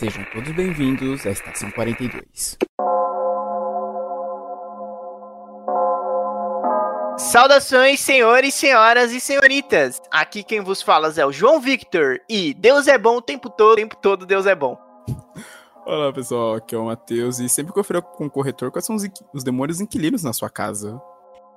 Sejam 0.00 0.24
todos 0.32 0.50
bem-vindos 0.52 1.26
à 1.26 1.30
Estação 1.30 1.70
42. 1.72 2.56
Saudações, 7.18 8.00
senhores, 8.00 8.54
senhoras 8.54 9.12
e 9.12 9.20
senhoritas! 9.20 10.00
Aqui 10.10 10.42
quem 10.42 10.62
vos 10.62 10.80
fala 10.80 11.12
é 11.18 11.26
o 11.26 11.30
João 11.30 11.60
Victor 11.60 12.18
e 12.30 12.54
Deus 12.54 12.88
é 12.88 12.96
bom 12.96 13.18
o 13.18 13.20
tempo 13.20 13.50
todo, 13.50 13.72
o 13.72 13.76
tempo 13.76 13.94
todo 13.94 14.24
Deus 14.24 14.46
é 14.46 14.54
bom. 14.54 14.78
Olá 15.84 16.10
pessoal, 16.14 16.54
aqui 16.54 16.74
é 16.74 16.78
o 16.78 16.86
Matheus 16.86 17.38
e 17.38 17.46
sempre 17.46 17.74
confira 17.74 18.00
com 18.00 18.24
o 18.24 18.30
corretor 18.30 18.70
quais 18.70 18.86
são 18.86 18.96
os, 18.96 19.02
os 19.34 19.44
demônios 19.44 19.82
inquilinos 19.82 20.24
na 20.24 20.32
sua 20.32 20.48
casa. 20.48 20.98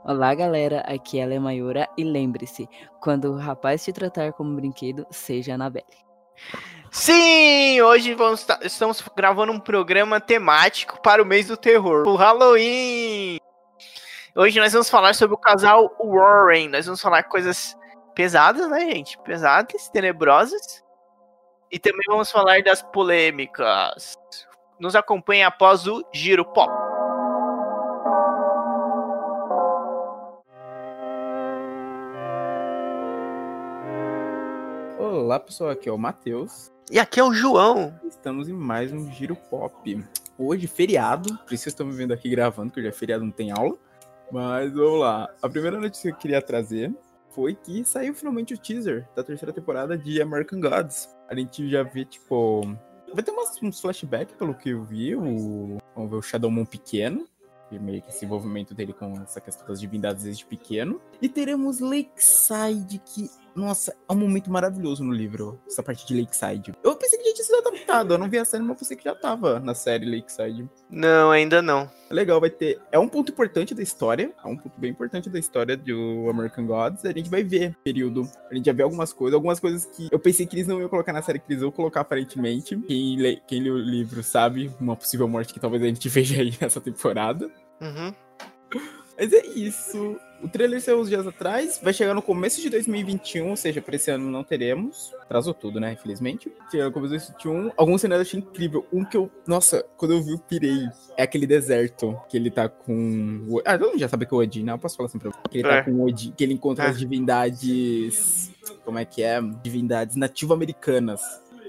Olá 0.03 0.35
galera, 0.35 0.81
aqui 0.81 1.17
é 1.17 1.23
a 1.23 1.39
Mayura 1.39 1.87
e 1.97 2.03
lembre-se, 2.03 2.67
quando 2.99 3.31
o 3.31 3.37
rapaz 3.37 3.85
te 3.85 3.93
tratar 3.93 4.33
como 4.33 4.53
brinquedo, 4.53 5.07
seja 5.11 5.53
Anabelle. 5.53 6.03
Sim, 6.95 7.81
hoje 7.81 8.13
vamos, 8.13 8.45
estamos 8.61 9.03
gravando 9.17 9.51
um 9.51 9.59
programa 9.59 10.21
temático 10.21 11.01
para 11.01 11.23
o 11.23 11.25
mês 11.25 11.47
do 11.47 11.57
terror, 11.57 12.07
o 12.07 12.15
Halloween. 12.15 13.39
Hoje 14.35 14.59
nós 14.59 14.71
vamos 14.71 14.91
falar 14.91 15.15
sobre 15.15 15.34
o 15.34 15.39
casal 15.39 15.91
Warren. 15.99 16.70
Nós 16.70 16.85
vamos 16.85 17.01
falar 17.01 17.23
coisas 17.23 17.75
pesadas, 18.13 18.70
né, 18.70 18.81
gente? 18.81 19.17
Pesadas, 19.23 19.89
tenebrosas. 19.89 20.84
E 21.71 21.79
também 21.79 22.05
vamos 22.07 22.29
falar 22.29 22.61
das 22.61 22.84
polêmicas. 22.84 24.15
Nos 24.79 24.95
acompanhe 24.95 25.41
após 25.41 25.87
o 25.87 26.07
Giro 26.13 26.45
Pop. 26.45 26.71
Olá 34.99 35.39
pessoal, 35.39 35.71
aqui 35.71 35.89
é 35.89 35.91
o 35.91 35.98
Matheus. 35.98 36.73
E 36.91 36.99
aqui 36.99 37.19
é 37.19 37.23
o 37.23 37.33
João. 37.33 37.97
Estamos 38.03 38.49
em 38.49 38.53
mais 38.53 38.91
um 38.91 39.09
Giro 39.12 39.35
Pop. 39.35 40.05
Hoje, 40.37 40.67
feriado, 40.67 41.37
por 41.40 41.53
isso 41.53 41.70
estamos 41.70 41.95
vendo 41.95 42.13
aqui 42.13 42.29
gravando, 42.29 42.71
que 42.71 42.79
hoje 42.79 42.90
é 42.90 42.91
feriado, 42.91 43.23
não 43.23 43.31
tem 43.31 43.51
aula. 43.51 43.75
Mas 44.31 44.71
vamos 44.73 44.99
lá. 44.99 45.29
A 45.41 45.49
primeira 45.49 45.79
notícia 45.79 46.12
que 46.12 46.15
eu 46.15 46.20
queria 46.20 46.41
trazer 46.41 46.93
foi 47.29 47.55
que 47.55 47.84
saiu 47.85 48.13
finalmente 48.13 48.53
o 48.53 48.57
teaser 48.57 49.07
da 49.15 49.23
terceira 49.23 49.53
temporada 49.53 49.98
de 49.98 50.21
American 50.21 50.59
Gods. 50.59 51.09
A 51.29 51.35
gente 51.35 51.70
já 51.70 51.84
vê, 51.84 52.05
tipo. 52.05 52.62
Vai 53.13 53.23
ter 53.23 53.31
umas, 53.31 53.62
uns 53.62 53.79
flashbacks, 53.79 54.35
pelo 54.35 54.53
que 54.53 54.71
eu 54.71 54.84
vi. 54.84 55.15
O, 55.15 55.77
vamos 55.95 56.12
ver 56.12 56.18
o 56.18 56.21
Shadow 56.21 56.51
Moon 56.51 56.65
pequeno. 56.65 57.25
Meio 57.79 58.02
que 58.02 58.10
esse 58.10 58.26
envolvimento 58.26 58.74
dele 58.74 58.93
com 58.93 59.13
essa 59.21 59.41
questão 59.41 59.68
das 59.68 59.79
divindades 59.79 60.24
desde 60.24 60.46
pequeno. 60.46 61.02
E 61.21 61.29
teremos 61.29 61.80
Lakeside, 61.80 62.99
que 63.05 63.30
nossa, 63.55 63.96
é 64.09 64.13
um 64.13 64.16
momento 64.16 64.50
maravilhoso 64.50 65.03
no 65.03 65.12
livro, 65.12 65.62
essa 65.68 65.84
parte 65.84 66.07
de 66.07 66.19
Lakeside. 66.19 66.74
Eu 66.84 66.96
pensei 66.96 67.19
que 67.19 67.32
sido 67.53 67.68
adaptado, 67.68 68.13
eu 68.13 68.18
não 68.18 68.29
vi 68.29 68.38
a 68.40 68.46
série, 68.46 68.63
mas 68.63 68.78
pensei 68.79 68.97
que 68.97 69.03
já 69.03 69.13
tava 69.13 69.59
na 69.59 69.75
série 69.75 70.06
Lakeside. 70.06 70.68
Não, 70.90 71.29
ainda 71.29 71.62
não. 71.62 71.90
É 72.09 72.13
legal, 72.13 72.40
vai 72.40 72.50
ter. 72.50 72.79
É 72.91 72.97
um 72.97 73.07
ponto 73.07 73.31
importante 73.31 73.75
da 73.75 73.81
história, 73.81 74.31
é 74.44 74.47
um 74.47 74.57
ponto 74.57 74.79
bem 74.79 74.91
importante 74.91 75.29
da 75.29 75.38
história 75.38 75.78
do 75.78 76.28
American 76.29 76.66
Gods. 76.66 77.06
A 77.06 77.12
gente 77.12 77.29
vai 77.29 77.44
ver 77.44 77.75
período. 77.84 78.28
A 78.50 78.56
gente 78.56 78.66
já 78.66 78.74
vê 78.74 78.84
algumas 78.84 79.13
coisas, 79.13 79.35
algumas 79.35 79.59
coisas 79.59 79.85
que 79.85 80.07
eu 80.12 80.19
pensei 80.19 80.46
que 80.46 80.56
eles 80.56 80.68
não 80.68 80.79
iam 80.79 80.90
colocar 80.90 81.13
na 81.13 81.22
série, 81.22 81.40
que 81.40 81.51
eles 81.51 81.62
iam 81.62 81.72
colocar 81.72 82.01
aparentemente. 82.01 82.75
Quem 82.88 83.18
lê, 83.18 83.41
quem 83.47 83.62
lê 83.62 83.69
o 83.69 83.78
livro 83.78 84.24
sabe, 84.24 84.72
uma 84.79 84.96
possível 84.96 85.28
morte 85.28 85.53
que 85.53 85.59
talvez 85.59 85.84
a 85.84 85.88
gente 85.88 86.07
veja 86.09 86.41
aí 86.41 86.53
nessa 86.59 86.81
temporada. 86.81 87.50
Uhum. 87.81 88.13
Mas 89.18 89.31
é 89.31 89.46
isso. 89.46 90.19
O 90.44 90.50
trailer 90.50 90.81
saiu 90.81 91.00
uns 91.00 91.08
dias 91.08 91.25
atrás, 91.25 91.80
vai 91.81 91.94
chegar 91.94 92.13
no 92.13 92.22
começo 92.22 92.62
de 92.62 92.69
2021, 92.69 93.50
ou 93.50 93.56
seja, 93.56 93.81
para 93.81 93.96
esse 93.96 94.12
ano 94.12 94.30
não 94.30 94.44
teremos. 94.44 95.13
Atrasou 95.22 95.53
tudo, 95.53 95.80
né? 95.80 95.94
Infelizmente. 95.94 96.52
Chega 96.69 96.86
no 96.86 96.91
começo 96.91 97.13
de 97.13 97.19
2021. 97.31 97.72
Alguns 97.78 98.02
cenários 98.02 98.28
eu 98.28 98.30
achei 98.40 98.40
incrível. 98.52 98.86
Um 98.91 99.06
que 99.06 99.16
eu. 99.16 99.31
Nossa, 99.47 99.86
quando 99.96 100.14
eu 100.16 100.22
vi, 100.22 100.31
eu 100.34 100.40
pirei. 100.40 100.86
É 101.18 101.24
aquele 101.24 101.47
deserto 101.47 102.19
que 102.28 102.36
ele 102.36 102.52
tá 102.52 102.68
com. 102.68 103.62
Ah, 103.66 103.78
todo 103.78 103.92
mundo 103.92 104.00
já 104.00 104.09
sabe 104.09 104.26
que 104.26 104.34
é 104.34 104.38
o 104.38 104.42
Odin, 104.42 104.64
né? 104.64 104.74
Eu 104.74 104.80
posso 104.80 104.98
falar 104.98 105.08
assim 105.08 105.18
pra 105.20 105.32
você. 105.32 105.38
Que 105.50 105.58
ele 105.59 105.68
tá 105.68 105.76
É. 105.76 105.82
com 105.84 105.92
o 105.92 106.06
Odin, 106.08 106.34
que 106.36 106.44
ele 106.44 106.53
encontra 106.53 106.86
É. 106.86 106.90
as 106.90 107.00
divindades. 107.00 108.52
Como 108.84 109.00
é 109.00 109.06
que 109.06 109.24
é? 109.24 109.40
Divindades 109.64 110.16
nativo-americanas. 110.18 111.22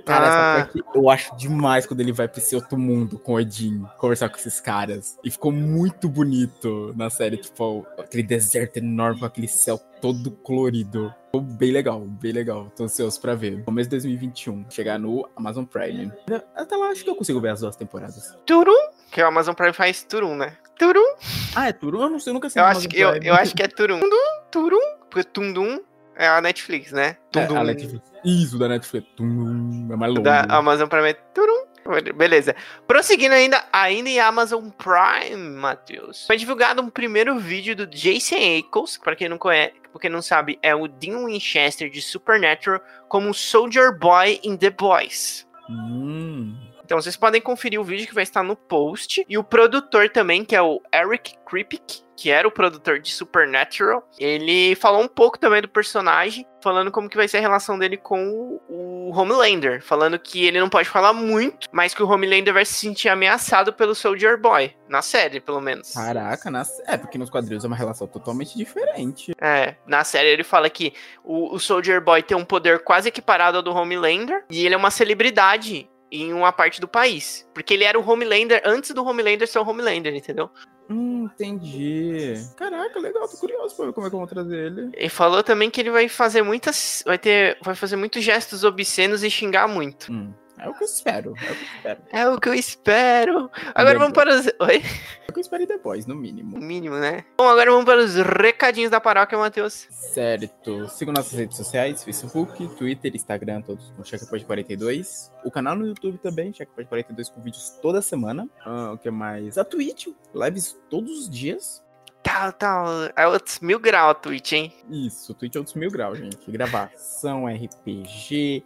Cara, 0.05 0.27
Ah. 0.27 0.59
essa 0.59 0.67
parte 0.73 0.85
eu 0.95 1.09
acho 1.11 1.37
demais 1.37 1.87
quando 1.87 2.01
ele 2.01 2.13
vai 2.13 2.29
pra 2.29 2.39
esse 2.41 2.55
outro 2.55 2.79
mundo 2.79 3.19
com 3.19 3.33
o 3.33 3.37
Odin, 3.37 3.85
conversar 3.99 4.29
com 4.29 4.37
esses 4.37 4.61
caras. 4.61 5.19
E 5.25 5.31
ficou 5.31 5.51
muito 5.51 6.09
bonito 6.09 6.93
na 6.97 7.09
série, 7.11 7.37
tipo, 7.39 7.87
aquele 7.99 8.23
deserto 8.23 8.77
enorme 8.77 9.21
com 9.21 9.27
aquele 9.27 9.49
céu 9.49 9.79
todo 10.01 10.31
colorido. 10.31 11.13
Ficou 11.27 11.41
bem 11.41 11.73
legal, 11.73 12.01
bem 12.01 12.33
legal. 12.33 12.71
Tô 12.77 12.85
ansioso 12.85 13.21
pra 13.21 13.35
ver. 13.35 13.65
Começo 13.65 13.89
de 13.89 13.97
2021, 13.97 14.67
chegar 14.71 14.99
no 14.99 15.29
Amazon 15.35 15.65
Prime. 15.65 16.13
Até 16.55 16.77
lá, 16.77 16.89
acho 16.89 17.03
que 17.03 17.11
eu 17.11 17.17
consigo 17.17 17.41
ver 17.41 17.49
as 17.51 17.61
duas 17.61 17.75
temporadas. 17.75 18.37
Turum, 18.47 18.73
que 19.11 19.23
o 19.23 19.27
Amazon 19.27 19.55
Prime 19.55 19.73
faz 19.73 20.03
Turum, 20.05 20.37
né? 20.37 20.57
Turum, 20.79 21.15
Ah, 21.57 21.69
é 21.69 21.73
Turu? 21.73 22.03
Eu 22.03 22.11
não 22.11 22.19
sei, 22.19 22.31
eu 22.31 22.35
nunca 22.35 22.51
sei. 22.51 22.61
eu 22.61 22.67
acho, 22.67 22.89
que, 22.89 22.99
eu, 23.01 23.15
eu 23.23 23.35
acho 23.35 23.55
que 23.55 23.63
é 23.63 23.69
Turum. 23.69 24.01
Turum, 24.01 24.41
Turum, 24.51 24.97
porque 25.09 25.25
Tundum 25.25 25.81
é 26.17 26.27
a 26.27 26.41
Netflix, 26.41 26.93
né? 26.93 27.17
É, 27.35 27.45
a 27.45 27.65
Netflix. 27.65 28.13
Isso, 28.25 28.59
da 28.59 28.69
Netflix. 28.69 29.07
Tum, 29.17 29.89
é 29.93 29.97
mais 29.97 30.13
longo. 30.13 30.23
da 30.23 30.43
Amazon 30.49 30.89
Prime 30.89 31.15
Turum. 31.35 31.67
Beleza. 32.15 32.57
Prosseguindo 32.87 33.35
ainda, 33.35 33.63
ainda 33.71 34.09
em 34.09 34.19
Amazon 34.19 34.71
Prime, 34.71 35.37
Matheus. 35.37 36.27
Foi 36.27 36.37
divulgado 36.37 36.81
um 36.81 36.89
primeiro 36.89 37.39
vídeo 37.39 37.77
do 37.77 37.87
Jason 37.87 38.37
Ackles, 38.37 38.97
pra 38.97 39.15
quem 39.15 39.29
não 39.29 39.37
conhece, 39.37 39.75
pra 39.93 40.01
quem 40.01 40.11
não 40.11 40.23
sabe, 40.23 40.59
é 40.63 40.75
o 40.75 40.89
Dean 40.89 41.27
Winchester 41.27 41.91
de 41.91 42.01
Supernatural 42.01 42.81
como 43.07 43.35
Soldier 43.35 43.99
Boy 43.99 44.41
in 44.43 44.57
The 44.57 44.71
Boys. 44.71 45.47
Hum. 45.69 46.57
Então 46.85 47.01
vocês 47.01 47.17
podem 47.17 47.41
conferir 47.41 47.81
o 47.81 47.85
vídeo 47.85 48.07
que 48.07 48.15
vai 48.15 48.23
estar 48.23 48.43
no 48.43 48.57
post. 48.57 49.25
E 49.29 49.39
o 49.39 49.45
produtor 49.45 50.09
também, 50.11 50.45
que 50.45 50.55
é 50.55 50.63
o 50.63 50.81
Eric 50.93 51.35
Kripke, 51.47 52.05
que 52.17 52.31
era 52.31 52.47
o 52.47 52.51
produtor 52.51 53.01
de 53.01 53.13
Supernatural, 53.13 54.09
ele 54.19 54.75
falou 54.77 55.03
um 55.03 55.09
pouco 55.09 55.39
também 55.39 55.61
do 55.61 55.69
personagem, 55.69 56.47
falando 56.63 56.91
como 56.91 57.09
que 57.09 57.17
vai 57.17 57.27
ser 57.27 57.39
a 57.39 57.41
relação 57.41 57.79
dele 57.79 57.97
com 57.97 58.29
o, 58.29 58.63
o 58.69 59.11
Homelander, 59.11 59.83
falando 59.83 60.19
que 60.19 60.45
ele 60.47 60.61
não 60.61 60.69
pode 60.69 60.89
falar 60.89 61.13
muito, 61.13 61.69
mas 61.73 61.95
que 61.95 62.03
o 62.03 62.09
Homelander 62.09 62.55
vai 62.55 62.65
se 62.65 62.75
sentir 62.75 63.09
ameaçado 63.09 63.73
pelo 63.73 63.95
Soldier 63.95 64.41
Boy, 64.41 64.75
na 64.89 65.03
série, 65.03 65.41
pelo 65.41 65.61
menos. 65.61 65.93
Caraca, 65.93 66.51
na... 66.51 66.65
é, 66.87 66.97
porque 66.97 67.19
nos 67.19 67.31
quadrinhos 67.31 67.65
é 67.65 67.67
uma 67.67 67.77
relação 67.77 68.07
totalmente 68.07 68.57
diferente. 68.57 69.33
É, 69.41 69.75
na 69.87 70.05
série 70.05 70.29
ele 70.29 70.45
fala 70.45 70.71
que 70.71 70.95
o, 71.23 71.55
o 71.55 71.59
Soldier 71.59 72.01
Boy 72.01 72.23
tem 72.23 72.37
um 72.37 72.45
poder 72.45 72.85
quase 72.85 73.09
equiparado 73.09 73.57
ao 73.57 73.63
do 73.63 73.75
Homelander 73.75 74.45
e 74.49 74.65
ele 74.65 74.75
é 74.75 74.79
uma 74.79 74.91
celebridade 74.91 75.89
em 76.11 76.33
uma 76.33 76.53
parte 76.53 76.81
do 76.81 76.89
país. 76.89 77.49
Porque 77.55 77.75
ele 77.75 77.85
era 77.85 77.99
o 77.99 78.09
Homelander 78.09 78.63
antes 78.65 78.91
do 78.93 79.05
Homelander 79.05 79.49
ser 79.49 79.59
o 79.59 79.69
Homelander, 79.69 80.15
entendeu? 80.15 80.51
Hum, 80.89 81.25
entendi. 81.25 82.35
Caraca, 82.57 82.99
legal, 83.01 83.27
tô 83.27 83.37
curioso 83.39 83.75
pra 83.75 83.87
ver 83.87 83.93
como 83.93 84.07
é 84.07 84.11
que 84.11 84.17
vão 84.17 84.27
trazer 84.27 84.67
ele. 84.67 84.91
Ele 84.93 85.09
falou 85.09 85.43
também 85.43 85.71
que 85.71 85.81
ele 85.81 85.91
vai 85.91 86.09
fazer 86.09 86.43
muitas. 86.43 87.03
Vai 87.07 87.19
ter. 87.19 87.57
Vai 87.63 87.75
fazer 87.75 87.97
muitos 87.97 88.23
gestos 88.23 88.65
obscenos 88.65 89.23
e 89.23 89.31
xingar 89.31 89.67
muito. 89.67 90.13
Hum, 90.13 90.35
é 90.59 90.69
o 90.69 90.75
que 90.75 90.83
eu 90.83 90.87
espero, 90.87 91.31
é 91.31 91.33
o 91.33 91.35
que 91.35 91.47
eu 91.47 91.55
espero. 91.77 92.01
É 92.13 92.29
o 92.29 92.41
que 92.41 92.49
eu 92.49 92.55
espero. 92.55 93.51
Agora 93.75 93.99
vamos 93.99 94.15
para 94.15 94.35
os. 94.35 94.47
Oi? 94.47 94.83
É 95.27 95.31
o 95.31 95.33
que 95.33 95.39
eu 95.39 95.41
espero 95.41 95.65
Boys, 95.83 96.07
no 96.07 96.15
mínimo. 96.15 96.57
O 96.57 96.61
mínimo, 96.61 96.97
né? 96.97 97.25
Bom, 97.37 97.49
agora 97.49 97.71
vamos 97.71 97.85
para 97.85 98.01
os 98.01 98.15
recadinhos 98.15 98.91
da 98.91 99.01
paróquia, 99.01 99.37
Matheus. 99.37 99.87
Certo. 99.91 100.89
Sigam 100.89 101.13
nossas 101.13 101.33
redes 101.33 101.57
sociais, 101.57 102.03
Facebook, 102.03 102.67
Twitter, 102.77 103.15
Instagram, 103.15 103.61
todos 103.61 103.93
com 103.97 104.03
Checkpoint 104.05 104.47
42. 104.47 105.31
O 105.45 105.51
canal 105.51 105.77
no 105.77 105.87
YouTube 105.87 106.19
também, 106.19 106.53
Checkpoint 106.55 106.89
42, 106.89 107.29
com 107.29 107.43
vídeos 107.43 107.71
toda 107.83 108.01
semana. 108.01 108.49
Ah, 108.65 108.93
o 108.93 108.99
que 108.99 109.11
mais? 109.11 109.59
A 109.59 109.65
Twitch, 109.65 110.09
lives 110.35 110.79
todos 110.89 111.11
os 111.21 111.29
dias. 111.29 111.85
Tá, 112.23 112.51
tá. 112.51 113.13
É 113.15 113.27
outros 113.27 113.61
mil 113.61 113.79
grau 113.79 114.09
a 114.11 114.15
Twitch, 114.15 114.53
hein? 114.53 114.73
Isso, 114.89 115.35
Twitch 115.35 115.57
é 115.57 115.59
outros 115.59 115.77
mil 115.77 115.91
graus, 115.91 116.19
gente. 116.19 116.51
Gravação, 116.51 117.47
RPG, 117.47 118.65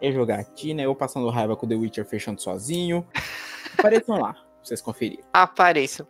é 0.00 0.12
jogatina, 0.12 0.82
eu 0.82 0.94
passando 0.94 1.28
raiva 1.30 1.56
com 1.56 1.66
The 1.68 1.74
Witcher 1.74 2.04
fechando 2.04 2.40
sozinho. 2.40 3.06
Apareçam 3.78 4.18
lá, 4.20 4.32
pra 4.34 4.42
vocês 4.62 4.80
conferirem. 4.80 5.24
Apareçam. 5.32 6.06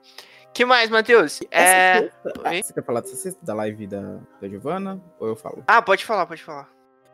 que 0.52 0.64
mais, 0.64 0.90
Matheus? 0.90 1.40
Essa 1.50 1.72
É. 1.72 2.00
sexta- 2.00 2.48
Oi? 2.48 2.62
Você 2.62 2.72
quer 2.72 2.84
falar 2.84 3.00
dessa 3.02 3.16
sexta, 3.16 3.38
da 3.44 3.54
live 3.54 3.86
da, 3.86 4.18
da 4.40 4.48
Giovana? 4.48 5.00
Ou 5.18 5.28
eu 5.28 5.36
falo? 5.36 5.62
Ah, 5.66 5.80
pode 5.80 6.04
falar, 6.04 6.26
pode 6.26 6.42
falar. 6.42 6.68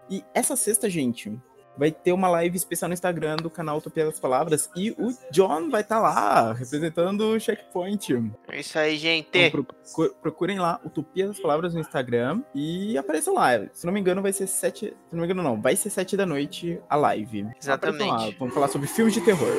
E 0.08 0.25
essa 0.32 0.56
sexta, 0.56 0.88
gente, 0.88 1.38
vai 1.76 1.90
ter 1.90 2.12
uma 2.12 2.28
live 2.28 2.56
especial 2.56 2.88
no 2.88 2.94
Instagram 2.94 3.37
do 3.37 3.50
canal 3.50 3.78
Utopia 3.78 4.05
das 4.05 4.19
Palavras. 4.20 4.70
E 4.76 4.90
o 4.93 5.14
John 5.31 5.70
vai 5.70 5.82
estar 5.82 6.00
lá, 6.00 6.52
representando 6.52 7.20
o 7.32 7.40
Checkpoint. 7.40 8.12
É 8.49 8.61
isso 8.61 8.78
aí, 8.78 8.96
gente. 8.96 9.28
Então, 9.32 9.64
procu- 9.64 10.14
procurem 10.23 10.58
lá 10.58 10.81
Utopia 10.84 11.26
das 11.28 11.38
Palavras 11.38 11.75
no 11.75 11.81
Instagram 11.81 12.43
e 12.55 12.96
apareçam 12.96 13.34
lá. 13.34 13.50
Se 13.73 13.84
não 13.87 13.93
me 13.93 14.00
engano, 14.00 14.23
vai 14.23 14.32
ser 14.32 14.46
sete. 14.46 14.87
Se 14.87 14.94
não 15.12 15.20
me 15.20 15.25
engano, 15.26 15.43
não. 15.43 15.61
Vai 15.61 15.76
ser 15.76 15.90
sete 15.90 16.17
da 16.17 16.26
noite 16.26 16.81
a 16.88 16.96
live. 16.96 17.46
Exatamente. 17.61 18.37
Vamos 18.38 18.55
falar 18.55 18.69
sobre 18.69 18.87
filmes 18.87 19.14
de 19.14 19.20
terror. 19.20 19.56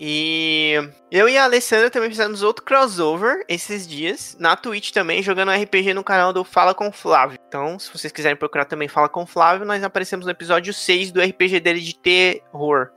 E 0.00 0.74
eu 1.10 1.28
e 1.28 1.36
a 1.36 1.42
Alessandra 1.42 1.90
também 1.90 2.08
fizemos 2.08 2.42
outro 2.44 2.64
crossover 2.64 3.44
esses 3.48 3.84
dias, 3.84 4.36
na 4.38 4.54
Twitch 4.54 4.92
também, 4.92 5.22
jogando 5.22 5.50
RPG 5.50 5.92
no 5.92 6.04
canal 6.04 6.32
do 6.32 6.44
Fala 6.44 6.72
com 6.72 6.92
Flávio. 6.92 7.36
Então, 7.48 7.78
se 7.80 7.90
vocês 7.92 8.12
quiserem 8.12 8.36
procurar 8.36 8.64
também 8.64 8.86
Fala 8.86 9.08
com 9.08 9.26
Flávio, 9.26 9.66
nós 9.66 9.82
aparecemos 9.82 10.24
no 10.24 10.30
episódio 10.30 10.72
6 10.72 11.10
do 11.10 11.20
RPG 11.20 11.58
dele 11.58 11.80
de 11.80 11.98
terror. 11.98 12.90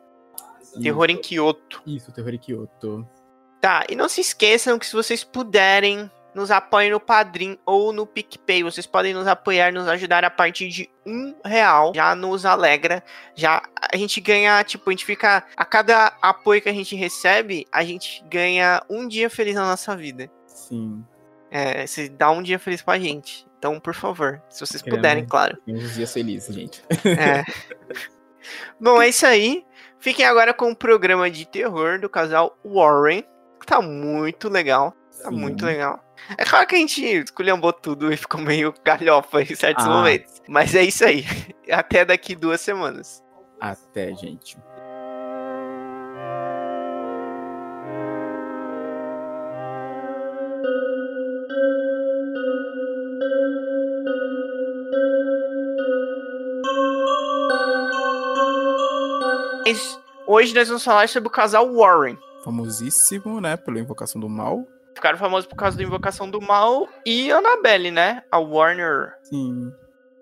Terror 0.79 1.09
em 1.09 1.17
Kyoto. 1.17 1.81
Isso, 1.87 2.11
Terror 2.11 2.33
em 2.33 2.37
Kyoto. 2.37 3.07
Tá, 3.59 3.83
e 3.89 3.95
não 3.95 4.07
se 4.07 4.21
esqueçam 4.21 4.77
que 4.77 4.85
se 4.85 4.93
vocês 4.93 5.23
puderem, 5.23 6.09
nos 6.33 6.51
apoiem 6.51 6.91
no 6.91 6.99
Padrim 6.99 7.57
ou 7.65 7.91
no 7.91 8.05
PicPay. 8.05 8.63
Vocês 8.63 8.85
podem 8.85 9.13
nos 9.13 9.27
apoiar, 9.27 9.71
nos 9.71 9.87
ajudar 9.87 10.23
a 10.23 10.29
partir 10.29 10.69
de 10.69 10.89
um 11.05 11.35
real. 11.43 11.91
Já 11.95 12.15
nos 12.15 12.45
alegra. 12.45 13.03
Já 13.35 13.61
a 13.91 13.97
gente 13.97 14.19
ganha, 14.21 14.63
tipo, 14.63 14.89
a 14.89 14.93
gente 14.93 15.05
fica. 15.05 15.43
A 15.55 15.65
cada 15.65 16.13
apoio 16.21 16.61
que 16.61 16.69
a 16.69 16.73
gente 16.73 16.95
recebe, 16.95 17.65
a 17.71 17.83
gente 17.83 18.23
ganha 18.29 18.81
um 18.89 19.07
dia 19.07 19.29
feliz 19.29 19.55
na 19.55 19.65
nossa 19.65 19.95
vida. 19.95 20.29
Sim. 20.47 21.03
É, 21.49 21.85
se 21.85 22.07
dá 22.07 22.31
um 22.31 22.41
dia 22.41 22.57
feliz 22.57 22.81
pra 22.81 22.97
gente. 22.97 23.45
Então, 23.57 23.79
por 23.79 23.93
favor, 23.93 24.41
se 24.49 24.65
vocês 24.65 24.81
Queremos. 24.81 25.01
puderem, 25.01 25.25
claro. 25.25 25.57
Uns 25.67 25.93
dias 25.93 26.11
felizes, 26.11 26.55
gente. 26.55 26.81
É. 27.05 27.43
Bom, 28.79 29.01
é 29.01 29.09
isso 29.09 29.25
aí. 29.25 29.63
Fiquem 29.99 30.25
agora 30.25 30.51
com 30.51 30.71
o 30.71 30.75
programa 30.75 31.29
de 31.29 31.45
terror 31.45 31.99
do 31.99 32.09
casal 32.09 32.57
Warren. 32.65 33.23
que 33.59 33.67
Tá 33.67 33.81
muito 33.81 34.49
legal. 34.49 34.95
Tá 35.21 35.29
Sim. 35.29 35.35
muito 35.35 35.63
legal. 35.63 36.03
É 36.37 36.45
claro 36.45 36.67
que 36.67 36.75
a 36.75 36.77
gente 36.77 37.03
esculhambou 37.03 37.73
tudo 37.73 38.11
e 38.11 38.17
ficou 38.17 38.39
meio 38.41 38.73
galhofa 38.83 39.41
em 39.41 39.55
certos 39.55 39.85
Ah. 39.85 39.89
momentos. 39.89 40.41
Mas 40.47 40.73
é 40.75 40.83
isso 40.83 41.05
aí. 41.05 41.25
Até 41.71 42.05
daqui 42.05 42.35
duas 42.35 42.61
semanas. 42.61 43.23
Até, 43.59 44.13
gente. 44.15 44.57
Hoje 60.27 60.55
nós 60.55 60.67
vamos 60.67 60.83
falar 60.83 61.09
sobre 61.09 61.27
o 61.27 61.31
casal 61.31 61.71
Warren. 61.73 62.17
Famosíssimo, 62.43 63.41
né? 63.41 63.57
Pela 63.57 63.79
Invocação 63.79 64.19
do 64.19 64.29
Mal. 64.29 64.65
Ficaram 64.93 65.17
famosos 65.17 65.47
por 65.47 65.55
causa 65.55 65.77
da 65.77 65.83
Invocação 65.83 66.29
do 66.29 66.41
Mal 66.41 66.87
e 67.05 67.31
Annabelle, 67.31 67.91
né? 67.91 68.23
A 68.31 68.37
Warner. 68.37 69.13
Sim. 69.23 69.73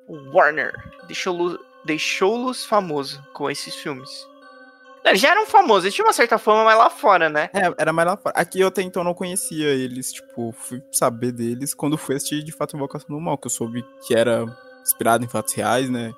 Warner 0.08 0.74
deixou-los 1.08 1.60
deixou 1.86 2.54
famosos 2.54 3.20
com 3.34 3.50
esses 3.50 3.76
filmes. 3.76 4.28
Eles 5.04 5.22
já 5.22 5.30
eram 5.30 5.46
famosos, 5.46 5.86
eles 5.86 5.96
tinham 5.96 6.08
uma 6.08 6.14
certa 6.14 6.38
fama, 6.38 6.64
mas 6.64 6.78
lá 6.78 6.90
fora, 6.90 7.30
né? 7.30 7.50
É, 7.54 7.74
era 7.78 7.94
mais 7.94 8.08
lá 8.08 8.18
fora. 8.18 8.36
Aqui 8.38 8.60
eu 8.60 8.68
até 8.68 8.82
então 8.82 9.04
não 9.04 9.14
conhecia 9.14 9.70
eles, 9.70 10.12
tipo, 10.12 10.52
fui 10.52 10.84
saber 10.92 11.32
deles 11.32 11.74
quando 11.74 11.98
fui 11.98 12.16
assistir 12.16 12.44
de 12.44 12.52
fato 12.52 12.76
Invocação 12.76 13.16
do 13.16 13.20
Mal, 13.20 13.38
que 13.38 13.48
eu 13.48 13.52
soube 13.52 13.84
que 14.06 14.14
era 14.14 14.46
inspirado 14.82 15.24
em 15.24 15.28
fatos 15.28 15.54
reais, 15.54 15.90
né? 15.90 16.12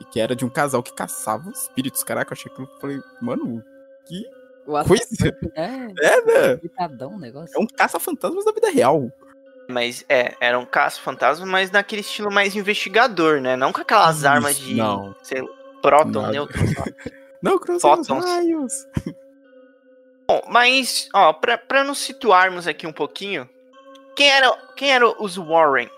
E 0.00 0.04
que 0.04 0.20
era 0.20 0.34
de 0.34 0.44
um 0.44 0.50
casal 0.50 0.82
que 0.82 0.92
caçava 0.92 1.48
espíritos. 1.50 2.02
Caraca, 2.02 2.32
eu 2.32 2.36
achei 2.36 2.52
que 2.52 2.60
eu 2.60 2.66
falei, 2.80 3.00
mano, 3.22 3.62
que 4.04 4.24
O 4.68 4.84
coisa. 4.84 5.04
É, 5.54 6.06
É, 6.06 6.24
né? 6.24 6.56
pitadão 6.58 7.14
o 7.14 7.18
negócio. 7.18 7.56
É 7.56 7.58
um 7.58 7.66
caça-fantasmas 7.66 8.44
da 8.44 8.52
vida 8.52 8.70
real. 8.70 9.10
Mas 9.66 10.04
é, 10.08 10.34
era 10.40 10.58
um 10.58 10.64
caso 10.66 11.00
fantasma, 11.00 11.44
mas 11.46 11.70
naquele 11.70 12.02
estilo 12.02 12.30
mais 12.30 12.54
investigador, 12.54 13.40
né? 13.40 13.56
Não 13.56 13.72
com 13.72 13.80
aquelas 13.80 14.18
Isso, 14.18 14.28
armas 14.28 14.56
de. 14.58 14.74
não. 14.74 15.14
Sei 15.22 15.42
próton, 15.82 16.20
lá. 16.22 16.30
Não, 17.40 17.56
cruzar 17.56 18.00
os 18.00 18.08
raios. 18.08 18.72
Bom, 20.26 20.42
mas, 20.48 21.08
ó, 21.14 21.32
pra, 21.32 21.56
pra 21.56 21.84
nos 21.84 21.98
situarmos 21.98 22.66
aqui 22.66 22.84
um 22.84 22.92
pouquinho, 22.92 23.48
quem 24.16 24.28
era, 24.28 24.50
quem 24.74 24.90
eram 24.90 25.14
os 25.20 25.36
Warren? 25.36 25.88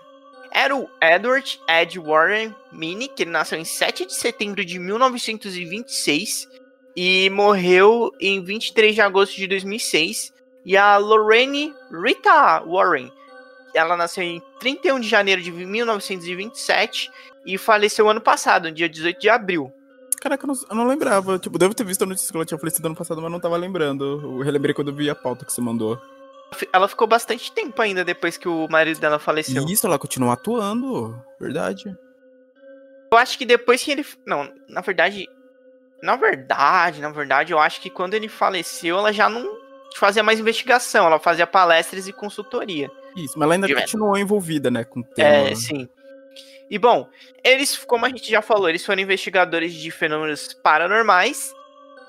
Era 0.53 0.75
o 0.75 0.87
Edward 1.01 1.59
Ed 1.67 1.97
Warren 1.99 2.55
Mini, 2.71 3.07
que 3.07 3.23
ele 3.23 3.31
nasceu 3.31 3.57
em 3.57 3.65
7 3.65 4.05
de 4.05 4.13
setembro 4.13 4.63
de 4.63 4.77
1926 4.77 6.47
e 6.95 7.29
morreu 7.29 8.11
em 8.19 8.43
23 8.43 8.95
de 8.95 9.01
agosto 9.01 9.35
de 9.35 9.47
2006. 9.47 10.33
E 10.65 10.77
a 10.77 10.97
Lorraine 10.97 11.73
Rita 11.91 12.63
Warren, 12.65 13.11
ela 13.73 13.97
nasceu 13.97 14.23
em 14.23 14.41
31 14.59 14.99
de 14.99 15.07
janeiro 15.07 15.41
de 15.41 15.51
1927 15.51 17.09
e 17.45 17.57
faleceu 17.57 18.09
ano 18.09 18.21
passado, 18.21 18.65
no 18.65 18.71
dia 18.71 18.87
18 18.87 19.19
de 19.19 19.29
abril. 19.29 19.73
Caraca, 20.21 20.45
eu 20.45 20.47
não, 20.47 20.55
eu 20.69 20.75
não 20.75 20.85
lembrava. 20.85 21.39
Tipo, 21.39 21.57
devo 21.57 21.73
ter 21.73 21.83
visto 21.83 22.03
a 22.03 22.05
notícia 22.05 22.31
que 22.31 22.37
ela 22.37 22.45
tinha 22.45 22.59
falecido 22.59 22.85
ano 22.85 22.95
passado, 22.95 23.19
mas 23.19 23.31
não 23.31 23.39
tava 23.39 23.57
lembrando. 23.57 24.21
Eu 24.21 24.39
relembrei 24.41 24.73
quando 24.73 24.89
eu 24.89 24.95
vi 24.95 25.09
a 25.09 25.15
pauta 25.15 25.43
que 25.43 25.51
você 25.51 25.61
mandou. 25.61 25.99
Ela 26.71 26.87
ficou 26.87 27.07
bastante 27.07 27.51
tempo 27.51 27.81
ainda 27.81 28.03
depois 28.03 28.37
que 28.37 28.47
o 28.47 28.67
marido 28.69 28.99
dela 28.99 29.17
faleceu. 29.17 29.65
Isso, 29.65 29.87
ela 29.87 29.97
continua 29.97 30.33
atuando. 30.33 31.19
Verdade. 31.39 31.97
Eu 33.11 33.17
acho 33.17 33.35
que 33.35 33.45
depois 33.45 33.81
que 33.81 33.91
ele. 33.91 34.05
Não, 34.25 34.47
na 34.69 34.81
verdade. 34.81 35.27
Na 36.01 36.15
verdade, 36.15 37.01
na 37.01 37.09
verdade, 37.09 37.53
eu 37.53 37.59
acho 37.59 37.79
que 37.79 37.89
quando 37.89 38.13
ele 38.13 38.27
faleceu, 38.27 38.97
ela 38.97 39.13
já 39.13 39.29
não 39.29 39.45
fazia 39.95 40.23
mais 40.23 40.39
investigação, 40.39 41.05
ela 41.05 41.19
fazia 41.19 41.45
palestras 41.45 42.07
e 42.07 42.13
consultoria. 42.13 42.89
Isso, 43.15 43.37
mas 43.37 43.45
ela 43.45 43.53
ainda 43.53 43.67
De- 43.67 43.75
continuou 43.75 44.17
envolvida, 44.17 44.71
né, 44.71 44.83
com 44.83 45.01
o 45.01 45.03
tema. 45.03 45.49
É, 45.49 45.55
sim. 45.55 45.87
E 46.69 46.79
bom, 46.79 47.09
eles, 47.43 47.77
como 47.77 48.05
a 48.05 48.09
gente 48.09 48.31
já 48.31 48.41
falou, 48.41 48.69
eles 48.69 48.85
foram 48.85 49.01
investigadores 49.01 49.73
de 49.73 49.91
fenômenos 49.91 50.53
paranormais 50.53 51.53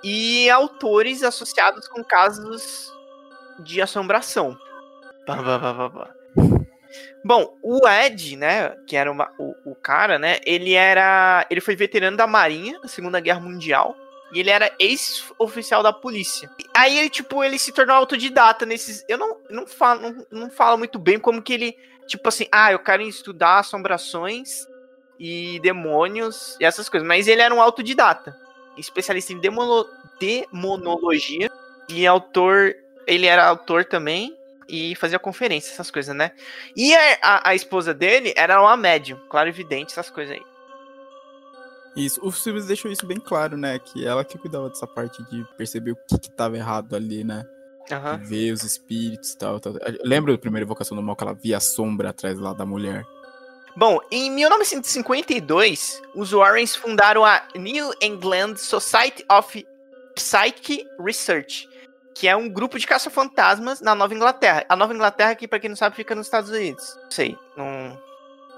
e 0.05 0.49
autores 0.49 1.23
associados 1.25 1.89
com 1.89 2.05
casos 2.05 2.93
de 3.59 3.83
assombração. 3.83 4.57
Pá, 5.27 5.37
pá, 5.37 5.59
pá, 5.59 5.75
pá, 5.75 5.91
pá. 5.91 6.15
Bom, 7.25 7.57
o 7.63 7.87
Ed, 7.89 8.37
né, 8.37 8.71
que 8.87 8.97
era 8.97 9.11
uma- 9.11 9.31
o, 9.39 9.55
o 9.73 9.75
cara, 9.75 10.19
né, 10.19 10.39
ele 10.45 10.75
era, 10.75 11.47
ele 11.51 11.61
foi 11.61 11.77
veterano 11.77 12.17
da 12.17 12.27
Marinha 12.27 12.79
na 12.83 12.89
Segunda 12.89 13.21
Guerra 13.21 13.41
Mundial 13.41 13.97
e 14.33 14.41
ele 14.41 14.51
era 14.51 14.71
ex-oficial 14.79 15.83
da 15.83 15.93
polícia. 15.93 16.51
E 16.59 16.65
Aí 16.75 16.99
ele, 16.99 17.11
tipo, 17.11 17.45
ele 17.45 17.59
se 17.59 17.73
tornou 17.73 17.95
autodidata 17.97 18.65
nesses, 18.67 19.05
eu 19.09 19.19
não, 19.19 19.37
não 19.51 19.67
falo, 19.67 20.01
não, 20.01 20.27
não 20.31 20.51
falo 20.51 20.79
muito 20.79 20.99
bem 20.99 21.19
como 21.19 21.43
que 21.43 21.53
ele 21.53 21.77
tipo 22.07 22.29
assim, 22.29 22.47
ah, 22.51 22.73
eu 22.73 22.79
quero 22.81 23.01
estudar 23.03 23.61
assombrações 23.61 24.67
e 25.19 25.61
demônios 25.61 26.57
e 26.61 26.65
essas 26.65 26.89
coisas. 26.89 27.07
Mas 27.07 27.29
ele 27.29 27.41
era 27.41 27.55
um 27.55 27.63
autodidata, 27.63 28.37
especialista 28.77 29.33
em 29.33 29.39
demono- 29.39 29.87
demonologia 30.21 31.51
e 31.89 32.07
autor. 32.07 32.75
Ele 33.07 33.27
era 33.27 33.47
autor 33.47 33.85
também 33.85 34.37
e 34.73 34.97
fazia 34.97 35.19
conferências, 35.19 35.75
essas 35.75 35.91
coisas, 35.91 36.17
né? 36.17 36.33
E 36.75 36.95
a, 36.95 37.19
a, 37.23 37.51
a 37.51 37.55
esposa 37.55 37.93
dele 37.93 38.33
era 38.35 38.61
uma 38.61 38.75
médium, 38.75 39.21
claro, 39.29 39.51
evidente, 39.51 39.93
essas 39.93 40.09
coisas 40.09 40.35
aí. 40.35 40.43
Isso, 41.95 42.19
os 42.25 42.43
filmes 42.43 42.65
deixam 42.65 42.91
isso 42.91 43.07
bem 43.07 43.21
claro, 43.21 43.55
né? 43.59 43.79
Que 43.79 44.07
ela 44.07 44.25
que 44.25 44.39
cuidava 44.39 44.71
dessa 44.71 44.87
parte 44.87 45.23
de 45.25 45.45
perceber 45.59 45.93
o 45.93 45.97
que, 46.09 46.19
que 46.19 46.31
tava 46.31 46.57
errado 46.57 46.97
ali, 46.97 47.23
né? 47.23 47.45
De 47.87 48.25
ver 48.27 48.51
os 48.53 48.63
espíritos 48.63 49.33
e 49.33 49.39
tal, 49.39 49.61
tal. 49.61 49.75
Lembra 50.03 50.33
da 50.33 50.39
primeira 50.39 50.65
Invocação 50.65 50.97
do 50.97 51.03
Mal 51.03 51.15
que 51.15 51.25
ela 51.25 51.35
via 51.35 51.59
a 51.59 51.61
sombra 51.61 52.09
atrás 52.09 52.39
lá 52.39 52.55
da 52.55 52.65
mulher? 52.65 53.05
Bom, 53.77 53.99
em 54.11 54.31
1952, 54.31 56.01
os 56.15 56.33
Warrens 56.33 56.75
fundaram 56.75 57.27
a 57.27 57.43
New 57.55 57.93
England 58.01 58.57
Society 58.57 59.25
of 59.31 59.67
Psychic 60.15 60.87
Research, 60.99 61.69
que 62.15 62.29
é 62.29 62.37
um 62.37 62.49
grupo 62.49 62.79
de 62.79 62.87
caça-fantasmas 62.87 63.81
na 63.81 63.95
Nova 63.95 64.15
Inglaterra. 64.15 64.65
A 64.69 64.77
Nova 64.77 64.95
Inglaterra, 64.95 65.35
que 65.35 65.49
pra 65.49 65.59
quem 65.59 65.69
não 65.69 65.77
sabe, 65.77 65.97
fica 65.97 66.15
nos 66.15 66.27
Estados 66.27 66.51
Unidos. 66.51 66.97
Não 67.05 67.11
sei, 67.11 67.37
não, 67.57 67.99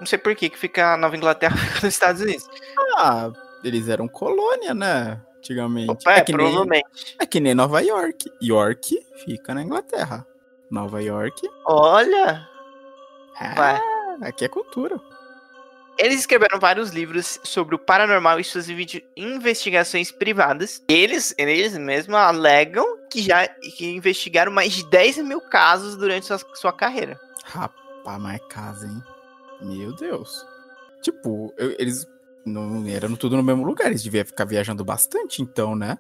não 0.01 0.07
sei 0.07 0.19
por 0.19 0.35
que 0.35 0.51
que 0.51 0.59
fica 0.59 0.95
a 0.95 0.97
Nova 0.97 1.17
Inglaterra 1.17 1.57
fica 1.57 1.75
nos 1.75 1.95
Estados 1.95 2.21
Unidos. 2.23 2.49
Ah, 2.97 3.31
eles 3.63 3.89
eram 3.89 4.09
colônia, 4.09 4.75
né? 4.75 5.21
Antigamente. 5.39 5.91
Opa, 5.91 6.13
é, 6.13 6.21
que 6.23 6.33
nem, 6.33 6.47
provavelmente. 6.47 7.17
é 7.21 7.27
que 7.27 7.41
nem 7.41 7.55
Nova 7.55 7.81
York. 7.81 8.31
York 8.43 8.99
fica 9.25 9.55
na 9.55 9.63
Inglaterra. 9.63 10.27
Nova 10.71 11.03
York. 11.03 11.41
Olha. 11.67 12.49
Ah, 13.39 13.81
aqui 14.23 14.45
é 14.45 14.49
cultura. 14.49 14.99
Eles 15.99 16.21
escreveram 16.21 16.59
vários 16.59 16.91
livros 16.91 17.39
sobre 17.45 17.75
o 17.75 17.79
paranormal 17.79 18.41
e 18.41 18.45
suas 18.45 18.67
investigações 19.17 20.11
privadas. 20.11 20.83
Eles, 20.89 21.35
eles 21.39 21.77
mesmos 21.79 22.17
alegam 22.17 22.85
que 23.11 23.23
já 23.23 23.47
que 23.49 23.87
investigaram 23.95 24.51
mais 24.51 24.73
de 24.73 24.89
10 24.91 25.19
mil 25.19 25.41
casos 25.41 25.97
durante 25.97 26.27
sua, 26.27 26.39
sua 26.55 26.73
carreira. 26.73 27.19
Rapaz, 27.45 28.21
mais 28.21 28.41
casa, 28.49 28.87
hein? 28.87 29.03
Meu 29.61 29.95
Deus. 29.95 30.45
Tipo, 31.01 31.55
eu- 31.57 31.77
eles 31.79 32.07
não 32.45 32.87
eram 32.89 33.15
tudo 33.15 33.37
no 33.37 33.43
mesmo 33.43 33.65
lugar. 33.65 33.87
Eles 33.87 34.03
deviam 34.03 34.25
ficar 34.25 34.45
viajando 34.45 34.85
bastante, 34.85 35.43
então, 35.43 35.77
né? 35.77 35.97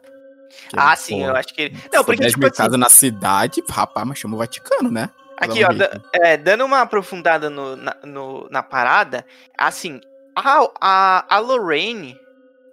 Porque, 0.64 0.76
Ah, 0.78 0.90
pô, 0.90 0.96
sim, 1.02 1.22
eu 1.22 1.34
acho 1.36 1.54
que. 1.54 1.70
Não, 1.92 2.04
porque, 2.04 2.20
10 2.20 2.32
tipo 2.32 2.40
mil 2.40 2.48
assim, 2.48 2.56
casas 2.62 2.78
na 2.78 2.88
cidade, 2.88 3.62
rapaz, 3.68 4.06
mas 4.06 4.18
chama 4.18 4.34
o 4.34 4.38
Vaticano, 4.38 4.90
né? 4.90 5.10
Aqui, 5.38 5.64
ó, 5.64 5.68
da- 5.78 6.00
é, 6.12 6.36
dando 6.36 6.64
uma 6.64 6.80
aprofundada 6.80 7.48
no, 7.50 7.76
na, 7.76 7.96
no- 8.04 8.48
na 8.50 8.62
parada, 8.62 9.24
assim, 9.58 10.00
a, 10.36 10.68
a, 10.80 11.36
a 11.36 11.38
Lorraine, 11.38 12.16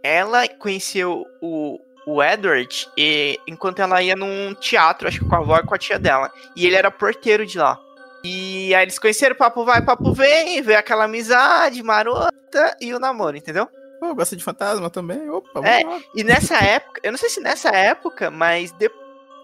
ela 0.04 0.48
conheceu 0.48 1.26
o, 1.42 1.80
o 2.08 2.24
Edward 2.24 2.88
e, 2.98 3.40
enquanto 3.48 3.80
ela 3.82 4.02
ia 4.02 4.16
num 4.16 4.54
teatro, 4.56 5.08
acho 5.08 5.20
que 5.20 5.26
com 5.28 5.36
a 5.36 5.40
avó 5.40 5.58
e 5.58 5.64
com 5.64 5.76
a 5.76 5.78
tia 5.78 6.00
dela. 6.00 6.32
E 6.56 6.66
ele 6.66 6.76
era 6.76 6.90
porteiro 6.90 7.46
de 7.46 7.58
lá. 7.58 7.78
E 8.24 8.74
aí 8.76 8.84
eles 8.84 9.00
conheceram, 9.00 9.36
papo 9.36 9.64
vai, 9.66 9.82
papo 9.84 10.14
vem, 10.14 10.62
veio 10.62 10.78
aquela 10.80 11.06
amizade 11.06 11.82
marota 11.84 12.32
e 12.80 12.94
o 12.94 13.00
namoro, 13.00 13.36
entendeu? 13.38 13.68
Pô, 14.00 14.16
gosta 14.16 14.36
de 14.36 14.44
fantasma 14.44 14.90
também? 14.90 15.30
Opa, 15.30 15.60
É, 15.68 15.84
lá. 15.84 16.00
E 16.16 16.24
nessa 16.24 16.58
época, 16.58 17.00
eu 17.04 17.12
não 17.12 17.18
sei 17.20 17.30
se 17.30 17.40
nessa 17.40 17.70
época, 17.70 18.32
mas 18.32 18.72
de- 18.72 18.92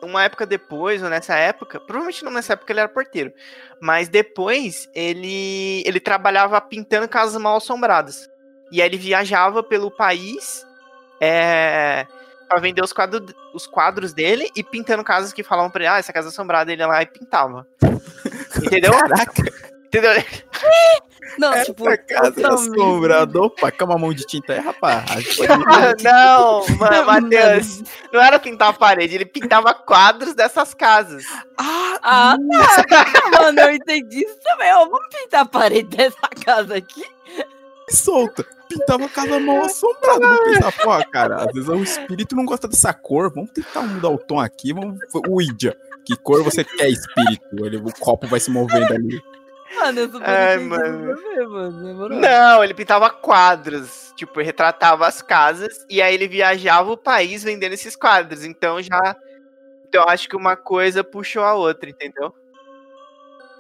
uma 0.04 0.24
época 0.24 0.46
depois, 0.46 1.02
ou 1.02 1.10
nessa 1.10 1.36
época, 1.36 1.80
provavelmente 1.80 2.24
não 2.24 2.32
nessa 2.32 2.54
época 2.54 2.72
ele 2.72 2.80
era 2.80 2.90
porteiro, 2.90 3.32
mas 3.82 4.10
depois 4.10 4.90
ele, 4.94 5.84
ele 5.86 6.00
trabalhava 6.00 6.60
pintando 6.62 7.08
casas 7.08 7.42
mal 7.42 7.58
assombradas. 7.58 8.30
E 8.72 8.82
aí 8.82 8.88
ele 8.88 8.98
viajava 8.98 9.64
pelo 9.64 9.90
país 9.90 10.66
é, 11.22 12.06
pra 12.48 12.60
vender 12.60 12.84
os 12.84 12.94
quadros, 12.94 13.34
os 13.54 13.66
quadros 13.66 14.14
dele 14.14 14.50
e 14.56 14.64
pintando 14.64 15.04
casas 15.04 15.34
que 15.34 15.44
falavam 15.44 15.72
pra 15.72 15.84
ele, 15.84 15.94
ah, 15.94 16.00
essa 16.00 16.14
casa 16.14 16.30
assombrada, 16.30 16.72
ele 16.72 16.82
ia 16.82 16.88
lá 16.88 17.02
e 17.02 17.06
pintava. 17.06 17.66
Entendeu? 18.64 18.92
Caraca, 18.92 19.44
Entendeu? 19.88 20.12
Não, 21.38 21.64
tipo, 21.64 21.88
essa 21.90 21.98
casa 21.98 22.28
é 22.28 22.32
totalmente. 22.32 22.80
assombrada. 22.80 23.42
Opa, 23.42 23.72
calma 23.72 23.96
a 23.96 23.98
mão 23.98 24.14
de 24.14 24.26
tinta 24.26 24.54
aí, 24.54 24.60
rapaz. 24.60 25.06
não, 26.04 26.66
ma- 26.78 27.04
Matheus, 27.04 27.84
não 28.12 28.22
era 28.22 28.40
pintar 28.40 28.70
a 28.70 28.74
parede, 28.74 29.16
ele 29.16 29.26
pintava 29.26 29.74
quadros 29.74 30.34
dessas 30.34 30.74
casas. 30.74 31.24
Ah, 31.58 31.98
Ah, 32.02 32.38
tá. 32.88 33.06
Mano, 33.42 33.60
eu 33.62 33.72
entendi 33.74 34.20
isso 34.24 34.38
também. 34.44 34.74
Ó, 34.74 34.86
vamos 34.86 35.08
pintar 35.14 35.42
a 35.42 35.46
parede 35.46 35.96
dessa 35.98 36.28
casa 36.46 36.76
aqui. 36.76 37.04
solta. 37.90 38.46
Pintava 38.70 39.06
a 39.06 39.10
casa 39.10 39.40
mal 39.40 39.64
assombrada. 39.64 40.28
Vou 40.28 40.44
pensar, 40.44 40.72
pô, 40.74 41.12
cara, 41.12 41.38
às 41.38 41.54
vezes 41.54 41.70
o 41.70 41.82
espírito 41.84 42.36
não 42.36 42.46
gosta 42.46 42.68
dessa 42.68 42.94
cor. 42.94 43.32
Vamos 43.34 43.52
tentar 43.52 43.82
mudar 43.82 44.10
o 44.10 44.18
tom 44.18 44.40
aqui. 44.40 44.74
Vamos... 44.74 45.00
O 45.30 45.42
Idia. 45.42 45.76
Que 46.06 46.16
cor 46.18 46.44
você 46.44 46.64
quer, 46.66 46.90
espírito? 46.90 47.66
Ele, 47.66 47.78
o 47.78 47.92
copo 48.00 48.28
vai 48.28 48.40
se 48.42 48.50
movendo 48.52 48.94
ali. 48.94 49.22
Mano, 49.76 50.00
eu 50.00 50.10
Ai, 50.24 50.58
mano. 50.60 51.16
você, 51.16 51.44
mano. 51.44 52.10
Não, 52.10 52.64
ele 52.64 52.74
pintava 52.74 53.10
quadros. 53.10 54.14
Tipo, 54.16 54.42
retratava 54.42 55.06
as 55.06 55.22
casas 55.22 55.86
e 55.90 56.02
aí 56.02 56.14
ele 56.14 56.28
viajava 56.28 56.92
o 56.92 56.98
país 56.98 57.44
vendendo 57.44 57.74
esses 57.74 57.96
quadros. 57.96 58.44
Então 58.44 58.82
já. 58.82 59.16
Então 59.88 60.04
acho 60.08 60.28
que 60.28 60.36
uma 60.36 60.56
coisa 60.56 61.04
puxou 61.04 61.44
a 61.44 61.54
outra, 61.54 61.90
entendeu? 61.90 62.34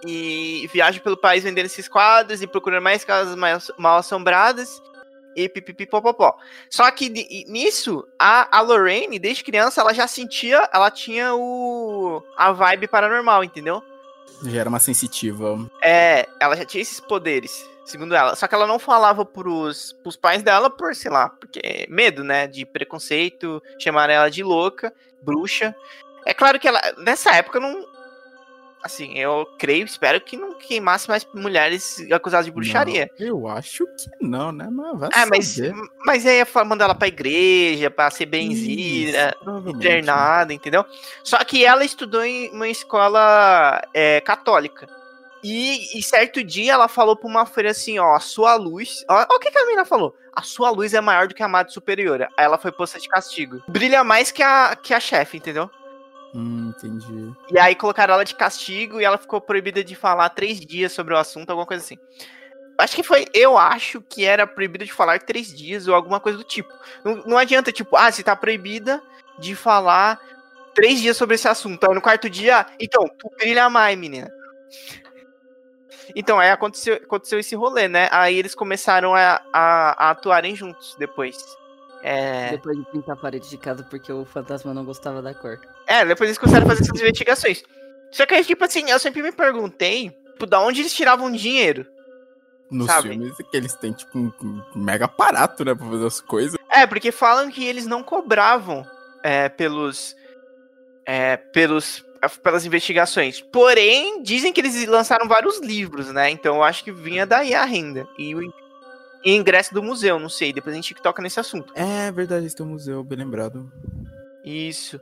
E 0.06 0.70
viaja 0.72 1.00
pelo 1.00 1.18
país 1.18 1.44
vendendo 1.44 1.66
esses 1.66 1.88
quadros 1.88 2.42
e 2.42 2.48
procurando 2.48 2.84
mais 2.84 3.04
casas 3.04 3.36
mais 3.36 3.72
mal 3.78 3.98
assombradas. 3.98 4.82
E 5.36 5.48
pipipipopopó. 5.48 6.36
Só 6.68 6.90
que 6.90 7.10
ni- 7.10 7.46
nisso, 7.48 8.08
a, 8.18 8.58
a 8.58 8.60
Lorraine, 8.62 9.20
desde 9.20 9.44
criança, 9.44 9.82
ela 9.82 9.94
já 9.94 10.08
sentia. 10.08 10.68
Ela 10.74 10.90
tinha 10.90 11.36
o. 11.36 12.24
a 12.36 12.52
vibe 12.52 12.88
paranormal, 12.88 13.44
entendeu? 13.44 13.84
Já 14.44 14.60
era 14.62 14.70
uma 14.70 14.80
sensitiva. 14.80 15.70
É, 15.82 16.28
ela 16.40 16.56
já 16.56 16.66
tinha 16.66 16.82
esses 16.82 17.00
poderes, 17.00 17.68
segundo 17.86 18.16
ela. 18.16 18.36
Só 18.36 18.48
que 18.48 18.56
ela 18.56 18.68
não 18.68 18.80
falava 18.80 19.26
pros, 19.26 19.94
pros 20.04 20.16
pais 20.16 20.44
dela 20.44 20.70
por, 20.70 20.96
sei 20.96 21.12
lá, 21.12 21.30
porque 21.30 21.88
medo, 21.90 22.24
né? 22.24 22.48
De 22.48 22.66
preconceito, 22.66 23.62
chamar 23.80 24.10
ela 24.10 24.30
de 24.30 24.44
louca, 24.44 24.94
bruxa. 25.22 25.76
É 26.26 26.34
claro 26.34 26.60
que 26.60 26.68
ela, 26.68 26.82
nessa 26.98 27.34
época, 27.36 27.60
não. 27.60 27.97
Assim, 28.84 29.18
eu 29.18 29.46
creio, 29.58 29.86
espero 29.86 30.22
que 30.22 30.38
não 30.38 30.54
queimasse 30.54 31.10
mais 31.10 31.28
mulheres 31.34 31.98
acusadas 32.12 32.46
de 32.46 32.52
bruxaria. 32.52 33.10
Não, 33.20 33.28
eu 33.28 33.48
acho 33.48 33.86
que 33.86 34.10
não, 34.22 34.52
né? 34.52 34.70
Mas 34.72 35.00
vai 35.00 35.10
Ah, 35.14 35.26
mas, 35.26 35.60
mas 36.06 36.26
aí 36.26 36.38
ia 36.38 36.64
mandar 36.64 36.86
ela 36.86 36.96
pra 36.96 37.08
igreja, 37.08 37.90
pra 37.90 38.10
ser 38.12 38.28
benzida, 38.28 39.36
Isso, 39.42 39.70
internada, 39.70 40.54
entendeu? 40.54 40.86
Só 41.24 41.38
que 41.44 41.66
ela 41.66 41.84
estudou 41.84 42.24
em 42.24 42.50
uma 42.52 42.70
escola 42.70 43.82
é, 43.94 44.22
católica. 44.22 44.88
E, 45.44 45.98
e 45.98 46.04
certo 46.04 46.44
dia 46.44 46.74
ela 46.74 46.88
falou 46.88 47.16
pra 47.16 47.28
uma 47.28 47.46
freira 47.46 47.72
assim, 47.72 48.00
ó, 48.00 48.16
a 48.16 48.20
sua 48.20 48.56
luz. 48.56 49.04
Ó, 49.10 49.26
ó 49.30 49.36
o 49.36 49.40
que, 49.40 49.52
que 49.52 49.58
a 49.58 49.66
menina 49.66 49.86
falou? 49.86 50.16
A 50.34 50.44
sua 50.44 50.70
luz 50.70 50.94
é 50.94 51.02
maior 51.02 51.28
do 51.28 51.34
que 51.34 51.42
a 51.42 51.46
amada 51.46 51.70
superiora. 51.70 52.30
Aí 52.38 52.46
ela 52.46 52.58
foi 52.58 52.72
posta 52.72 53.00
de 53.00 53.08
castigo. 53.08 53.62
Brilha 53.68 54.04
mais 54.04 54.32
que 54.32 54.44
a, 54.44 54.76
que 54.76 54.94
a 54.94 55.00
chefe, 55.00 55.38
entendeu? 55.38 55.70
Hum, 56.34 56.74
entendi. 56.76 57.34
E 57.52 57.60
aí 57.60 57.76
colocaram 57.76 58.14
ela 58.14 58.26
de 58.26 58.36
castigo 58.36 59.00
e 59.00 59.06
ela 59.06 59.18
ficou 59.18 59.40
proibida 59.40 59.84
de 59.84 59.96
falar 59.96 60.30
três 60.30 60.60
dias 60.60 60.92
sobre 60.92 61.14
o 61.14 61.18
assunto, 61.18 61.50
alguma 61.50 61.66
coisa 61.66 61.84
assim. 61.84 61.98
Acho 62.78 62.96
que 62.96 63.04
foi, 63.04 63.26
eu 63.34 63.58
acho 63.58 64.02
que 64.02 64.24
era 64.24 64.46
proibida 64.46 64.86
de 64.86 64.94
falar 64.94 65.20
três 65.20 65.52
dias 65.52 65.88
ou 65.88 65.96
alguma 65.96 66.20
coisa 66.20 66.38
do 66.38 66.44
tipo. 66.44 66.72
Não, 67.04 67.16
não 67.26 67.38
adianta, 67.38 67.72
tipo, 67.72 67.96
ah, 67.96 68.12
você 68.12 68.22
tá 68.22 68.36
proibida 68.36 69.02
de 69.40 69.56
falar 69.56 70.20
três 70.76 71.02
dias 71.02 71.18
sobre 71.18 71.36
esse 71.36 71.48
assunto. 71.48 71.84
Aí 71.88 71.96
no 71.96 72.02
quarto 72.02 72.30
dia, 72.30 72.68
então, 72.80 73.04
tu 73.18 73.32
brilha 73.40 73.68
mais, 73.68 73.98
menina. 73.98 74.32
Então, 76.16 76.40
aí 76.40 76.52
aconteceu, 76.52 76.96
aconteceu 76.96 77.40
esse 77.40 77.56
rolê, 77.56 77.88
né? 77.88 78.08
Aí 78.12 78.38
eles 78.38 78.54
começaram 78.54 79.16
a, 79.16 79.42
a, 79.52 80.08
a 80.08 80.10
atuarem 80.12 80.56
juntos 80.56 80.96
depois. 81.00 81.36
É, 82.04 82.52
Depois 82.52 82.78
de 82.78 82.86
pintar 82.92 83.16
a 83.16 83.20
parede 83.20 83.50
de 83.50 83.58
casa 83.58 83.84
porque 83.84 84.12
o 84.12 84.26
fantasma 84.26 84.74
não 84.74 84.86
gostava 84.86 85.22
da 85.22 85.34
cor. 85.34 85.60
É, 85.88 86.06
depois 86.06 86.30
eles 86.30 86.38
começaram 86.38 86.66
a 86.66 86.70
fazer 86.70 86.84
essas 86.84 87.02
investigações. 87.02 87.64
Só 88.12 88.26
que 88.26 88.34
aí, 88.34 88.44
tipo 88.46 88.64
assim, 88.64 88.90
eu 88.90 89.00
sempre 89.00 89.22
me 89.22 89.32
perguntei, 89.32 90.12
tipo, 90.32 90.46
da 90.46 90.62
onde 90.62 90.82
eles 90.82 90.94
tiravam 90.94 91.32
dinheiro. 91.32 91.86
Nos 92.70 92.88
Sabe? 92.88 93.10
filmes 93.10 93.40
é 93.40 93.44
que 93.44 93.58
eles 93.58 93.74
têm, 93.76 93.94
tipo, 93.94 94.18
um, 94.18 94.32
um 94.42 94.64
mega 94.76 95.06
aparato, 95.06 95.64
né? 95.64 95.74
Pra 95.74 95.86
fazer 95.86 96.06
as 96.06 96.22
coisas. 96.22 96.58
É, 96.70 96.86
porque 96.86 97.12
falam 97.12 97.50
que 97.50 97.66
eles 97.66 97.86
não 97.86 98.04
cobravam 98.04 98.86
é, 99.24 99.50
pelos. 99.50 100.16
É, 101.06 101.38
pelos. 101.38 102.04
pelas 102.44 102.66
investigações. 102.66 103.42
Porém, 103.42 104.22
dizem 104.22 104.52
que 104.52 104.60
eles 104.60 104.86
lançaram 104.86 105.28
vários 105.28 105.60
livros, 105.60 106.12
né? 106.12 106.30
Então 106.30 106.58
eu 106.58 106.64
acho 106.64 106.84
que 106.84 106.92
vinha 106.92 107.26
daí 107.26 107.54
a 107.54 107.64
renda. 107.64 108.08
E 108.18 108.36
o 108.36 108.42
e 109.24 109.36
ingresso 109.36 109.74
do 109.74 109.84
museu, 109.84 110.20
não 110.20 110.30
sei. 110.30 110.54
Depois 110.54 110.74
a 110.74 110.78
gente 110.78 110.94
toca 110.96 111.22
nesse 111.22 111.40
assunto. 111.40 111.74
É 111.76 112.12
verdade, 112.12 112.46
esse 112.46 112.56
tem 112.56 112.66
um 112.66 112.70
museu, 112.70 113.04
bem 113.04 113.18
lembrado. 113.18 113.72
Isso. 114.44 115.00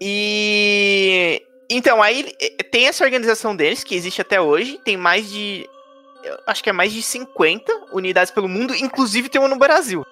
E. 0.00 1.42
Então, 1.68 2.00
aí 2.02 2.32
eh, 2.40 2.62
tem 2.70 2.86
essa 2.86 3.04
organização 3.04 3.56
deles, 3.56 3.82
que 3.82 3.94
existe 3.94 4.20
até 4.20 4.40
hoje. 4.40 4.78
Tem 4.84 4.96
mais 4.96 5.28
de. 5.30 5.68
eu 6.22 6.38
acho 6.46 6.62
que 6.62 6.70
é 6.70 6.72
mais 6.72 6.92
de 6.92 7.02
50 7.02 7.72
unidades 7.92 8.30
pelo 8.30 8.48
mundo, 8.48 8.74
inclusive 8.74 9.28
tem 9.28 9.40
uma 9.40 9.48
no 9.48 9.58
Brasil. 9.58 10.04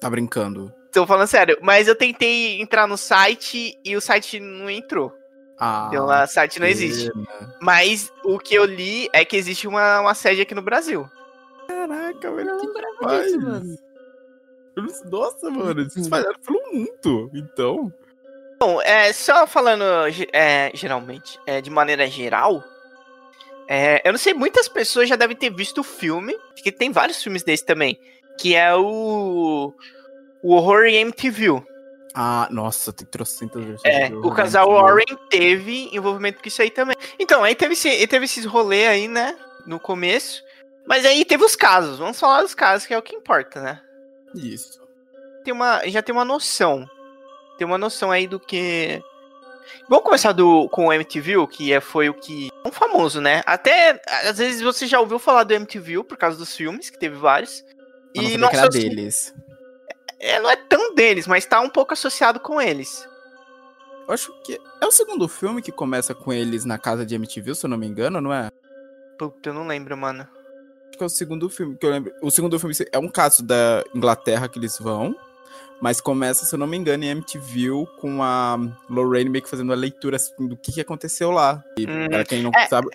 Tá 0.00 0.08
brincando. 0.08 0.72
Tô 0.92 1.06
falando 1.06 1.26
sério, 1.26 1.58
mas 1.60 1.88
eu 1.88 1.96
tentei 1.96 2.60
entrar 2.60 2.86
no 2.86 2.96
site 2.96 3.76
e 3.84 3.96
o 3.96 4.00
site 4.00 4.38
não 4.38 4.70
entrou. 4.70 5.12
Ah, 5.58 5.88
Então, 5.90 6.06
o 6.06 6.26
site 6.26 6.58
não 6.60 6.66
existe. 6.66 7.10
pena. 7.12 7.54
Mas 7.60 8.12
o 8.24 8.38
que 8.38 8.54
eu 8.54 8.64
li 8.64 9.08
é 9.12 9.24
que 9.24 9.36
existe 9.36 9.66
uma, 9.68 10.00
uma 10.00 10.14
sede 10.14 10.40
aqui 10.40 10.54
no 10.54 10.62
Brasil. 10.62 11.08
Caraca, 11.94 12.26
Eu 12.28 12.34
velho. 12.36 12.46
não 12.48 12.60
que 12.60 12.66
lembrava 12.66 13.22
disso, 13.24 13.40
mano. 13.40 13.78
Eu 14.76 14.82
não- 14.82 15.10
Nossa, 15.10 15.50
mano, 15.50 15.80
eles 15.80 15.96
espalharam 15.96 16.38
pelo 16.40 16.60
mundo. 16.72 17.30
Então. 17.34 17.92
Bom, 18.58 18.80
é, 18.82 19.12
só 19.12 19.46
falando 19.46 19.84
é, 20.32 20.70
geralmente, 20.74 21.38
é, 21.46 21.60
de 21.60 21.70
maneira 21.70 22.06
geral, 22.08 22.62
é, 23.68 24.00
eu 24.06 24.12
não 24.12 24.18
sei, 24.18 24.32
muitas 24.34 24.68
pessoas 24.68 25.08
já 25.08 25.16
devem 25.16 25.36
ter 25.36 25.50
visto 25.50 25.78
o 25.78 25.84
filme, 25.84 26.34
porque 26.54 26.70
tem 26.72 26.90
vários 26.90 27.22
filmes 27.22 27.42
desse 27.42 27.64
também, 27.64 27.98
que 28.38 28.54
é 28.54 28.74
o, 28.74 29.72
o 30.42 30.54
Horror 30.54 30.84
em 30.86 30.96
MTV. 30.96 31.62
Ah, 32.14 32.46
nossa, 32.50 32.92
tem 32.92 33.06
trocentas 33.06 33.62
versões. 33.64 33.92
É, 33.94 34.08
o 34.14 34.30
casal 34.32 34.68
MTV. 34.70 34.82
Warren 34.82 35.28
teve 35.28 35.88
envolvimento 35.92 36.40
com 36.40 36.46
isso 36.48 36.62
aí 36.62 36.70
também. 36.70 36.96
Então, 37.18 37.42
aí 37.42 37.54
teve, 37.56 37.72
esse, 37.74 38.06
teve 38.06 38.24
esses 38.24 38.44
rolês 38.44 38.88
aí, 38.88 39.08
né, 39.08 39.36
no 39.66 39.80
começo, 39.80 40.42
mas 40.86 41.04
aí 41.04 41.24
teve 41.24 41.44
os 41.44 41.56
casos, 41.56 41.98
vamos 41.98 42.18
falar 42.18 42.42
dos 42.42 42.54
casos, 42.54 42.86
que 42.86 42.94
é 42.94 42.98
o 42.98 43.02
que 43.02 43.14
importa, 43.14 43.60
né? 43.60 43.80
Isso. 44.34 44.80
tem 45.44 45.52
uma, 45.52 45.86
já 45.88 46.02
tem 46.02 46.14
uma 46.14 46.24
noção. 46.24 46.88
Tem 47.56 47.66
uma 47.66 47.78
noção 47.78 48.10
aí 48.10 48.26
do 48.26 48.40
que. 48.40 49.00
Vamos 49.88 50.04
começar 50.04 50.32
do, 50.32 50.68
com 50.68 50.86
o 50.88 50.92
MTV, 50.92 51.46
que 51.46 51.72
é, 51.72 51.80
foi 51.80 52.08
o 52.08 52.14
que. 52.14 52.48
Um 52.66 52.72
famoso, 52.72 53.20
né? 53.20 53.42
Até. 53.46 54.00
Às 54.28 54.38
vezes 54.38 54.60
você 54.60 54.86
já 54.86 54.98
ouviu 54.98 55.18
falar 55.18 55.44
do 55.44 55.54
MTV 55.54 56.02
por 56.04 56.16
causa 56.16 56.36
dos 56.36 56.56
filmes, 56.56 56.90
que 56.90 56.98
teve 56.98 57.16
vários. 57.16 57.64
Mas 58.16 58.30
E 58.30 58.36
não 58.36 58.48
era 58.48 58.56
nossa, 58.66 58.70
deles. 58.70 59.32
é, 60.18 60.40
não 60.40 60.50
é 60.50 60.56
tão 60.56 60.94
deles, 60.94 61.26
mas 61.26 61.46
tá 61.46 61.60
um 61.60 61.70
pouco 61.70 61.92
associado 61.92 62.40
com 62.40 62.60
eles. 62.60 63.08
Eu 64.06 64.12
acho 64.14 64.32
que 64.42 64.58
é 64.80 64.86
o 64.86 64.90
segundo 64.90 65.28
filme 65.28 65.62
que 65.62 65.72
começa 65.72 66.14
com 66.14 66.32
eles 66.32 66.64
na 66.64 66.76
casa 66.78 67.06
de 67.06 67.14
MTV, 67.14 67.54
se 67.54 67.64
eu 67.66 67.70
não 67.70 67.78
me 67.78 67.86
engano, 67.86 68.20
não 68.20 68.34
é? 68.34 68.50
Puta, 69.18 69.50
eu 69.50 69.54
não 69.54 69.66
lembro, 69.66 69.96
mano. 69.96 70.26
Que 70.96 71.02
é 71.02 71.06
o 71.06 71.10
segundo 71.10 71.48
filme 71.50 71.76
que 71.76 71.84
eu 71.86 71.90
lembro. 71.90 72.12
O 72.22 72.30
segundo 72.30 72.58
filme 72.58 72.74
é 72.92 72.98
um 72.98 73.08
caso 73.08 73.42
da 73.42 73.84
Inglaterra 73.94 74.48
que 74.48 74.58
eles 74.58 74.78
vão, 74.78 75.14
mas 75.80 76.00
começa, 76.00 76.44
se 76.46 76.54
eu 76.54 76.58
não 76.58 76.66
me 76.66 76.76
engano, 76.76 77.04
em 77.04 77.08
MTV 77.08 77.70
com 78.00 78.22
a 78.22 78.56
Lorraine 78.88 79.28
meio 79.30 79.42
que 79.42 79.50
fazendo 79.50 79.72
a 79.72 79.76
leitura 79.76 80.16
assim, 80.16 80.46
do 80.46 80.56
que, 80.56 80.72
que 80.72 80.80
aconteceu 80.80 81.30
lá. 81.30 81.62
E 81.78 81.84
Hum, 81.86 82.08
pra 82.08 82.24
quem 82.24 82.42
não 82.42 82.50
é. 82.54 82.66
sabe. 82.68 82.88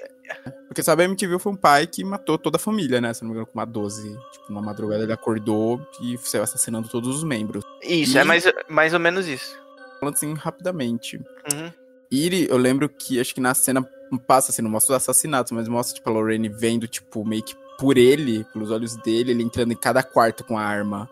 Porque 0.68 0.84
sabe, 0.84 1.02
a 1.02 1.06
MTV 1.06 1.40
foi 1.40 1.52
um 1.52 1.56
pai 1.56 1.88
que 1.88 2.04
matou 2.04 2.38
toda 2.38 2.58
a 2.58 2.60
família, 2.60 3.02
né? 3.02 3.12
Se 3.14 3.24
eu 3.24 3.28
não 3.28 3.34
me 3.34 3.40
engano, 3.40 3.48
com 3.52 3.58
uma 3.60 3.66
12. 3.66 4.10
Tipo, 4.32 4.46
uma 4.50 4.62
madrugada 4.62 5.02
ele 5.04 5.12
acordou 5.12 5.82
e 6.02 6.18
saiu 6.20 6.44
assassinando 6.44 6.88
todos 6.88 7.16
os 7.16 7.24
membros. 7.24 7.64
Isso, 7.82 8.16
E- 8.16 8.20
é 8.20 8.24
mais, 8.24 8.44
mais 8.70 8.94
ou 8.94 9.00
menos 9.00 9.28
isso. 9.28 9.58
Falando 10.00 10.14
assim 10.16 10.34
rapidamente. 10.36 11.18
Uhum. 11.52 11.72
E 12.12 12.48
eu 12.50 12.58
lembro 12.58 12.88
que 12.88 13.20
acho 13.20 13.34
que 13.34 13.42
na 13.42 13.54
cena 13.56 13.84
passa 14.28 14.52
assim, 14.52 14.62
não 14.62 14.70
mostra 14.72 14.96
os 14.96 15.02
assassinatos, 15.04 15.52
mas 15.52 15.68
mostra, 15.68 15.96
tipo, 15.96 16.10
a 16.10 16.14
Lorraine 16.14 16.48
vendo, 16.50 16.88
tipo, 16.88 17.26
meio 17.26 17.44
que 17.44 17.56
por 17.80 17.98
ele, 17.98 18.44
pelos 18.52 18.70
olhos 18.70 18.96
dele, 18.98 19.32
ele 19.32 19.42
entrando 19.42 19.72
em 19.72 19.78
cada 19.78 20.04
quarto 20.04 20.44
com 20.44 20.58
a 20.58 20.64
arma. 20.64 21.10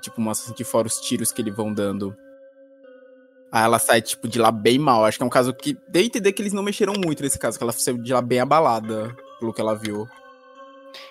tipo, 0.00 0.20
mostra 0.20 0.46
assim, 0.46 0.56
de 0.56 0.64
fora 0.64 0.86
os 0.86 1.00
tiros 1.00 1.32
que 1.32 1.40
eles 1.40 1.54
vão 1.54 1.72
dando. 1.72 2.14
Aí 3.50 3.64
ela 3.64 3.78
sai, 3.78 4.02
tipo, 4.02 4.28
de 4.28 4.38
lá 4.38 4.50
bem 4.50 4.78
mal. 4.78 5.04
Acho 5.04 5.16
que 5.16 5.22
é 5.22 5.26
um 5.26 5.30
caso 5.30 5.54
que. 5.54 5.78
Deu 5.88 6.02
a 6.02 6.04
entender 6.04 6.32
que 6.32 6.42
eles 6.42 6.52
não 6.52 6.62
mexeram 6.62 6.94
muito 6.94 7.22
nesse 7.22 7.38
caso, 7.38 7.56
que 7.56 7.62
ela 7.62 7.72
saiu 7.72 7.96
de 7.98 8.12
lá 8.12 8.20
bem 8.20 8.40
abalada, 8.40 9.16
pelo 9.38 9.54
que 9.54 9.60
ela 9.60 9.74
viu. 9.74 10.08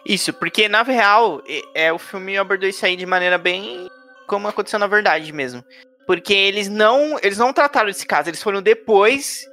Isso, 0.06 0.34
porque 0.34 0.68
na 0.68 0.84
real, 0.84 1.42
é, 1.74 1.92
o 1.94 1.98
filme 1.98 2.38
abordou 2.38 2.68
isso 2.68 2.86
aí 2.86 2.96
de 2.96 3.06
maneira 3.06 3.38
bem 3.38 3.88
como 4.28 4.48
aconteceu 4.48 4.80
na 4.80 4.88
verdade 4.88 5.32
mesmo. 5.32 5.64
Porque 6.06 6.34
eles 6.34 6.68
não, 6.68 7.18
eles 7.22 7.38
não 7.38 7.54
trataram 7.54 7.90
esse 7.90 8.06
caso, 8.06 8.30
eles 8.30 8.44
foram 8.44 8.62
depois 8.62 9.48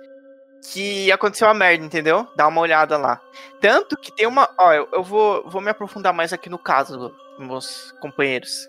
que 0.62 1.10
aconteceu 1.10 1.48
a 1.48 1.54
merda, 1.54 1.84
entendeu? 1.84 2.26
Dá 2.36 2.46
uma 2.46 2.60
olhada 2.60 2.96
lá. 2.96 3.20
Tanto 3.60 3.96
que 3.96 4.12
tem 4.12 4.26
uma, 4.26 4.48
ó, 4.58 4.72
eu, 4.72 4.88
eu 4.92 5.02
vou, 5.02 5.48
vou 5.48 5.60
me 5.60 5.70
aprofundar 5.70 6.12
mais 6.12 6.32
aqui 6.32 6.48
no 6.48 6.58
caso, 6.58 7.14
meus 7.38 7.92
companheiros. 8.00 8.68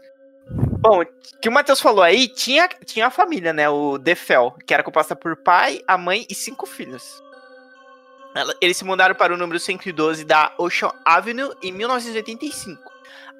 Bom, 0.49 1.03
que 1.41 1.47
o 1.47 1.51
Matheus 1.51 1.79
falou 1.79 2.03
aí, 2.03 2.27
tinha, 2.27 2.67
tinha 2.85 3.07
a 3.07 3.11
família, 3.11 3.53
né? 3.53 3.69
O 3.69 3.97
Defel, 3.97 4.55
que 4.65 4.73
era 4.73 4.83
composta 4.83 5.15
por 5.15 5.37
pai, 5.37 5.81
a 5.87 5.97
mãe 5.97 6.25
e 6.29 6.35
cinco 6.35 6.65
filhos. 6.65 7.21
Eles 8.59 8.77
se 8.77 8.83
mudaram 8.83 9.13
para 9.13 9.33
o 9.33 9.37
número 9.37 9.59
112 9.59 10.25
da 10.25 10.51
Ocean 10.57 10.91
Avenue 11.05 11.53
em 11.61 11.71
1985. 11.71 12.81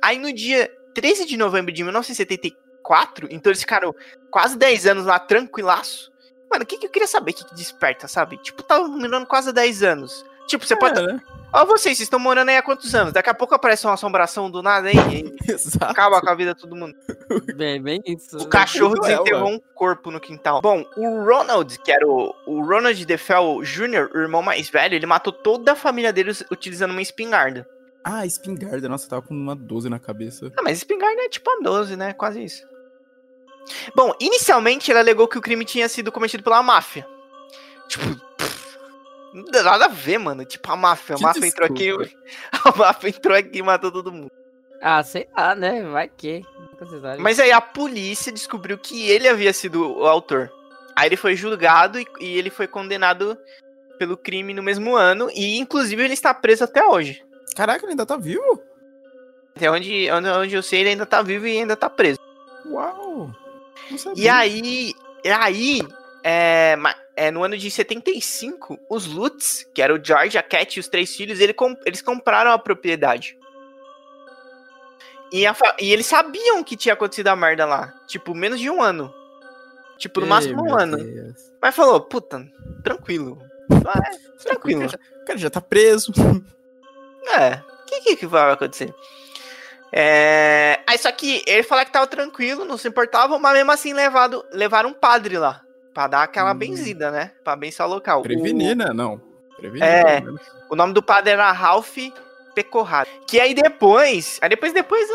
Aí 0.02 0.20
no 0.20 0.32
dia 0.32 0.72
13 0.94 1.26
de 1.26 1.36
novembro 1.36 1.74
de 1.74 1.84
1974, 1.84 3.28
então 3.32 3.50
eles 3.50 3.62
ficaram 3.62 3.96
quase 4.30 4.56
10 4.56 4.86
anos 4.86 5.06
lá 5.06 5.18
tranquilaço. 5.18 6.13
Mano, 6.54 6.66
o 6.66 6.68
que, 6.68 6.78
que 6.78 6.86
eu 6.86 6.92
queria 6.92 7.08
saber? 7.08 7.34
Que, 7.34 7.44
que 7.44 7.56
desperta, 7.56 8.08
sabe? 8.08 8.38
Tipo, 8.38 8.62
tava 8.62 8.88
morando 8.88 9.26
quase 9.26 9.52
10 9.52 9.82
anos. 9.82 10.24
Tipo, 10.46 10.68
você 10.68 10.76
é, 10.76 10.78
pode. 10.78 11.02
Né? 11.02 11.20
Ó, 11.52 11.66
vocês, 11.66 11.98
vocês 11.98 12.02
estão 12.02 12.20
morando 12.20 12.50
aí 12.50 12.58
há 12.58 12.62
quantos 12.62 12.94
anos? 12.94 13.12
Daqui 13.12 13.28
a 13.28 13.34
pouco 13.34 13.56
aparece 13.56 13.88
uma 13.88 13.96
assombração 13.96 14.52
do 14.52 14.62
nada 14.62 14.88
aí. 14.88 14.96
e 14.96 15.34
acaba 15.82 16.22
com 16.22 16.30
a 16.30 16.36
vida 16.36 16.54
de 16.54 16.62
todo 16.62 16.76
mundo. 16.76 16.96
Bem, 17.58 17.82
bem 17.82 18.04
isso. 18.06 18.38
O 18.38 18.48
cachorro 18.48 18.94
desenterrou 19.00 19.50
um 19.50 19.60
corpo 19.74 20.12
no 20.12 20.20
quintal. 20.20 20.62
Bom, 20.62 20.86
o 20.96 21.24
Ronald, 21.24 21.80
que 21.80 21.92
era 21.92 22.08
o, 22.08 22.36
o 22.46 22.64
Ronald 22.64 23.04
DeFell 23.04 23.62
Jr., 23.64 24.12
o 24.14 24.20
irmão 24.20 24.44
mais 24.44 24.70
velho, 24.70 24.94
ele 24.94 25.08
matou 25.08 25.34
toda 25.34 25.72
a 25.72 25.76
família 25.76 26.14
deles 26.14 26.44
utilizando 26.52 26.92
uma 26.92 27.02
espingarda. 27.02 27.68
Ah, 28.04 28.28
espingarda. 28.28 28.88
Nossa, 28.88 29.10
tava 29.10 29.24
com 29.24 29.34
uma 29.34 29.56
12 29.56 29.90
na 29.90 29.98
cabeça. 29.98 30.52
Ah, 30.56 30.62
mas 30.62 30.78
espingarda 30.78 31.20
é 31.24 31.30
tipo 31.30 31.50
uma 31.50 31.64
12, 31.64 31.96
né? 31.96 32.14
Quase 32.14 32.44
isso. 32.44 32.73
Bom, 33.96 34.14
inicialmente 34.20 34.92
ele 34.92 35.00
alegou 35.00 35.28
que 35.28 35.38
o 35.38 35.42
crime 35.42 35.66
tinha 35.66 35.88
sido 35.88 36.12
cometido 36.12 36.44
pela 36.44 36.62
máfia. 36.62 37.08
Tipo, 37.88 38.04
não 39.34 39.46
dá 39.46 39.64
nada 39.64 39.86
a 39.86 39.90
ver, 39.90 40.18
mano. 40.20 40.46
Tipo, 40.46 40.72
a 40.72 40.76
máfia. 40.76 41.16
A 41.16 41.18
que 41.18 41.24
máfia 41.24 41.42
desculpa. 41.42 41.74
entrou 41.74 42.02
aqui. 42.02 42.18
A 42.66 42.78
máfia 42.78 43.10
entrou 43.10 43.38
aqui 43.38 43.58
e 43.60 43.64
matou 43.64 43.92
todo 43.92 44.12
mundo. 44.12 44.32
Ah, 44.82 45.02
sei 45.02 45.28
lá, 45.36 45.56
né? 45.56 45.82
Vai 45.84 46.10
que. 46.10 46.44
Mas 47.20 47.40
aí 47.40 47.52
a 47.52 47.62
polícia 47.62 48.32
descobriu 48.32 48.78
que 48.78 49.10
ele 49.10 49.28
havia 49.28 49.54
sido 49.54 50.00
o 50.00 50.06
autor. 50.06 50.52
Aí 50.96 51.08
ele 51.08 51.16
foi 51.16 51.36
julgado 51.36 51.98
e, 52.00 52.06
e 52.20 52.38
ele 52.38 52.50
foi 52.50 52.68
condenado 52.68 53.38
pelo 53.98 54.18
crime 54.18 54.54
no 54.54 54.62
mesmo 54.62 54.96
ano. 54.96 55.30
E 55.34 55.58
inclusive 55.58 56.04
ele 56.04 56.14
está 56.14 56.34
preso 56.34 56.66
até 56.66 56.86
hoje. 56.86 57.24
Caraca, 57.56 57.86
ele 57.86 57.94
ainda 57.94 58.06
tá 58.06 58.18
vivo? 58.18 58.62
Até 59.56 59.72
onde, 59.72 60.12
onde, 60.12 60.30
onde 60.30 60.56
eu 60.56 60.64
sei, 60.64 60.82
ele 60.82 60.90
ainda 60.90 61.06
tá 61.06 61.22
vivo 61.22 61.48
e 61.48 61.58
ainda 61.58 61.76
tá 61.76 61.90
preso. 61.90 62.20
Uau! 62.66 63.32
E 64.16 64.30
aí, 64.30 64.94
aí 65.26 65.82
é, 66.24 66.76
é, 67.16 67.32
no 67.32 67.44
ano 67.44 67.58
de 67.58 67.70
75, 67.70 68.80
os 68.90 69.06
Lutz, 69.06 69.68
que 69.74 69.82
era 69.82 69.94
o 69.94 70.04
George, 70.04 70.38
a 70.38 70.44
Cat 70.44 70.78
e 70.78 70.80
os 70.80 70.88
três 70.88 71.16
filhos, 71.16 71.40
ele, 71.40 71.56
eles 71.86 72.02
compraram 72.02 72.52
a 72.52 72.58
propriedade. 72.58 73.38
E, 75.32 75.46
a, 75.46 75.56
e, 75.80 75.92
eles 75.92 76.06
sabiam 76.06 76.64
que 76.64 76.78
tinha 76.78 76.94
acontecido 76.94 77.28
a 77.28 77.36
merda 77.36 77.66
lá. 77.66 77.94
Tipo, 78.08 78.36
menos 78.36 78.60
de 78.60 78.70
um 78.70 78.82
ano. 78.82 79.14
Tipo, 79.98 80.20
no 80.20 80.28
Ei, 80.28 80.30
máximo 80.30 80.64
um 80.64 80.78
ano. 80.78 80.98
Deus. 80.98 81.52
Mas 81.62 81.76
falou, 81.76 82.02
puta, 82.02 82.48
tranquilo. 82.84 83.42
É, 83.72 84.44
tranquilo. 84.44 84.86
O 84.86 85.26
cara 85.26 85.40
já 85.40 85.50
tá 85.50 85.62
preso. 85.62 86.12
É, 87.40 87.56
o 87.56 87.86
que, 87.86 88.16
que 88.18 88.28
vai 88.28 88.52
acontecer? 88.52 88.94
É... 89.96 90.80
Aí 90.88 90.98
só 90.98 91.12
que 91.12 91.44
ele 91.46 91.62
falou 91.62 91.86
que 91.86 91.92
tava 91.92 92.08
tranquilo, 92.08 92.66
não 92.66 92.78
se 92.78 92.88
importava, 92.88 93.38
mas 93.38 93.54
mesmo 93.54 93.72
assim 93.72 93.94
levado, 93.94 94.44
levaram 94.52 94.90
um 94.90 94.94
padre 94.94 95.38
lá. 95.38 95.62
Pra 95.94 96.08
dar 96.08 96.24
aquela 96.24 96.52
hum. 96.52 96.58
benzida, 96.58 97.12
né? 97.12 97.32
Pra 97.44 97.54
abençoar 97.54 97.88
o 97.88 97.94
local. 97.94 98.24
Prevenir, 98.24 98.72
o... 98.72 98.76
né? 98.76 98.86
Não. 98.94 99.22
Prevenir. 99.56 99.84
É. 99.84 100.24
O 100.70 100.76
nome 100.76 100.94
do 100.94 101.04
padre 101.04 101.34
era 101.34 101.52
Ralph 101.52 101.98
Pecorrado. 102.56 103.10
Que 103.28 103.40
aí 103.40 103.54
depois. 103.54 104.40
Aí 104.42 104.50
depois, 104.50 104.74
depois 104.74 105.08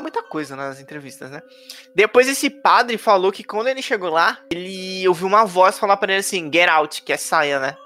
muita 0.00 0.22
coisa 0.22 0.56
nas 0.56 0.80
entrevistas, 0.80 1.30
né? 1.30 1.42
Depois 1.94 2.28
esse 2.28 2.50
padre 2.50 2.98
falou 2.98 3.32
que 3.32 3.44
quando 3.44 3.68
ele 3.68 3.82
chegou 3.82 4.10
lá, 4.10 4.38
ele 4.50 5.06
ouviu 5.08 5.26
uma 5.26 5.44
voz 5.44 5.78
falar 5.78 5.96
para 5.96 6.12
ele 6.12 6.20
assim, 6.20 6.50
get 6.52 6.68
out, 6.68 7.02
que 7.02 7.12
é 7.12 7.16
saia, 7.16 7.58
né? 7.58 7.76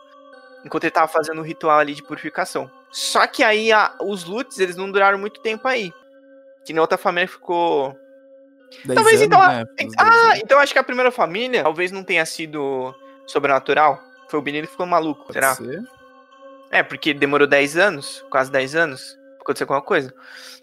Enquanto 0.65 0.85
ele 0.85 0.91
tava 0.91 1.09
fazendo 1.09 1.39
o 1.39 1.41
um 1.41 1.45
ritual 1.45 1.79
ali 1.79 1.95
de 1.95 2.03
purificação. 2.03 2.71
Só 2.91 3.27
que 3.27 3.43
aí 3.43 3.71
a, 3.73 3.95
os 4.01 4.25
Lutz, 4.25 4.59
eles 4.59 4.77
não 4.77 4.91
duraram 4.91 5.19
muito 5.19 5.41
tempo 5.41 5.69
aí. 5.69 5.93
Que 6.69 6.75
na 6.75 6.83
outra 6.83 6.99
família 6.99 7.27
ficou. 7.27 7.99
Talvez 8.95 9.23
anos, 9.23 9.23
então. 9.23 9.41
Né? 9.41 9.65
Ah, 9.97 10.37
então 10.37 10.59
acho 10.59 10.71
que 10.71 10.79
a 10.79 10.85
primeira 10.85 11.11
família 11.11 11.63
talvez 11.63 11.91
não 11.91 12.05
tenha 12.05 12.27
sido 12.27 12.95
sobrenatural. 13.27 13.99
Foi 14.29 14.39
o 14.39 14.43
menino 14.43 14.67
que 14.67 14.73
ficou 14.73 14.85
maluco, 14.85 15.23
Pode 15.23 15.33
será? 15.33 15.55
Ser. 15.55 15.83
É, 16.71 16.83
porque 16.83 17.15
demorou 17.15 17.47
10 17.47 17.79
anos, 17.79 18.23
quase 18.29 18.53
10 18.53 18.77
anos, 18.77 19.19
pra 19.37 19.45
acontecer 19.45 19.65
alguma 19.65 19.81
coisa. 19.81 20.13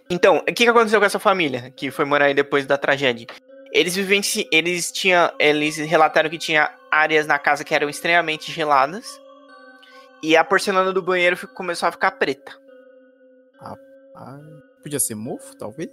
Então, 0.08 0.38
o 0.38 0.44
que, 0.44 0.54
que 0.54 0.68
aconteceu 0.68 1.00
com 1.00 1.08
essa 1.08 1.18
família 1.18 1.74
que 1.76 1.90
foi 1.90 2.06
morar 2.06 2.26
aí 2.26 2.36
depois 2.36 2.68
da 2.68 2.78
tragédia? 2.78 3.26
Eles 3.72 3.96
vivenciam, 3.96 4.48
eles 4.52 4.92
tinham, 4.92 5.32
eles 5.40 5.78
relataram 5.78 6.30
que 6.30 6.38
tinha 6.38 6.72
áreas 6.92 7.26
na 7.26 7.40
casa 7.40 7.64
que 7.64 7.74
eram 7.74 7.90
extremamente 7.90 8.52
geladas 8.52 9.20
e 10.22 10.38
a 10.38 10.44
porcelana 10.44 10.94
do 10.94 11.02
banheiro 11.02 11.36
começou 11.48 11.90
a 11.90 11.92
ficar 11.92 12.12
preta. 12.12 12.56
Rapaz. 13.60 14.75
Podia 14.86 15.00
ser 15.00 15.16
mofo, 15.16 15.58
talvez? 15.58 15.92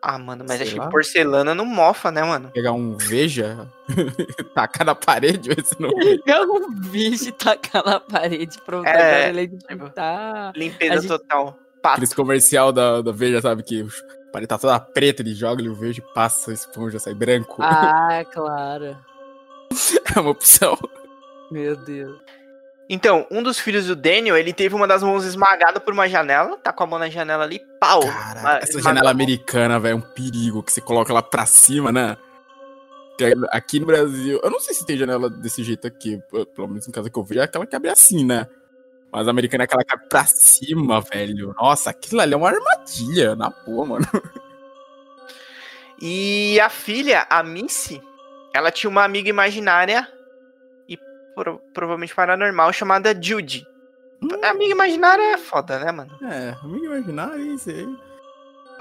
Ah, 0.00 0.16
mano, 0.16 0.44
mas 0.46 0.58
Sei 0.58 0.68
acho 0.68 0.76
lá. 0.76 0.84
que 0.84 0.92
porcelana 0.92 1.52
não 1.52 1.64
mofa, 1.64 2.12
né, 2.12 2.22
mano? 2.22 2.48
Pegar 2.52 2.70
um 2.70 2.96
veja, 2.96 3.68
tacar 4.54 4.86
na 4.86 4.94
parede, 4.94 5.48
ver 5.52 5.66
se 5.66 5.74
não. 5.82 5.90
Pegar 5.90 6.42
um 6.42 6.80
veja 6.80 7.30
e 7.30 7.32
tacar 7.32 7.84
na 7.84 7.98
parede, 7.98 8.56
pronto. 8.64 8.86
É, 8.86 9.30
agora 9.30 9.42
ele 9.42 9.58
tá... 9.92 10.52
Limpeza 10.54 11.00
gente... 11.00 11.08
total. 11.08 11.58
Pato. 11.82 11.94
Aqueles 11.94 12.14
comercial 12.14 12.70
da, 12.70 13.02
da 13.02 13.10
Veja, 13.10 13.42
sabe? 13.42 13.64
Que 13.64 13.82
a 13.82 14.30
parede 14.30 14.46
tá 14.46 14.58
toda 14.58 14.78
preta, 14.78 15.22
ele 15.22 15.34
joga, 15.34 15.60
ele 15.60 15.70
o 15.70 15.74
veja 15.74 16.00
e 16.00 16.14
passa 16.14 16.52
a 16.52 16.54
esponja, 16.54 17.00
sai 17.00 17.14
branco. 17.14 17.60
Ah, 17.60 18.24
claro. 18.32 18.96
é 20.16 20.20
uma 20.20 20.30
opção. 20.30 20.78
Meu 21.50 21.74
Deus. 21.74 22.16
Então, 22.92 23.24
um 23.30 23.40
dos 23.40 23.60
filhos 23.60 23.86
do 23.86 23.94
Daniel, 23.94 24.36
ele 24.36 24.52
teve 24.52 24.74
uma 24.74 24.84
das 24.84 25.00
mãos 25.00 25.24
esmagada 25.24 25.78
por 25.78 25.94
uma 25.94 26.08
janela, 26.08 26.56
tá 26.56 26.72
com 26.72 26.82
a 26.82 26.86
mão 26.88 26.98
na 26.98 27.08
janela 27.08 27.44
ali, 27.44 27.60
pau. 27.80 28.00
Cara, 28.00 28.58
essa 28.60 28.82
janela 28.82 29.12
americana, 29.12 29.78
velho, 29.78 29.92
é 29.92 29.94
um 29.94 30.00
perigo 30.00 30.60
que 30.60 30.72
você 30.72 30.80
coloca 30.80 31.12
ela 31.12 31.22
pra 31.22 31.46
cima, 31.46 31.92
né? 31.92 32.16
Aqui 33.50 33.78
no 33.78 33.86
Brasil, 33.86 34.40
eu 34.42 34.50
não 34.50 34.58
sei 34.58 34.74
se 34.74 34.84
tem 34.84 34.98
janela 34.98 35.30
desse 35.30 35.62
jeito 35.62 35.86
aqui, 35.86 36.20
pelo 36.52 36.66
menos 36.66 36.88
em 36.88 36.90
casa 36.90 37.08
que 37.08 37.16
eu 37.16 37.22
vejo, 37.22 37.40
é 37.40 37.44
aquela 37.44 37.64
que 37.64 37.76
abre 37.76 37.90
assim, 37.90 38.24
né? 38.24 38.44
Mas 39.12 39.28
a 39.28 39.30
americana 39.30 39.62
é 39.62 39.66
aquela 39.66 39.84
que 39.84 39.94
abre 39.94 40.08
pra 40.08 40.24
cima, 40.26 41.00
velho. 41.00 41.54
Nossa, 41.60 41.90
aquilo 41.90 42.20
ali 42.20 42.34
é 42.34 42.36
uma 42.36 42.48
armadilha, 42.48 43.36
na 43.36 43.50
boa, 43.50 43.86
mano. 43.86 44.06
E 46.02 46.58
a 46.58 46.68
filha, 46.68 47.24
a 47.30 47.40
Missy, 47.44 48.02
ela 48.52 48.72
tinha 48.72 48.90
uma 48.90 49.04
amiga 49.04 49.28
imaginária 49.28 50.08
pro, 51.40 51.58
provavelmente 51.72 52.14
paranormal, 52.14 52.70
chamada 52.72 53.18
Judy. 53.18 53.66
Hum. 54.22 54.28
Amiga 54.44 54.72
imaginária 54.72 55.22
é 55.32 55.38
foda, 55.38 55.78
né, 55.78 55.90
mano? 55.90 56.10
É, 56.22 56.54
amiga 56.62 56.86
imaginária, 56.86 57.40
é 57.40 57.54
isso 57.54 57.70
aí. 57.70 57.88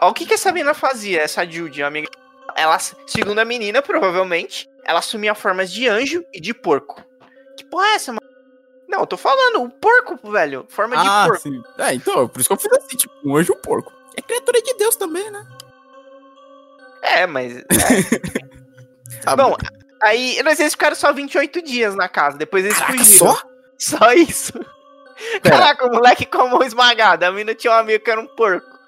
Ó, 0.01 0.09
o 0.09 0.13
que 0.13 0.25
que 0.25 0.33
essa 0.33 0.51
menina 0.51 0.73
fazia, 0.73 1.21
essa 1.21 1.49
Judy, 1.49 1.81
amiga? 1.81 2.09
Ela, 2.55 2.77
segundo 3.07 3.39
a 3.39 3.45
menina, 3.45 3.81
provavelmente, 3.81 4.69
ela 4.83 4.99
assumia 4.99 5.33
formas 5.33 5.71
de 5.71 5.87
anjo 5.87 6.25
e 6.33 6.41
de 6.41 6.53
porco. 6.53 7.01
Que 7.55 7.63
porra 7.63 7.85
é 7.87 7.95
essa, 7.95 8.11
mano? 8.11 8.27
Não, 8.87 9.01
eu 9.01 9.07
tô 9.07 9.15
falando, 9.15 9.63
o 9.63 9.69
porco, 9.69 10.31
velho. 10.31 10.65
Forma 10.67 10.95
ah, 10.97 11.03
de 11.03 11.29
porco. 11.29 11.43
Sim. 11.43 11.63
É, 11.77 11.93
então, 11.93 12.27
por 12.27 12.39
isso 12.41 12.49
que 12.49 12.53
eu 12.53 12.59
fiz 12.59 12.71
assim, 12.73 12.97
tipo, 12.97 13.13
um 13.23 13.37
anjo 13.37 13.53
e 13.53 13.55
um 13.55 13.61
porco. 13.61 13.93
É 14.17 14.21
criatura 14.21 14.61
de 14.61 14.73
Deus 14.73 14.95
também, 14.97 15.29
né? 15.31 15.45
É, 17.01 17.25
mas. 17.27 17.57
É. 17.57 17.63
tá 19.23 19.35
bom, 19.35 19.55
Aí, 20.01 20.41
nós 20.43 20.59
eles 20.59 20.73
ficaram 20.73 20.95
só 20.95 21.11
28 21.11 21.61
dias 21.61 21.95
na 21.95 22.07
casa, 22.07 22.37
depois 22.37 22.63
eles 22.63 22.77
Caraca, 22.77 22.97
fugiram. 22.97 23.35
Só? 23.35 23.41
Só 23.77 24.13
isso. 24.13 24.53
Pera. 25.41 25.57
Caraca, 25.57 25.87
o 25.87 25.91
moleque 25.91 26.25
com 26.25 26.41
a 26.41 26.49
mão 26.49 26.63
esmagada. 26.63 27.27
A 27.27 27.31
mina 27.31 27.53
tinha 27.53 27.73
um 27.73 27.77
amigo 27.77 28.03
que 28.03 28.09
era 28.09 28.21
um 28.21 28.27
porco. 28.27 28.79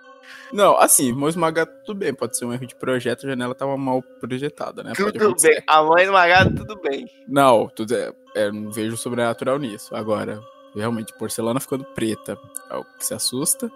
Não, 0.54 0.78
assim, 0.78 1.14
mão 1.14 1.30
esmagada 1.30 1.72
tudo 1.86 2.00
bem, 2.00 2.14
pode 2.14 2.38
ser 2.38 2.46
um 2.46 2.54
erro 2.54 2.68
de 2.68 2.76
projeto, 2.76 3.26
a 3.26 3.30
janela 3.30 3.56
tava 3.56 3.78
mal 3.78 4.02
projetada, 4.20 4.84
né? 4.84 4.92
Tudo 4.96 5.34
bem, 5.42 5.64
a 5.66 5.82
mão 5.82 5.98
esmagada, 5.98 6.54
tudo 6.54 6.80
bem. 6.82 7.10
Não, 7.26 7.70
tudo 7.70 7.96
é, 7.96 8.12
é, 8.36 8.52
não 8.52 8.70
vejo 8.70 8.98
sobrenatural 8.98 9.58
nisso. 9.58 9.96
Agora, 9.96 10.42
realmente, 10.76 11.14
porcelana 11.14 11.60
ficando 11.60 11.86
preta 11.86 12.38
é 12.70 12.76
o 12.76 12.84
que 12.84 13.06
se 13.06 13.14
assusta. 13.14 13.72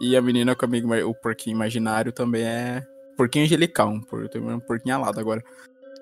E 0.00 0.16
a 0.16 0.22
menina 0.22 0.54
com 0.54 0.64
amigo, 0.64 0.94
o 0.94 1.14
porquinho 1.14 1.56
imaginário 1.56 2.12
também 2.12 2.44
é 2.44 2.86
porquinho 3.16 3.44
angelical, 3.44 3.88
um 3.88 4.00
um 4.00 4.60
porquinho 4.60 4.94
alado 4.94 5.20
agora. 5.20 5.42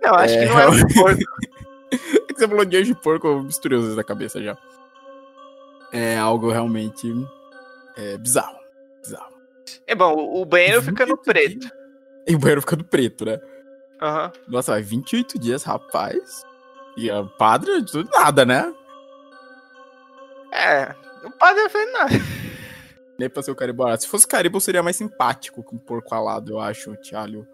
Não, 0.03 0.15
acho 0.15 0.35
É, 0.35 0.39
que 0.41 0.45
não 0.53 0.61
é 0.61 0.69
um 0.69 0.89
porco. 0.95 1.21
É 1.91 2.33
que 2.35 2.39
você 2.39 2.47
falou 2.47 2.65
de 2.67 2.77
anjo 2.77 2.95
de 2.95 3.01
porco, 3.01 3.27
eu 3.27 3.43
misturei 3.43 3.79
os 3.79 3.85
dois 3.85 3.97
na 3.97 4.05
cabeça 4.05 4.43
já. 4.43 4.57
É 5.91 6.19
algo 6.19 6.51
realmente 6.51 7.11
é, 7.97 8.19
bizarro. 8.19 8.59
Bizarro. 9.03 9.33
É 9.87 9.95
bom, 9.95 10.13
o- 10.15 10.43
o 10.43 10.45
banheiro 10.45 10.83
fica 10.83 11.07
no 11.07 11.17
28 11.17 11.25
preto. 11.25 11.59
dias. 11.61 11.73
E 12.29 12.35
o 12.35 12.39
banheiro 12.39 12.61
ficando 12.61 12.85
preto, 12.85 13.25
né? 13.25 13.41
Aham. 14.03 14.31
Nossa, 14.47 14.73
vai 14.73 14.83
28 14.83 15.39
dias, 15.39 15.63
rapaz. 15.63 16.45
E 16.95 17.11
a 17.11 17.25
padre, 17.25 17.83
tudo 17.87 18.07
nada, 18.13 18.45
né? 18.45 18.71
É, 20.53 20.95
o 21.25 21.31
padre 21.31 21.63
não 21.63 21.71
fez 21.71 21.93
nada. 21.95 22.15
Nem 23.19 23.31
pra 23.31 23.43
ser 23.43 23.51
o 23.51 23.57
caribo 23.57 23.83
alado. 23.83 24.03
Se 24.03 24.09
fosse 24.09 24.27
caribo, 24.29 24.61
seria 24.61 24.83
mais 24.83 24.97
simpático 24.97 25.63
que 25.65 25.75
um 25.75 25.79
porco 25.79 26.15
alado, 26.15 26.53
eu 26.53 26.61
acho, 26.61 26.95
Thiago. 26.97 27.47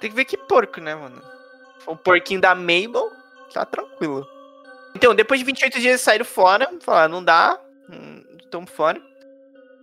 Tem 0.00 0.10
que 0.10 0.16
ver 0.16 0.24
que 0.24 0.36
porco, 0.36 0.80
né, 0.80 0.94
mano? 0.94 1.22
O 1.86 1.96
porquinho 1.96 2.40
da 2.40 2.54
Mabel, 2.54 3.10
tá 3.52 3.64
tranquilo. 3.64 4.26
Então, 4.94 5.14
depois 5.14 5.40
de 5.40 5.46
28 5.46 5.72
dias 5.74 5.84
eles 5.86 6.00
saíram 6.00 6.24
fora, 6.24 6.70
falaram, 6.80 7.14
não 7.14 7.24
dá, 7.24 7.58
hum, 7.90 8.24
estamos 8.42 8.70
fora. 8.70 9.00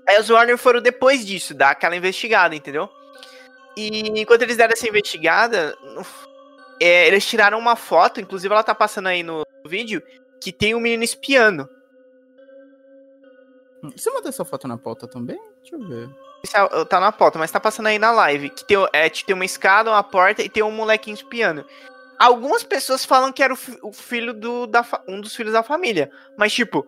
Aí 0.08 0.20
os 0.20 0.30
Warner 0.30 0.58
foram 0.58 0.82
depois 0.82 1.26
disso, 1.26 1.54
dar 1.54 1.72
aquela 1.72 1.96
investigada, 1.96 2.56
entendeu? 2.56 2.90
E 3.76 4.22
enquanto 4.22 4.44
eles 4.44 4.58
deram 4.58 4.74
essa 4.74 4.88
investigada, 4.88 5.76
é, 6.80 7.08
eles 7.08 7.26
tiraram 7.26 7.58
uma 7.58 7.76
foto, 7.76 8.22
inclusive 8.22 8.54
ela 8.54 8.64
tá 8.64 8.76
passando 8.76 9.08
aí 9.08 9.24
no 9.24 9.44
vídeo, 9.66 10.02
que 10.40 10.52
tem 10.52 10.76
um 10.76 10.80
menino 10.80 11.04
espiando. 11.04 11.68
Você 13.96 14.10
mandou 14.12 14.30
essa 14.30 14.46
foto 14.46 14.68
na 14.68 14.78
pauta 14.78 15.08
também? 15.08 15.40
Deixa 15.62 15.76
eu 15.76 15.88
ver. 15.88 16.10
Isso 16.46 16.56
é- 16.58 16.86
tá 16.86 17.00
na 17.00 17.12
pauta, 17.12 17.38
mas 17.38 17.52
tá 17.52 17.60
passando 17.60 17.88
aí 17.88 18.00
na 18.00 18.12
live. 18.12 18.50
Que 18.50 18.64
tem, 18.66 18.78
é, 18.94 19.10
tem 19.10 19.34
uma 19.36 19.46
escada, 19.46 19.90
uma 19.92 20.04
porta 20.04 20.42
e 20.42 20.50
tem 20.50 20.64
um 20.64 20.72
molequinho 20.72 21.16
espiando. 21.16 21.66
Algumas 22.18 22.64
pessoas 22.64 23.04
falam 23.04 23.32
que 23.34 23.44
era 23.44 23.54
o, 23.54 23.58
o 23.84 23.92
filho 23.92 24.34
do. 24.34 24.66
Da, 24.68 24.86
um 25.08 25.20
dos 25.20 25.36
filhos 25.36 25.52
da 25.54 25.62
família. 25.64 26.10
Mas, 26.38 26.54
tipo, 26.54 26.88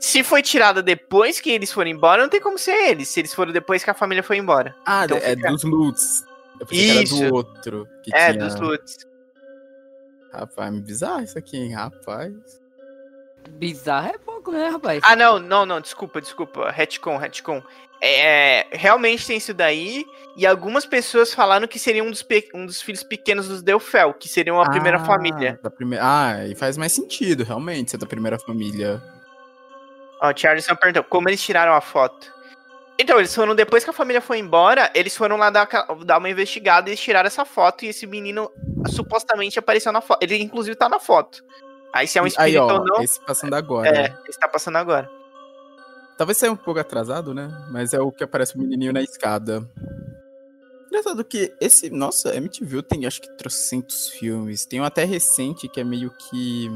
se 0.00 0.24
foi 0.24 0.42
tirada 0.42 0.82
depois 0.82 1.38
que 1.40 1.50
eles 1.50 1.70
foram 1.72 1.90
embora, 1.90 2.22
não 2.22 2.30
tem 2.30 2.40
como 2.40 2.56
ser 2.58 2.88
eles. 2.88 3.08
Se 3.08 3.20
eles 3.20 3.34
foram 3.34 3.52
depois 3.52 3.84
que 3.84 3.90
a 3.90 3.94
família 3.94 4.22
foi 4.22 4.38
embora. 4.38 4.74
Ah, 4.86 5.04
Então 5.04 5.18
é 5.18 5.36
fica- 5.36 5.50
dos 5.50 5.64
Lutz. 5.64 6.24
Eu 6.60 6.66
pensei 6.66 6.84
que 6.86 6.90
era 6.92 7.02
Isso. 7.02 7.28
do 7.28 7.34
outro. 7.34 7.88
Que 8.02 8.16
é, 8.16 8.32
tinha... 8.32 8.44
dos 8.44 8.58
Lutz. 8.58 8.96
Rapaz, 10.32 10.72
me 10.72 10.80
bizarro 10.80 11.22
isso 11.22 11.38
aqui, 11.38 11.56
hein? 11.56 11.72
Rapaz. 11.74 12.32
Bizarro 13.48 14.08
é 14.08 14.18
pouco, 14.18 14.50
né, 14.52 14.68
rapaz? 14.68 15.00
Ah, 15.04 15.16
não, 15.16 15.38
não, 15.38 15.66
não, 15.66 15.80
desculpa, 15.80 16.20
desculpa. 16.20 16.70
Retcon, 16.70 17.16
retcon. 17.16 17.62
É, 18.00 18.66
realmente 18.70 19.26
tem 19.26 19.36
isso 19.38 19.52
daí. 19.52 20.04
E 20.36 20.46
algumas 20.46 20.86
pessoas 20.86 21.34
falaram 21.34 21.66
que 21.66 21.78
seria 21.78 22.04
um 22.04 22.10
dos, 22.10 22.22
pe- 22.22 22.48
um 22.54 22.64
dos 22.64 22.80
filhos 22.80 23.02
pequenos 23.02 23.48
dos 23.48 23.60
Delfel, 23.62 24.14
que 24.14 24.28
seriam 24.28 24.60
a 24.60 24.70
primeira 24.70 24.98
Ah, 24.98 25.04
família. 25.04 25.58
Da 25.62 25.70
primeira... 25.70 26.04
Ah, 26.06 26.46
e 26.46 26.54
faz 26.54 26.76
mais 26.76 26.92
sentido, 26.92 27.42
realmente, 27.42 27.90
ser 27.90 27.96
da 27.98 28.06
primeira 28.06 28.38
família. 28.38 29.02
Ó, 30.22 30.30
o 30.30 30.36
Charleston 30.36 30.76
perguntou 30.76 31.02
como 31.04 31.28
eles 31.28 31.42
tiraram 31.42 31.72
a 31.74 31.80
foto. 31.80 32.32
Então, 33.00 33.18
eles 33.18 33.34
foram, 33.34 33.54
depois 33.54 33.82
que 33.84 33.90
a 33.90 33.92
família 33.92 34.20
foi 34.20 34.38
embora, 34.38 34.90
eles 34.94 35.16
foram 35.16 35.36
lá 35.36 35.50
dar, 35.50 35.68
dar 36.04 36.18
uma 36.18 36.28
investigada 36.30 36.88
e 36.88 36.90
eles 36.90 37.00
tiraram 37.00 37.26
essa 37.28 37.44
foto 37.44 37.84
e 37.84 37.88
esse 37.88 38.06
menino 38.06 38.50
supostamente 38.88 39.58
apareceu 39.58 39.92
na 39.92 40.00
foto. 40.00 40.22
Ele, 40.22 40.36
inclusive, 40.42 40.76
tá 40.76 40.88
na 40.88 40.98
foto. 41.00 41.44
Aí, 41.92 42.06
se 42.06 42.18
é 42.18 42.22
um 42.22 42.24
Aí, 42.24 42.28
espírito 42.30 42.60
ó, 42.62 42.78
ou 42.78 42.84
não, 42.84 43.02
esse 43.02 43.20
passando 43.20 43.54
agora. 43.54 43.88
é, 43.88 44.14
esse 44.28 44.38
tá 44.38 44.48
passando 44.48 44.76
agora. 44.76 45.10
Talvez 46.16 46.36
saia 46.36 46.52
um 46.52 46.56
pouco 46.56 46.80
atrasado, 46.80 47.32
né? 47.32 47.48
Mas 47.70 47.92
é 47.94 48.00
o 48.00 48.10
que 48.12 48.24
aparece 48.24 48.56
o 48.56 48.58
menininho 48.58 48.92
na 48.92 49.00
escada. 49.02 49.64
Engraçado 50.88 51.22
que 51.24 51.54
esse. 51.60 51.90
Nossa, 51.90 52.34
MTV 52.34 52.82
tem 52.82 53.06
acho 53.06 53.20
que 53.20 53.30
trocentos 53.36 54.08
filmes. 54.08 54.66
Tem 54.66 54.80
um 54.80 54.84
até 54.84 55.04
recente 55.04 55.68
que 55.68 55.80
é 55.80 55.84
meio 55.84 56.10
que. 56.10 56.68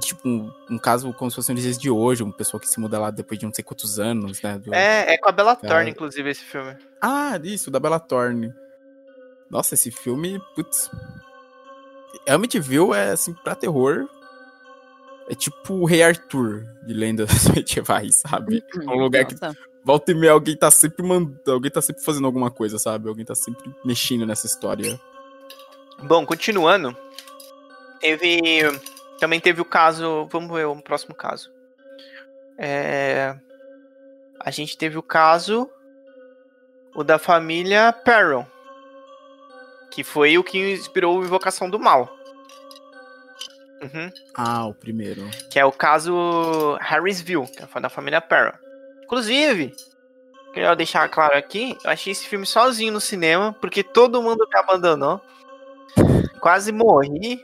Tipo, 0.00 0.28
um, 0.28 0.52
um 0.70 0.78
caso 0.78 1.12
como 1.12 1.30
se 1.30 1.34
fosse 1.36 1.50
um 1.50 1.54
dias 1.56 1.76
de 1.78 1.90
hoje, 1.90 2.22
uma 2.22 2.32
pessoa 2.32 2.60
que 2.60 2.68
se 2.68 2.78
muda 2.78 2.98
lá 3.00 3.10
depois 3.10 3.38
de 3.38 3.46
não 3.46 3.52
sei 3.52 3.64
quantos 3.64 3.98
anos, 3.98 4.40
né? 4.42 4.58
do- 4.58 4.72
É, 4.74 5.14
é 5.14 5.18
com 5.18 5.28
a 5.28 5.32
Bella 5.32 5.56
Cara. 5.56 5.68
Thorne, 5.74 5.90
inclusive, 5.90 6.30
esse 6.30 6.42
filme. 6.44 6.76
Ah, 7.00 7.38
isso, 7.42 7.70
da 7.70 7.80
Bella 7.80 7.98
Thorne. 7.98 8.54
Nossa, 9.50 9.74
esse 9.74 9.90
filme, 9.90 10.40
putz. 10.54 10.88
Amityville 12.28 12.92
é 12.92 13.10
assim, 13.10 13.32
pra 13.32 13.54
terror. 13.54 14.08
É 15.28 15.34
tipo 15.34 15.74
o 15.74 15.84
Rei 15.84 16.02
Arthur 16.02 16.64
de 16.86 16.94
lendas 16.94 17.48
medievais, 17.54 18.16
sabe? 18.16 18.64
É 18.74 18.90
um 18.90 18.98
lugar 18.98 19.24
que 19.24 19.34
Nossa. 19.40 19.56
volta 19.84 20.12
e 20.12 20.14
meia 20.14 20.32
alguém 20.32 20.56
tá 20.56 20.70
sempre 20.70 21.04
mandando. 21.04 21.40
Alguém 21.48 21.70
tá 21.70 21.82
sempre 21.82 22.02
fazendo 22.02 22.26
alguma 22.26 22.50
coisa, 22.50 22.78
sabe? 22.78 23.08
Alguém 23.08 23.24
tá 23.24 23.34
sempre 23.34 23.74
mexendo 23.84 24.24
nessa 24.24 24.46
história. 24.46 25.00
Bom, 26.02 26.24
continuando. 26.24 26.96
Teve. 28.00 28.62
Também 29.18 29.40
teve 29.40 29.60
o 29.60 29.64
caso. 29.64 30.28
Vamos 30.30 30.54
ver 30.54 30.66
o 30.66 30.76
próximo 30.80 31.14
caso. 31.14 31.50
É, 32.58 33.36
a 34.40 34.50
gente 34.50 34.78
teve 34.78 34.96
o 34.96 35.02
caso. 35.02 35.68
O 36.94 37.02
da 37.02 37.18
família 37.18 37.92
Perron. 37.92 38.46
Que 39.96 40.04
foi 40.04 40.36
o 40.36 40.44
que 40.44 40.74
inspirou 40.74 41.18
a 41.18 41.24
Invocação 41.24 41.70
do 41.70 41.78
Mal. 41.78 42.14
Uhum. 43.82 44.12
Ah, 44.34 44.66
o 44.66 44.74
primeiro. 44.74 45.22
Que 45.50 45.58
é 45.58 45.64
o 45.64 45.72
caso 45.72 46.76
Harrisville, 46.82 47.46
que 47.46 47.62
é 47.62 47.80
da 47.80 47.88
família 47.88 48.20
Perron. 48.20 48.52
Inclusive, 49.02 49.74
queria 50.52 50.76
deixar 50.76 51.08
claro 51.08 51.34
aqui, 51.34 51.78
eu 51.82 51.90
achei 51.90 52.12
esse 52.12 52.26
filme 52.26 52.44
sozinho 52.44 52.92
no 52.92 53.00
cinema, 53.00 53.56
porque 53.58 53.82
todo 53.82 54.20
mundo 54.22 54.46
me 54.46 54.58
abandonou. 54.58 55.18
Quase 56.40 56.72
morri. 56.72 57.42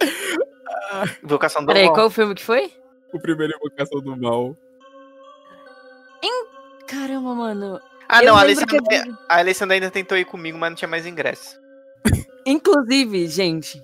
Invocação 1.24 1.62
do 1.62 1.68
Peraí, 1.68 1.86
Mal. 1.86 1.94
qual 1.94 2.10
filme 2.10 2.34
que 2.34 2.44
foi? 2.44 2.70
O 3.10 3.18
primeiro 3.18 3.54
Invocação 3.56 4.02
do 4.02 4.14
Mal. 4.14 4.54
Caramba, 6.86 7.34
mano. 7.34 7.80
Ah, 8.08 8.22
Eu 8.22 8.28
não, 8.28 8.36
a 8.36 8.38
que 8.38 8.44
Alessandra, 8.46 8.78
eu- 9.06 9.14
a 9.28 9.38
Alessandra 9.38 9.74
ainda 9.74 9.90
tentou 9.90 10.16
ir 10.16 10.24
comigo, 10.24 10.56
mas 10.58 10.70
não 10.70 10.76
tinha 10.76 10.88
mais 10.88 11.06
ingresso. 11.06 11.58
Inclusive, 12.46 13.26
gente, 13.26 13.82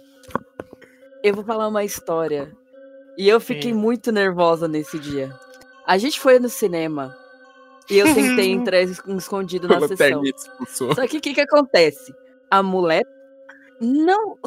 eu 1.22 1.34
vou 1.34 1.44
falar 1.44 1.68
uma 1.68 1.84
história. 1.84 2.50
E 3.16 3.28
eu 3.28 3.38
fiquei 3.38 3.72
Sim. 3.72 3.78
muito 3.78 4.10
nervosa 4.10 4.66
nesse 4.66 4.98
dia. 4.98 5.32
A 5.86 5.98
gente 5.98 6.18
foi 6.18 6.38
no 6.38 6.48
cinema 6.48 7.14
e 7.88 7.98
eu 7.98 8.12
tentei 8.14 8.50
entrar 8.50 8.80
es- 8.80 9.00
escondido 9.06 9.68
na 9.68 9.74
Pela 9.76 9.88
sessão. 9.88 10.22
Só 10.94 11.06
que 11.06 11.18
o 11.18 11.20
que, 11.20 11.34
que 11.34 11.40
acontece? 11.40 12.12
A 12.50 12.62
mulher. 12.62 13.04
Não. 13.80 14.38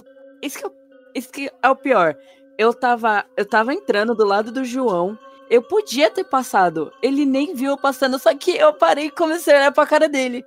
Isso 0.42 0.58
que, 0.60 0.66
é- 0.66 0.72
isso 1.16 1.30
que 1.32 1.52
é 1.62 1.70
o 1.70 1.76
pior. 1.76 2.18
Eu 2.58 2.74
tava, 2.74 3.24
eu 3.38 3.46
tava 3.46 3.74
entrando 3.74 4.16
do 4.16 4.26
lado 4.26 4.52
do 4.52 4.66
João. 4.66 5.18
Eu 5.50 5.62
podia 5.62 6.10
ter 6.10 6.24
passado. 6.24 6.92
Ele 7.02 7.26
nem 7.26 7.54
viu 7.56 7.72
eu 7.72 7.78
passando. 7.78 8.20
Só 8.20 8.36
que 8.36 8.52
eu 8.52 8.74
parei 8.74 9.06
e 9.06 9.12
comecei 9.12 9.54
a 9.54 9.58
olhar 9.58 9.72
pra 9.72 9.86
cara 9.86 10.10
dele. 10.10 10.46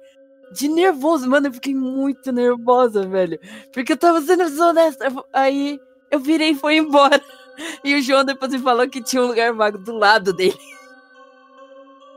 De 0.52 0.68
nervoso. 0.68 1.28
Mano, 1.28 1.48
eu 1.48 1.52
fiquei 1.52 1.74
muito 1.74 2.32
nervosa, 2.32 3.06
velho. 3.06 3.38
Porque 3.72 3.92
eu 3.92 3.96
tava 3.96 4.20
sendo 4.20 4.44
desonesta. 4.44 5.06
Aí 5.32 5.80
eu 6.10 6.18
virei 6.18 6.50
e 6.50 6.54
fui 6.54 6.76
embora. 6.76 7.20
E 7.84 7.94
o 7.94 8.00
João 8.00 8.24
depois 8.24 8.50
me 8.50 8.58
falou 8.58 8.88
que 8.88 9.02
tinha 9.02 9.20
um 9.20 9.26
lugar 9.26 9.52
vago 9.52 9.76
do 9.76 9.92
lado 9.92 10.32
dele. 10.32 10.56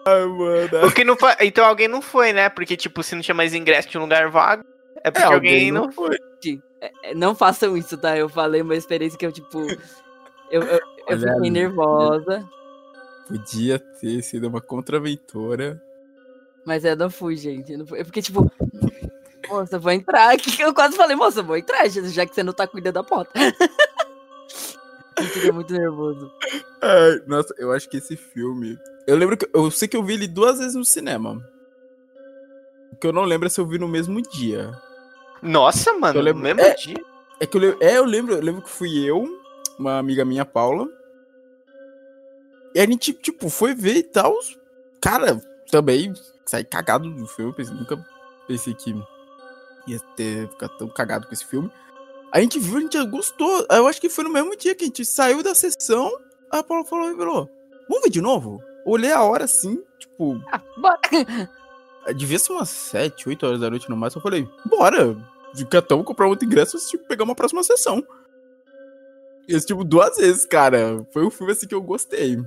Ai, 0.05 0.25
mano. 0.25 0.69
Porque 0.81 1.03
não 1.03 1.17
foi, 1.17 1.31
então 1.41 1.65
alguém 1.65 1.89
não 1.89 2.01
foi, 2.01 2.31
né? 2.31 2.47
Porque, 2.47 2.77
tipo, 2.77 3.03
se 3.03 3.13
não 3.13 3.21
tinha 3.21 3.35
mais 3.35 3.53
ingresso, 3.53 3.89
tinha 3.89 3.99
um 3.99 4.05
lugar 4.05 4.29
vago. 4.29 4.63
É 5.03 5.11
porque 5.11 5.27
É, 5.27 5.33
alguém, 5.33 5.69
não 5.69 5.91
foi. 5.91 6.17
É, 6.81 7.13
Não 7.13 7.33
façam 7.33 7.77
isso, 7.77 7.97
tá? 7.97 8.17
Eu 8.17 8.27
falei 8.27 8.61
uma 8.61 8.75
experiência 8.75 9.17
que 9.17 9.25
eu, 9.25 9.31
tipo. 9.31 9.59
Eu, 10.49 10.61
eu, 10.63 10.79
eu 11.07 11.19
fiquei 11.19 11.49
nervosa. 11.49 12.47
Podia 13.27 13.79
ter 13.79 14.21
sido 14.21 14.47
uma 14.47 14.61
contraventora. 14.61 15.81
Mas 16.65 16.83
eu 16.85 16.95
não 16.95 17.09
fui, 17.09 17.35
gente. 17.35 17.71
Eu, 17.71 17.79
não 17.79 17.85
fui. 17.85 17.99
eu 18.01 18.05
fiquei 18.05 18.21
tipo. 18.21 18.51
Moça, 19.49 19.77
vou 19.77 19.91
entrar 19.91 20.33
aqui. 20.33 20.61
Eu 20.61 20.73
quase 20.73 20.95
falei, 20.95 21.15
moça, 21.15 21.43
vou 21.43 21.57
entrar, 21.57 21.87
já 21.89 22.25
que 22.25 22.33
você 22.33 22.43
não 22.43 22.53
tá 22.53 22.65
cuidando 22.65 22.93
da 22.95 23.03
porta. 23.03 23.31
eu 25.17 25.23
fiquei 25.25 25.51
muito 25.51 25.73
nervoso. 25.73 26.31
Ai, 26.81 27.21
nossa, 27.27 27.53
eu 27.57 27.71
acho 27.71 27.89
que 27.89 27.97
esse 27.97 28.15
filme. 28.15 28.77
Eu 29.05 29.15
lembro 29.17 29.37
que. 29.37 29.47
Eu 29.53 29.69
sei 29.71 29.87
que 29.87 29.97
eu 29.97 30.03
vi 30.03 30.13
ele 30.13 30.27
duas 30.27 30.59
vezes 30.59 30.75
no 30.75 30.85
cinema. 30.85 31.43
O 32.91 32.95
que 32.95 33.07
eu 33.07 33.13
não 33.13 33.23
lembro 33.23 33.47
é 33.47 33.49
se 33.49 33.59
eu 33.59 33.65
vi 33.67 33.77
no 33.77 33.87
mesmo 33.87 34.21
dia. 34.21 34.71
Nossa, 35.41 35.93
mano, 35.93 36.19
Eu 36.19 36.21
no 36.21 36.25
lembro- 36.25 36.41
mesmo 36.43 36.61
é. 36.61 36.73
dia. 36.75 37.03
É 37.39 37.45
que 37.45 37.57
eu 37.57 37.61
lembro. 37.61 37.77
É, 37.81 37.97
eu 37.97 38.05
lembro, 38.05 38.33
eu 38.35 38.41
lembro 38.41 38.61
que 38.61 38.69
fui 38.69 38.97
eu, 39.03 39.25
uma 39.77 39.97
amiga 39.99 40.23
minha, 40.23 40.45
Paula. 40.45 40.87
E 42.73 42.79
a 42.79 42.85
gente, 42.85 43.13
tipo, 43.13 43.49
foi 43.49 43.73
ver 43.73 43.97
e 43.97 44.03
tal. 44.03 44.37
Cara, 45.01 45.41
também 45.69 46.13
saí 46.45 46.63
cagado 46.63 47.09
do 47.09 47.27
filme. 47.27 47.53
Pensei, 47.53 47.75
nunca 47.75 48.05
pensei 48.47 48.73
que 48.73 48.95
ia 49.87 49.99
ter 50.15 50.49
ficado 50.49 50.77
tão 50.77 50.87
cagado 50.87 51.27
com 51.27 51.33
esse 51.33 51.45
filme. 51.45 51.71
A 52.31 52.39
gente 52.41 52.57
viu, 52.59 52.77
a 52.77 52.81
gente 52.81 53.05
gostou. 53.05 53.65
Eu 53.69 53.87
acho 53.87 54.01
que 54.01 54.09
foi 54.09 54.23
no 54.23 54.31
mesmo 54.31 54.55
dia 54.57 54.73
que 54.73 54.83
a 54.83 54.87
gente 54.87 55.05
saiu 55.05 55.43
da 55.43 55.53
sessão. 55.53 56.11
A 56.49 56.63
Paula 56.63 56.83
falou 56.85 57.11
e 57.11 57.15
falou: 57.15 57.49
Vamos 57.87 58.03
ver 58.03 58.09
de 58.09 58.21
novo? 58.21 58.61
Olhei 58.85 59.11
a 59.11 59.23
hora 59.23 59.45
assim, 59.45 59.81
tipo, 59.99 60.41
Ah, 60.51 60.61
bora. 60.77 60.99
devia 62.15 62.37
ser 62.37 62.51
umas 62.51 62.69
7, 62.69 63.29
8 63.29 63.45
horas 63.45 63.59
da 63.59 63.69
noite 63.69 63.89
no 63.89 63.95
máximo. 63.95 64.19
Eu 64.19 64.23
falei, 64.23 64.49
bora! 64.65 65.15
Catamos 65.69 66.05
comprar 66.05 66.27
outro 66.27 66.45
ingresso 66.45 66.77
e 66.77 66.81
tipo, 66.81 67.07
pegar 67.07 67.23
uma 67.23 67.35
próxima 67.35 67.63
sessão. 67.63 68.03
E 69.47 69.55
esse 69.55 69.67
tipo, 69.67 69.83
duas 69.83 70.17
vezes, 70.17 70.45
cara. 70.45 71.05
Foi 71.11 71.25
um 71.25 71.29
filme 71.29 71.53
assim 71.53 71.67
que 71.67 71.75
eu 71.75 71.81
gostei. 71.81 72.37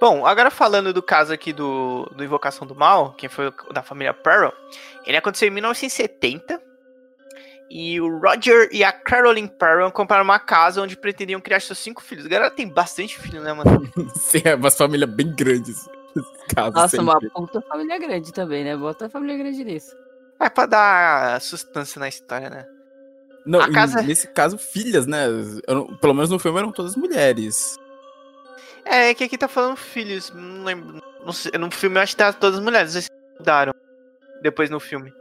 Bom, 0.00 0.26
agora 0.26 0.50
falando 0.50 0.92
do 0.92 1.02
caso 1.02 1.32
aqui 1.32 1.52
do, 1.52 2.10
do 2.14 2.24
Invocação 2.24 2.66
do 2.66 2.74
Mal, 2.74 3.12
que 3.12 3.28
foi 3.28 3.52
da 3.72 3.82
família 3.82 4.12
Pearl, 4.12 4.50
ele 5.06 5.16
aconteceu 5.16 5.48
em 5.48 5.52
1970. 5.52 6.60
E 7.70 8.00
o 8.00 8.18
Roger 8.18 8.68
e 8.70 8.84
a 8.84 8.92
Carolyn 8.92 9.48
Perron 9.48 9.90
compraram 9.90 10.22
uma 10.22 10.38
casa 10.38 10.82
onde 10.82 10.96
pretendiam 10.96 11.40
criar 11.40 11.60
seus 11.60 11.78
cinco 11.78 12.02
filhos. 12.02 12.26
A 12.26 12.28
galera 12.28 12.50
tem 12.50 12.68
bastante 12.68 13.18
filho, 13.18 13.40
né, 13.40 13.52
mano? 13.52 13.90
Sim, 14.14 14.42
é 14.44 14.54
uma 14.54 14.70
família 14.70 15.06
bem 15.06 15.34
grande. 15.34 15.72
Nossa, 16.54 16.88
sempre. 16.88 17.04
uma 17.04 17.18
puta 17.18 17.60
família 17.62 17.98
grande 17.98 18.32
também, 18.32 18.62
né? 18.62 18.76
Bota 18.76 19.06
a 19.06 19.10
família 19.10 19.36
grande 19.36 19.64
nisso. 19.64 19.96
É 20.38 20.48
pra 20.48 20.66
dar 20.66 21.40
sustância 21.40 21.98
na 21.98 22.08
história, 22.08 22.50
né? 22.50 22.66
Não, 23.46 23.60
a 23.60 23.70
casa... 23.70 24.02
nesse 24.02 24.28
caso, 24.28 24.56
filhas, 24.56 25.06
né? 25.06 25.26
Eu, 25.66 25.86
pelo 26.00 26.14
menos 26.14 26.30
no 26.30 26.38
filme 26.38 26.58
eram 26.58 26.72
todas 26.72 26.96
mulheres. 26.96 27.76
É, 28.84 29.10
é 29.10 29.14
que 29.14 29.24
aqui 29.24 29.38
tá 29.38 29.48
falando 29.48 29.76
filhos. 29.76 30.30
Não 30.30 30.64
lembro. 30.64 31.02
Não 31.24 31.32
sei, 31.32 31.52
no 31.58 31.70
filme 31.70 31.98
eu 31.98 32.02
acho 32.02 32.12
que 32.12 32.18
tá 32.18 32.32
todas 32.32 32.60
mulheres. 32.60 32.94
Eles 32.94 33.08
mudaram 33.38 33.74
depois 34.42 34.68
no 34.70 34.78
filme. 34.78 35.12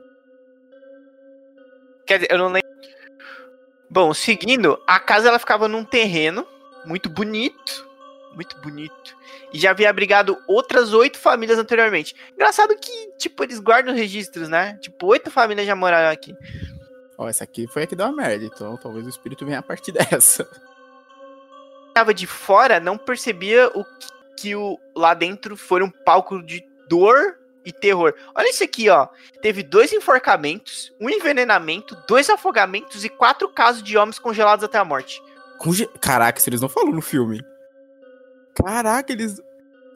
Quer 2.05 2.19
dizer, 2.19 2.31
eu 2.31 2.37
não 2.37 2.47
lembro. 2.47 2.63
Bom, 3.89 4.13
seguindo, 4.13 4.81
a 4.87 4.99
casa 4.99 5.29
ela 5.29 5.39
ficava 5.39 5.67
num 5.67 5.85
terreno 5.85 6.45
muito 6.85 7.09
bonito. 7.09 7.87
Muito 8.33 8.59
bonito. 8.61 9.15
E 9.53 9.59
já 9.59 9.69
havia 9.69 9.89
abrigado 9.89 10.37
outras 10.47 10.91
oito 10.93 11.19
famílias 11.19 11.59
anteriormente. 11.59 12.15
Engraçado 12.33 12.75
que, 12.75 13.11
tipo, 13.17 13.43
eles 13.43 13.59
guardam 13.59 13.93
registros, 13.93 14.49
né? 14.49 14.77
Tipo, 14.81 15.07
oito 15.07 15.29
famílias 15.29 15.67
já 15.67 15.75
moraram 15.75 16.11
aqui. 16.11 16.35
Ó, 17.17 17.29
essa 17.29 17.43
aqui 17.43 17.67
foi 17.67 17.83
a 17.83 17.87
que 17.87 17.95
deu 17.95 18.07
a 18.07 18.11
merda, 18.11 18.43
então 18.45 18.75
talvez 18.77 19.05
o 19.05 19.09
espírito 19.09 19.45
venha 19.45 19.59
a 19.59 19.63
partir 19.63 19.91
dessa. 20.09 20.49
Tava 21.93 22.13
de 22.13 22.25
fora, 22.25 22.79
não 22.79 22.97
percebia 22.97 23.71
o 23.75 23.83
que, 23.83 24.07
que 24.37 24.55
o 24.55 24.79
lá 24.95 25.13
dentro 25.13 25.55
foi 25.55 25.83
um 25.83 25.89
palco 25.89 26.41
de 26.41 26.65
dor 26.89 27.37
e 27.65 27.71
terror. 27.71 28.13
Olha 28.35 28.49
isso 28.49 28.63
aqui, 28.63 28.89
ó. 28.89 29.07
Teve 29.41 29.63
dois 29.63 29.93
enforcamentos, 29.93 30.91
um 30.99 31.09
envenenamento, 31.09 31.95
dois 32.07 32.29
afogamentos 32.29 33.05
e 33.05 33.09
quatro 33.09 33.47
casos 33.49 33.83
de 33.83 33.97
homens 33.97 34.19
congelados 34.19 34.63
até 34.63 34.77
a 34.77 34.85
morte. 34.85 35.21
Conge... 35.57 35.87
Caraca, 36.01 36.39
se 36.39 36.49
eles 36.49 36.61
não 36.61 36.69
falam 36.69 36.91
no 36.91 37.01
filme. 37.01 37.41
Caraca, 38.55 39.11
eles. 39.11 39.41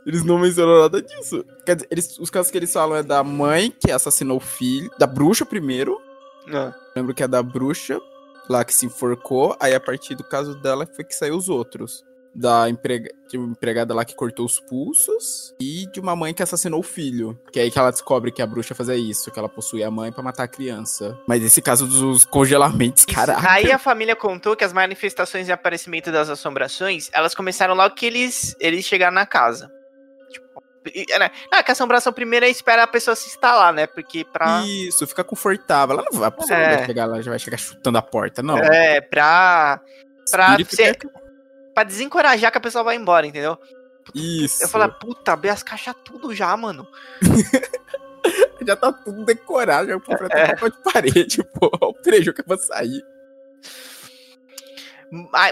Eles 0.06 0.24
não 0.24 0.40
mencionam 0.40 0.80
nada 0.80 1.02
disso. 1.02 1.44
Quer 1.66 1.76
dizer, 1.76 1.88
eles, 1.92 2.18
os 2.18 2.30
casos 2.30 2.50
que 2.50 2.58
eles 2.58 2.72
falam 2.72 2.98
é 2.98 3.04
da 3.04 3.22
mãe 3.24 3.70
que 3.78 3.92
assassinou 3.92 4.38
o 4.38 4.42
filho. 4.42 4.90
Da 4.98 5.06
bruxa 5.06 5.46
primeiro. 5.46 6.00
Ah. 6.54 6.74
Lembro 6.96 7.14
que 7.14 7.22
é 7.22 7.28
da 7.28 7.44
bruxa, 7.44 8.00
lá 8.50 8.64
que 8.64 8.74
se 8.74 8.86
enforcou. 8.86 9.56
Aí 9.60 9.74
a 9.74 9.80
partir 9.80 10.16
do 10.16 10.24
caso 10.24 10.56
dela 10.62 10.86
foi 10.86 11.06
que 11.06 11.16
saiu 11.16 11.36
os 11.36 11.50
outros. 11.50 12.06
Da 12.36 12.70
emprega... 12.70 13.10
de 13.28 13.36
uma 13.36 13.48
empregada 13.48 13.96
lá 13.96 14.06
que 14.06 14.16
cortou 14.16 14.46
os 14.46 14.60
pulsos. 14.60 15.56
E 15.60 15.88
de 15.92 16.00
uma 16.00 16.16
mãe 16.16 16.34
que 16.34 16.44
assassinou 16.44 16.82
o 16.82 16.84
filho. 16.84 17.40
Que 17.52 17.60
é 17.60 17.64
aí 17.64 17.72
que 17.72 17.80
ela 17.80 17.90
descobre 17.90 18.32
que 18.32 18.42
a 18.42 18.46
bruxa 18.46 18.76
fazia 18.76 18.96
isso. 18.96 19.32
Que 19.32 19.40
ela 19.40 19.50
possui 19.50 19.84
a 19.84 19.90
mãe 19.90 20.12
para 20.12 20.22
matar 20.22 20.44
a 20.44 20.48
criança. 20.48 21.18
Mas 21.28 21.44
esse 21.44 21.62
caso 21.62 21.88
dos 21.88 22.26
congelamentos, 22.26 23.06
cara. 23.06 23.38
Aí 23.50 23.72
a 23.72 23.80
família 23.80 24.16
contou 24.16 24.56
que 24.56 24.64
as 24.64 24.72
manifestações 24.72 25.48
e 25.48 25.52
aparecimento 25.52 26.12
das 26.12 26.30
assombrações, 26.30 27.10
elas 27.12 27.34
começaram 27.34 27.74
logo 27.74 27.96
que 27.96 28.06
eles, 28.06 28.56
eles 28.60 28.86
chegaram 28.86 29.16
na 29.16 29.26
casa. 29.26 29.72
Né? 31.20 31.32
Ah, 31.52 31.64
que 31.64 31.72
a 31.72 31.74
assombração 31.74 32.14
primeiro 32.14 32.46
é 32.46 32.50
esperar 32.50 32.84
a 32.84 32.88
pessoa 32.88 33.16
se 33.16 33.28
instalar, 33.28 33.74
né? 33.74 33.88
Porque 33.88 34.26
pra. 34.26 34.64
Isso, 34.66 35.06
ficar 35.08 35.24
confortável. 35.24 35.98
Ela 35.98 36.08
não 36.12 36.20
vai, 36.20 36.30
a 36.30 36.54
é. 36.54 36.78
vai 36.78 36.86
chegar 36.86 37.06
lá, 37.06 37.22
já 37.22 37.32
vai 37.32 37.40
chegar 37.40 37.58
chutando 37.58 37.98
a 37.98 38.02
porta, 38.02 38.42
não. 38.42 38.58
É, 38.58 39.02
pra. 39.02 39.80
Pra, 40.30 40.58
ser, 40.68 40.98
pra 41.74 41.84
desencorajar 41.84 42.52
que 42.52 42.58
a 42.58 42.62
pessoa 42.62 42.84
vai 42.84 42.96
embora, 42.96 43.26
entendeu? 43.26 43.58
Isso. 44.14 44.64
Eu 44.64 44.68
falo, 44.68 44.92
puta, 44.94 45.34
abri 45.34 45.50
as 45.50 45.64
caixas 45.64 45.96
tudo 46.04 46.34
já, 46.34 46.56
mano. 46.58 46.88
já 48.66 48.76
tá 48.76 48.92
tudo 48.92 49.24
decorado, 49.26 49.88
já 49.88 50.00
comprei 50.00 50.28
até 50.28 50.42
é. 50.42 50.48
papel 50.56 50.70
de 50.70 50.78
parede, 50.92 51.44
pô. 51.44 51.72
O 51.82 51.94
prejuízo 51.94 52.34
que 52.34 52.42
eu 52.42 52.46
vou 52.46 52.58
sair. 52.58 53.04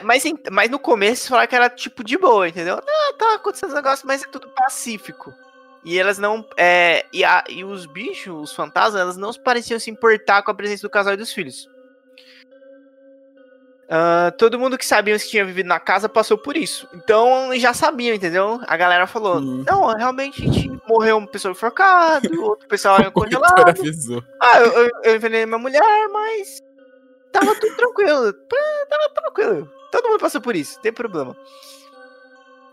Mas, 0.03 0.23
mas 0.51 0.69
no 0.69 0.77
começo 0.77 1.29
falaram 1.29 1.47
que 1.47 1.55
era 1.55 1.69
tipo 1.69 2.03
de 2.03 2.17
boa, 2.17 2.47
entendeu? 2.47 2.81
Não, 2.85 3.17
tá 3.17 3.35
acontecendo 3.35 3.71
um 3.71 3.75
negócio, 3.75 4.05
mas 4.05 4.23
é 4.23 4.27
tudo 4.27 4.49
pacífico. 4.49 5.33
E 5.83 5.99
elas 5.99 6.17
não. 6.17 6.45
É, 6.57 7.05
e, 7.13 7.23
a, 7.23 7.43
e 7.47 7.63
os 7.63 7.85
bichos, 7.85 8.49
os 8.49 8.53
fantasmas, 8.53 9.01
elas 9.01 9.17
não 9.17 9.31
pareciam 9.33 9.79
se 9.79 9.89
importar 9.89 10.41
com 10.41 10.51
a 10.51 10.55
presença 10.55 10.81
do 10.81 10.89
casal 10.89 11.13
e 11.13 11.17
dos 11.17 11.31
filhos. 11.31 11.69
Uh, 13.85 14.35
todo 14.39 14.57
mundo 14.57 14.79
que 14.79 14.85
sabia 14.85 15.17
que 15.17 15.29
tinha 15.29 15.45
vivido 15.45 15.67
na 15.67 15.79
casa 15.79 16.09
passou 16.09 16.39
por 16.39 16.57
isso. 16.57 16.87
Então 16.95 17.55
já 17.55 17.71
sabiam, 17.71 18.15
entendeu? 18.15 18.59
A 18.67 18.75
galera 18.75 19.05
falou: 19.05 19.37
hum. 19.37 19.63
Não, 19.65 19.85
realmente 19.95 20.43
morreu 20.89 21.17
uma 21.19 21.27
pessoa 21.27 21.51
enforcada, 21.51 22.27
outro 22.41 22.67
pessoal 22.67 22.97
congelado. 23.13 23.63
Ah, 24.41 24.59
eu, 24.59 24.71
eu, 24.71 24.89
eu 25.03 25.15
envenenei 25.15 25.45
minha 25.45 25.59
mulher, 25.59 26.09
mas 26.11 26.64
tava 27.39 27.55
tudo 27.55 27.75
tranquilo. 27.75 28.33
Tava 28.33 29.09
tranquilo. 29.13 29.71
Todo 29.91 30.09
mundo 30.09 30.19
passou 30.19 30.41
por 30.41 30.55
isso, 30.55 30.75
não 30.75 30.81
tem 30.81 30.93
problema. 30.93 31.35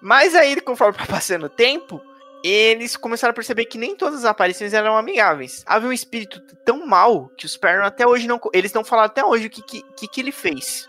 Mas 0.01 0.35
aí, 0.35 0.61
conforme 0.61 0.99
vai 0.99 1.07
passando 1.07 1.47
o 1.47 1.49
tempo, 1.49 2.01
eles 2.43 2.97
começaram 2.97 3.31
a 3.31 3.35
perceber 3.35 3.67
que 3.67 3.79
nem 3.79 3.95
todas 3.95 4.21
as 4.21 4.25
aparições 4.25 4.73
eram 4.73 4.97
amigáveis. 4.97 5.63
Havia 5.67 5.89
um 5.89 5.93
espírito 5.93 6.41
tão 6.65 6.87
mal 6.87 7.29
que 7.37 7.47
os 7.47 7.57
Perron 7.57 7.85
até 7.85 8.07
hoje 8.07 8.27
não. 8.27 8.41
Eles 8.53 8.73
não 8.73 8.85
falaram 8.85 9.07
até 9.07 9.25
hoje 9.25 9.47
o 9.47 9.51
que, 9.51 9.63
que, 9.63 10.09
que 10.09 10.21
ele 10.21 10.33
fez. 10.33 10.89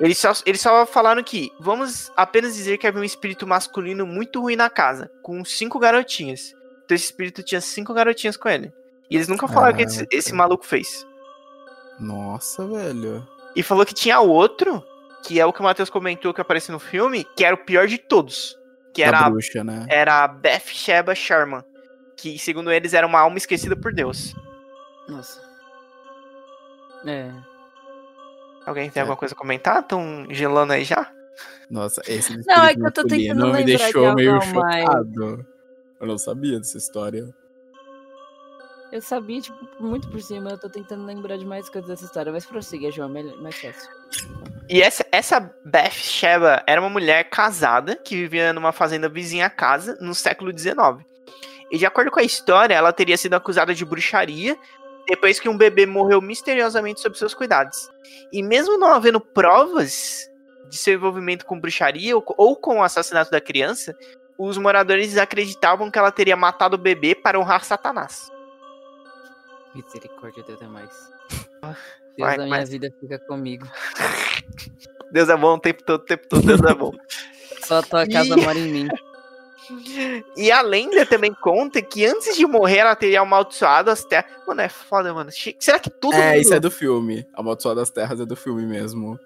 Eles 0.00 0.18
só, 0.18 0.32
eles 0.46 0.60
só 0.60 0.86
falaram 0.86 1.22
que 1.24 1.52
vamos 1.58 2.12
apenas 2.16 2.54
dizer 2.54 2.78
que 2.78 2.86
havia 2.86 3.00
um 3.00 3.04
espírito 3.04 3.46
masculino 3.46 4.06
muito 4.06 4.40
ruim 4.40 4.54
na 4.54 4.70
casa, 4.70 5.10
com 5.22 5.44
cinco 5.44 5.78
garotinhas. 5.78 6.54
Então 6.84 6.94
esse 6.94 7.06
espírito 7.06 7.42
tinha 7.42 7.60
cinco 7.60 7.92
garotinhas 7.92 8.36
com 8.36 8.48
ele. 8.48 8.72
E 9.10 9.16
eles 9.16 9.28
nunca 9.28 9.48
falaram 9.48 9.74
o 9.74 9.76
que 9.76 9.84
esse, 9.84 10.06
esse 10.10 10.32
maluco 10.32 10.64
fez. 10.66 11.06
Nossa, 11.98 12.66
velho. 12.66 13.26
E 13.56 13.62
falou 13.62 13.84
que 13.84 13.94
tinha 13.94 14.20
outro, 14.20 14.84
que 15.24 15.40
é 15.40 15.46
o 15.46 15.52
que 15.52 15.60
o 15.60 15.64
Matheus 15.64 15.90
comentou 15.90 16.32
que 16.32 16.40
apareceu 16.40 16.72
no 16.72 16.78
filme, 16.78 17.24
que 17.36 17.44
era 17.44 17.54
o 17.54 17.64
pior 17.64 17.86
de 17.86 17.98
todos. 17.98 18.56
Que 18.94 19.02
era, 19.02 19.20
a 19.20 19.30
bruxa, 19.30 19.62
né? 19.62 19.86
era 19.88 20.24
a 20.24 20.28
Beth 20.28 20.66
Sheba 20.66 21.14
Sherman. 21.14 21.62
Que, 22.16 22.38
segundo 22.38 22.70
eles, 22.70 22.94
era 22.94 23.06
uma 23.06 23.20
alma 23.20 23.38
esquecida 23.38 23.76
por 23.76 23.92
Deus. 23.92 24.34
Nossa. 25.08 25.40
É. 27.06 27.32
Alguém 28.66 28.90
tem 28.90 29.00
é. 29.00 29.02
alguma 29.02 29.16
coisa 29.16 29.34
a 29.34 29.38
comentar? 29.38 29.80
Estão 29.80 30.26
gelando 30.30 30.72
aí 30.72 30.84
já? 30.84 31.10
Nossa, 31.70 32.02
esse 32.06 32.36
Não, 32.46 32.64
é 32.64 32.74
que 32.74 32.84
eu 32.84 32.92
tô 32.92 33.04
tentando 33.04 33.44
lembrar 33.44 33.58
me 33.58 33.64
deixou 33.64 34.08
de 34.08 34.14
meio 34.14 34.40
chocado. 34.40 35.26
Mais. 35.26 35.46
Eu 36.00 36.06
não 36.06 36.18
sabia 36.18 36.58
dessa 36.58 36.78
história. 36.78 37.28
Eu 38.90 39.02
sabia, 39.02 39.40
tipo, 39.40 39.58
muito 39.78 40.08
por 40.08 40.20
cima. 40.20 40.50
Eu 40.50 40.58
tô 40.58 40.68
tentando 40.68 41.04
lembrar 41.04 41.36
de 41.36 41.44
mais 41.44 41.68
coisas 41.68 41.88
dessa 41.88 42.04
história. 42.04 42.32
Mas 42.32 42.46
prossiga, 42.46 42.90
João, 42.90 43.08
mais 43.08 43.56
fácil. 43.56 43.90
E 44.68 44.82
essa, 44.82 45.04
essa 45.12 45.40
Beth 45.64 45.90
Sheba 45.90 46.62
era 46.66 46.80
uma 46.80 46.90
mulher 46.90 47.24
casada 47.30 47.96
que 47.96 48.14
vivia 48.16 48.52
numa 48.52 48.72
fazenda 48.72 49.08
vizinha 49.08 49.46
à 49.46 49.50
casa 49.50 49.96
no 50.00 50.14
século 50.14 50.56
XIX. 50.56 51.06
E 51.70 51.78
de 51.78 51.86
acordo 51.86 52.10
com 52.10 52.20
a 52.20 52.24
história, 52.24 52.74
ela 52.74 52.92
teria 52.92 53.16
sido 53.16 53.34
acusada 53.34 53.74
de 53.74 53.84
bruxaria 53.84 54.58
depois 55.06 55.40
que 55.40 55.48
um 55.48 55.56
bebê 55.56 55.86
morreu 55.86 56.20
misteriosamente 56.20 57.00
sob 57.00 57.16
seus 57.16 57.34
cuidados. 57.34 57.90
E 58.30 58.42
mesmo 58.42 58.78
não 58.78 58.92
havendo 58.92 59.20
provas 59.20 60.30
de 60.68 60.76
seu 60.76 60.94
envolvimento 60.94 61.46
com 61.46 61.58
bruxaria 61.58 62.14
ou, 62.14 62.22
ou 62.36 62.54
com 62.54 62.78
o 62.78 62.82
assassinato 62.82 63.30
da 63.30 63.40
criança, 63.40 63.96
os 64.38 64.58
moradores 64.58 65.16
acreditavam 65.16 65.90
que 65.90 65.98
ela 65.98 66.12
teria 66.12 66.36
matado 66.36 66.76
o 66.76 66.78
bebê 66.78 67.14
para 67.14 67.40
honrar 67.40 67.64
Satanás. 67.64 68.30
Misericórdia, 69.82 70.42
Deus 70.46 70.60
é 70.60 70.66
mais. 70.66 71.12
Deus 72.16 72.36
da 72.36 72.44
minha 72.44 72.64
vida 72.64 72.92
fica 73.00 73.18
comigo. 73.18 73.66
Deus 75.10 75.28
é 75.28 75.36
bom 75.36 75.54
o 75.54 75.58
tempo 75.58 75.82
todo, 75.82 76.02
o 76.02 76.04
tempo 76.04 76.28
todo, 76.28 76.46
Deus 76.46 76.60
é 76.60 76.74
bom. 76.74 76.92
Só 77.64 77.78
a 77.78 77.82
tua 77.82 78.06
casa 78.06 78.38
e... 78.38 78.44
mora 78.44 78.58
em 78.58 78.70
mim. 78.70 78.88
E 80.36 80.50
a 80.50 80.62
lenda 80.62 81.04
também 81.04 81.34
conta 81.34 81.82
que 81.82 82.04
antes 82.06 82.36
de 82.36 82.46
morrer 82.46 82.78
ela 82.78 82.96
teria 82.96 83.20
amaldiçoado 83.20 83.90
as 83.90 84.04
terras. 84.04 84.30
Mano, 84.46 84.62
é 84.62 84.68
foda, 84.68 85.12
mano. 85.12 85.30
Será 85.58 85.78
que 85.78 85.90
tudo. 85.90 86.14
É, 86.14 86.32
mundo... 86.32 86.40
isso 86.40 86.54
é 86.54 86.60
do 86.60 86.70
filme. 86.70 87.26
Amaldiçoado 87.34 87.80
as 87.80 87.90
terras 87.90 88.20
é 88.20 88.24
do 88.24 88.36
filme 88.36 88.64
mesmo. 88.64 89.18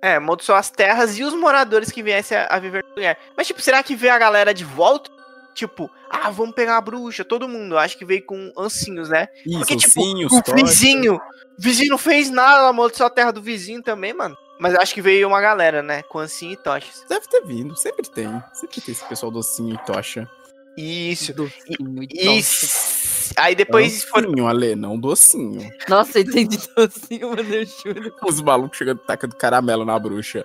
É, 0.00 0.14
amaldiçoou 0.14 0.56
as 0.56 0.70
terras 0.70 1.18
e 1.18 1.24
os 1.24 1.34
moradores 1.34 1.90
que 1.90 2.02
viessem 2.02 2.38
a, 2.38 2.46
a 2.50 2.58
viver 2.58 2.84
no 2.84 2.94
lugar. 2.94 3.18
Mas, 3.36 3.46
tipo, 3.46 3.60
será 3.60 3.82
que 3.82 3.96
veio 3.96 4.12
a 4.12 4.18
galera 4.18 4.54
de 4.54 4.64
volta? 4.64 5.10
Tipo, 5.58 5.90
ah, 6.08 6.30
vamos 6.30 6.54
pegar 6.54 6.76
a 6.76 6.80
bruxa, 6.80 7.24
todo 7.24 7.48
mundo. 7.48 7.76
Acho 7.76 7.98
que 7.98 8.04
veio 8.04 8.24
com 8.24 8.52
ancinhos, 8.56 9.08
né? 9.08 9.28
Isso, 9.44 9.58
Porque, 9.58 9.76
tipo, 9.76 10.00
ancinhos, 10.00 10.32
o 10.32 10.54
vizinho, 10.54 11.14
o 11.16 11.20
vizinho 11.58 11.90
não 11.90 11.98
fez 11.98 12.30
nada, 12.30 12.68
amaldiçoou 12.68 13.06
a 13.06 13.10
terra 13.10 13.32
do 13.32 13.42
vizinho 13.42 13.82
também, 13.82 14.12
mano. 14.12 14.36
Mas 14.60 14.74
acho 14.74 14.92
que 14.92 15.02
veio 15.02 15.28
uma 15.28 15.40
galera, 15.40 15.82
né? 15.82 16.02
Com 16.02 16.18
ancinho 16.18 16.52
e 16.52 16.56
tochas. 16.56 17.04
Deve 17.08 17.26
ter 17.28 17.44
vindo, 17.44 17.76
sempre 17.76 18.08
tem. 18.08 18.42
Sempre 18.52 18.80
tem 18.80 18.92
esse 18.92 19.04
pessoal 19.04 19.30
do 19.30 19.38
ancinho 19.38 19.74
e 19.74 19.78
tocha. 19.86 20.28
Isso. 20.76 21.34
Docinho, 21.34 22.08
Isso. 22.12 23.32
Aí 23.36 23.54
depois 23.54 24.04
foram. 24.04 24.30
Docinho, 24.30 24.46
Ale, 24.46 24.76
não 24.76 24.98
docinho. 24.98 25.68
Nossa, 25.88 26.18
eu 26.18 26.22
entendi 26.22 26.58
docinho, 26.76 27.30
mano, 27.30 27.54
eu 27.54 27.66
juro. 27.66 28.14
Os 28.24 28.40
malucos 28.40 28.78
chegando 28.78 28.98
tacando 28.98 29.34
caramelo 29.34 29.84
na 29.84 29.98
bruxa. 29.98 30.44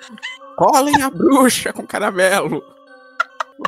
Colhem 0.58 1.02
a 1.04 1.10
bruxa 1.10 1.72
com 1.72 1.86
caramelo. 1.86 2.64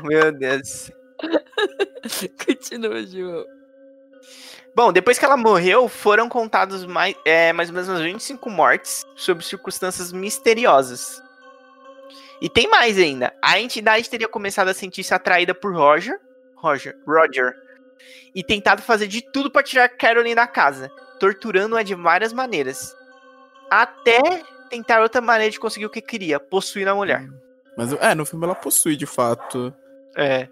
Meu 0.04 0.32
Deus. 0.32 0.92
Continua, 2.46 3.06
João. 3.06 3.46
Bom, 4.76 4.92
depois 4.92 5.18
que 5.18 5.24
ela 5.24 5.38
morreu, 5.38 5.88
foram 5.88 6.28
contados 6.28 6.86
mais, 6.86 7.16
é, 7.24 7.54
mais 7.54 7.70
ou 7.70 7.76
menos 7.76 7.88
umas 7.88 8.02
25 8.02 8.50
mortes 8.50 9.04
sob 9.16 9.44
circunstâncias 9.44 10.12
misteriosas. 10.12 11.24
E 12.42 12.50
tem 12.50 12.68
mais 12.70 12.98
ainda. 12.98 13.34
A 13.42 13.60
entidade 13.60 14.10
teria 14.10 14.28
começado 14.28 14.68
a 14.68 14.74
sentir-se 14.74 15.14
atraída 15.14 15.56
por 15.56 15.74
Roger, 15.74 16.20
Roger, 16.58 16.98
Roger, 17.08 17.56
e 18.34 18.44
tentado 18.44 18.82
fazer 18.82 19.08
de 19.08 19.22
tudo 19.22 19.50
para 19.50 19.64
tirar 19.64 19.88
Caroline 19.88 20.36
da 20.36 20.46
casa, 20.46 20.92
torturando-a 21.20 21.82
de 21.82 21.96
várias 21.96 22.34
maneiras, 22.34 22.94
até 23.72 24.20
tentar 24.70 25.02
outra 25.02 25.22
maneira 25.22 25.52
de 25.52 25.60
conseguir 25.60 25.86
o 25.86 25.90
que 25.90 26.02
queria, 26.02 26.38
possuir 26.38 26.88
a 26.88 26.96
mulher. 26.96 27.26
Mas 27.78 27.94
é, 27.94 28.14
no 28.14 28.26
filme 28.26 28.46
ela 28.46 28.56
possui 28.56 28.98
de 28.98 29.06
fato. 29.06 29.74
É. 30.18 30.50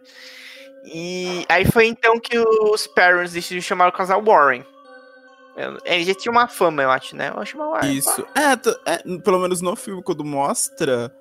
E 0.86 1.46
aí 1.48 1.66
foi 1.66 1.88
então 1.88 2.20
que 2.20 2.38
os 2.38 2.88
parents 2.88 3.34
decidiram 3.34 3.62
chamar 3.62 3.90
o 3.90 3.92
casal 3.92 4.24
Warren. 4.24 4.66
Ele 5.86 6.04
já 6.04 6.16
tinha 6.16 6.32
uma 6.32 6.48
fama, 6.48 6.82
eu 6.82 6.90
acho, 6.90 7.16
né? 7.16 7.32
Eu 7.34 7.40
acho 7.40 7.56
uma 7.56 7.70
Warren. 7.70 7.94
Isso. 7.94 8.26
É, 8.36 8.92
é, 8.92 9.20
pelo 9.20 9.40
menos 9.40 9.62
no 9.62 9.76
filme, 9.76 10.02
quando 10.02 10.24
mostra 10.24 11.14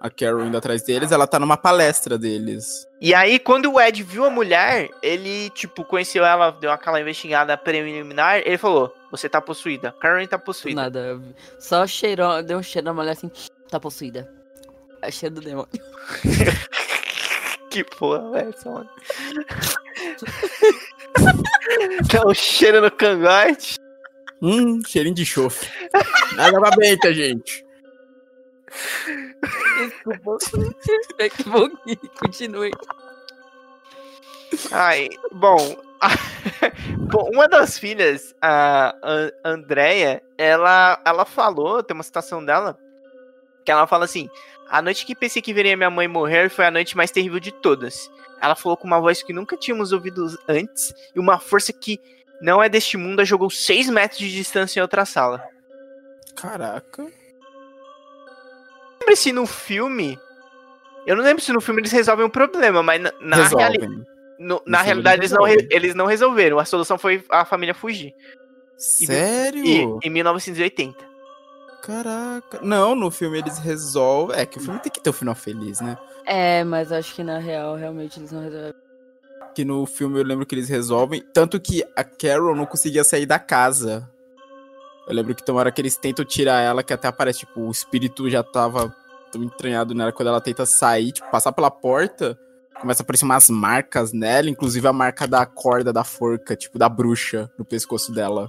a 0.00 0.08
Carol 0.08 0.44
indo 0.44 0.56
atrás 0.56 0.82
deles, 0.82 1.12
ela 1.12 1.26
tá 1.26 1.38
numa 1.38 1.56
palestra 1.56 2.18
deles. 2.18 2.86
E 3.00 3.14
aí, 3.14 3.38
quando 3.38 3.72
o 3.72 3.80
Ed 3.80 4.02
viu 4.02 4.24
a 4.24 4.30
mulher, 4.30 4.88
ele, 5.02 5.50
tipo, 5.50 5.84
conheceu 5.84 6.24
ela, 6.24 6.50
deu 6.50 6.70
aquela 6.70 7.00
investigada 7.00 7.56
preliminar, 7.56 8.38
ele 8.38 8.58
falou: 8.58 8.94
Você 9.10 9.28
tá 9.28 9.40
possuída. 9.40 9.94
Caroline 10.00 10.28
tá 10.28 10.38
possuída. 10.38 10.82
Nada. 10.82 11.20
Só 11.58 11.86
cheirou, 11.86 12.42
deu 12.42 12.58
um 12.58 12.62
cheiro 12.62 12.86
na 12.86 12.94
mulher 12.94 13.12
assim, 13.12 13.30
tá 13.68 13.80
possuída. 13.80 14.30
É 15.02 15.10
cheiro 15.10 15.36
do 15.36 15.40
demônio. 15.40 15.68
Que 17.70 17.84
porra, 17.84 18.30
velho, 18.32 18.50
essa 18.50 18.70
mano. 18.70 18.90
Dá 22.12 22.26
um 22.26 22.34
cheiro 22.34 22.80
no 22.80 22.90
cangote. 22.90 23.78
Hum, 24.42 24.80
cheirinho 24.86 25.14
de 25.14 25.24
chofre. 25.24 25.68
Nada 26.34 26.58
pra 26.58 26.70
benta, 26.76 27.12
gente. 27.14 27.64
Desculpa. 29.78 30.38
que 31.36 31.42
bom 31.44 31.68
que 31.84 31.96
continue. 32.18 32.70
Ai, 34.72 35.08
bom. 35.32 35.76
bom, 37.10 37.28
uma 37.32 37.46
das 37.46 37.78
filhas, 37.78 38.34
a 38.40 38.96
An- 39.02 39.32
Andrea, 39.44 40.22
ela, 40.38 41.00
ela 41.04 41.24
falou, 41.24 41.82
tem 41.82 41.94
uma 41.94 42.02
citação 42.02 42.42
dela, 42.44 42.78
que 43.64 43.70
ela 43.70 43.86
fala 43.86 44.06
assim: 44.06 44.28
A 44.70 44.80
noite 44.80 45.04
que 45.04 45.14
pensei 45.16 45.42
que 45.42 45.52
veria 45.52 45.76
minha 45.76 45.90
mãe 45.90 46.06
morrer 46.06 46.48
foi 46.48 46.64
a 46.64 46.70
noite 46.70 46.96
mais 46.96 47.10
terrível 47.10 47.40
de 47.40 47.50
todas. 47.52 48.08
Ela 48.40 48.54
falou 48.54 48.76
com 48.76 48.86
uma 48.86 49.00
voz 49.00 49.22
que 49.22 49.32
nunca 49.32 49.56
tínhamos 49.56 49.92
ouvido 49.92 50.26
antes 50.48 50.94
e 51.14 51.18
uma 51.18 51.38
força 51.40 51.72
que 51.72 51.98
não 52.40 52.62
é 52.62 52.68
deste 52.68 52.96
mundo 52.96 53.20
a 53.20 53.24
jogou 53.24 53.50
6 53.50 53.90
metros 53.90 54.18
de 54.20 54.30
distância 54.32 54.78
em 54.78 54.82
outra 54.82 55.04
sala. 55.04 55.42
Caraca. 56.36 57.02
Lembra 59.00 59.16
se 59.16 59.32
no 59.32 59.46
filme. 59.46 60.18
Eu 61.06 61.16
não 61.16 61.24
lembro 61.24 61.42
se 61.42 61.52
no 61.52 61.60
filme 61.60 61.80
eles 61.80 61.92
resolvem 61.92 62.24
o 62.26 62.30
problema, 62.30 62.82
mas 62.82 63.00
na, 63.00 63.12
na, 63.20 63.36
reali- 63.58 64.04
no- 64.38 64.62
na 64.66 64.78
realidade 64.82 65.20
eles 65.20 65.32
não, 65.32 65.44
re- 65.44 65.68
eles 65.70 65.94
não 65.94 66.06
resolveram. 66.06 66.58
A 66.58 66.64
solução 66.64 66.96
foi 66.96 67.24
a 67.30 67.44
família 67.44 67.74
fugir. 67.74 68.14
Sério? 68.76 69.98
E, 70.02 70.06
em 70.06 70.10
1980. 70.10 71.09
Caraca. 71.82 72.60
Não, 72.62 72.94
no 72.94 73.10
filme 73.10 73.38
eles 73.38 73.58
resolvem. 73.58 74.38
É 74.38 74.46
que 74.46 74.58
o 74.58 74.60
filme 74.60 74.78
tem 74.80 74.92
que 74.92 75.00
ter 75.00 75.10
um 75.10 75.14
final 75.14 75.34
feliz, 75.34 75.80
né? 75.80 75.96
É, 76.26 76.62
mas 76.64 76.92
acho 76.92 77.14
que 77.14 77.24
na 77.24 77.38
real, 77.38 77.76
realmente, 77.76 78.20
eles 78.20 78.30
não 78.30 78.42
resolvem. 78.42 78.74
Que 79.54 79.64
no 79.64 79.84
filme 79.86 80.18
eu 80.20 80.24
lembro 80.24 80.46
que 80.46 80.54
eles 80.54 80.68
resolvem. 80.68 81.22
Tanto 81.32 81.58
que 81.58 81.84
a 81.96 82.04
Carol 82.04 82.54
não 82.54 82.66
conseguia 82.66 83.02
sair 83.02 83.26
da 83.26 83.38
casa. 83.38 84.08
Eu 85.08 85.14
lembro 85.14 85.34
que 85.34 85.42
tem 85.42 85.52
uma 85.52 85.60
hora 85.60 85.72
que 85.72 85.80
eles 85.80 85.96
tentam 85.96 86.24
tirar 86.24 86.60
ela, 86.60 86.84
que 86.84 86.92
até 86.92 87.08
aparece, 87.08 87.40
tipo, 87.40 87.62
o 87.62 87.70
espírito 87.70 88.30
já 88.30 88.44
tava 88.44 88.94
tão 89.32 89.42
entranhado 89.42 89.94
nela. 89.94 90.12
Quando 90.12 90.28
ela 90.28 90.40
tenta 90.40 90.64
sair, 90.64 91.12
tipo, 91.12 91.28
passar 91.30 91.50
pela 91.50 91.70
porta, 91.70 92.38
começa 92.80 93.02
a 93.02 93.04
aparecer 93.04 93.24
umas 93.24 93.50
marcas 93.50 94.12
nela, 94.12 94.48
inclusive 94.48 94.86
a 94.86 94.92
marca 94.92 95.26
da 95.26 95.44
corda 95.44 95.92
da 95.92 96.04
forca, 96.04 96.54
tipo, 96.54 96.78
da 96.78 96.88
bruxa 96.88 97.50
no 97.58 97.64
pescoço 97.64 98.12
dela. 98.12 98.48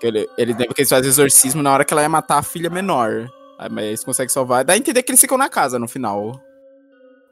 Que 0.00 0.06
ele, 0.06 0.28
ele 0.36 0.52
lembra 0.52 0.74
que 0.74 0.80
eles 0.80 0.90
fazem 0.90 1.08
exorcismo 1.08 1.62
na 1.62 1.72
hora 1.72 1.84
que 1.84 1.92
ela 1.92 2.02
ia 2.02 2.08
matar 2.08 2.38
a 2.38 2.42
filha 2.42 2.68
menor. 2.68 3.28
Aí, 3.58 3.68
mas 3.70 3.84
eles 3.84 4.04
conseguem 4.04 4.28
salvar. 4.28 4.64
Dá 4.64 4.72
a 4.72 4.76
entender 4.76 5.02
que 5.02 5.10
eles 5.10 5.20
ficam 5.20 5.38
na 5.38 5.48
casa 5.48 5.78
no 5.78 5.88
final. 5.88 6.40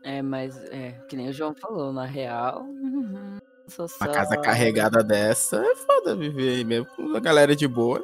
É, 0.03 0.20
mas, 0.22 0.57
é, 0.70 0.92
que 1.09 1.16
nem 1.16 1.29
o 1.29 1.33
João 1.33 1.55
falou, 1.55 1.92
na 1.92 2.05
real. 2.05 2.62
uhum, 2.62 3.38
sou 3.68 3.87
só... 3.88 4.05
Uma 4.05 4.12
casa 4.12 4.37
carregada 4.37 5.03
dessa 5.03 5.57
é 5.64 5.75
foda 5.77 6.16
viver 6.16 6.57
aí 6.57 6.64
mesmo. 6.64 6.87
Com 6.87 7.16
a 7.16 7.20
galera 7.20 7.55
de 7.55 7.68
boa. 7.68 8.01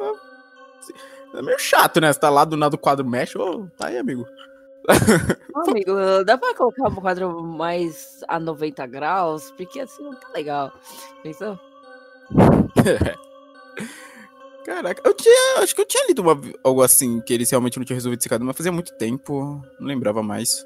É, 1.35 1.39
é 1.39 1.43
meio 1.43 1.59
chato, 1.59 2.01
né? 2.01 2.13
Você 2.13 2.21
tá 2.21 2.31
lá 2.31 2.45
do 2.45 2.57
nada 2.57 2.77
o 2.77 2.79
quadro 2.79 3.07
mexe. 3.07 3.37
Ô, 3.37 3.67
tá 3.77 3.89
aí, 3.89 3.99
amigo. 3.99 4.27
Ô, 5.55 5.71
amigo, 5.71 5.93
dá 6.25 6.39
pra 6.39 6.55
colocar 6.55 6.89
um 6.89 6.95
quadro 6.95 7.43
mais 7.43 8.25
a 8.27 8.39
90 8.39 8.87
graus? 8.87 9.51
Porque 9.57 9.81
assim 9.81 10.03
não 10.03 10.15
tá 10.15 10.29
legal. 10.35 10.73
Pensou? 11.23 11.59
Caraca, 14.69 15.01
eu 15.03 15.15
tinha. 15.15 15.63
Acho 15.63 15.75
que 15.75 15.81
eu 15.81 15.87
tinha 15.87 16.07
lido 16.07 16.21
uma- 16.21 16.39
algo 16.63 16.83
assim, 16.83 17.23
que 17.23 17.33
eles 17.33 17.51
realmente 17.51 17.79
não 17.79 17.85
tinham 17.87 17.97
resolvido 17.97 18.21
esse 18.21 18.29
caso, 18.29 18.45
mas 18.45 18.55
fazia 18.57 18.71
muito 18.71 18.93
tempo. 18.93 19.63
Não 19.81 19.87
lembrava 19.87 20.23
mais. 20.23 20.63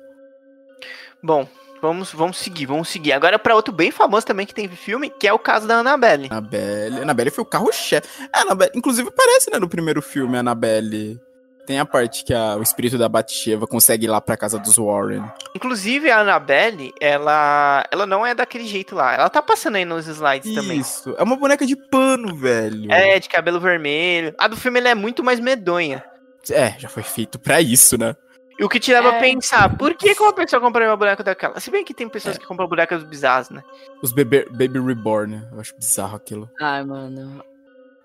Bom, 1.22 1.46
vamos, 1.80 2.10
vamos 2.12 2.36
seguir, 2.38 2.66
vamos 2.66 2.88
seguir. 2.88 3.12
Agora 3.12 3.38
pra 3.38 3.54
outro 3.54 3.72
bem 3.72 3.92
famoso 3.92 4.26
também 4.26 4.44
que 4.44 4.52
tem 4.52 4.68
filme, 4.68 5.08
que 5.08 5.28
é 5.28 5.32
o 5.32 5.38
caso 5.38 5.68
da 5.68 5.76
Annabelle. 5.76 6.26
Annabelle. 6.32 6.96
Annabelle 7.00 7.30
foi 7.30 7.42
o 7.42 7.46
carro-chefe. 7.46 8.08
É, 8.34 8.76
inclusive 8.76 9.08
aparece, 9.08 9.50
né, 9.52 9.60
no 9.60 9.68
primeiro 9.68 10.02
filme, 10.02 10.36
a 10.36 10.40
Annabelle. 10.40 11.20
Tem 11.66 11.78
a 11.78 11.84
parte 11.86 12.24
que 12.24 12.34
a- 12.34 12.56
o 12.56 12.62
espírito 12.62 12.98
da 12.98 13.08
Batsheva 13.08 13.66
consegue 13.68 14.06
ir 14.06 14.08
lá 14.08 14.20
pra 14.20 14.36
casa 14.36 14.58
dos 14.58 14.76
Warren. 14.76 15.22
Inclusive, 15.54 16.10
a 16.10 16.18
Annabelle, 16.20 16.92
ela, 17.00 17.84
ela 17.90 18.04
não 18.04 18.26
é 18.26 18.34
daquele 18.34 18.66
jeito 18.66 18.96
lá. 18.96 19.14
Ela 19.14 19.30
tá 19.30 19.40
passando 19.40 19.76
aí 19.76 19.84
nos 19.84 20.06
slides 20.08 20.52
também. 20.54 20.78
Isso. 20.80 21.14
É 21.16 21.22
uma 21.22 21.36
boneca 21.36 21.64
de 21.64 21.76
pano, 21.76 22.34
velho. 22.36 22.90
É, 22.90 23.18
de 23.20 23.28
cabelo 23.28 23.60
vermelho. 23.60 24.34
A 24.38 24.48
do 24.48 24.56
filme 24.56 24.80
ela 24.80 24.88
é 24.88 24.94
muito 24.94 25.22
mais 25.22 25.38
medonha. 25.38 26.02
É, 26.50 26.74
já 26.78 26.88
foi 26.88 27.04
feito 27.04 27.38
pra 27.38 27.60
isso, 27.60 27.96
né? 27.96 28.16
E 28.58 28.64
o 28.64 28.68
que 28.68 28.80
te 28.80 28.92
leva 28.92 29.10
a 29.12 29.14
É. 29.14 29.20
pensar, 29.20 29.76
por 29.76 29.94
que, 29.94 30.14
que 30.14 30.22
uma 30.22 30.32
pessoa 30.32 30.60
compraria 30.60 30.90
uma 30.90 30.96
boneca 30.96 31.22
daquela? 31.22 31.58
Se 31.60 31.70
bem 31.70 31.84
que 31.84 31.94
tem 31.94 32.08
pessoas 32.08 32.36
É. 32.36 32.38
que 32.40 32.44
compram 32.46 32.66
bonecas 32.68 33.02
bizarras, 33.04 33.50
né? 33.50 33.62
Os 34.02 34.12
bebê, 34.12 34.46
Baby 34.50 34.80
Reborn, 34.80 35.36
né? 35.36 35.48
Eu 35.52 35.60
acho 35.60 35.74
bizarro 35.76 36.16
aquilo. 36.16 36.50
Ai, 36.60 36.84
mano. 36.84 37.42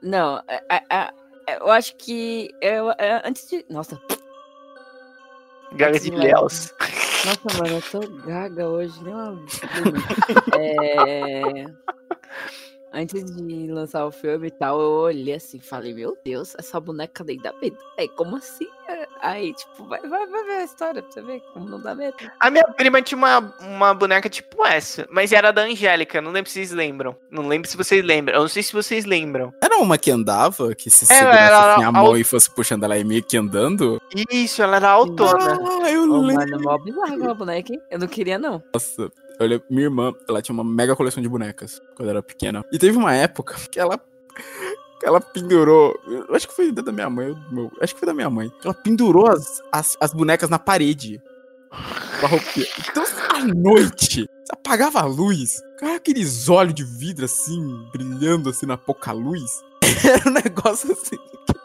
Não, 0.01 0.41
é- 0.47 0.61
é- 0.69 0.83
é- 0.95 1.09
eu 1.47 1.69
acho 1.71 1.95
que. 1.95 2.49
Eu, 2.61 2.91
é, 2.91 3.21
antes 3.25 3.49
de. 3.49 3.65
Nossa, 3.69 3.99
Gaga 5.73 5.99
de 5.99 6.05
Sim, 6.05 6.15
Léus. 6.15 6.73
nossa, 7.25 7.61
mano, 7.61 7.75
eu 7.75 7.81
tô 7.91 7.99
gaga 8.25 8.67
hoje. 8.67 8.99
Uma... 9.01 9.37
é... 10.57 11.65
Antes 12.97 13.23
de 13.35 13.67
lançar 13.67 14.05
o 14.07 14.11
filme 14.11 14.47
e 14.47 14.51
tal, 14.51 14.81
eu 14.81 14.89
olhei 14.89 15.35
assim 15.35 15.59
falei, 15.59 15.93
meu 15.93 16.17
Deus, 16.25 16.55
essa 16.57 16.79
boneca 16.79 17.23
nem 17.23 17.37
dá 17.37 17.53
medo. 17.61 17.77
Aí, 17.97 18.07
como 18.09 18.35
assim? 18.37 18.65
Aí, 19.21 19.53
tipo, 19.53 19.83
vai, 19.85 19.99
vai, 20.01 20.25
vai 20.25 20.43
ver 20.45 20.51
a 20.53 20.63
história 20.63 21.03
pra 21.03 21.11
você 21.11 21.21
ver 21.21 21.41
como 21.53 21.69
não 21.69 21.79
dá 21.79 21.93
medo. 21.93 22.15
A 22.39 22.49
minha 22.49 22.63
prima 22.63 22.99
tinha 23.01 23.17
uma, 23.17 23.53
uma 23.59 23.93
boneca 23.93 24.27
tipo 24.29 24.65
essa, 24.65 25.05
mas 25.11 25.31
era 25.31 25.51
da 25.51 25.61
Angélica, 25.63 26.21
não 26.21 26.31
lembro 26.31 26.49
se 26.49 26.55
vocês 26.55 26.71
lembram. 26.71 27.15
Não 27.29 27.47
lembro 27.47 27.69
se 27.69 27.77
vocês 27.77 28.03
lembram. 28.03 28.35
Eu 28.35 28.41
não 28.41 28.47
sei 28.47 28.63
se 28.63 28.73
vocês 28.73 29.05
lembram. 29.05 29.53
Era 29.61 29.77
uma 29.77 29.97
que 29.97 30.09
andava, 30.09 30.73
que 30.73 30.89
se 30.89 31.03
É, 31.03 31.17
segurasse 31.17 31.39
ela 31.53 31.71
assim 31.73 31.79
era 31.81 31.89
a 31.89 31.91
mão 31.91 32.05
al- 32.07 32.17
e 32.17 32.23
fosse 32.23 32.49
puxando 32.49 32.83
ela 32.83 32.95
aí 32.95 33.03
meio 33.03 33.23
que 33.23 33.37
andando. 33.37 34.01
Isso, 34.31 34.61
ela 34.63 34.77
era 34.77 34.89
autona. 34.89 35.59
Ah, 35.83 35.91
eu 35.91 36.03
Ô, 36.09 36.21
lembro. 36.21 36.35
mano, 36.35 36.55
é 36.55 36.57
mó 36.57 36.77
bizarro 36.79 37.35
boneca, 37.35 37.73
hein? 37.73 37.81
Eu 37.91 37.99
não 37.99 38.07
queria, 38.07 38.39
não. 38.39 38.63
Nossa, 38.73 39.11
olha, 39.39 39.61
minha 39.69 39.83
irmã, 39.83 40.13
ela 40.27 40.41
tinha 40.41 40.53
uma 40.53 40.63
mega 40.63 40.95
coleção 40.95 41.21
de 41.21 41.29
bonecas 41.29 41.81
quando 41.95 42.09
era 42.09 42.21
pequena. 42.23 42.63
E 42.71 42.77
teve 42.77 42.97
uma 42.97 43.13
época 43.13 43.55
que 43.71 43.79
ela. 43.79 43.99
ela 45.03 45.21
pendurou. 45.21 45.97
Acho 46.31 46.47
que 46.47 46.55
foi 46.55 46.71
da 46.71 46.91
minha 46.91 47.09
mãe. 47.09 47.35
meu- 47.51 47.71
acho 47.81 47.93
que 47.93 47.99
foi 47.99 48.07
da 48.07 48.13
minha 48.13 48.29
mãe. 48.29 48.51
Ela 48.63 48.73
pendurou 48.73 49.27
as, 49.27 49.61
as, 49.71 49.97
as 49.99 50.13
bonecas 50.13 50.49
na 50.49 50.59
parede. 50.59 51.21
Então, 52.89 53.03
à 53.35 53.43
noite, 53.45 54.27
apagava 54.51 54.99
a 55.01 55.05
luz. 55.05 55.61
Cara, 55.79 55.95
aqueles 55.97 56.49
olhos 56.49 56.73
de 56.73 56.83
vidro 56.83 57.25
assim, 57.25 57.85
brilhando 57.91 58.49
assim 58.49 58.65
na 58.65 58.77
pouca 58.77 59.11
luz. 59.11 59.43
Era 60.03 60.27
um 60.29 60.33
negócio 60.33 60.91
assim. 60.91 61.17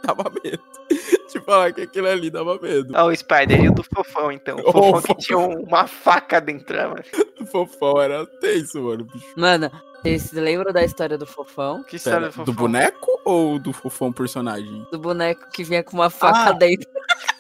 Que 0.02 0.06
dava 0.06 0.30
medo. 0.44 0.62
Te 1.32 1.40
falar 1.40 1.72
que 1.72 1.80
aquilo 1.82 2.08
ali 2.08 2.30
dava 2.30 2.58
medo. 2.60 2.92
Ah, 2.94 3.04
o 3.06 3.16
Spider 3.16 3.64
e 3.64 3.68
o 3.70 3.74
do 3.74 3.82
Fofão, 3.82 4.30
então. 4.30 4.58
O 4.58 4.62
Oh, 4.66 4.72
Fofão 4.72 5.00
que 5.00 5.06
Fofão. 5.06 5.16
tinha 5.18 5.38
uma 5.38 5.86
faca 5.86 6.40
dentro, 6.40 6.76
né, 6.76 6.86
mano. 6.86 7.02
O 7.40 7.46
fofão 7.46 8.00
era 8.02 8.26
tenso, 8.26 8.82
mano. 8.82 9.04
bicho. 9.04 9.32
Mano, 9.36 9.70
vocês 10.02 10.30
lembram 10.32 10.72
da 10.72 10.84
história 10.84 11.16
do 11.16 11.26
fofão? 11.26 11.82
Que 11.84 11.96
história 11.96 12.18
Pera, 12.20 12.28
do 12.30 12.34
Fofão? 12.34 12.44
do 12.44 12.52
boneco 12.52 13.20
ou 13.24 13.58
do 13.58 13.72
fofão 13.72 14.12
personagem? 14.12 14.86
Do 14.92 14.98
boneco 14.98 15.48
que 15.50 15.64
vinha 15.64 15.82
com 15.82 15.94
uma 15.94 16.10
faca 16.10 16.50
Ah. 16.50 16.52
dentro. 16.52 16.88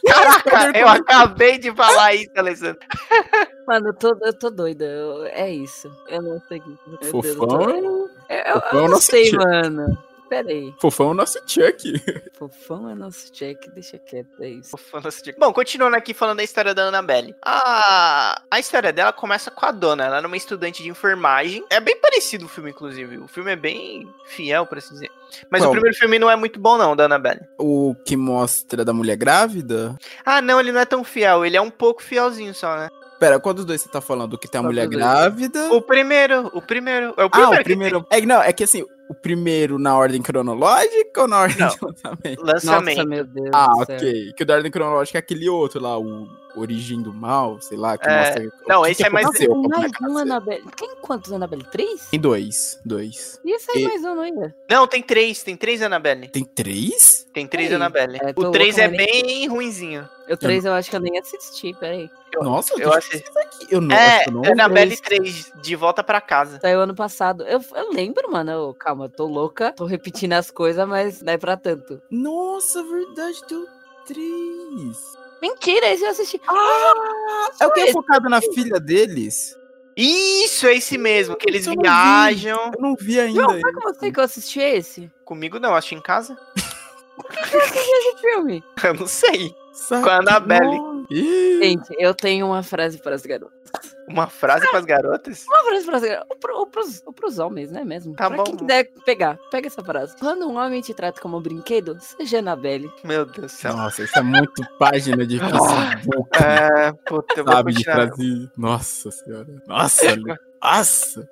Caraca, 0.06 0.78
eu 0.78 0.88
acabei 0.88 1.58
de 1.58 1.72
falar 1.74 2.14
isso, 2.14 2.30
Alessandro. 2.36 2.78
Mano, 3.66 3.88
eu 3.88 3.94
tô, 3.94 4.16
eu 4.22 4.32
tô 4.32 4.50
doida. 4.50 4.84
eu- 4.84 5.24
é 5.26 5.50
isso. 5.50 5.90
Eu 6.08 6.22
não 6.22 6.40
sei. 6.48 6.58
o 6.58 6.62
que- 6.62 6.68
meu 6.68 6.98
Deus, 6.98 7.12
eu 7.24 7.36
tô- 7.36 7.48
Fofão 7.48 7.70
Eu, 7.70 8.10
eu, 8.46 8.60
Fofão 8.60 8.80
eu 8.84 8.88
não 8.88 9.00
sei, 9.00 9.28
tio. 9.30 9.38
mano. 9.38 9.98
Pera 10.32 10.48
aí. 10.48 10.74
Fofão 10.78 11.08
é 11.08 11.10
o 11.10 11.14
nosso 11.14 11.38
Chuck. 11.46 11.92
Fofão 12.32 12.88
é 12.88 12.94
nosso 12.94 13.30
check, 13.30 13.68
deixa 13.74 13.98
quieto, 13.98 14.30
é 14.40 14.48
isso. 14.48 14.70
Fofão 14.70 15.02
nesse 15.02 15.22
dia. 15.22 15.34
Bom, 15.38 15.52
continuando 15.52 15.94
aqui 15.94 16.14
falando 16.14 16.38
da 16.38 16.42
história 16.42 16.74
da 16.74 16.84
Annabelle. 16.84 17.36
A, 17.44 18.40
a 18.50 18.58
história 18.58 18.94
dela 18.94 19.12
começa 19.12 19.50
com 19.50 19.66
a 19.66 19.70
dona. 19.70 20.06
Ela 20.06 20.16
era 20.16 20.26
uma 20.26 20.36
estudante 20.38 20.82
de 20.82 20.88
enfermagem. 20.88 21.62
É 21.68 21.78
bem 21.80 22.00
parecido 22.00 22.46
o 22.46 22.48
filme, 22.48 22.70
inclusive. 22.70 23.18
O 23.18 23.28
filme 23.28 23.52
é 23.52 23.56
bem 23.56 24.08
fiel, 24.24 24.64
por 24.64 24.78
assim 24.78 24.94
dizer. 24.94 25.10
Mas 25.50 25.60
Qual? 25.60 25.68
o 25.68 25.72
primeiro 25.72 25.98
filme 25.98 26.18
não 26.18 26.30
é 26.30 26.34
muito 26.34 26.58
bom, 26.58 26.78
não, 26.78 26.96
da 26.96 27.04
Annabelle. 27.04 27.42
O 27.58 27.94
que 28.02 28.16
mostra 28.16 28.86
da 28.86 28.94
mulher 28.94 29.16
grávida? 29.16 29.94
Ah, 30.24 30.40
não, 30.40 30.58
ele 30.58 30.72
não 30.72 30.80
é 30.80 30.86
tão 30.86 31.04
fiel. 31.04 31.44
Ele 31.44 31.58
é 31.58 31.60
um 31.60 31.70
pouco 31.70 32.02
fielzinho 32.02 32.54
só, 32.54 32.74
né? 32.74 32.88
Pera, 33.22 33.38
qual 33.38 33.54
dos 33.54 33.64
dois 33.64 33.80
você 33.80 33.88
tá 33.88 34.00
falando? 34.00 34.32
O 34.34 34.38
que 34.38 34.48
tem 34.48 34.58
a 34.58 34.64
mulher 34.64 34.88
grávida? 34.88 35.72
O 35.72 35.80
primeiro, 35.80 36.50
o 36.52 36.60
primeiro. 36.60 37.14
É 37.16 37.22
o 37.22 37.26
Ah, 37.26 37.30
primeiro 37.30 37.52
o 37.54 37.56
que 37.58 37.64
primeiro. 37.64 38.06
É, 38.10 38.20
que 38.20 38.26
não, 38.26 38.42
é 38.42 38.52
que 38.52 38.64
assim, 38.64 38.84
o 39.08 39.14
primeiro 39.14 39.78
na 39.78 39.96
ordem 39.96 40.20
cronológica 40.20 41.22
ou 41.22 41.28
na 41.28 41.42
ordem 41.42 41.58
Não. 41.58 41.68
de 41.68 41.76
lançamento? 41.80 42.20
tem 42.22 42.36
Nossa, 42.36 42.52
lançamento. 42.66 43.06
meu 43.08 43.24
Deus. 43.24 43.50
Ah, 43.52 43.72
ok. 43.76 44.32
Que 44.36 44.42
o 44.42 44.46
da 44.46 44.54
ordem 44.54 44.72
cronológica 44.72 45.18
é 45.18 45.20
aquele 45.20 45.48
outro 45.48 45.80
lá, 45.80 45.96
o 45.96 46.26
Origem 46.54 47.00
do 47.02 47.12
Mal, 47.12 47.60
sei 47.60 47.78
lá, 47.78 47.96
que 47.96 48.08
É, 48.08 48.18
mostra. 48.18 48.44
o 48.48 48.68
não, 48.68 48.82
que 48.82 48.90
esse 48.90 49.02
que 49.02 49.06
é 49.06 49.10
mais- 49.10 49.24
aconteceu 49.26 49.50
com 49.50 49.66
a 49.66 49.78
mais 49.78 49.92
um 50.00 50.02
nascer. 50.08 50.20
Annabelle. 50.22 50.64
Tem 50.76 50.90
quantos 51.00 51.32
Annabelle? 51.32 51.64
Três? 51.64 52.06
Tem 52.10 52.20
dois. 52.20 52.78
Dois. 52.84 53.40
E 53.44 53.54
esse 53.54 53.70
aí 53.70 53.82
E- 53.84 53.88
mais 53.88 54.04
um 54.04 54.20
ainda? 54.20 54.54
Não, 54.70 54.86
tem 54.86 55.02
três. 55.02 55.42
Tem 55.42 55.56
três 55.56 55.80
Annabelle. 55.82 56.28
Tem 56.28 56.44
três? 56.44 57.26
Tem 57.32 57.46
três 57.46 57.70
Aí, 57.70 57.74
Annabelle. 57.76 58.18
é, 58.22 58.32
o 58.36 58.50
três 58.50 58.76
é 58.78 58.88
mas 58.88 58.96
nem- 58.98 59.22
bem 59.22 59.46
ruinzinho. 59.48 60.08
O 60.30 60.36
três 60.36 60.64
eu 60.64 60.72
acho 60.72 60.88
que 60.88 60.96
eu 60.96 61.00
nem 61.00 61.18
assisti, 61.18 61.74
peraí. 61.74 62.08
Eu- 62.34 62.42
Nossa, 62.44 62.72
eu 62.80 62.92
assisti. 62.92 63.24
Eu 63.70 63.80
não, 63.80 63.94
acho 63.94 64.04
É, 64.04 64.24
que 64.24 64.28
eu 64.30 64.32
não 64.34 64.44
Annabelle 64.44 64.92
esse. 64.94 65.02
3, 65.02 65.52
de 65.62 65.76
volta 65.76 66.02
pra 66.02 66.20
casa. 66.20 66.58
Saiu 66.60 66.80
ano 66.80 66.94
passado. 66.94 67.42
Eu, 67.44 67.60
eu 67.74 67.92
lembro, 67.92 68.30
mano. 68.30 68.50
eu- 68.50 68.74
calma, 68.74 69.06
eu 69.06 69.08
tô 69.10 69.26
louca. 69.26 69.72
Tô 69.72 69.84
repetindo 69.84 70.32
as 70.34 70.50
coisas, 70.50 70.86
mas 70.88 71.20
não 71.22 71.32
é 71.32 71.38
pra 71.38 71.56
tanto. 71.56 72.00
Nossa, 72.10 72.82
verdade, 72.82 73.38
deu 73.48 73.66
três. 74.06 75.21
Mentira, 75.42 75.88
esse 75.92 76.04
eu 76.04 76.10
assisti. 76.10 76.40
É 77.60 77.66
o 77.66 77.72
que 77.72 77.80
é 77.80 77.92
focado 77.92 78.28
na 78.28 78.40
filha 78.40 78.78
deles? 78.78 79.58
Isso, 79.96 80.66
é 80.68 80.76
esse 80.76 80.96
mesmo, 80.96 81.36
que 81.36 81.50
eles 81.50 81.66
Eu 81.66 81.74
não 81.74 81.82
vi. 81.82 81.88
viajam. 81.88 82.72
Eu 82.74 82.80
não 82.80 82.94
vi 82.94 83.20
ainda. 83.20 83.42
Não, 83.42 83.60
como 83.60 83.88
eu 83.88 83.94
sei 83.94 84.12
que 84.12 84.20
eu 84.20 84.24
assisti 84.24 84.60
esse? 84.60 85.10
Comigo 85.24 85.58
não, 85.58 85.74
acho 85.74 85.94
em 85.94 86.00
casa. 86.00 86.38
Esse 86.56 88.20
filme. 88.20 88.62
Eu 88.82 88.94
não 88.94 89.06
sei. 89.06 89.54
Sabe 89.72 90.02
com 90.04 90.10
a 90.10 90.16
Annabelle. 90.18 90.92
Ih, 91.10 91.58
Gente, 91.62 91.94
eu 91.98 92.14
tenho 92.14 92.46
uma 92.46 92.62
frase 92.62 92.98
para 92.98 93.14
as 93.14 93.22
garotas. 93.22 93.62
Uma 94.08 94.26
frase 94.26 94.68
pras 94.70 94.84
garotas? 94.84 95.46
Uma 95.46 95.64
frase 95.64 95.86
para 95.86 95.96
as 95.96 96.02
garotas. 96.02 96.26
Ou, 96.30 96.36
pro, 96.36 96.56
ou, 96.58 96.66
pros, 96.66 97.02
ou 97.06 97.12
pros 97.12 97.38
homens, 97.38 97.70
né 97.70 97.84
mesmo? 97.84 98.14
Tá 98.14 98.28
pra 98.28 98.38
bom. 98.38 98.44
quem 98.44 98.56
quiser 98.56 98.90
pegar, 99.04 99.38
pega 99.50 99.66
essa 99.66 99.82
frase. 99.82 100.16
Quando 100.18 100.46
um 100.46 100.56
homem 100.56 100.80
te 100.80 100.92
trata 100.92 101.20
como 101.20 101.40
brinquedo, 101.40 101.96
seja 102.00 102.40
Annabelle. 102.40 102.92
Meu 103.04 103.24
Deus 103.24 103.52
do 103.52 103.56
céu. 103.56 103.76
Nossa, 103.76 104.02
isso 104.02 104.18
é 104.18 104.22
muito 104.22 104.62
página 104.78 105.26
de 105.26 105.38
Facebook. 105.40 106.28
É, 106.42 106.92
puta, 107.06 107.34
eu 107.36 107.44
vou 107.44 107.54
sabe, 107.54 107.72
de 107.72 107.84
trazer. 107.84 108.50
Nossa 108.56 109.10
senhora. 109.10 109.62
Nossa, 109.66 110.16
nossa. 110.62 111.30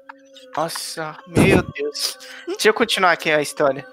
Nossa, 0.56 1.16
meu 1.28 1.62
Deus. 1.62 2.18
Deixa 2.46 2.68
eu 2.68 2.74
continuar 2.74 3.12
aqui 3.12 3.30
a 3.30 3.40
história. 3.42 3.86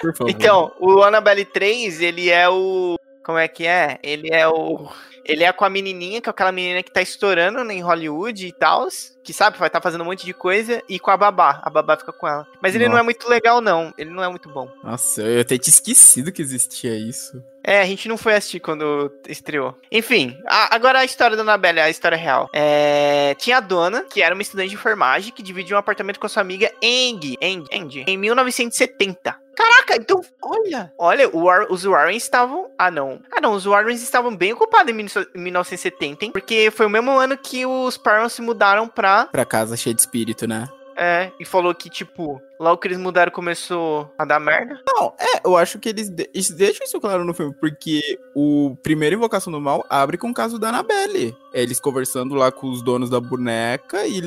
Por 0.00 0.14
favor. 0.14 0.30
Então, 0.30 0.72
o 0.78 1.02
Annabelle 1.02 1.44
3, 1.44 2.00
ele 2.00 2.30
é 2.30 2.48
o. 2.48 2.96
Como 3.24 3.38
é 3.38 3.48
que 3.48 3.66
é? 3.66 3.98
Ele 4.02 4.28
é 4.30 4.46
o. 4.46 4.86
Ele 5.24 5.42
é 5.42 5.50
com 5.50 5.64
a 5.64 5.70
menininha, 5.70 6.20
que 6.20 6.28
é 6.28 6.30
aquela 6.30 6.52
menina 6.52 6.82
que 6.82 6.92
tá 6.92 7.00
estourando 7.00 7.64
né, 7.64 7.72
em 7.72 7.80
Hollywood 7.80 8.46
e 8.46 8.52
tal. 8.52 8.86
Que 9.24 9.32
sabe, 9.32 9.56
vai 9.56 9.68
estar 9.68 9.80
fazendo 9.80 10.02
um 10.02 10.04
monte 10.04 10.26
de 10.26 10.34
coisa. 10.34 10.82
E 10.86 10.98
com 11.00 11.10
a 11.10 11.16
babá. 11.16 11.62
A 11.64 11.70
babá 11.70 11.96
fica 11.96 12.12
com 12.12 12.28
ela. 12.28 12.46
Mas 12.60 12.74
ele 12.74 12.84
não 12.84 12.92
é 12.92 12.96
Nossa. 12.96 13.04
muito 13.04 13.26
legal, 13.26 13.62
não. 13.62 13.94
Ele 13.96 14.10
não 14.10 14.22
é 14.22 14.28
muito 14.28 14.50
bom. 14.50 14.70
Nossa, 14.82 15.22
eu 15.22 15.40
até 15.40 15.56
tinha 15.56 15.72
esquecido 15.72 16.30
que 16.30 16.42
existia 16.42 16.94
isso. 16.94 17.42
É, 17.66 17.80
a 17.80 17.86
gente 17.86 18.08
não 18.08 18.18
foi 18.18 18.34
assistir 18.34 18.60
quando 18.60 19.10
estreou. 19.26 19.74
Enfim, 19.90 20.36
a- 20.46 20.74
agora 20.74 20.98
a 20.98 21.04
história 21.04 21.34
da 21.36 21.42
Annabelle, 21.42 21.80
a 21.80 21.88
história 21.88 22.16
real. 22.18 22.48
É, 22.52 23.34
tinha 23.38 23.56
a 23.56 23.60
dona, 23.60 24.02
que 24.02 24.20
era 24.20 24.34
uma 24.34 24.42
estudante 24.42 24.68
de 24.68 24.74
enfermagem, 24.74 25.32
que 25.32 25.42
dividia 25.42 25.74
um 25.74 25.78
apartamento 25.78 26.20
com 26.20 26.26
a 26.26 26.28
sua 26.28 26.42
amiga 26.42 26.70
Eng, 26.82 27.36
Eng, 27.40 27.64
Eng, 27.72 28.04
em 28.06 28.18
1970. 28.18 29.36
Caraca, 29.56 29.96
então, 29.96 30.20
olha. 30.42 30.92
Olha, 30.98 31.30
War- 31.32 31.66
os 31.70 31.84
Warrens 31.84 32.24
estavam... 32.24 32.68
Ah, 32.76 32.90
não. 32.90 33.20
Ah, 33.32 33.40
não, 33.40 33.52
os 33.52 33.64
Warrens 33.64 34.02
estavam 34.02 34.34
bem 34.36 34.52
ocupados 34.52 34.92
em 34.92 34.96
19- 34.96 35.28
em 35.34 35.40
1970, 35.40 36.24
hein? 36.24 36.32
Porque 36.32 36.70
foi 36.74 36.86
o 36.86 36.90
mesmo 36.90 37.12
ano 37.12 37.38
que 37.38 37.64
os 37.64 37.96
Parents 37.96 38.32
se 38.32 38.42
mudaram 38.42 38.88
pra... 38.88 39.26
Pra 39.26 39.44
casa 39.44 39.76
cheia 39.76 39.94
de 39.94 40.00
espírito, 40.00 40.46
né? 40.48 40.68
É, 40.96 41.32
e 41.40 41.44
falou 41.44 41.74
que, 41.74 41.90
tipo, 41.90 42.40
logo 42.58 42.78
que 42.80 42.86
eles 42.86 42.98
mudaram 42.98 43.32
começou 43.32 44.08
a 44.16 44.24
dar 44.24 44.38
merda. 44.38 44.80
Não, 44.86 45.12
é, 45.18 45.40
eu 45.44 45.56
acho 45.56 45.78
que 45.78 45.88
eles, 45.88 46.08
de- 46.08 46.30
eles 46.32 46.50
deixam 46.50 46.84
isso 46.86 47.00
claro 47.00 47.24
no 47.24 47.34
filme, 47.34 47.52
porque 47.60 48.18
o 48.34 48.76
primeiro 48.82 49.16
Invocação 49.16 49.52
do 49.52 49.60
Mal 49.60 49.84
abre 49.90 50.16
com 50.16 50.30
o 50.30 50.34
caso 50.34 50.58
da 50.58 50.68
Annabelle. 50.68 51.36
É, 51.52 51.62
eles 51.62 51.80
conversando 51.80 52.34
lá 52.34 52.52
com 52.52 52.70
os 52.70 52.82
donos 52.82 53.10
da 53.10 53.18
boneca 53.20 54.06
e 54.06 54.20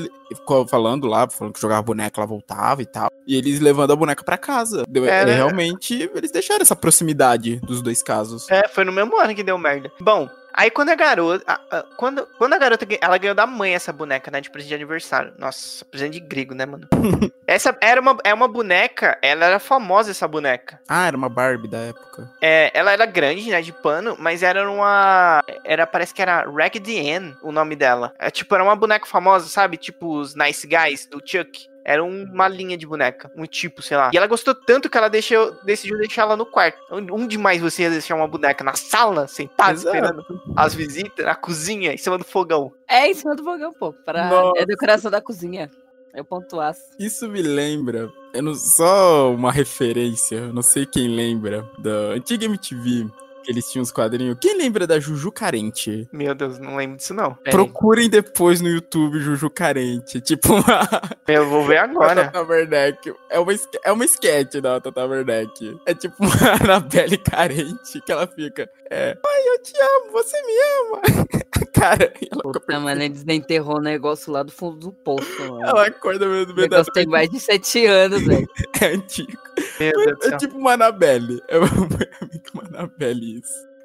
falando 0.69 1.07
lá, 1.07 1.29
falando 1.29 1.53
que 1.53 1.61
jogava 1.61 1.81
boneca, 1.81 2.19
ela 2.19 2.27
voltava 2.27 2.81
e 2.81 2.85
tal. 2.85 3.09
E 3.27 3.35
eles 3.37 3.59
levando 3.59 3.91
a 3.91 3.95
boneca 3.95 4.23
pra 4.23 4.37
casa. 4.37 4.83
Deu, 4.87 5.05
É, 5.05 5.21
é, 5.21 5.25
né? 5.25 5.33
realmente, 5.35 6.09
eles 6.15 6.31
deixaram 6.31 6.61
essa 6.61 6.75
proximidade 6.75 7.57
dos 7.57 7.81
dois 7.81 8.01
casos. 8.01 8.49
É, 8.49 8.67
foi 8.67 8.83
no 8.85 8.91
mesmo 8.91 9.19
ano 9.19 9.35
que 9.35 9.43
deu 9.43 9.57
merda. 9.57 9.91
Bom, 9.99 10.29
aí 10.53 10.71
quando 10.71 10.89
a 10.89 10.95
garota. 10.95 11.43
a- 11.45 11.77
a- 11.77 11.83
quando, 11.97 12.25
quando 12.37 12.53
a 12.53 12.57
garota. 12.57 12.87
Ela 13.01 13.17
ganhou 13.17 13.35
da 13.35 13.45
mãe 13.45 13.73
essa 13.75 13.91
boneca, 13.91 14.31
né? 14.31 14.39
De 14.39 14.49
presente 14.49 14.69
de 14.69 14.75
aniversário. 14.75 15.33
Nossa, 15.37 15.83
presente 15.85 16.13
de 16.13 16.19
grego, 16.21 16.53
né, 16.55 16.65
mano? 16.65 16.87
essa 17.45 17.75
era 17.81 17.99
uma, 17.99 18.17
é 18.23 18.33
uma 18.33 18.47
boneca. 18.47 19.17
Ela 19.21 19.45
era 19.45 19.59
famosa, 19.59 20.11
essa 20.11 20.27
boneca. 20.27 20.79
Ah, 20.87 21.07
era 21.07 21.17
uma 21.17 21.27
Barbie 21.29 21.67
da 21.67 21.79
época. 21.79 22.31
É, 22.41 22.71
ela 22.73 22.91
era 22.93 23.05
grande, 23.05 23.49
né? 23.49 23.61
De 23.61 23.73
pano, 23.73 24.15
mas 24.19 24.41
era 24.41 24.69
uma. 24.71 25.43
Era, 25.65 25.85
parece 25.85 26.13
que 26.13 26.21
era 26.21 26.49
Raggedy 26.49 27.11
Ann 27.11 27.33
o 27.43 27.51
nome 27.51 27.75
dela. 27.75 28.13
É, 28.19 28.29
tipo, 28.31 28.55
era 28.55 28.63
uma 28.63 28.75
boneca 28.75 29.05
famosa, 29.05 29.47
sabe? 29.49 29.75
Tipo 29.77 30.17
os 30.17 30.33
Nice 30.33 30.65
Guys 30.65 31.05
do 31.07 31.21
Chuck. 31.25 31.67
Era 31.87 32.03
uma 32.03 32.49
linha 32.49 32.77
de 32.77 32.85
boneca, 32.85 33.31
um 33.33 33.45
tipo, 33.45 33.81
sei 33.81 33.95
lá. 33.95 34.11
E 34.13 34.17
ela 34.17 34.27
gostou 34.27 34.53
tanto 34.53 34.89
que 34.89 34.97
ela 34.97 35.07
deixou, 35.07 35.55
decidiu 35.63 35.97
deixar 35.97 36.23
ela 36.23 36.35
no 36.35 36.45
quarto. 36.45 36.77
Onde 36.91 37.37
mais 37.37 37.61
você 37.61 37.83
ia 37.83 37.89
deixar 37.89 38.15
uma 38.15 38.27
boneca? 38.27 38.61
Na 38.61 38.73
sala, 38.73 39.25
sentada, 39.25 39.71
Exato. 39.71 39.95
esperando 39.95 40.25
as 40.53 40.75
visitas? 40.75 41.25
Na 41.25 41.33
cozinha, 41.33 41.93
em 41.93 41.97
cima 41.97 42.17
do 42.17 42.25
fogão. 42.25 42.73
É 42.89 43.07
em 43.09 43.13
cima 43.13 43.37
do 43.37 43.43
fogão, 43.45 43.71
pô. 43.71 43.93
Pra 43.93 44.29
Nossa. 44.29 44.61
é 44.61 44.65
decoração 44.65 45.09
da 45.09 45.21
cozinha. 45.21 45.71
Eu 46.13 46.25
pontuasse. 46.25 46.91
Isso 46.99 47.29
me 47.29 47.41
lembra, 47.41 48.11
eu 48.33 48.43
não, 48.43 48.53
só 48.53 49.31
uma 49.31 49.51
referência, 49.51 50.51
não 50.51 50.61
sei 50.61 50.85
quem 50.85 51.15
lembra, 51.15 51.65
da 51.79 52.15
antiga 52.15 52.43
MTV, 52.45 53.07
eles 53.51 53.65
tinham 53.71 53.83
os 53.83 53.91
quadrinhos. 53.91 54.37
Quem 54.41 54.57
lembra 54.57 54.85
da 54.87 54.99
Juju 54.99 55.31
Carente? 55.31 56.07
Meu 56.11 56.33
Deus, 56.35 56.59
não 56.59 56.75
lembro 56.75 56.97
disso 56.97 57.13
não. 57.13 57.33
Peraí. 57.35 57.51
Procurem 57.51 58.09
depois 58.09 58.61
no 58.61 58.67
YouTube 58.69 59.19
Juju 59.19 59.49
Carente. 59.49 60.19
Tipo 60.21 60.53
uma. 60.55 60.87
Eu 61.27 61.47
vou 61.49 61.65
ver 61.65 61.83
Uma 61.83 62.03
agora. 62.05 62.25
Tata 62.25 62.41
Werneck. 62.43 63.13
É 63.29 63.39
uma, 63.39 63.53
é 63.83 63.91
uma 63.91 64.05
sketch 64.05 64.55
da 64.61 64.79
Tata 64.79 65.05
Werneck. 65.05 65.77
É 65.85 65.93
tipo 65.93 66.15
uma 66.19 66.31
Anabelle 66.63 67.17
carente 67.17 68.01
que 68.05 68.11
ela 68.11 68.25
fica. 68.27 68.69
É. 68.89 69.17
Ai, 69.25 69.41
eu 69.49 69.61
te 69.61 69.73
amo, 69.77 70.11
você 70.13 70.41
me 70.43 70.53
ama. 70.79 71.01
Cara, 71.73 72.05
ela, 72.05 72.41
fica 72.41 72.59
Puta, 72.59 72.79
mano, 72.79 73.01
eles 73.03 73.23
enterrou 73.27 73.77
o 73.77 73.81
negócio 73.81 74.31
lá 74.31 74.41
do 74.41 74.51
fundo 74.51 74.77
do 74.77 74.91
poço, 74.91 75.29
mano. 75.41 75.61
ela 75.63 75.85
acorda 75.87 76.25
mesmo 76.25 76.53
O 76.53 76.55
meio 76.55 76.69
da 76.69 76.77
negócio 76.77 76.93
tem 76.93 77.05
mais 77.05 77.29
de 77.29 77.39
sete 77.39 77.85
anos, 77.85 78.21
velho. 78.23 78.47
é 78.81 78.85
antigo. 78.87 79.31
Do 79.31 79.83
É 79.83 80.29
céu. 80.29 80.37
tipo 80.37 80.57
uma 80.57 80.73
Anabelle. 80.73 81.41
É 81.49 81.59
muito 81.59 82.51
uma 82.53 82.63
Anabelle 82.63 83.36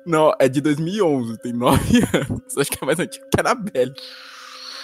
Não, 0.05 0.32
é 0.38 0.48
de 0.48 0.61
2011, 0.61 1.38
tem 1.38 1.53
9 1.53 1.78
anos. 2.12 2.59
Acho 2.59 2.70
que 2.70 2.78
é 2.82 2.86
mais 2.86 2.98
antigo 2.98 3.24
que 3.30 3.40
a 3.40 3.50
Anabelle. 3.50 3.94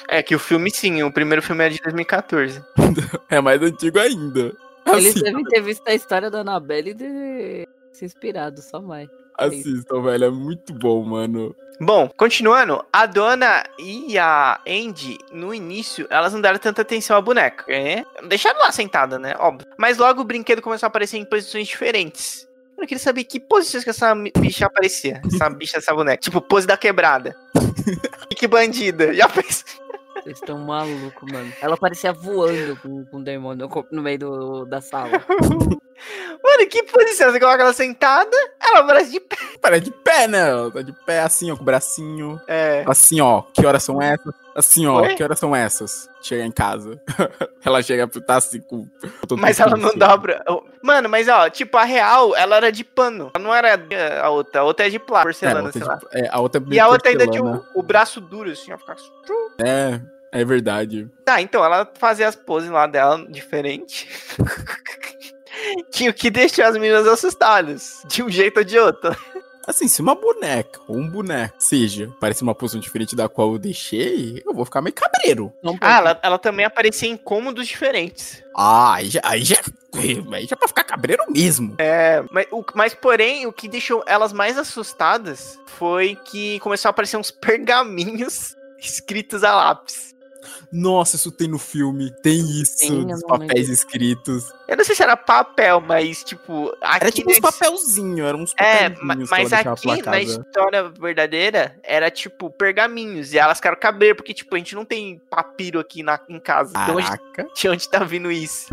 É 0.08 0.22
que 0.22 0.34
o 0.34 0.38
filme 0.38 0.70
sim, 0.70 1.02
o 1.02 1.12
primeiro 1.12 1.42
filme 1.42 1.64
é 1.64 1.68
de 1.68 1.78
2014. 1.82 2.62
É 3.30 3.40
mais 3.40 3.62
antigo 3.62 3.98
ainda. 3.98 4.52
Eles 4.86 5.14
Assim, 5.14 5.22
devem 5.22 5.44
ter 5.44 5.60
visto 5.60 5.86
a 5.86 5.94
história 5.94 6.30
da 6.30 6.38
Annabelle 6.40 6.90
e 6.90 6.94
de... 6.94 7.68
se 7.92 8.06
inspirado, 8.06 8.62
só 8.62 8.80
mais. 8.80 9.08
assistam, 9.36 10.02
velho. 10.02 10.24
É 10.24 10.30
muito 10.30 10.72
bom, 10.72 11.04
mano. 11.04 11.54
Bom, 11.80 12.08
continuando, 12.16 12.82
a 12.92 13.04
dona 13.06 13.62
e 13.78 14.18
a 14.18 14.58
Andy, 14.66 15.18
no 15.30 15.52
início, 15.54 16.06
elas 16.10 16.32
não 16.32 16.40
deram 16.40 16.58
tanta 16.58 16.80
atenção 16.82 17.16
à 17.16 17.20
boneca. 17.20 17.64
É? 17.68 18.02
Deixaram 18.26 18.58
lá 18.60 18.72
sentada, 18.72 19.18
né? 19.18 19.34
Óbvio. 19.38 19.68
Mas 19.78 19.98
logo 19.98 20.22
o 20.22 20.24
brinquedo 20.24 20.62
começou 20.62 20.86
a 20.86 20.88
aparecer 20.88 21.18
em 21.18 21.24
posições 21.24 21.68
diferentes. 21.68 22.47
Eu 22.78 22.86
queria 22.86 23.02
saber 23.02 23.24
que 23.24 23.40
posições 23.40 23.82
que 23.82 23.90
essa 23.90 24.14
bicha 24.14 24.66
aparecia. 24.66 25.20
Essa 25.26 25.50
bicha, 25.50 25.78
essa 25.78 25.92
boneca. 25.92 26.18
Tipo, 26.18 26.40
pose 26.40 26.66
da 26.66 26.76
quebrada. 26.76 27.34
que 28.36 28.46
bandida. 28.46 29.12
Já 29.12 29.28
fez. 29.28 29.64
Vocês 30.22 30.38
estão 30.38 30.58
malucos, 30.58 31.32
mano. 31.32 31.52
Ela 31.60 31.76
parecia 31.76 32.12
voando 32.12 32.76
com, 32.76 33.04
com 33.06 33.18
o 33.18 33.24
demônio 33.24 33.68
no, 33.68 33.86
no 33.90 34.02
meio 34.02 34.18
do, 34.18 34.64
da 34.64 34.80
sala. 34.80 35.10
Mano, 36.42 36.68
que 36.70 36.84
posição? 36.84 37.32
Você 37.32 37.40
coloca 37.40 37.60
ela 37.60 37.72
sentada, 37.72 38.36
ela 38.62 38.84
parece 38.84 39.10
de 39.10 39.20
pé. 39.20 39.36
Parece 39.60 39.84
de 39.86 39.90
pé, 39.90 40.28
né? 40.28 40.48
Ela 40.48 40.70
tá 40.70 40.82
de 40.82 40.92
pé, 41.04 41.20
assim, 41.22 41.50
ó, 41.50 41.56
com 41.56 41.62
o 41.62 41.64
bracinho. 41.64 42.40
É. 42.46 42.84
Assim, 42.86 43.20
ó, 43.20 43.42
que 43.42 43.66
horas 43.66 43.82
são 43.82 44.00
essas? 44.00 44.32
Assim, 44.58 44.88
ó, 44.88 45.14
que 45.14 45.22
horas 45.22 45.38
são 45.38 45.54
essas? 45.54 46.10
Chega 46.20 46.44
em 46.44 46.50
casa. 46.50 47.00
ela 47.64 47.80
chega, 47.80 48.08
tá 48.08 48.38
assim 48.38 48.60
com. 48.60 48.88
Mas 49.38 49.60
ela 49.60 49.76
não 49.76 49.90
assim. 49.90 49.98
dobra. 49.98 50.44
Mano, 50.82 51.08
mas 51.08 51.28
ó, 51.28 51.48
tipo, 51.48 51.76
a 51.76 51.84
real, 51.84 52.34
ela 52.34 52.56
era 52.56 52.72
de 52.72 52.82
pano. 52.82 53.30
Ela 53.32 53.44
não 53.44 53.54
era 53.54 53.80
a 54.20 54.30
outra. 54.30 54.62
A 54.62 54.64
outra 54.64 54.88
é 54.88 54.90
de 54.90 54.98
plá, 54.98 55.20
É, 55.20 55.22
porcelana, 55.22 55.62
outra, 55.62 55.78
sei 55.78 55.88
lá. 55.88 55.96
tipo, 55.96 56.08
é, 56.12 56.28
a 56.28 56.40
outra 56.40 56.60
é 56.60 56.74
E 56.74 56.80
a 56.80 56.88
outra 56.88 57.08
ainda 57.08 57.28
tinha 57.28 57.44
o, 57.44 57.64
o 57.72 57.82
braço 57.84 58.20
duro, 58.20 58.50
assim, 58.50 58.72
ó. 58.72 58.78
Ficava... 58.78 58.98
É, 59.60 60.00
é 60.32 60.44
verdade. 60.44 61.08
Tá, 61.24 61.40
então 61.40 61.64
ela 61.64 61.88
fazia 61.96 62.26
as 62.26 62.34
poses 62.34 62.68
lá 62.68 62.88
dela 62.88 63.24
diferente. 63.30 64.08
que 65.94 66.08
o 66.08 66.14
que 66.14 66.30
deixou 66.30 66.64
as 66.64 66.76
meninas 66.76 67.06
assustadas. 67.06 68.02
De 68.08 68.24
um 68.24 68.28
jeito 68.28 68.58
ou 68.58 68.64
de 68.64 68.76
outro. 68.76 69.16
Assim, 69.68 69.86
se 69.86 70.00
uma 70.00 70.14
boneca 70.14 70.80
ou 70.88 70.96
um 70.96 71.06
boneco 71.06 71.54
seja, 71.58 72.10
parece 72.18 72.42
uma 72.42 72.54
posição 72.54 72.80
diferente 72.80 73.14
da 73.14 73.28
qual 73.28 73.52
eu 73.52 73.58
deixei, 73.58 74.42
eu 74.46 74.54
vou 74.54 74.64
ficar 74.64 74.80
meio 74.80 74.94
cabreiro. 74.94 75.52
Não 75.62 75.76
Ah, 75.82 75.98
ela, 75.98 76.20
ela 76.22 76.38
também 76.38 76.64
aparecia 76.64 77.06
em 77.06 77.18
cômodos 77.18 77.68
diferentes. 77.68 78.42
Ah, 78.56 78.94
aí 78.94 79.10
já, 79.10 79.20
aí 79.22 79.44
já, 79.44 79.56
aí 80.32 80.46
já 80.46 80.54
é 80.54 80.56
pra 80.56 80.68
ficar 80.68 80.84
cabreiro 80.84 81.22
mesmo. 81.28 81.74
É, 81.76 82.24
mas, 82.30 82.46
o, 82.50 82.64
mas 82.74 82.94
porém, 82.94 83.46
o 83.46 83.52
que 83.52 83.68
deixou 83.68 84.02
elas 84.06 84.32
mais 84.32 84.56
assustadas 84.56 85.60
foi 85.66 86.16
que 86.24 86.58
começou 86.60 86.88
a 86.88 86.90
aparecer 86.90 87.18
uns 87.18 87.30
pergaminhos 87.30 88.56
escritos 88.80 89.44
a 89.44 89.54
lápis. 89.54 90.16
Nossa, 90.70 91.16
isso 91.16 91.32
tem 91.32 91.48
no 91.48 91.58
filme. 91.58 92.10
Tem 92.22 92.38
isso, 92.40 92.78
Tem, 92.78 93.06
dos 93.06 93.22
papéis 93.22 93.52
lembro. 93.54 93.72
escritos. 93.72 94.52
Eu 94.68 94.76
não 94.76 94.84
sei 94.84 94.94
se 94.94 95.02
era 95.02 95.16
papel, 95.16 95.80
mas 95.80 96.22
tipo. 96.22 96.68
Aqui 96.82 97.04
Era 97.04 97.12
tipo 97.12 97.30
uns 97.30 97.40
papelzinhos, 97.40 98.28
eram 98.28 98.40
uns 98.40 98.54
É, 98.58 98.90
papelzinhos 98.90 99.10
ela 99.10 99.26
mas 99.30 99.52
aqui 99.52 100.02
pela 100.02 100.10
na 100.12 100.20
história 100.20 100.88
verdadeira 100.90 101.76
era 101.82 102.10
tipo 102.10 102.50
pergaminhos. 102.50 103.32
E 103.32 103.38
elas 103.38 103.58
ficaram 103.58 103.78
caber, 103.78 104.14
porque 104.14 104.34
tipo, 104.34 104.54
a 104.54 104.58
gente 104.58 104.74
não 104.74 104.84
tem 104.84 105.20
papiro 105.30 105.80
aqui 105.80 106.02
na, 106.02 106.20
em 106.28 106.38
casa. 106.38 106.72
De 106.84 106.90
onde, 106.90 107.06
Caraca. 107.06 107.46
de 107.54 107.68
onde 107.68 107.88
tá 107.88 108.04
vindo 108.04 108.30
isso? 108.30 108.68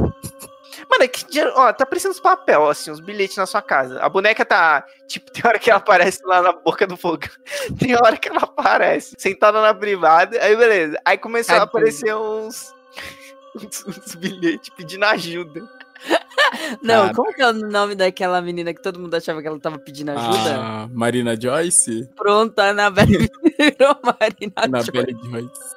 Mano, 0.89 1.03
é 1.03 1.07
que, 1.07 1.41
ó, 1.41 1.73
tá 1.73 1.85
parecendo 1.85 2.13
uns 2.13 2.19
papel, 2.19 2.69
assim, 2.69 2.91
uns 2.91 2.99
bilhetes 2.99 3.37
na 3.37 3.45
sua 3.45 3.61
casa. 3.61 3.99
A 4.01 4.09
boneca 4.09 4.45
tá, 4.45 4.85
tipo, 5.07 5.31
tem 5.31 5.43
hora 5.45 5.59
que 5.59 5.69
ela 5.69 5.79
aparece 5.79 6.21
lá 6.25 6.41
na 6.41 6.51
boca 6.51 6.85
do 6.85 6.95
fogo. 6.95 7.23
Tem 7.79 7.95
hora 7.95 8.17
que 8.17 8.29
ela 8.29 8.43
aparece 8.43 9.15
sentada 9.17 9.61
na 9.61 9.73
privada. 9.73 10.37
Aí, 10.41 10.55
beleza. 10.55 10.99
Aí 11.03 11.17
começou 11.17 11.55
a 11.55 11.63
aparecer 11.63 12.15
uns, 12.15 12.73
uns, 13.55 13.85
uns 13.85 14.15
bilhetes 14.15 14.69
pedindo 14.75 15.05
ajuda. 15.05 15.61
Não, 16.81 17.03
Cara. 17.03 17.13
como 17.13 17.33
que 17.33 17.41
é 17.41 17.47
o 17.47 17.53
nome 17.53 17.95
daquela 17.95 18.41
menina 18.41 18.73
que 18.73 18.81
todo 18.81 18.99
mundo 18.99 19.15
achava 19.15 19.41
que 19.41 19.47
ela 19.47 19.59
tava 19.59 19.79
pedindo 19.79 20.11
ajuda? 20.11 20.55
Ah, 20.57 20.87
Marina 20.91 21.39
Joyce? 21.39 22.09
Pronto, 22.15 22.59
a 22.59 22.69
Anabelle 22.69 23.29
virou 23.57 23.97
Marina 24.03 24.67
Na 24.69 24.81
Joyce. 24.81 25.17
Joyce. 25.23 25.75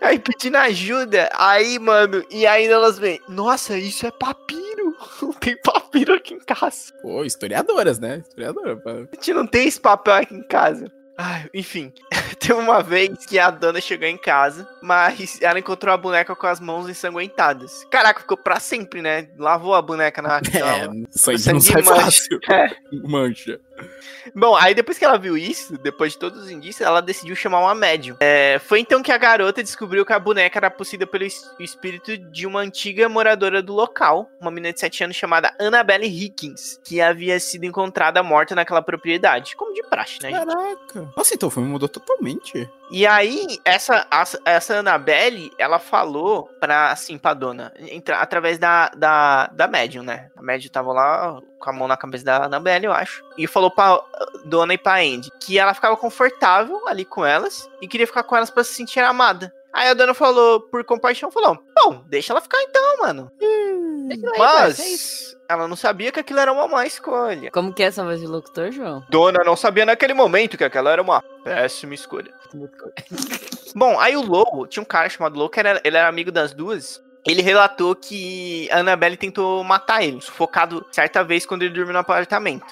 Aí 0.00 0.18
pedindo 0.18 0.56
ajuda. 0.56 1.28
Aí, 1.34 1.78
mano, 1.78 2.24
e 2.30 2.46
aí 2.46 2.66
elas 2.66 2.98
veem, 2.98 3.20
nossa, 3.28 3.76
isso 3.76 4.06
é 4.06 4.10
papiro. 4.10 4.96
Não 5.22 5.32
tem 5.32 5.56
papiro 5.62 6.14
aqui 6.14 6.34
em 6.34 6.40
casa. 6.40 6.92
Pô, 7.02 7.24
historiadoras, 7.24 7.98
né? 7.98 8.22
Historiadora. 8.26 8.80
A 8.84 9.14
gente 9.14 9.32
não 9.34 9.46
tem 9.46 9.66
esse 9.68 9.80
papel 9.80 10.14
aqui 10.14 10.34
em 10.34 10.42
casa. 10.42 10.90
Ai, 11.22 11.50
enfim, 11.52 11.92
teve 12.40 12.54
uma 12.54 12.82
vez 12.82 13.26
que 13.26 13.38
a 13.38 13.50
dona 13.50 13.78
chegou 13.80 14.08
em 14.08 14.16
casa, 14.16 14.66
mas 14.82 15.38
ela 15.42 15.58
encontrou 15.58 15.92
a 15.92 15.96
boneca 15.98 16.34
com 16.34 16.46
as 16.46 16.58
mãos 16.58 16.88
ensanguentadas. 16.88 17.84
Caraca, 17.90 18.20
ficou 18.20 18.38
pra 18.38 18.58
sempre, 18.58 19.02
né? 19.02 19.28
Lavou 19.38 19.74
a 19.74 19.82
boneca 19.82 20.22
na. 20.22 20.40
É, 20.54 20.88
na- 20.88 20.94
sangue 21.10 21.38
sangue 21.38 21.52
não 21.52 21.60
sai 21.60 21.82
mancha. 21.82 22.00
fácil. 22.00 22.40
É. 22.50 22.70
Mancha. 23.06 23.60
Bom, 24.34 24.54
aí 24.56 24.74
depois 24.74 24.98
que 24.98 25.04
ela 25.04 25.18
viu 25.18 25.36
isso, 25.36 25.76
depois 25.78 26.12
de 26.12 26.18
todos 26.18 26.42
os 26.44 26.50
indícios, 26.50 26.86
ela 26.86 27.00
decidiu 27.00 27.34
chamar 27.34 27.60
uma 27.60 27.74
médium. 27.74 28.16
É, 28.20 28.58
foi 28.58 28.80
então 28.80 29.02
que 29.02 29.10
a 29.10 29.18
garota 29.18 29.62
descobriu 29.62 30.04
que 30.04 30.12
a 30.12 30.18
boneca 30.18 30.58
era 30.58 30.70
possuída 30.70 31.06
pelo 31.06 31.24
es- 31.24 31.42
espírito 31.58 32.16
de 32.16 32.46
uma 32.46 32.60
antiga 32.60 33.08
moradora 33.08 33.62
do 33.62 33.72
local, 33.72 34.30
uma 34.40 34.50
menina 34.50 34.72
de 34.72 34.80
7 34.80 35.04
anos 35.04 35.16
chamada 35.16 35.54
Annabelle 35.58 36.06
Higgins, 36.06 36.78
que 36.84 37.00
havia 37.00 37.38
sido 37.40 37.64
encontrada 37.64 38.22
morta 38.22 38.54
naquela 38.54 38.82
propriedade. 38.82 39.56
Como 39.56 39.72
de 39.74 39.82
praxe, 39.88 40.18
né? 40.22 40.30
gente? 40.30 40.46
Caraca. 40.46 41.12
Nossa, 41.16 41.34
então 41.34 41.48
o 41.48 41.50
filme 41.52 41.68
mudou 41.68 41.88
totalmente. 41.88 42.68
E 42.90 43.06
aí, 43.06 43.60
essa, 43.64 44.04
essa, 44.44 44.74
Annabelle, 44.74 45.52
ela 45.56 45.78
falou 45.78 46.50
pra, 46.58 46.90
assim, 46.90 47.16
pra 47.16 47.34
dona, 47.34 47.72
entra, 47.78 48.16
através 48.16 48.58
da, 48.58 48.88
da, 48.88 49.46
da 49.46 49.68
médium, 49.68 50.02
né? 50.02 50.28
A 50.36 50.42
médium 50.42 50.72
tava 50.72 50.92
lá 50.92 51.40
com 51.60 51.70
a 51.70 51.72
mão 51.72 51.86
na 51.86 51.96
cabeça 51.96 52.24
da 52.24 52.46
Annabelle, 52.46 52.86
eu 52.86 52.92
acho. 52.92 53.22
E 53.38 53.46
falou 53.46 53.70
pra 53.70 54.02
dona 54.44 54.74
e 54.74 54.78
pra 54.78 54.96
Andy 54.96 55.30
que 55.40 55.56
ela 55.56 55.72
ficava 55.72 55.96
confortável 55.96 56.88
ali 56.88 57.04
com 57.04 57.24
elas 57.24 57.70
e 57.80 57.86
queria 57.86 58.06
ficar 58.08 58.24
com 58.24 58.36
elas 58.36 58.50
pra 58.50 58.64
se 58.64 58.74
sentir 58.74 59.00
amada. 59.00 59.54
Aí 59.72 59.88
a 59.88 59.94
dona 59.94 60.14
falou, 60.14 60.60
por 60.60 60.84
compaixão, 60.84 61.30
falou: 61.30 61.58
Bom, 61.74 62.04
deixa 62.08 62.32
ela 62.32 62.40
ficar 62.40 62.60
então, 62.62 62.98
mano. 62.98 63.30
Ela 63.40 64.32
aí, 64.32 64.38
parça, 64.38 64.82
é. 64.82 64.90
Mas 64.90 65.36
ela 65.48 65.68
não 65.68 65.76
sabia 65.76 66.12
que 66.12 66.20
aquilo 66.20 66.40
era 66.40 66.52
uma 66.52 66.68
má 66.68 66.86
escolha. 66.86 67.50
Como 67.50 67.72
que 67.72 67.82
é 67.82 67.86
essa 67.86 68.04
voz 68.04 68.20
de 68.20 68.26
locutor, 68.26 68.70
João? 68.70 69.04
Dona 69.08 69.42
não 69.44 69.56
sabia 69.56 69.84
naquele 69.84 70.14
momento 70.14 70.56
que 70.56 70.64
aquela 70.64 70.90
era 70.92 71.02
uma 71.02 71.22
péssima 71.44 71.94
escolha. 71.94 72.32
Bom, 73.74 73.98
aí 74.00 74.16
o 74.16 74.22
Lobo, 74.22 74.66
tinha 74.66 74.82
um 74.82 74.86
cara 74.86 75.08
chamado 75.08 75.38
Lobo, 75.38 75.50
que 75.50 75.60
era, 75.60 75.80
ele 75.84 75.96
era 75.96 76.08
amigo 76.08 76.32
das 76.32 76.52
duas. 76.52 77.02
Ele 77.26 77.42
relatou 77.42 77.94
que 77.94 78.68
a 78.70 78.78
Annabelle 78.78 79.16
tentou 79.16 79.62
matar 79.62 80.02
ele, 80.02 80.20
sufocado 80.20 80.84
certa 80.90 81.22
vez 81.22 81.44
quando 81.44 81.62
ele 81.62 81.74
dormiu 81.74 81.92
no 81.92 81.98
apartamento. 81.98 82.64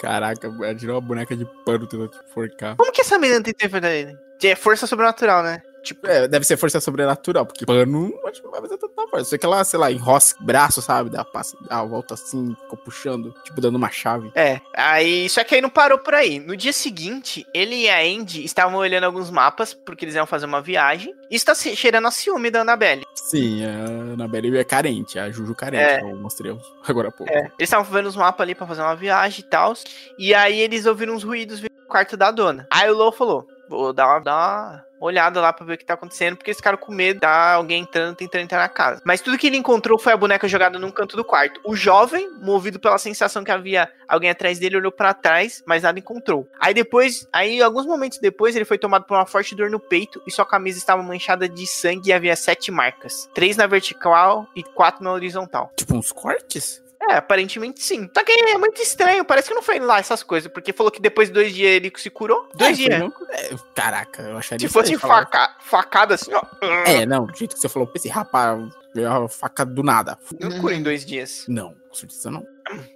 Caraca, 0.00 0.48
ela 0.48 0.74
tirou 0.74 0.96
uma 0.96 1.00
boneca 1.00 1.36
de 1.36 1.46
pano 1.64 1.86
tentando 1.86 2.08
te 2.08 2.18
forcar. 2.32 2.76
Como 2.76 2.90
que 2.90 3.02
essa 3.02 3.18
menina 3.18 3.42
tentou 3.42 3.66
enfrentar 3.66 3.92
ele? 3.92 4.18
É 4.42 4.56
força 4.56 4.86
sobrenatural, 4.86 5.42
né? 5.42 5.62
Tipo, 5.84 6.06
É, 6.06 6.26
deve 6.26 6.44
ser 6.44 6.56
força 6.56 6.80
sobrenatural, 6.80 7.44
porque 7.46 7.64
pano 7.66 8.10
não 8.12 8.50
vai 8.50 8.60
fazer 8.62 8.78
tanta 8.78 9.06
força. 9.08 9.24
Sei 9.30 9.38
que 9.38 9.46
ela, 9.46 9.62
sei 9.64 9.78
lá, 9.78 9.92
enrosca 9.92 10.42
o 10.42 10.44
braço, 10.46 10.80
sabe? 10.82 11.10
Dá, 11.10 11.24
passa, 11.24 11.56
dá 11.68 11.78
a 11.80 11.84
volta 11.84 12.14
assim, 12.14 12.56
ficou 12.62 12.78
puxando, 12.78 13.32
tipo, 13.44 13.60
dando 13.60 13.76
uma 13.76 13.90
chave. 13.90 14.32
é. 14.34 14.60
Aí, 14.74 15.28
só 15.28 15.44
que 15.44 15.54
aí 15.54 15.60
não 15.60 15.70
parou 15.70 15.98
por 15.98 16.14
aí. 16.14 16.38
No 16.40 16.56
dia 16.56 16.72
seguinte, 16.72 17.46
ele 17.54 17.82
e 17.82 17.88
a 17.90 18.00
Andy 18.00 18.44
estavam 18.44 18.78
olhando 18.78 19.04
alguns 19.04 19.30
mapas, 19.30 19.74
porque 19.74 20.04
eles 20.04 20.14
iam 20.14 20.26
fazer 20.26 20.46
uma 20.46 20.60
viagem. 20.60 21.14
E 21.30 21.36
está 21.36 21.54
se- 21.54 21.76
cheirando 21.76 22.06
a 22.06 22.10
ciúme 22.10 22.50
da 22.50 22.60
Annabelle. 22.62 23.04
Sim, 23.14 23.64
a 23.64 24.12
Annabelle 24.14 24.56
é 24.58 24.64
carente, 24.64 25.18
a 25.18 25.30
Juju 25.30 25.54
carente, 25.54 25.82
É. 25.82 26.00
eu 26.00 26.16
mostrei 26.16 26.56
agora 26.88 27.08
há 27.08 27.12
pouco. 27.12 27.32
É, 27.32 27.38
eles 27.40 27.52
estavam 27.60 27.84
vendo 27.84 28.06
os 28.06 28.16
mapas 28.16 28.40
ali 28.44 28.54
pra 28.54 28.66
fazer 28.66 28.82
uma 28.82 28.96
viagem 28.96 29.40
e 29.40 29.48
tal. 29.48 29.74
E 30.18 30.34
aí 30.34 30.58
eles 30.60 30.86
ouviram 30.86 31.14
uns 31.14 31.24
ruídos 31.24 31.60
do 31.60 31.68
quarto 31.88 32.16
da 32.16 32.30
dona. 32.30 32.66
Aí 32.70 32.88
o 32.90 32.94
Lou 32.96 33.10
falou: 33.12 33.46
Vou 33.68 33.92
dar 33.92 34.06
uma, 34.08 34.18
dar 34.20 34.34
uma 34.36 34.84
olhada 35.04 35.40
lá 35.40 35.52
pra 35.52 35.64
ver 35.64 35.74
o 35.74 35.78
que 35.78 35.84
tá 35.84 35.94
acontecendo, 35.94 36.36
porque 36.36 36.50
eles 36.50 36.58
ficaram 36.58 36.78
com 36.78 36.92
medo 36.92 37.20
de 37.20 37.26
alguém 37.26 37.82
entrando, 37.82 38.16
tentando 38.16 38.42
entrar 38.42 38.58
na 38.58 38.68
casa. 38.68 39.02
Mas 39.04 39.20
tudo 39.20 39.38
que 39.38 39.46
ele 39.46 39.56
encontrou 39.56 39.98
foi 39.98 40.12
a 40.12 40.16
boneca 40.16 40.48
jogada 40.48 40.78
num 40.78 40.90
canto 40.90 41.16
do 41.16 41.24
quarto. 41.24 41.60
O 41.64 41.76
jovem, 41.76 42.30
movido 42.40 42.78
pela 42.78 42.98
sensação 42.98 43.44
que 43.44 43.50
havia 43.50 43.90
alguém 44.08 44.30
atrás 44.30 44.58
dele, 44.58 44.76
olhou 44.76 44.92
pra 44.92 45.14
trás, 45.14 45.62
mas 45.66 45.82
nada 45.82 45.98
encontrou. 45.98 46.48
Aí 46.58 46.72
depois, 46.72 47.28
aí 47.32 47.60
alguns 47.62 47.86
momentos 47.86 48.18
depois, 48.18 48.56
ele 48.56 48.64
foi 48.64 48.78
tomado 48.78 49.04
por 49.04 49.16
uma 49.16 49.26
forte 49.26 49.54
dor 49.54 49.70
no 49.70 49.80
peito 49.80 50.22
e 50.26 50.30
sua 50.30 50.46
camisa 50.46 50.78
estava 50.78 51.02
manchada 51.02 51.48
de 51.48 51.66
sangue 51.66 52.10
e 52.10 52.12
havia 52.12 52.36
sete 52.36 52.70
marcas: 52.70 53.28
três 53.34 53.56
na 53.56 53.66
vertical 53.66 54.46
e 54.54 54.62
quatro 54.62 55.04
na 55.04 55.12
horizontal. 55.12 55.70
Tipo, 55.76 55.96
uns 55.96 56.12
cortes? 56.12 56.83
É, 57.10 57.14
aparentemente 57.16 57.82
sim. 57.82 58.08
Só 58.16 58.24
que 58.24 58.32
é 58.32 58.58
muito 58.58 58.80
estranho, 58.80 59.24
parece 59.24 59.48
que 59.48 59.54
não 59.54 59.62
foi 59.62 59.78
lá 59.78 59.98
essas 59.98 60.22
coisas, 60.22 60.50
porque 60.50 60.72
falou 60.72 60.90
que 60.90 61.00
depois 61.00 61.28
de 61.28 61.34
dois 61.34 61.54
dias 61.54 61.70
ele 61.72 61.92
se 61.96 62.10
curou. 62.10 62.48
Dois 62.54 62.78
É, 62.78 62.82
dias. 62.82 63.12
é, 63.30 63.50
caraca, 63.74 64.22
eu 64.22 64.38
acharia 64.38 64.66
Se 64.66 64.72
fosse 64.72 64.96
faca, 64.98 65.56
facada 65.60 66.14
assim, 66.14 66.32
ó. 66.32 66.42
É, 66.86 67.04
não, 67.04 67.26
do 67.26 67.36
jeito 67.36 67.54
que 67.54 67.60
você 67.60 67.68
falou, 67.68 67.86
pensei, 67.88 68.10
rapaz, 68.10 68.58
a 68.96 69.28
faca 69.28 69.64
do 69.64 69.82
nada. 69.82 70.18
Não 70.40 70.60
cura 70.60 70.74
em 70.74 70.82
dois 70.82 71.04
dias. 71.04 71.44
Não, 71.48 71.74
com 71.88 71.94
certeza 71.94 72.30
não. 72.30 72.46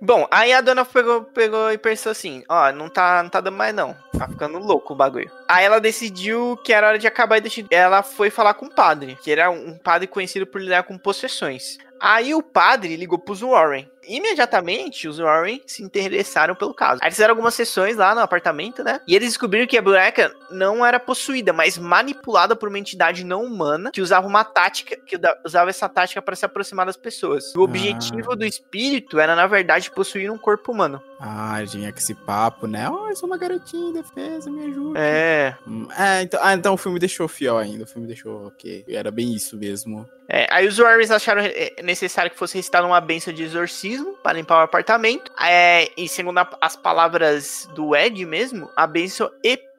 Bom, 0.00 0.26
aí 0.30 0.52
a 0.52 0.60
dona 0.62 0.84
pegou, 0.84 1.24
pegou 1.24 1.70
e 1.70 1.76
pensou 1.76 2.10
assim: 2.10 2.42
ó, 2.48 2.72
não 2.72 2.88
tá, 2.88 3.22
não 3.22 3.28
tá 3.28 3.40
dando 3.40 3.56
mais 3.56 3.74
não. 3.74 3.94
Tá 4.16 4.26
ficando 4.26 4.58
louco 4.58 4.94
o 4.94 4.96
bagulho. 4.96 5.30
Aí 5.46 5.64
ela 5.64 5.78
decidiu 5.80 6.56
que 6.64 6.72
era 6.72 6.88
hora 6.88 6.98
de 6.98 7.06
acabar 7.06 7.36
e 7.36 7.42
decidiu. 7.42 7.68
Ela 7.70 8.02
foi 8.02 8.30
falar 8.30 8.54
com 8.54 8.66
o 8.66 8.74
padre, 8.74 9.18
que 9.22 9.30
era 9.30 9.50
um 9.50 9.76
padre 9.76 10.06
conhecido 10.06 10.46
por 10.46 10.60
lidar 10.60 10.84
com 10.84 10.96
possessões. 10.96 11.76
Aí 12.00 12.34
o 12.34 12.42
padre 12.42 12.96
ligou 12.96 13.18
pros 13.18 13.40
Warren. 13.40 13.90
Imediatamente 14.08 15.06
os 15.08 15.18
Warren 15.18 15.60
se 15.66 15.82
interessaram 15.82 16.54
pelo 16.54 16.74
caso. 16.74 17.00
Aí 17.02 17.10
fizeram 17.10 17.32
algumas 17.32 17.54
sessões 17.54 17.96
lá 17.96 18.14
no 18.14 18.20
apartamento, 18.20 18.82
né? 18.82 19.00
E 19.06 19.14
eles 19.14 19.28
descobriram 19.28 19.66
que 19.66 19.76
a 19.76 19.82
boneca 19.82 20.32
não 20.50 20.84
era 20.84 20.98
possuída, 20.98 21.52
mas 21.52 21.76
manipulada 21.78 22.56
por 22.56 22.68
uma 22.68 22.78
entidade 22.78 23.24
não 23.24 23.44
humana 23.44 23.90
que 23.92 24.00
usava 24.00 24.26
uma 24.26 24.44
tática, 24.44 24.96
que 24.96 25.18
usava 25.44 25.70
essa 25.70 25.88
tática 25.88 26.22
para 26.22 26.34
se 26.36 26.44
aproximar 26.44 26.86
das 26.86 26.96
pessoas. 26.96 27.54
O 27.54 27.60
objetivo 27.62 28.32
Ah. 28.32 28.36
do 28.36 28.44
espírito 28.44 29.18
era, 29.18 29.34
na 29.36 29.46
verdade, 29.46 29.90
possuir 29.90 30.30
um 30.30 30.38
corpo 30.38 30.72
humano. 30.72 31.02
Ah, 31.20 31.60
tinha 31.66 31.90
que 31.92 31.98
esse 31.98 32.14
papo, 32.14 32.66
né? 32.66 32.88
Oh, 32.88 33.08
eu 33.08 33.16
sou 33.16 33.28
uma 33.28 33.36
garotinha 33.36 33.90
indefesa, 33.90 34.48
me 34.50 34.66
ajuda. 34.70 34.98
É. 34.98 35.54
Hum, 35.66 35.88
É, 35.98 36.22
então, 36.22 36.40
ah, 36.42 36.54
então 36.54 36.74
o 36.74 36.76
filme 36.76 36.98
deixou 36.98 37.26
fiel 37.26 37.58
ainda. 37.58 37.84
O 37.84 37.86
filme 37.86 38.06
deixou 38.06 38.46
ok. 38.46 38.84
Era 38.88 39.10
bem 39.10 39.34
isso 39.34 39.56
mesmo. 39.56 40.08
É, 40.28 40.46
aí 40.50 40.66
os 40.68 40.76
Warriors 40.76 41.10
acharam 41.10 41.40
é, 41.42 41.72
necessário 41.82 42.30
que 42.30 42.36
fosse 42.38 42.54
recitada 42.56 42.86
uma 42.86 43.00
benção 43.00 43.32
de 43.32 43.42
exorcismo 43.42 43.97
para 44.22 44.38
limpar 44.38 44.58
o 44.58 44.62
apartamento. 44.64 45.30
É, 45.40 45.90
e 45.96 46.08
segundo 46.08 46.38
a- 46.38 46.58
as 46.60 46.76
palavras 46.76 47.68
do 47.74 47.94
Ed 47.96 48.24
mesmo, 48.24 48.70
a 48.76 48.86
benção 48.86 49.30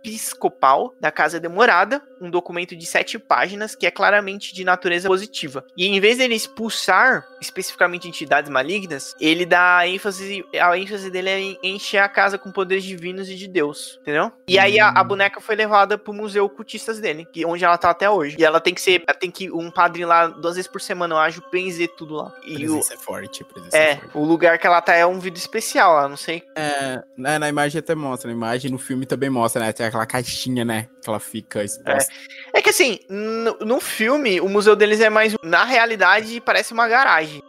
episcopal 0.03 0.93
da 0.99 1.11
Casa 1.11 1.39
Demorada, 1.39 2.01
um 2.21 2.29
documento 2.29 2.75
de 2.75 2.85
sete 2.85 3.17
páginas 3.17 3.75
que 3.75 3.85
é 3.85 3.91
claramente 3.91 4.53
de 4.53 4.63
natureza 4.63 5.07
positiva. 5.07 5.63
E 5.77 5.87
em 5.87 5.99
vez 5.99 6.17
dele 6.17 6.35
expulsar 6.35 7.25
especificamente 7.41 8.07
entidades 8.07 8.49
malignas, 8.49 9.15
ele 9.19 9.45
dá 9.45 9.87
ênfase, 9.87 10.43
a 10.59 10.77
ênfase 10.77 11.09
dele 11.09 11.29
é 11.29 11.39
em 11.39 11.57
encher 11.63 11.99
a 11.99 12.09
casa 12.09 12.37
com 12.37 12.51
poderes 12.51 12.83
divinos 12.83 13.29
e 13.29 13.35
de 13.35 13.47
Deus, 13.47 13.97
entendeu? 14.01 14.31
E 14.47 14.59
aí 14.59 14.79
a, 14.79 14.89
a 14.89 15.01
Hum. 15.01 15.07
boneca 15.07 15.39
foi 15.41 15.55
levada 15.55 15.97
pro 15.97 16.13
museu 16.13 16.47
cultistas 16.49 16.99
dele, 16.99 17.25
que 17.31 17.45
onde 17.45 17.63
ela 17.63 17.77
tá 17.77 17.89
até 17.89 18.09
hoje. 18.09 18.35
E 18.37 18.43
ela 18.43 18.59
tem 18.59 18.73
que 18.73 18.81
ser, 18.81 19.03
ela 19.07 19.17
tem 19.17 19.31
que 19.31 19.49
um 19.51 19.71
padre 19.71 20.05
lá 20.05 20.27
duas 20.27 20.55
vezes 20.55 20.69
por 20.69 20.81
semana, 20.81 21.15
eu 21.15 21.19
acho, 21.19 21.41
benzer 21.51 21.89
tudo 21.97 22.15
lá. 22.15 22.33
E 22.45 22.55
o, 22.55 22.57
Presença 22.59 22.93
é 22.93 22.97
forte, 22.97 23.43
presença 23.43 23.77
é, 23.77 23.91
é, 23.91 23.95
forte. 23.95 24.17
o 24.17 24.23
lugar 24.23 24.59
que 24.59 24.67
ela 24.67 24.81
tá 24.81 24.93
é 24.93 25.05
um 25.05 25.19
vídeo 25.19 25.39
especial 25.39 25.93
lá, 25.93 26.07
não 26.07 26.17
sei. 26.17 26.43
É, 26.55 27.01
né, 27.17 27.39
na 27.39 27.47
imagem 27.49 27.79
até 27.79 27.95
mostra, 27.95 28.29
na 28.29 28.35
imagem 28.35 28.69
no 28.71 28.77
filme 28.77 29.05
também 29.05 29.29
mostra, 29.29 29.63
né? 29.63 29.71
Tem 29.71 29.85
aquela 29.89 30.05
caixinha, 30.05 30.63
né? 30.63 30.87
Que 31.01 31.09
ela 31.09 31.19
fica 31.19 31.63
exposta. 31.63 32.11
É 32.53 32.61
que 32.61 32.69
assim, 32.69 32.99
no, 33.09 33.57
no 33.59 33.79
filme, 33.79 34.39
o 34.39 34.47
museu 34.47 34.75
deles 34.75 35.01
é 35.01 35.09
mais. 35.09 35.35
Na 35.43 35.63
realidade, 35.63 36.41
parece 36.41 36.73
uma 36.73 36.87
garagem. 36.87 37.41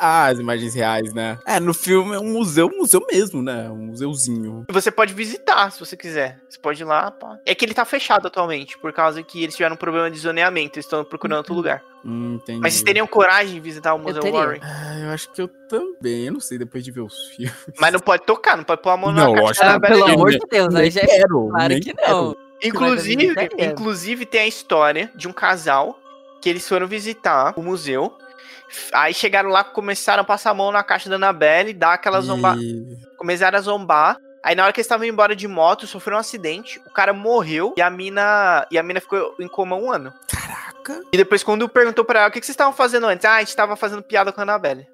Ah, 0.00 0.26
as 0.26 0.38
imagens 0.38 0.74
reais, 0.74 1.12
né? 1.12 1.38
É, 1.46 1.60
no 1.60 1.72
filme 1.74 2.14
é 2.14 2.18
um 2.18 2.32
museu, 2.32 2.66
um 2.66 2.78
museu 2.78 3.04
mesmo, 3.10 3.42
né? 3.42 3.68
Um 3.70 3.86
museuzinho. 3.86 4.64
E 4.68 4.72
Você 4.72 4.90
pode 4.90 5.14
visitar 5.14 5.70
se 5.70 5.78
você 5.78 5.96
quiser. 5.96 6.38
Você 6.48 6.58
pode 6.58 6.82
ir 6.82 6.84
lá. 6.84 7.10
Pá. 7.10 7.38
É 7.46 7.54
que 7.54 7.64
ele 7.64 7.74
tá 7.74 7.84
fechado 7.84 8.26
atualmente, 8.26 8.78
por 8.78 8.92
causa 8.92 9.22
que 9.22 9.42
eles 9.42 9.54
tiveram 9.54 9.74
um 9.74 9.78
problema 9.78 10.10
de 10.10 10.18
zoneamento. 10.18 10.78
Eles 10.78 10.86
estão 10.86 11.04
procurando 11.04 11.38
outro 11.38 11.54
lugar. 11.54 11.82
Hum, 12.04 12.34
entendi. 12.36 12.60
Mas 12.60 12.74
vocês 12.74 12.84
teriam 12.84 13.06
coragem 13.06 13.54
de 13.54 13.60
visitar 13.60 13.94
o 13.94 13.98
Museu 13.98 14.22
teria. 14.22 14.38
Warren? 14.38 14.60
Ah, 14.62 14.98
eu 15.00 15.10
acho 15.10 15.30
que 15.32 15.42
eu 15.42 15.48
também, 15.68 16.26
eu 16.26 16.32
não 16.32 16.40
sei, 16.40 16.56
depois 16.58 16.84
de 16.84 16.90
ver 16.92 17.00
os 17.00 17.28
filmes. 17.30 17.52
Mas 17.80 17.92
não 17.92 18.00
pode 18.00 18.24
tocar, 18.24 18.56
não 18.56 18.64
pode 18.64 18.80
pôr 18.82 18.90
a 18.90 18.96
mão 18.96 19.12
Não, 19.12 19.32
na 19.34 19.40
Ah, 19.40 19.78
da 19.78 19.80
que 19.80 19.86
pelo 19.88 20.00
não. 20.00 20.06
Bela 20.06 20.12
amor 20.14 20.30
de 20.30 20.38
Deus, 20.50 20.74
aí 20.74 20.90
já 20.90 21.00
é 21.00 21.06
quero, 21.06 21.48
claro 21.48 21.68
nem 21.68 21.80
que 21.80 21.92
quero. 21.92 22.12
não. 22.12 22.36
Inclusive, 22.62 23.34
Vai 23.34 23.48
fazer 23.50 23.70
inclusive 23.70 24.24
tem 24.26 24.40
a 24.42 24.46
história 24.46 25.10
de 25.14 25.28
um 25.28 25.32
casal 25.32 25.98
que 26.40 26.48
eles 26.48 26.66
foram 26.68 26.86
visitar 26.86 27.52
o 27.56 27.62
museu. 27.62 28.16
Aí 28.92 29.14
chegaram 29.14 29.48
lá, 29.50 29.62
começaram 29.64 30.22
a 30.22 30.24
passar 30.24 30.50
a 30.50 30.54
mão 30.54 30.70
na 30.72 30.82
caixa 30.82 31.08
da 31.08 31.16
Annabelle, 31.16 31.72
dar 31.72 31.94
aquela 31.94 32.20
zomba... 32.20 32.56
E- 32.58 32.96
começaram 33.16 33.58
a 33.58 33.60
zombar. 33.62 34.18
Aí 34.42 34.54
na 34.54 34.62
hora 34.64 34.72
que 34.72 34.78
eles 34.80 34.86
estavam 34.86 35.04
indo 35.04 35.12
embora 35.12 35.34
de 35.34 35.48
moto, 35.48 35.86
sofreu 35.86 36.16
um 36.16 36.20
acidente, 36.20 36.80
o 36.86 36.90
cara 36.90 37.12
morreu 37.12 37.74
e 37.76 37.82
a 37.82 37.90
mina 37.90 38.64
e 38.70 38.78
a 38.78 38.82
mina 38.82 39.00
ficou 39.00 39.34
em 39.40 39.48
coma 39.48 39.74
um 39.74 39.90
ano. 39.90 40.12
Caraca. 40.28 41.00
E 41.12 41.16
depois 41.16 41.42
quando 41.42 41.68
perguntou 41.68 42.04
pra 42.04 42.20
ela, 42.20 42.28
o 42.28 42.32
que, 42.32 42.38
que 42.38 42.46
vocês 42.46 42.54
estavam 42.54 42.72
fazendo 42.72 43.06
antes? 43.06 43.24
Ah, 43.24 43.36
a 43.36 43.40
gente 43.40 43.56
tava 43.56 43.74
fazendo 43.74 44.02
piada 44.02 44.30
com 44.32 44.40
a 44.40 44.44
Annabelle. 44.44 44.86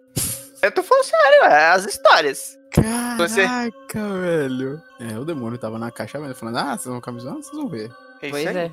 Eu 0.62 0.72
tô 0.72 0.82
falando 0.82 1.04
sério, 1.04 1.44
é 1.44 1.66
as 1.72 1.84
histórias. 1.84 2.58
Você- 3.18 3.42
Caraca, 3.44 4.08
velho. 4.20 4.80
É, 4.98 5.18
o 5.18 5.24
demônio 5.24 5.58
tava 5.58 5.78
na 5.78 5.90
caixa 5.90 6.18
mesmo, 6.18 6.34
falando, 6.34 6.56
ah, 6.58 6.70
vocês 6.78 6.86
vão 6.86 7.00
camisão? 7.00 7.42
Vocês 7.42 7.54
vão 7.54 7.68
ver. 7.68 7.90
É 8.22 8.28
isso 8.28 8.30
Pois 8.30 8.46
aí. 8.46 8.56
é. 8.56 8.72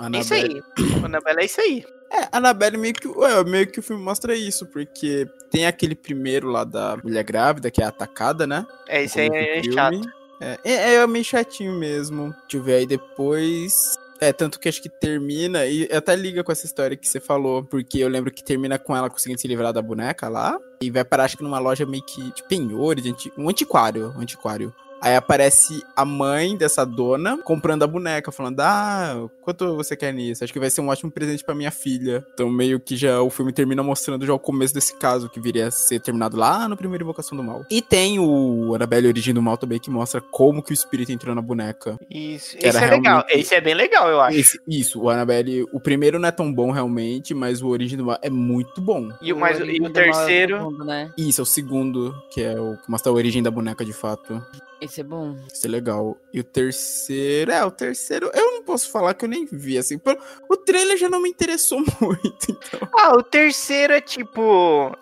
É 0.00 0.18
isso 0.20 0.34
aí. 0.34 0.62
A 1.02 1.06
Annabelle 1.06 1.40
é 1.40 1.44
isso 1.44 1.60
aí. 1.60 1.84
É, 2.12 2.28
Annabelle 2.30 2.78
meio 2.78 2.94
que, 2.94 3.08
ué, 3.08 3.44
meio 3.44 3.66
que 3.66 3.80
o 3.80 3.82
filme 3.82 4.02
mostra 4.02 4.34
isso, 4.34 4.66
porque 4.66 5.26
tem 5.50 5.66
aquele 5.66 5.94
primeiro 5.94 6.48
lá 6.48 6.62
da 6.64 6.96
mulher 7.02 7.24
grávida, 7.24 7.70
que 7.70 7.82
é 7.82 7.84
atacada, 7.84 8.46
né? 8.46 8.64
É 8.88 9.04
isso 9.04 9.18
aí, 9.18 9.28
é 9.28 9.62
chato. 9.72 10.00
É, 10.40 10.58
é, 10.64 10.94
é 10.96 11.06
meio 11.06 11.24
chatinho 11.24 11.72
mesmo. 11.78 12.30
Deixa 12.42 12.56
eu 12.58 12.62
ver 12.62 12.74
aí 12.74 12.86
depois. 12.86 13.72
É, 14.20 14.32
tanto 14.32 14.58
que 14.58 14.66
acho 14.68 14.80
que 14.80 14.88
termina, 14.88 15.66
e 15.66 15.84
até 15.92 16.16
liga 16.16 16.42
com 16.42 16.50
essa 16.50 16.64
história 16.64 16.96
que 16.96 17.06
você 17.06 17.20
falou, 17.20 17.62
porque 17.62 17.98
eu 17.98 18.08
lembro 18.08 18.30
que 18.32 18.42
termina 18.42 18.78
com 18.78 18.96
ela 18.96 19.10
conseguindo 19.10 19.38
se 19.38 19.46
livrar 19.46 19.74
da 19.74 19.82
boneca 19.82 20.26
lá, 20.26 20.58
e 20.80 20.90
vai 20.90 21.04
parar, 21.04 21.24
acho 21.24 21.36
que 21.36 21.42
numa 21.42 21.58
loja 21.58 21.84
meio 21.84 22.02
que 22.02 22.22
de 22.32 22.42
penhores, 22.48 23.04
de 23.04 23.10
anti- 23.10 23.32
um 23.36 23.46
antiquário, 23.50 24.14
um 24.16 24.20
antiquário. 24.20 24.74
Aí 25.00 25.14
aparece 25.14 25.82
a 25.94 26.04
mãe 26.04 26.56
dessa 26.56 26.84
dona 26.84 27.38
comprando 27.42 27.82
a 27.82 27.86
boneca, 27.86 28.32
falando: 28.32 28.60
Ah, 28.60 29.28
quanto 29.42 29.76
você 29.76 29.94
quer 29.96 30.12
nisso? 30.12 30.42
Acho 30.42 30.52
que 30.52 30.58
vai 30.58 30.70
ser 30.70 30.80
um 30.80 30.88
ótimo 30.88 31.10
presente 31.10 31.44
pra 31.44 31.54
minha 31.54 31.70
filha. 31.70 32.26
Então, 32.34 32.50
meio 32.50 32.80
que 32.80 32.96
já 32.96 33.20
o 33.20 33.28
filme 33.30 33.52
termina 33.52 33.82
mostrando 33.82 34.24
já 34.26 34.32
o 34.32 34.38
começo 34.38 34.72
desse 34.74 34.96
caso, 34.96 35.28
que 35.28 35.38
viria 35.40 35.68
a 35.68 35.70
ser 35.70 36.00
terminado 36.00 36.36
lá 36.36 36.66
no 36.68 36.76
primeiro 36.76 37.04
Invocação 37.04 37.36
do 37.36 37.44
Mal. 37.44 37.64
E 37.70 37.82
tem 37.82 38.18
o 38.18 38.74
Annabelle 38.74 39.06
Origem 39.08 39.34
do 39.34 39.42
Mal 39.42 39.56
também, 39.56 39.78
que 39.78 39.90
mostra 39.90 40.20
como 40.20 40.62
que 40.62 40.72
o 40.72 40.74
espírito 40.74 41.12
entrou 41.12 41.34
na 41.34 41.42
boneca. 41.42 41.98
Isso, 42.10 42.56
isso 42.56 42.66
é 42.66 42.72
legal. 42.72 43.00
realmente- 43.02 43.38
Esse 43.38 43.54
é 43.54 43.60
bem 43.60 43.74
legal, 43.74 44.08
eu 44.08 44.20
acho. 44.20 44.38
Esse- 44.38 44.60
isso, 44.66 45.02
o 45.02 45.10
Annabelle, 45.10 45.66
o 45.72 45.78
primeiro 45.78 46.18
não 46.18 46.28
é 46.28 46.32
tão 46.32 46.52
bom 46.52 46.70
realmente, 46.70 47.34
mas 47.34 47.62
o 47.62 47.68
Origem 47.68 47.98
do 47.98 48.06
Mal 48.06 48.18
é 48.22 48.30
muito 48.30 48.80
bom. 48.80 49.08
E 49.20 49.32
o, 49.32 49.36
mais, 49.36 49.58
e 49.58 49.62
Origem 49.62 49.86
o 49.86 49.88
do 49.90 49.94
Mal 49.94 50.02
é 50.02 50.04
terceiro. 50.04 50.56
profundo, 50.56 50.84
né? 50.84 51.12
Isso, 51.18 51.40
é 51.40 51.42
o 51.42 51.46
segundo, 51.46 52.14
que 52.30 52.42
é 52.42 52.58
o 52.58 52.76
que 52.78 52.90
mostra 52.90 53.12
a 53.12 53.14
origem 53.14 53.42
da 53.42 53.50
boneca 53.50 53.84
de 53.84 53.92
fato. 53.92 54.42
Esse 54.80 55.00
é 55.00 55.04
bom. 55.04 55.36
Isso 55.52 55.66
é 55.66 55.70
legal. 55.70 56.16
E 56.32 56.40
o 56.40 56.44
terceiro. 56.44 57.50
É, 57.50 57.64
o 57.64 57.70
terceiro. 57.70 58.30
Eu 58.34 58.52
não 58.52 58.62
posso 58.62 58.90
falar 58.90 59.14
que 59.14 59.24
eu 59.24 59.28
nem 59.28 59.46
vi, 59.46 59.78
assim. 59.78 59.98
pelo- 59.98 60.18
O 60.50 60.56
trailer 60.56 60.96
já 60.98 61.08
não 61.08 61.20
me 61.22 61.30
interessou 61.30 61.78
muito, 62.00 62.50
então. 62.50 62.88
Ah, 62.98 63.12
o 63.16 63.22
terceiro 63.22 63.92
é 63.92 64.00
tipo. 64.00 64.94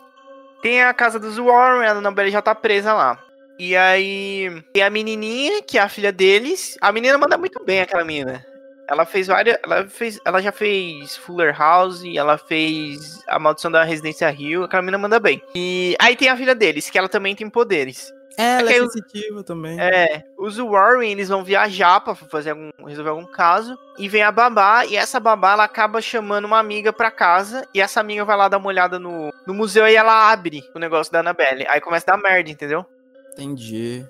Tem 0.63 0.83
a 0.83 0.95
casa 0.95 1.19
dos 1.19 1.37
Warren, 1.37 1.87
a 1.87 1.93
Annabelle 1.93 2.31
já 2.31 2.41
tá 2.41 2.55
presa 2.55 2.93
lá. 2.95 3.19
E 3.59 3.77
aí. 3.77 4.63
Tem 4.73 4.83
a 4.83 4.91
menininha, 4.91 5.63
que 5.63 5.77
é 5.77 5.81
a 5.83 5.89
filha 5.89 6.13
deles. 6.13 6.77
A 6.81 6.93
menina 6.93 7.19
manda 7.19 7.37
muito 7.37 7.63
bem, 7.65 7.81
aquela 7.81 8.05
menina. 8.05 8.45
Ela 8.89 9.05
fez 9.05 9.27
várias. 9.27 9.59
Ela, 9.65 9.89
fez, 9.89 10.21
ela 10.25 10.41
já 10.43 10.53
fez 10.53 11.17
Fuller 11.17 11.57
House, 11.59 12.03
ela 12.15 12.37
fez 12.39 13.21
A 13.27 13.39
Maldição 13.39 13.71
da 13.71 13.83
Residência 13.83 14.29
Rio. 14.31 14.63
Aquela 14.65 14.83
menina 14.83 14.99
manda 14.99 15.19
bem. 15.19 15.43
E 15.55 15.97
aí 15.99 16.15
tem 16.17 16.29
a 16.29 16.37
filha 16.37 16.55
deles, 16.55 16.89
que 16.91 16.99
ela 16.99 17.09
também 17.09 17.35
tem 17.35 17.49
poderes. 17.51 18.13
É, 18.37 18.61
ela 18.61 18.73
é 18.73 18.79
eu- 18.81 18.91
sensitiva 18.91 19.43
também. 19.43 19.79
É, 19.81 20.25
os 20.37 20.57
Warren, 20.57 21.11
eles 21.13 21.29
vão 21.29 21.45
viajar 21.45 22.01
pra 22.01 22.15
fazer 22.15 22.51
algum, 22.51 22.71
resolver 22.87 23.11
algum 23.11 23.27
caso, 23.27 23.79
e 23.99 24.09
vem 24.09 24.23
a 24.23 24.33
babá, 24.33 24.85
e 24.85 24.97
essa 24.97 25.21
babá, 25.21 25.53
ela 25.53 25.65
acaba 25.65 26.01
chamando 26.01 26.45
uma 26.45 26.59
amiga 26.59 26.93
pra 26.93 27.11
casa, 27.11 27.67
e 27.73 27.81
essa 27.81 28.01
amiga 28.01 28.25
vai 28.25 28.37
lá 28.37 28.49
dar 28.49 28.59
uma 28.59 28.69
olhada 28.69 28.99
no, 28.99 29.33
no 29.47 29.55
museu, 29.55 29.87
e 29.87 29.95
ela 29.95 30.31
abre 30.33 30.63
o 30.75 30.79
negócio 30.79 31.13
da 31.13 31.21
Annabelle, 31.21 31.67
aí 31.69 31.81
começa 31.81 32.11
a 32.11 32.17
dar 32.17 32.23
merda, 32.23 32.51
entendeu? 32.51 32.85
Entendi. 33.33 34.05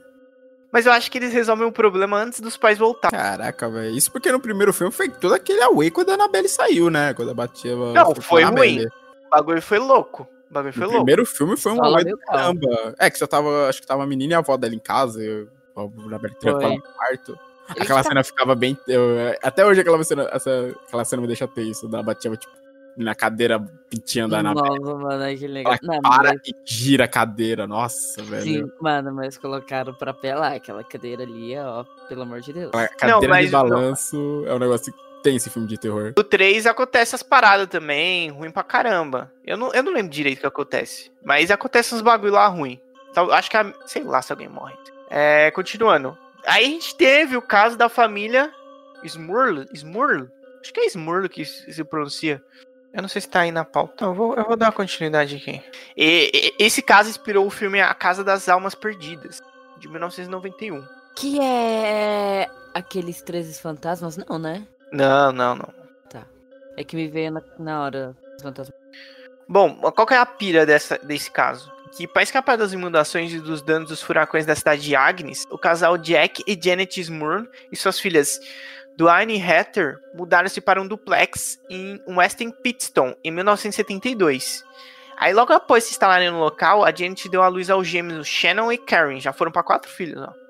Mas 0.72 0.86
eu 0.86 0.92
acho 0.92 1.08
que 1.08 1.18
eles 1.18 1.32
resolvem 1.32 1.66
o 1.66 1.70
problema 1.70 2.16
antes 2.16 2.40
dos 2.40 2.56
pais 2.56 2.76
voltar. 2.76 3.10
Caraca, 3.10 3.70
velho. 3.70 3.94
Isso 3.94 4.10
porque 4.10 4.32
no 4.32 4.40
primeiro 4.40 4.72
filme 4.72 4.92
foi 4.92 5.08
todo 5.08 5.32
aquele 5.32 5.62
away 5.62 5.88
quando 5.88 6.10
a 6.10 6.14
Annabelle 6.14 6.48
saiu, 6.48 6.90
né? 6.90 7.14
Quando 7.14 7.30
a 7.30 7.34
batia. 7.34 7.76
Não, 7.76 8.12
foi 8.16 8.42
ruim. 8.42 8.84
O 8.84 9.30
bagulho 9.30 9.62
foi 9.62 9.78
louco. 9.78 10.28
O 10.54 10.62
bagulho 10.62 10.72
foi 10.72 10.80
No 10.82 10.86
louco. 10.86 11.04
primeiro 11.04 11.26
filme 11.26 11.56
foi 11.56 11.72
um 11.72 11.76
meu 11.80 12.04
do 12.04 12.18
caramba. 12.18 12.94
É, 12.98 13.10
que 13.10 13.18
só 13.18 13.26
tava. 13.26 13.68
Acho 13.68 13.80
que 13.80 13.86
tava 13.86 14.04
a 14.04 14.06
menina 14.06 14.34
e 14.34 14.36
a 14.36 14.38
avó 14.38 14.56
dela 14.56 14.74
em 14.74 14.78
casa. 14.78 15.20
E 15.22 15.48
a 15.76 16.18
trancada 16.18 16.60
Foi. 16.60 16.76
no 16.76 16.82
quarto. 16.82 17.38
Eles 17.70 17.82
Aquela 17.82 18.02
tá- 18.02 18.08
cena 18.10 18.22
ficava 18.22 18.54
bem. 18.54 18.78
eu- 18.86 19.34
até 19.42 19.64
hoje 19.66 19.80
aquela 19.80 20.02
cena, 20.04 20.28
essa, 20.30 20.74
aquela 20.86 21.04
cena 21.04 21.22
me 21.22 21.26
deixa 21.28 21.48
tenso. 21.48 21.86
Ela 21.86 22.02
batia, 22.02 22.30
tipo, 22.36 22.52
na 22.96 23.14
cadeira 23.14 23.58
pintinha 23.90 24.28
da 24.28 24.38
Annabelle. 24.38 24.78
Nossa, 24.78 24.94
mano, 24.98 25.36
que 25.36 25.46
legal. 25.48 25.72
Ela 25.72 25.94
Não, 25.94 26.00
para 26.02 26.34
mas, 26.34 26.40
e 26.46 26.54
gira 26.64 27.04
a 27.06 27.08
cadeira. 27.08 27.66
Nossa, 27.66 28.22
velho. 28.22 28.42
sim, 28.44 28.72
mano, 28.80 29.12
mas 29.12 29.36
colocaram 29.38 29.92
pra 29.94 30.12
pelar 30.14 30.52
aquela 30.54 30.84
cadeira 30.84 31.22
ali, 31.24 31.56
ó, 31.58 31.84
pelo 32.08 32.22
amor 32.22 32.40
de 32.40 32.52
Deus. 32.52 32.70
A 32.74 32.86
cadeira 32.86 33.28
mas- 33.28 33.46
de 33.46 33.50
balanço 33.52 34.44
é 34.46 34.54
um 34.54 34.58
negócio 34.60 34.92
que 34.92 34.98
tem 35.24 35.36
esse 35.36 35.48
filme 35.50 35.66
de 35.66 35.78
terror. 35.78 36.12
No 36.16 36.22
3 36.22 36.66
acontece 36.66 37.14
as 37.14 37.22
paradas 37.22 37.66
também, 37.66 38.28
ruim 38.30 38.50
pra 38.50 38.62
caramba. 38.62 39.32
Eu 39.44 39.56
não, 39.56 39.72
eu 39.72 39.82
não 39.82 39.92
lembro 39.92 40.12
direito 40.12 40.38
o 40.38 40.40
que 40.42 40.46
acontece. 40.46 41.10
Mas 41.24 41.50
acontece 41.50 41.94
uns 41.94 42.02
bagulho 42.02 42.34
lá 42.34 42.46
ruim. 42.46 42.78
Então, 43.10 43.30
acho 43.32 43.50
que, 43.50 43.56
a, 43.56 43.72
sei 43.86 44.04
lá 44.04 44.20
se 44.20 44.32
alguém 44.32 44.48
morre. 44.48 44.76
É, 45.08 45.50
continuando. 45.52 46.16
Aí 46.46 46.64
a 46.66 46.68
gente 46.68 46.94
teve 46.94 47.36
o 47.36 47.42
caso 47.42 47.76
da 47.76 47.88
família 47.88 48.52
Smurl. 49.02 49.64
Smurl? 49.72 50.28
Acho 50.60 50.72
que 50.72 50.80
é 50.80 50.86
Smurl 50.86 51.28
que 51.28 51.44
se 51.44 51.72
se 51.72 51.82
pronuncia. 51.84 52.42
Eu 52.92 53.02
não 53.02 53.08
sei 53.08 53.20
se 53.22 53.28
tá 53.28 53.40
aí 53.40 53.50
na 53.50 53.64
pauta. 53.64 53.92
Então, 53.96 54.08
eu 54.10 54.14
vou, 54.14 54.34
eu 54.36 54.44
vou 54.44 54.56
dar 54.56 54.66
uma 54.66 54.72
continuidade 54.72 55.36
aqui. 55.36 55.62
E- 55.96 56.30
e- 56.32 56.64
esse 56.64 56.80
caso 56.82 57.08
inspirou 57.10 57.46
o 57.46 57.50
filme 57.50 57.80
A 57.80 57.92
Casa 57.94 58.22
das 58.22 58.48
Almas 58.48 58.74
Perdidas, 58.74 59.40
de 59.78 59.88
1991. 59.88 60.84
Que 61.16 61.40
é 61.40 62.48
aqueles 62.72 63.20
13 63.22 63.60
fantasmas? 63.60 64.16
Não, 64.16 64.38
né? 64.38 64.66
Não, 64.94 65.32
não, 65.32 65.56
não. 65.56 65.84
É 66.76 66.82
que 66.82 66.96
me 66.96 67.08
veio 67.08 67.30
na, 67.30 67.42
na 67.58 67.82
hora 67.82 68.16
os 68.36 68.42
fantasmas. 68.42 68.76
Bom, 69.48 69.74
qual 69.92 70.06
que 70.06 70.14
é 70.14 70.18
a 70.18 70.26
pira 70.26 70.66
dessa, 70.66 70.98
desse 70.98 71.30
caso? 71.30 71.72
que, 71.96 72.08
para 72.08 72.22
escapar 72.22 72.56
das 72.56 72.72
inundações 72.72 73.32
e 73.32 73.38
dos 73.38 73.62
danos 73.62 73.88
dos 73.88 74.02
furacões 74.02 74.44
da 74.44 74.54
cidade 74.54 74.82
de 74.82 74.96
Agnes, 74.96 75.44
o 75.50 75.56
casal 75.56 75.96
Jack 75.96 76.42
e 76.46 76.58
Janet 76.60 77.00
Smurl 77.00 77.46
e 77.70 77.76
suas 77.76 78.00
filhas 78.00 78.40
Duane 78.96 79.36
e 79.36 79.40
Heather 79.40 79.98
mudaram-se 80.14 80.60
para 80.60 80.80
um 80.82 80.88
duplex 80.88 81.58
em 81.70 82.00
Weston 82.08 82.50
Pitstone 82.50 83.16
em 83.22 83.30
1972. 83.30 84.64
Aí, 85.16 85.32
logo 85.32 85.52
após 85.52 85.84
se 85.84 85.90
instalarem 85.92 86.30
no 86.30 86.40
local, 86.40 86.84
a 86.84 86.92
Janet 86.92 87.28
deu 87.28 87.42
à 87.42 87.48
luz 87.48 87.70
aos 87.70 87.86
gêmeos 87.86 88.26
Shannon 88.26 88.72
e 88.72 88.78
Karen. 88.78 89.20
Já 89.20 89.32
foram 89.32 89.52
para 89.52 89.62
quatro 89.62 89.88
filhos, 89.88 90.20
ó. 90.20 90.43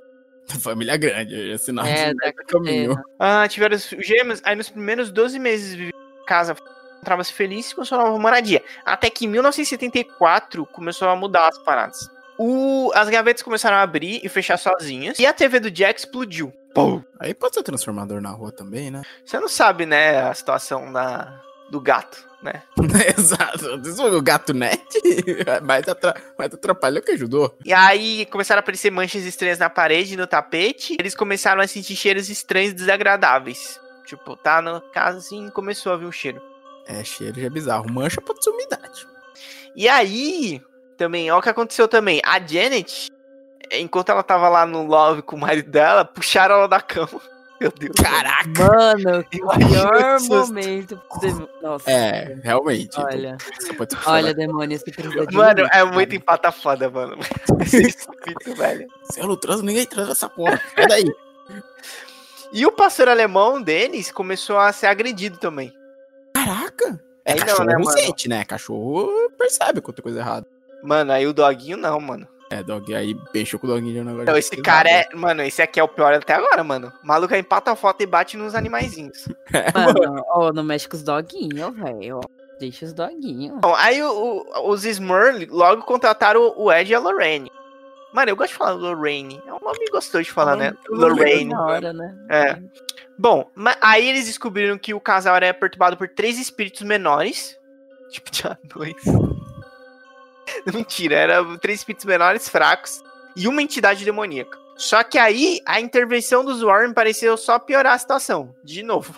Família 0.60 0.96
grande, 0.96 1.52
é 1.52 1.58
sinal 1.58 1.86
É, 1.86 2.12
de 2.12 2.18
tá 2.18 2.32
caminho. 2.46 2.96
Ah, 3.18 3.46
tiveram 3.48 3.76
os 3.76 3.84
gêmeos, 3.98 4.40
aí 4.44 4.54
nos 4.54 4.68
primeiros 4.68 5.10
12 5.10 5.38
meses 5.38 5.70
de 5.76 5.86
vida 5.86 5.98
em 6.22 6.24
casa, 6.26 6.56
encontrava-se 6.96 7.32
feliz 7.32 7.72
com 7.72 7.84
sua 7.84 7.98
nova 7.98 8.18
moradia. 8.18 8.62
Até 8.84 9.10
que 9.10 9.24
em 9.26 9.28
1974 9.28 10.66
começou 10.66 11.08
a 11.08 11.16
mudar 11.16 11.48
as 11.48 11.58
paradas. 11.58 12.08
O- 12.38 12.90
as 12.94 13.08
gavetas 13.08 13.42
começaram 13.42 13.76
a 13.76 13.82
abrir 13.82 14.20
e 14.24 14.28
fechar 14.28 14.56
sozinhas, 14.58 15.18
e 15.18 15.26
a 15.26 15.32
TV 15.32 15.60
do 15.60 15.70
Jack 15.70 16.00
explodiu. 16.00 16.52
Pum. 16.74 17.02
Aí 17.20 17.32
pode 17.32 17.54
ser 17.54 17.62
transformador 17.62 18.20
na 18.20 18.30
rua 18.30 18.50
também, 18.50 18.90
né? 18.90 19.02
Você 19.24 19.38
não 19.38 19.48
sabe, 19.48 19.86
né, 19.86 20.20
a 20.22 20.34
situação 20.34 20.92
da, 20.92 21.40
do 21.70 21.80
gato, 21.80 22.26
né? 22.44 22.62
Exato. 23.18 23.80
O 24.16 24.22
gato 24.22 24.52
net, 24.52 24.82
mais, 25.64 25.88
atra... 25.88 26.14
mais 26.38 26.52
atrapalhou 26.52 27.02
que 27.02 27.12
ajudou. 27.12 27.56
E 27.64 27.72
aí 27.72 28.26
começaram 28.26 28.58
a 28.58 28.60
aparecer 28.60 28.90
manchas 28.90 29.24
estranhas 29.24 29.58
na 29.58 29.70
parede, 29.70 30.16
no 30.16 30.26
tapete. 30.26 30.96
Eles 30.98 31.14
começaram 31.14 31.62
a 31.62 31.66
sentir 31.66 31.96
cheiros 31.96 32.28
estranhos 32.28 32.72
e 32.72 32.74
desagradáveis. 32.74 33.80
Tipo, 34.06 34.36
tá 34.36 34.60
na 34.60 34.80
casa 34.92 35.18
assim 35.18 35.48
começou 35.48 35.92
a 35.92 35.96
vir 35.96 36.06
um 36.06 36.12
cheiro. 36.12 36.40
É, 36.86 37.02
cheiro 37.02 37.40
já 37.40 37.46
é 37.46 37.50
bizarro. 37.50 37.90
Mancha 37.90 38.20
pode 38.20 38.44
ser 38.44 38.50
umidade. 38.50 39.06
E 39.74 39.88
aí, 39.88 40.62
também, 40.96 41.30
olha 41.30 41.40
o 41.40 41.42
que 41.42 41.48
aconteceu 41.48 41.88
também. 41.88 42.20
A 42.24 42.38
Janet, 42.38 43.08
enquanto 43.72 44.10
ela 44.10 44.22
tava 44.22 44.48
lá 44.48 44.66
no 44.66 44.86
love 44.86 45.22
com 45.22 45.36
o 45.36 45.40
marido 45.40 45.70
dela, 45.70 46.04
puxaram 46.04 46.56
ela 46.56 46.68
da 46.68 46.80
cama. 46.80 47.20
Meu 47.64 47.72
Deus. 47.72 47.94
Caraca! 47.96 48.44
Mano, 48.58 49.24
que 49.30 49.38
pior 49.40 50.20
momento. 50.28 51.00
de- 51.20 51.48
Nossa. 51.62 51.90
É, 51.90 52.36
realmente. 52.42 53.00
Olha, 53.00 53.38
ser 53.40 53.74
olha, 54.06 54.34
demônios 54.34 54.82
que 54.82 54.92
precisa 54.92 55.26
de 55.26 55.34
Mano, 55.34 55.62
mim, 55.62 55.68
é 55.72 55.82
muito 55.84 56.14
empata 56.14 56.52
foda, 56.52 56.90
mano. 56.90 57.16
Esse 57.60 57.86
espírito, 57.86 58.54
velho. 58.54 58.86
Se 59.10 59.20
eu 59.20 59.26
não 59.26 59.36
transo, 59.36 59.62
ninguém 59.62 59.86
transa 59.86 60.12
essa 60.12 60.28
porra. 60.28 60.60
Sai 60.74 60.86
daí. 60.86 61.10
E 62.52 62.66
o 62.66 62.72
pastor 62.72 63.08
alemão 63.08 63.62
deles 63.62 64.12
começou 64.12 64.58
a 64.58 64.70
ser 64.72 64.86
agredido 64.86 65.38
também. 65.38 65.72
Caraca! 66.34 67.00
É 67.24 67.32
Aí 67.32 67.38
não, 67.40 67.46
cachorro 67.46 67.64
né, 67.64 67.74
mano? 67.78 67.90
sente, 67.90 68.28
né? 68.28 68.44
Cachorro 68.44 69.30
percebe 69.38 69.80
quando 69.80 69.96
tem 69.96 70.02
coisa 70.02 70.20
errada. 70.20 70.46
Mano, 70.82 71.12
aí 71.12 71.26
o 71.26 71.32
doguinho 71.32 71.78
não, 71.78 71.98
mano. 71.98 72.28
É, 72.54 72.62
dog, 72.62 72.94
aí 72.94 73.16
beijou 73.32 73.58
com 73.58 73.66
o 73.66 73.70
doguinho 73.70 73.92
de 73.94 74.00
um 74.00 74.04
negócio. 74.04 74.22
Então, 74.22 74.38
esse 74.38 74.56
cara 74.58 74.88
é. 74.88 75.08
Mano, 75.12 75.42
esse 75.42 75.60
aqui 75.60 75.80
é 75.80 75.82
o 75.82 75.88
pior 75.88 76.14
até 76.14 76.34
agora, 76.34 76.62
mano. 76.62 76.92
O 77.02 77.06
maluco 77.06 77.34
empata 77.34 77.72
a 77.72 77.76
foto 77.76 78.00
e 78.02 78.06
bate 78.06 78.36
nos 78.36 78.54
animaizinhos. 78.54 79.26
Mano, 79.74 80.24
ó, 80.28 80.52
não 80.52 80.62
mexe 80.62 80.88
com 80.88 80.96
os 80.96 81.02
doguinhos, 81.02 81.74
velho. 81.74 82.18
ó. 82.18 82.20
Deixa 82.60 82.84
os 82.86 82.92
doguinhos. 82.92 83.58
Bom, 83.60 83.74
aí 83.74 84.00
o- 84.00 84.44
o- 84.46 84.70
os 84.70 84.84
Smurl 84.84 85.46
logo 85.50 85.82
contrataram 85.82 86.54
o 86.56 86.72
Ed 86.72 86.92
e 86.92 86.94
a 86.94 87.00
Lorraine. 87.00 87.50
Mano, 88.12 88.30
eu 88.30 88.36
gosto 88.36 88.52
de 88.52 88.56
falar 88.58 88.70
Lorraine. 88.74 89.42
É 89.44 89.52
um 89.52 89.58
nome 89.60 89.84
gostoso 89.90 90.22
de 90.22 90.30
falar, 90.30 90.54
né? 90.54 90.72
Lorraine. 90.88 91.50
Na 91.50 91.66
hora, 91.66 91.92
né? 91.92 92.14
É. 92.30 92.58
Bom, 93.18 93.50
aí 93.80 94.08
eles 94.08 94.26
descobriram 94.26 94.78
que 94.78 94.94
o 94.94 95.00
casal 95.00 95.34
era 95.34 95.52
perturbado 95.52 95.96
por 95.96 96.08
três 96.08 96.38
espíritos 96.38 96.82
menores. 96.82 97.58
Tipo, 98.14 98.30
tinha 98.30 98.56
dois. 98.62 98.94
Mentira, 100.72 101.16
era 101.16 101.58
três 101.58 101.80
espíritos 101.80 102.04
menores 102.04 102.48
fracos 102.48 103.02
e 103.36 103.48
uma 103.48 103.62
entidade 103.62 104.04
demoníaca. 104.04 104.58
Só 104.76 105.04
que 105.04 105.18
aí 105.18 105.60
a 105.66 105.80
intervenção 105.80 106.44
dos 106.44 106.60
Warren 106.60 106.92
pareceu 106.92 107.36
só 107.36 107.58
piorar 107.58 107.94
a 107.94 107.98
situação. 107.98 108.54
De 108.62 108.82
novo. 108.82 109.14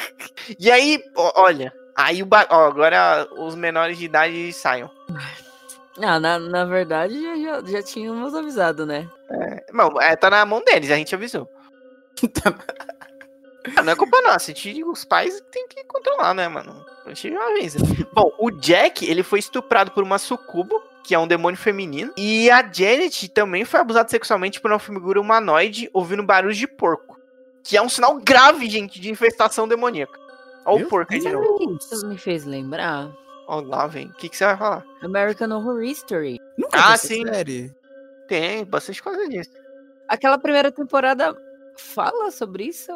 e 0.58 0.70
aí, 0.70 1.02
olha. 1.16 1.72
Aí 1.96 2.22
o 2.22 2.26
ba- 2.26 2.46
ó, 2.50 2.66
agora 2.66 3.28
os 3.38 3.54
menores 3.54 3.98
de 3.98 4.04
idade 4.04 4.52
saiam. 4.52 4.90
Ah, 6.02 6.18
na, 6.18 6.38
na 6.38 6.64
verdade, 6.64 7.20
já, 7.22 7.62
já, 7.62 7.82
tínhamos 7.82 8.34
avisado, 8.34 8.86
né? 8.86 9.08
Não, 9.72 10.00
é, 10.00 10.16
tá 10.16 10.30
na 10.30 10.46
mão 10.46 10.62
deles, 10.64 10.90
a 10.90 10.96
gente 10.96 11.14
avisou. 11.14 11.48
Ah, 13.76 13.82
não 13.84 13.92
é 13.92 13.96
culpa 13.96 14.20
nossa, 14.22 14.52
os 14.86 15.04
pais 15.04 15.42
tem 15.50 15.66
que 15.68 15.84
controlar, 15.84 16.32
né, 16.32 16.48
mano? 16.48 16.84
Bom, 18.12 18.32
o 18.38 18.50
Jack, 18.50 19.08
ele 19.08 19.22
foi 19.22 19.38
estuprado 19.38 19.90
por 19.90 20.02
uma 20.02 20.18
sucubo, 20.18 20.82
que 21.04 21.14
é 21.14 21.18
um 21.18 21.26
demônio 21.26 21.58
feminino. 21.58 22.12
E 22.16 22.50
a 22.50 22.62
Janet 22.62 23.28
também 23.28 23.64
foi 23.64 23.80
abusada 23.80 24.08
sexualmente 24.08 24.60
por 24.60 24.70
uma 24.70 24.78
figura 24.78 25.20
humanoide 25.20 25.90
ouvindo 25.92 26.22
barulhos 26.22 26.56
de 26.56 26.66
porco. 26.66 27.18
Que 27.62 27.76
é 27.76 27.82
um 27.82 27.88
sinal 27.88 28.18
grave, 28.18 28.68
gente, 28.68 29.00
de 29.00 29.10
infestação 29.10 29.68
demoníaca. 29.68 30.18
Ó 30.64 30.76
o 30.76 30.86
porco 30.86 31.12
aí 31.12 31.20
de 31.20 31.30
novo. 31.30 31.78
Isso 31.80 32.06
me 32.06 32.18
fez 32.18 32.44
lembrar 32.44 33.10
Ó 33.50 33.60
lá, 33.60 33.88
vem. 33.88 34.06
O 34.06 34.12
que, 34.12 34.28
que 34.28 34.36
você 34.36 34.44
vai 34.44 34.56
falar? 34.56 34.86
American 35.02 35.50
Horror 35.50 35.82
History. 35.82 36.38
Nunca 36.56 36.92
Ah, 36.92 36.96
sim. 36.96 37.26
Série. 37.26 37.74
Tem 38.28 38.64
bastante 38.64 39.02
coisa 39.02 39.28
disso. 39.28 39.50
Aquela 40.06 40.38
primeira 40.38 40.70
temporada 40.70 41.36
fala 41.76 42.30
sobre 42.30 42.66
isso 42.66 42.92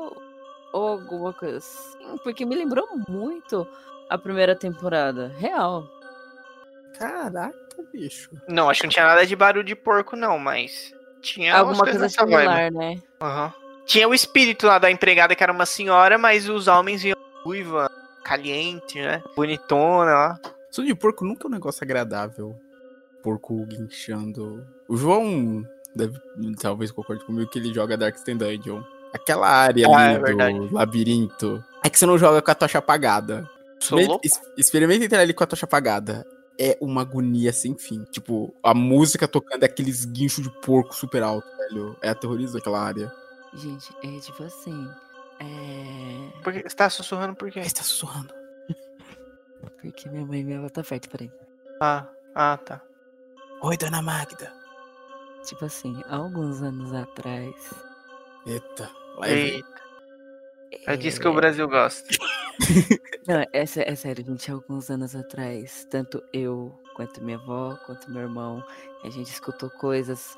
ou 0.72 0.86
alguma 0.86 1.32
coisa 1.32 1.58
assim? 1.58 2.16
Porque 2.22 2.46
me 2.46 2.54
lembrou 2.54 2.86
muito 3.08 3.66
a 4.08 4.18
primeira 4.18 4.54
temporada. 4.54 5.32
Real. 5.38 5.88
Caraca, 6.98 7.54
bicho. 7.92 8.30
Não, 8.48 8.70
acho 8.70 8.80
que 8.80 8.86
não 8.86 8.92
tinha 8.92 9.06
nada 9.06 9.26
de 9.26 9.34
barulho 9.34 9.64
de 9.64 9.74
porco, 9.74 10.14
não, 10.16 10.38
mas. 10.38 10.94
Tinha 11.20 11.56
alguma 11.56 11.80
coisa 11.84 12.08
similar, 12.08 12.70
né? 12.70 13.00
Aham. 13.20 13.52
Tinha 13.86 14.08
o 14.08 14.14
espírito 14.14 14.66
lá 14.66 14.78
da 14.78 14.90
empregada 14.90 15.34
que 15.34 15.42
era 15.42 15.52
uma 15.52 15.66
senhora, 15.66 16.16
mas 16.16 16.48
os 16.48 16.68
homens 16.68 17.02
vinham 17.02 17.16
ruiva, 17.44 17.90
caliente, 18.22 18.98
né? 19.00 19.22
Bonitona 19.36 20.12
lá. 20.12 20.40
Som 20.70 20.84
de 20.84 20.94
porco 20.94 21.24
nunca 21.24 21.46
é 21.46 21.48
um 21.48 21.50
negócio 21.52 21.84
agradável. 21.84 22.54
Porco 23.22 23.64
guinchando. 23.66 24.66
O 24.88 24.96
João 24.96 25.64
deve, 25.94 26.18
talvez 26.60 26.90
concorde 26.90 27.24
comigo 27.24 27.50
que 27.50 27.58
ele 27.58 27.72
joga 27.72 27.96
Darkest 27.96 28.26
Dungeon. 28.26 28.82
Aquela 29.12 29.48
área 29.48 29.86
Ah, 29.88 29.96
ali 29.96 30.14
é 30.14 30.18
do 30.18 30.24
verdade. 30.24 30.68
labirinto. 30.74 31.64
É 31.84 31.88
que 31.88 31.98
você 31.98 32.06
não 32.06 32.18
joga 32.18 32.42
com 32.42 32.50
a 32.50 32.54
tocha 32.54 32.78
apagada. 32.78 33.48
Sou 33.84 33.98
Me- 33.98 34.06
louco. 34.06 34.26
es- 34.26 34.40
Experimenta 34.56 35.04
entrar 35.04 35.20
ali 35.20 35.34
com 35.34 35.44
a 35.44 35.46
tocha 35.46 35.66
apagada. 35.66 36.26
É 36.58 36.78
uma 36.80 37.00
agonia 37.02 37.52
sem 37.52 37.76
fim. 37.76 38.04
Tipo, 38.04 38.54
a 38.62 38.72
música 38.72 39.26
tocando 39.26 39.62
é 39.64 39.66
aqueles 39.66 40.04
guinchos 40.04 40.44
de 40.44 40.50
porco 40.60 40.94
super 40.94 41.22
alto, 41.22 41.46
velho. 41.58 41.96
É 42.00 42.08
aterrorizante 42.10 42.58
aquela 42.58 42.80
área. 42.80 43.12
Gente, 43.54 43.92
é 44.04 44.20
tipo 44.20 44.42
assim. 44.44 44.88
É. 45.40 46.40
Por 46.42 46.52
que- 46.52 46.62
Você 46.62 46.76
tá 46.76 46.88
sussurrando 46.88 47.34
por 47.34 47.50
quê? 47.50 47.62
Você 47.62 47.74
tá 47.74 47.82
sussurrando. 47.82 48.32
Porque 49.80 50.08
minha 50.08 50.24
mãe 50.24 50.52
ela 50.52 50.70
tá 50.70 50.82
perto, 50.82 51.08
peraí. 51.08 51.30
Ah, 51.80 52.06
ah, 52.34 52.56
tá. 52.56 52.80
Oi, 53.62 53.76
dona 53.76 54.00
Magda. 54.02 54.52
Tipo 55.44 55.64
assim, 55.64 56.00
há 56.06 56.16
alguns 56.16 56.62
anos 56.62 56.92
atrás. 56.94 57.54
Eita. 58.46 58.90
Lá. 59.16 59.28
Eita, 59.28 59.66
é 60.86 60.96
disso 60.96 61.20
que 61.20 61.28
o 61.28 61.34
Brasil 61.34 61.68
gosta. 61.68 62.08
Não, 63.26 63.40
é, 63.40 63.48
é 63.52 63.66
sério, 63.96 64.24
gente, 64.24 64.50
alguns 64.50 64.90
anos 64.90 65.14
atrás, 65.16 65.86
tanto 65.90 66.22
eu, 66.32 66.72
quanto 66.94 67.22
minha 67.22 67.36
avó, 67.38 67.76
quanto 67.86 68.10
meu 68.10 68.22
irmão, 68.22 68.62
a 69.02 69.10
gente 69.10 69.28
escutou 69.30 69.70
coisas. 69.70 70.36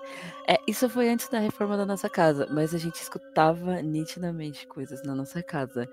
É, 0.49 0.57
isso 0.67 0.89
foi 0.89 1.09
antes 1.09 1.29
da 1.29 1.39
reforma 1.39 1.77
da 1.77 1.87
nossa 1.87 2.09
casa, 2.09 2.47
mas 2.51 2.75
a 2.75 2.79
gente 2.79 2.97
escutava 2.97 3.83
nitidamente 3.83 4.67
coisas 4.67 5.03
na 5.03 5.15
nossa 5.15 5.43
casa. 5.43 5.89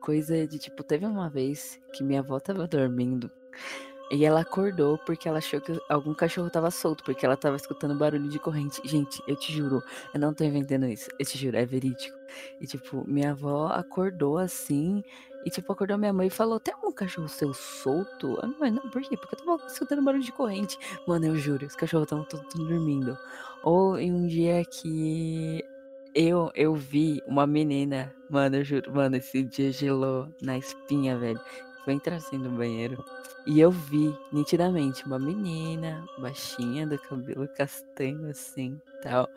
Coisa 0.00 0.46
de 0.46 0.58
tipo, 0.58 0.82
teve 0.82 1.04
uma 1.06 1.28
vez 1.28 1.78
que 1.92 2.04
minha 2.04 2.20
avó 2.20 2.38
tava 2.40 2.66
dormindo 2.66 3.30
e 4.10 4.24
ela 4.24 4.40
acordou 4.40 4.98
porque 4.98 5.28
ela 5.28 5.38
achou 5.38 5.60
que 5.60 5.78
algum 5.88 6.14
cachorro 6.14 6.50
tava 6.50 6.70
solto, 6.70 7.04
porque 7.04 7.24
ela 7.24 7.36
tava 7.36 7.56
escutando 7.56 7.94
barulho 7.94 8.28
de 8.28 8.38
corrente. 8.38 8.80
Gente, 8.84 9.22
eu 9.26 9.36
te 9.36 9.52
juro, 9.52 9.82
eu 10.14 10.20
não 10.20 10.32
tô 10.32 10.44
inventando 10.44 10.86
isso, 10.86 11.08
eu 11.18 11.26
te 11.26 11.36
juro, 11.36 11.56
é 11.56 11.66
verídico. 11.66 12.16
E 12.60 12.66
tipo, 12.66 13.04
minha 13.06 13.32
avó 13.32 13.68
acordou 13.68 14.38
assim, 14.38 15.02
e 15.44 15.50
tipo, 15.50 15.72
acordou 15.72 15.96
minha 15.98 16.12
mãe 16.12 16.26
e 16.26 16.30
falou: 16.30 16.58
Tem 16.60 16.74
algum 16.74 16.92
cachorro 16.92 17.28
seu 17.28 17.54
solto? 17.54 18.38
Mãe, 18.58 18.70
não, 18.70 18.82
por 18.90 19.02
quê? 19.02 19.16
Porque 19.16 19.34
eu 19.34 19.44
tava 19.44 19.66
escutando 19.66 20.02
barulho 20.02 20.22
de 20.22 20.32
corrente. 20.32 20.76
Mano, 21.06 21.26
eu 21.26 21.36
juro, 21.36 21.66
os 21.66 21.76
cachorros 21.76 22.06
estavam 22.06 22.24
todos 22.24 22.46
dormindo. 22.54 23.16
Ou 23.62 23.98
em 23.98 24.12
um 24.12 24.26
dia 24.26 24.64
que 24.64 25.64
eu, 26.14 26.50
eu 26.54 26.74
vi 26.74 27.22
uma 27.26 27.46
menina, 27.46 28.14
mano, 28.28 28.56
eu 28.56 28.64
juro, 28.64 28.92
mano, 28.92 29.16
esse 29.16 29.42
dia 29.42 29.70
gelou 29.72 30.28
na 30.42 30.58
espinha, 30.58 31.16
velho. 31.16 31.40
Entrar 31.86 32.16
assim 32.16 32.36
no 32.36 32.50
banheiro. 32.50 33.02
E 33.46 33.60
eu 33.60 33.70
vi 33.70 34.14
nitidamente 34.30 35.06
uma 35.06 35.18
menina, 35.18 36.04
baixinha, 36.18 36.86
do 36.86 36.98
cabelo 36.98 37.48
castanho 37.48 38.28
assim 38.28 38.78
tal. 39.02 39.28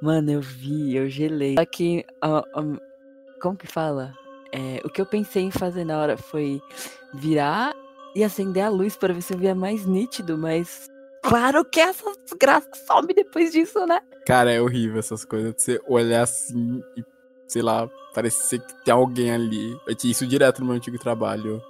Mano, 0.00 0.30
eu 0.30 0.40
vi, 0.40 0.96
eu 0.96 1.08
gelei. 1.08 1.56
Só 1.58 1.64
que, 1.66 2.06
ó, 2.22 2.42
ó, 2.54 2.62
como 3.40 3.56
que 3.56 3.66
fala? 3.66 4.14
É, 4.52 4.80
o 4.84 4.88
que 4.88 5.00
eu 5.00 5.06
pensei 5.06 5.42
em 5.42 5.50
fazer 5.50 5.84
na 5.84 5.98
hora 5.98 6.16
foi 6.16 6.60
virar 7.12 7.74
e 8.14 8.24
acender 8.24 8.64
a 8.64 8.70
luz 8.70 8.96
para 8.96 9.12
ver 9.12 9.22
se 9.22 9.34
eu 9.34 9.38
via 9.38 9.54
mais 9.54 9.84
nítido, 9.84 10.38
mas 10.38 10.90
Claro 11.22 11.64
que 11.64 11.80
essa 11.80 12.04
desgraça 12.24 12.68
some 12.86 13.12
depois 13.12 13.52
disso, 13.52 13.86
né? 13.86 14.00
Cara, 14.26 14.50
é 14.50 14.60
horrível 14.60 14.98
essas 14.98 15.24
coisas. 15.24 15.54
de 15.54 15.62
Você 15.62 15.80
olhar 15.86 16.22
assim 16.22 16.82
e, 16.96 17.04
sei 17.46 17.62
lá, 17.62 17.88
parecer 18.14 18.60
que 18.60 18.84
tem 18.84 18.92
alguém 18.92 19.30
ali. 19.30 19.78
Eu 19.86 19.94
tinha 19.94 20.10
isso 20.10 20.26
direto 20.26 20.60
no 20.60 20.66
meu 20.66 20.76
antigo 20.76 20.98
trabalho. 20.98 21.62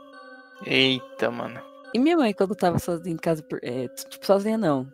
Eita, 0.66 1.30
mano. 1.30 1.60
E 1.94 1.98
minha 1.98 2.16
mãe, 2.16 2.32
quando 2.32 2.54
tava 2.54 2.78
sozinha 2.78 3.14
em 3.14 3.18
casa, 3.18 3.44
é, 3.62 3.88
tipo, 3.88 4.24
sozinha 4.24 4.56
não. 4.56 4.86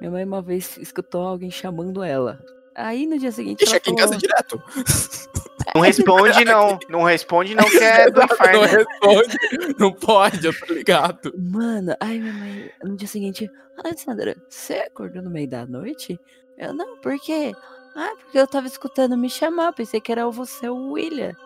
Minha 0.00 0.10
mãe 0.12 0.24
uma 0.24 0.40
vez 0.40 0.76
escutou 0.78 1.22
alguém 1.26 1.50
chamando 1.50 2.02
ela. 2.02 2.38
Aí 2.74 3.06
no 3.06 3.18
dia 3.18 3.32
seguinte. 3.32 3.58
Deixa 3.58 3.72
ela 3.74 3.78
aqui 3.78 3.90
em 3.90 3.96
casa 3.96 4.06
falou, 4.14 4.18
direto. 4.20 4.62
Não 5.74 5.82
responde, 5.82 6.44
não. 6.44 6.78
Não 6.88 7.02
responde, 7.04 7.54
não, 7.54 7.64
que 7.68 7.76
é 7.78 8.10
do 8.10 8.18
Não 8.20 8.24
inferno. 8.26 8.62
responde. 8.62 9.38
Não 9.78 9.92
pode, 9.92 10.44
eu 10.46 10.58
tô 10.58 10.72
ligado. 10.72 11.32
Mano, 11.38 11.94
aí 12.00 12.18
minha 12.18 12.32
mãe, 12.32 12.70
no 12.82 12.96
dia 12.96 13.06
seguinte, 13.06 13.48
Alessandra, 13.84 14.34
você 14.48 14.74
acordou 14.78 15.22
no 15.22 15.30
meio 15.30 15.46
da 15.48 15.66
noite? 15.66 16.18
Eu, 16.58 16.72
não, 16.72 16.96
por 16.96 17.16
quê? 17.20 17.52
Ah, 17.94 18.10
porque 18.18 18.38
eu 18.38 18.46
tava 18.48 18.66
escutando 18.66 19.16
me 19.18 19.28
chamar, 19.30 19.72
pensei 19.74 20.00
que 20.00 20.10
era 20.10 20.28
você, 20.30 20.68
o 20.68 20.92
William. 20.92 21.36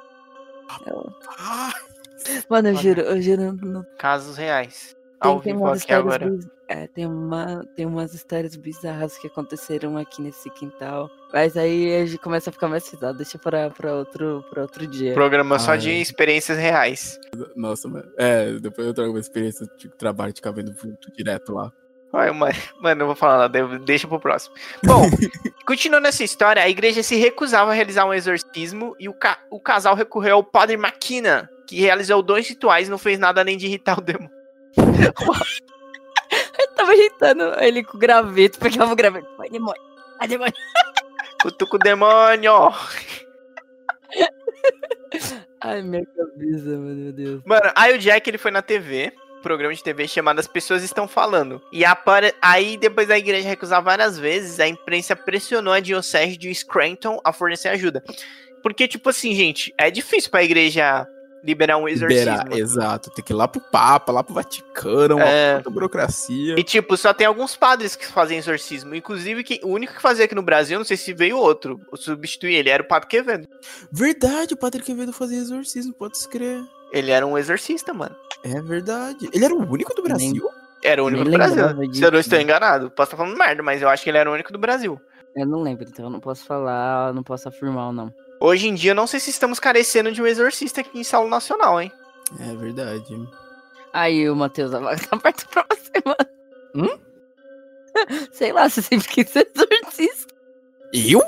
Eu, 0.86 1.12
Ah, 1.38 1.74
mano, 2.48 2.68
eu 2.68 2.74
juro, 2.76 3.00
eu 3.00 3.20
juro, 3.22 3.52
não, 3.62 3.84
Casos 3.98 4.36
reais. 4.36 4.96
tem, 5.20 5.30
Ao 5.32 5.40
tem 5.40 5.52
vivo 5.52 5.64
umas 5.64 5.82
aqui 5.82 5.92
histórias 5.92 6.14
agora. 6.14 6.30
biz- 6.30 6.48
é, 6.66 6.86
tem, 6.86 7.06
uma, 7.06 7.62
tem 7.76 7.84
umas 7.84 8.14
histórias 8.14 8.56
bizarras 8.56 9.18
que 9.18 9.26
aconteceram 9.26 9.98
aqui 9.98 10.22
nesse 10.22 10.48
quintal. 10.50 11.10
Mas 11.30 11.58
aí 11.58 11.94
a 11.94 12.06
gente 12.06 12.18
começa 12.18 12.48
a 12.48 12.52
ficar 12.52 12.68
mais 12.68 12.88
pesado, 12.88 13.18
deixa 13.18 13.36
pra, 13.38 13.68
pra, 13.68 13.94
outro, 13.94 14.42
pra 14.48 14.62
outro 14.62 14.86
dia. 14.86 15.12
Programa 15.12 15.58
só 15.58 15.76
de 15.76 15.90
experiências 15.90 16.56
reais. 16.56 17.18
Nossa, 17.54 17.86
mano. 17.86 18.10
É, 18.16 18.52
depois 18.52 18.86
eu 18.86 18.94
trago 18.94 19.10
uma 19.10 19.20
experiência 19.20 19.66
de 19.76 19.88
trabalho 19.90 20.32
de 20.32 20.38
ficar 20.38 20.52
vendo 20.52 20.72
vulto 20.72 21.12
direto 21.12 21.52
lá. 21.52 21.70
Ai, 22.14 22.30
mano, 22.30 22.54
mano, 22.80 22.98
não 23.00 23.06
vou 23.06 23.16
falar 23.16 23.38
nada, 23.50 23.78
deixa 23.80 24.06
pro 24.08 24.20
próximo. 24.20 24.54
Bom, 24.84 25.02
continuando 25.66 26.06
essa 26.06 26.22
história, 26.24 26.62
a 26.62 26.68
igreja 26.68 27.02
se 27.02 27.16
recusava 27.16 27.72
a 27.72 27.74
realizar 27.74 28.06
um 28.06 28.14
exorcismo 28.14 28.94
e 29.00 29.08
o, 29.08 29.12
ca- 29.12 29.40
o 29.50 29.60
casal 29.60 29.94
recorreu 29.96 30.36
ao 30.36 30.44
padre 30.44 30.76
Maquina, 30.76 31.50
que 31.66 31.80
realizou 31.80 32.22
dois 32.22 32.48
rituais 32.48 32.88
e 32.88 32.90
não 32.90 32.98
fez 32.98 33.18
nada 33.18 33.40
além 33.40 33.56
de 33.56 33.66
irritar 33.66 33.98
o 33.98 34.02
demônio. 34.02 34.30
Eu 36.58 36.68
tava 36.74 36.94
irritando 36.94 37.42
ele 37.60 37.84
com 37.84 37.96
o 37.96 38.00
graveto, 38.00 38.58
pegava 38.58 38.92
o 38.92 38.96
graveto. 38.96 39.28
Vai, 39.36 39.48
demônio. 39.48 39.80
Vai, 40.18 40.28
demônio. 40.28 40.54
Cutuca 41.42 41.76
o 41.76 41.78
demônio! 41.78 42.52
Ai, 45.60 45.82
minha 45.82 46.04
cabeça, 46.06 46.68
mano, 46.70 46.94
meu 46.96 47.12
Deus. 47.12 47.42
Mano, 47.44 47.70
aí 47.74 47.94
o 47.94 47.98
Jack 47.98 48.28
ele 48.28 48.38
foi 48.38 48.50
na 48.50 48.60
TV, 48.62 49.12
programa 49.42 49.72
de 49.74 49.82
TV 49.82 50.06
chamado 50.08 50.38
As 50.38 50.46
Pessoas 50.46 50.82
Estão 50.82 51.06
Falando. 51.08 51.62
E 51.72 51.84
apare- 51.84 52.34
aí, 52.42 52.76
depois 52.76 53.08
da 53.08 53.16
igreja 53.16 53.48
recusar 53.48 53.82
várias 53.82 54.18
vezes, 54.18 54.60
a 54.60 54.66
imprensa 54.68 55.14
pressionou 55.16 55.72
a 55.72 55.80
diocese 55.80 56.36
de 56.36 56.52
Scranton 56.54 57.20
a 57.24 57.32
fornecer 57.32 57.68
ajuda. 57.68 58.02
Porque, 58.62 58.88
tipo 58.88 59.08
assim, 59.10 59.34
gente, 59.34 59.72
é 59.78 59.90
difícil 59.90 60.30
pra 60.30 60.42
igreja 60.42 61.06
liberar 61.44 61.76
um 61.76 61.86
exorcismo. 61.86 62.32
Liberar, 62.32 62.58
exato. 62.58 63.10
Tem 63.10 63.24
que 63.24 63.32
ir 63.32 63.36
lá 63.36 63.46
pro 63.46 63.60
Papa, 63.60 64.10
lá 64.10 64.22
pro 64.24 64.34
Vaticano, 64.34 65.16
uma 65.16 65.24
É. 65.24 65.56
puta 65.58 65.70
burocracia. 65.70 66.54
E, 66.58 66.62
tipo, 66.64 66.96
só 66.96 67.12
tem 67.12 67.26
alguns 67.26 67.54
padres 67.56 67.94
que 67.94 68.06
fazem 68.06 68.38
exorcismo. 68.38 68.94
Inclusive, 68.94 69.44
que, 69.44 69.60
o 69.62 69.68
único 69.68 69.94
que 69.94 70.00
fazia 70.02 70.24
aqui 70.24 70.34
no 70.34 70.42
Brasil, 70.42 70.78
não 70.78 70.84
sei 70.84 70.96
se 70.96 71.12
veio 71.12 71.36
outro, 71.38 71.80
substituir 71.94 72.54
ele, 72.54 72.70
era 72.70 72.82
o 72.82 72.86
Padre 72.86 73.08
Quevedo. 73.08 73.46
Verdade, 73.92 74.54
o 74.54 74.56
Padre 74.56 74.82
Quevedo 74.82 75.12
fazia 75.12 75.38
exorcismo, 75.38 75.92
pode 75.92 76.18
se 76.18 76.28
crer. 76.28 76.62
Ele 76.92 77.10
era 77.10 77.26
um 77.26 77.36
exorcista, 77.36 77.92
mano. 77.92 78.14
É 78.42 78.60
verdade. 78.62 79.28
Ele 79.32 79.44
era 79.44 79.54
o 79.54 79.70
único 79.70 79.94
do 79.94 80.02
Brasil? 80.02 80.48
Era 80.82 81.02
o 81.02 81.06
único 81.06 81.24
Nem 81.24 81.32
do 81.32 81.36
Brasil. 81.38 81.66
lembrava 81.66 81.94
Se 81.94 82.02
eu 82.02 82.10
não 82.12 82.18
estou 82.20 82.38
enganado, 82.38 82.90
posso 82.90 83.08
estar 83.12 83.16
falando 83.16 83.36
merda, 83.38 83.62
mas 83.62 83.82
eu 83.82 83.88
acho 83.88 84.02
que 84.04 84.10
ele 84.10 84.18
era 84.18 84.30
o 84.30 84.34
único 84.34 84.52
do 84.52 84.58
Brasil. 84.58 85.00
Eu 85.34 85.46
não 85.46 85.62
lembro, 85.62 85.84
então 85.88 86.04
eu 86.04 86.10
não 86.10 86.20
posso 86.20 86.44
falar, 86.44 87.12
não 87.12 87.22
posso 87.22 87.48
afirmar 87.48 87.86
ou 87.88 87.92
não. 87.92 88.12
Hoje 88.44 88.68
em 88.68 88.74
dia, 88.74 88.90
eu 88.90 88.94
não 88.94 89.06
sei 89.06 89.18
se 89.20 89.30
estamos 89.30 89.58
carecendo 89.58 90.12
de 90.12 90.20
um 90.20 90.26
exorcista 90.26 90.82
aqui 90.82 90.98
em 90.98 91.02
sala 91.02 91.26
nacional, 91.26 91.80
hein? 91.80 91.90
É 92.38 92.54
verdade. 92.54 93.16
Aí 93.90 94.28
o 94.28 94.36
Matheus 94.36 94.74
a 94.74 94.80
vaga 94.80 95.00
tá 95.08 95.16
perto 95.16 95.48
pra 95.48 95.64
você, 95.70 95.92
mano. 96.04 96.18
Hum? 96.74 96.98
Sei 98.32 98.52
lá, 98.52 98.68
você 98.68 98.82
sempre 98.82 99.08
quis 99.08 99.30
ser 99.30 99.50
exorcista. 99.56 100.34
Eu? 100.92 101.22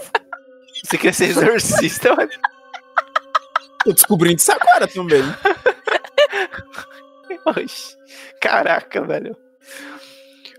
Você 0.84 0.98
quer 0.98 1.14
ser 1.14 1.30
exorcista, 1.30 2.14
mano? 2.14 2.28
Tô 3.82 3.92
descobrindo 3.94 4.38
isso 4.38 4.52
agora 4.52 4.86
também. 4.86 5.22
Oxi. 7.46 7.96
Caraca, 8.42 9.00
velho. 9.00 9.34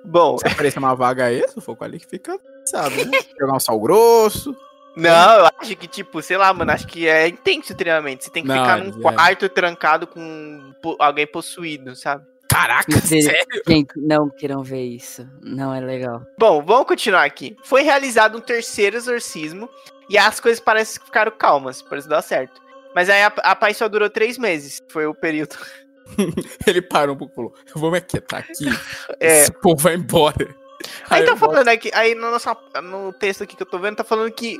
Bom, 0.03 0.39
Se 0.39 0.47
aparecer 0.47 0.79
uma 0.79 0.95
vaga 0.95 1.25
aí, 1.25 1.47
se 1.49 1.61
for 1.61 1.77
qualificado, 1.77 2.41
sabe, 2.65 3.05
né? 3.05 3.19
Jogar 3.39 3.57
um 3.57 3.59
sal 3.59 3.79
grosso. 3.79 4.57
Não, 4.97 5.39
eu 5.39 5.49
acho 5.59 5.75
que, 5.75 5.87
tipo, 5.87 6.21
sei 6.21 6.37
lá, 6.37 6.53
mano, 6.53 6.71
acho 6.71 6.87
que 6.87 7.07
é 7.07 7.27
intenso 7.27 7.73
o 7.73 7.75
treinamento. 7.75 8.23
Você 8.23 8.29
tem 8.29 8.43
que 8.43 8.49
Não, 8.49 8.59
ficar 8.59 8.79
eles- 8.79 8.95
num 8.95 8.99
é. 9.09 9.13
quarto 9.13 9.49
trancado 9.49 10.07
com 10.07 10.73
alguém 10.99 11.27
possuído, 11.27 11.95
sabe? 11.95 12.25
Caraca, 12.49 12.99
sério? 13.01 13.45
Gente, 13.67 13.91
não 13.97 14.29
queiram 14.29 14.63
ver 14.63 14.83
isso. 14.83 15.27
Não 15.41 15.73
é 15.73 15.79
legal. 15.79 16.21
Bom, 16.39 16.63
vamos 16.63 16.87
continuar 16.87 17.23
aqui. 17.23 17.55
Foi 17.63 17.83
realizado 17.83 18.37
um 18.37 18.41
terceiro 18.41 18.95
exorcismo 18.95 19.69
e 20.09 20.17
as 20.17 20.39
coisas 20.39 20.59
parecem 20.59 20.99
que 20.99 21.05
ficaram 21.05 21.31
calmas, 21.31 21.81
por 21.81 21.97
isso 21.97 22.07
dar 22.09 22.21
certo. 22.21 22.61
Mas 22.95 23.09
aí 23.09 23.21
a, 23.21 23.27
a 23.27 23.55
paz 23.55 23.77
só 23.77 23.87
durou 23.87 24.09
três 24.09 24.37
meses. 24.37 24.81
Foi 24.89 25.05
o 25.05 25.13
período. 25.13 25.55
Ele 26.65 26.81
parou 26.81 27.15
um 27.15 27.17
pouco 27.17 27.33
e 27.33 27.35
falou: 27.35 27.53
Eu 27.75 27.81
vou 27.81 27.91
me 27.91 27.97
aquietar 27.97 28.39
aqui. 28.39 28.65
É. 29.19 29.41
Esse 29.41 29.51
povo 29.51 29.81
vai 29.81 29.95
embora. 29.95 30.55
Aí 31.09 31.25
tá 31.25 31.31
eu 31.31 31.37
falando 31.37 31.67
aqui, 31.67 31.91
aí 31.93 32.13
no, 32.13 32.29
nosso, 32.31 32.49
no 32.83 33.11
texto 33.11 33.43
aqui 33.43 33.55
que 33.55 33.63
eu 33.63 33.67
tô 33.67 33.79
vendo, 33.79 33.95
tá 33.97 34.03
falando 34.03 34.31
que 34.31 34.59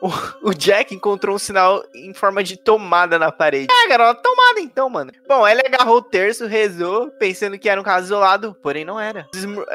o, 0.00 0.48
o 0.50 0.54
Jack 0.54 0.94
encontrou 0.94 1.36
um 1.36 1.38
sinal 1.38 1.84
em 1.94 2.14
forma 2.14 2.42
de 2.42 2.56
tomada 2.56 3.18
na 3.18 3.32
parede. 3.32 3.68
Ah, 3.70 3.88
garoto, 3.88 4.22
tomada 4.22 4.60
então, 4.60 4.88
mano. 4.88 5.12
Bom, 5.26 5.46
ele 5.46 5.62
agarrou 5.64 5.96
o 5.96 6.02
terço, 6.02 6.46
rezou, 6.46 7.10
pensando 7.10 7.58
que 7.58 7.68
era 7.68 7.80
um 7.80 7.84
caso 7.84 8.06
isolado, 8.06 8.56
porém 8.62 8.84
não 8.84 8.98
era. 8.98 9.28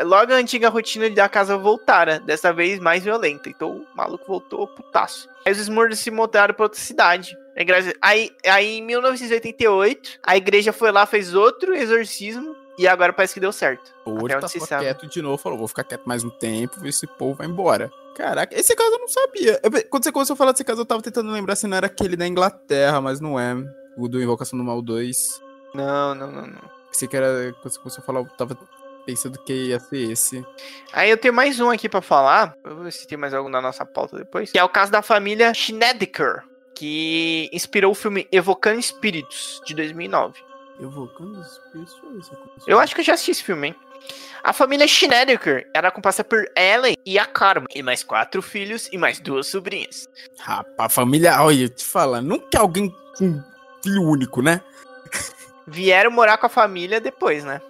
Logo 0.04 0.34
a 0.34 0.38
antiga 0.38 0.70
rotina 0.70 1.10
da 1.10 1.30
casa 1.30 1.58
voltara, 1.58 2.20
dessa 2.20 2.54
vez 2.54 2.80
mais 2.80 3.04
violenta. 3.04 3.50
Então 3.50 3.78
o 3.78 3.96
maluco 3.96 4.26
voltou 4.28 4.68
putaço. 4.68 5.30
Aí 5.46 5.52
os 5.52 5.60
Smurdos 5.60 6.00
se 6.00 6.10
mudaram 6.10 6.54
pra 6.54 6.66
outra 6.66 6.80
cidade. 6.80 7.38
Aí, 8.02 8.32
aí 8.48 8.78
em 8.78 8.82
1988, 8.82 10.20
a 10.24 10.36
igreja 10.36 10.74
foi 10.74 10.92
lá, 10.92 11.06
fez 11.06 11.34
outro 11.36 11.76
exorcismo. 11.76 12.56
E 12.78 12.88
agora 12.88 13.14
parece 13.14 13.34
que 13.36 13.40
deu 13.40 13.52
certo. 13.52 13.94
Hoje 14.06 14.36
tá 14.40 14.48
sabe. 14.48 14.84
quieto 14.86 15.08
de 15.08 15.22
novo, 15.22 15.38
falou, 15.38 15.58
vou 15.58 15.68
ficar 15.68 15.84
quieto 15.84 16.04
mais 16.06 16.24
um 16.24 16.30
tempo, 16.30 16.80
ver 16.80 16.92
se 16.92 17.06
esse 17.06 17.08
povo 17.18 17.36
vai 17.36 17.48
embora. 17.48 17.92
Caraca, 18.16 18.56
esse 18.58 18.76
caso 18.76 18.92
eu 18.94 19.00
não 19.00 19.08
sabia. 19.08 19.60
Eu- 19.64 19.90
quando 19.90 20.04
você 20.04 20.12
começou 20.12 20.34
a 20.34 20.38
falar 20.38 20.52
desse 20.52 20.64
caso, 20.64 20.82
eu 20.82 20.86
tava 20.86 21.02
tentando 21.02 21.32
lembrar 21.32 21.56
se 21.56 21.68
não 21.68 21.78
era 21.78 21.88
aquele 21.88 22.16
da 22.16 22.28
Inglaterra, 22.28 23.00
mas 23.02 23.20
não 23.20 23.40
é. 23.40 23.56
O 23.98 24.08
do 24.08 24.22
Invocação 24.22 24.58
do 24.58 24.66
Mal 24.66 24.82
2. 24.82 25.42
Não, 25.74 26.16
não, 26.16 26.32
não, 26.32 26.48
não. 26.48 26.62
Pensei 26.92 27.08
que 27.08 27.16
era. 27.18 27.54
Quando 27.62 27.74
você 27.74 27.80
começou 27.80 28.02
a 28.02 28.06
falar, 28.06 28.20
eu 28.22 28.26
tava 28.38 28.58
pensando 29.06 29.38
que 29.44 29.54
ia 29.54 29.80
ser 29.80 30.12
esse. 30.12 30.46
Aí 30.92 31.10
eu 31.10 31.18
tenho 31.18 31.34
mais 31.34 31.60
um 31.60 31.70
aqui 31.70 31.90
pra 31.90 32.02
falar. 32.02 32.56
Eu 32.64 32.76
vou 32.76 32.84
ver 32.86 32.92
se 32.92 33.08
tem 33.08 33.18
mais 33.18 33.34
algum 33.34 33.50
na 33.50 33.62
nossa 33.62 33.86
pauta 33.86 34.18
depois. 34.18 34.52
Que 34.52 34.60
é 34.60 34.64
o 34.64 34.70
caso 34.70 34.92
da 34.92 35.02
família 35.02 35.54
Schnedeker, 35.54 36.44
que 36.76 37.50
inspirou 37.52 37.92
o 37.92 37.96
filme 37.96 38.28
Evocando 38.32 38.80
Espíritos, 38.80 39.62
de 39.66 39.74
2009. 39.76 40.40
Evocando 40.84 41.40
os 41.40 41.62
eu 42.68 42.78
acho 42.78 42.94
que 42.94 43.00
eu 43.00 43.06
já 43.06 43.14
assisti 43.14 43.32
esse 43.32 43.44
filme, 43.44 43.70
hein? 43.70 43.76
A 44.44 44.52
família 44.52 44.86
Schnedeker 44.86 45.70
era 45.74 45.90
composta 45.90 46.26
por 46.26 46.46
Ellen 46.58 46.98
e 47.06 47.18
a 47.18 47.26
Carmen, 47.26 47.70
e 47.74 47.82
mais 47.82 48.04
quatro 48.04 48.42
filhos 48.42 48.90
e 48.92 48.98
mais 48.98 49.18
duas 49.22 49.48
sobrinhas. 49.48 50.10
Rapaz, 50.40 50.94
família. 50.94 51.42
Olha, 51.42 51.64
eu 51.64 51.70
te 51.70 51.86
falar, 51.86 52.22
nunca 52.22 52.60
alguém 52.60 52.94
com 53.18 53.42
filho 53.82 54.04
único, 54.04 54.42
né? 54.42 54.62
Vieram 55.66 56.12
morar 56.12 56.38
com 56.38 56.48
a 56.48 56.50
família 56.50 57.00
depois, 57.00 57.46
né? 57.46 57.62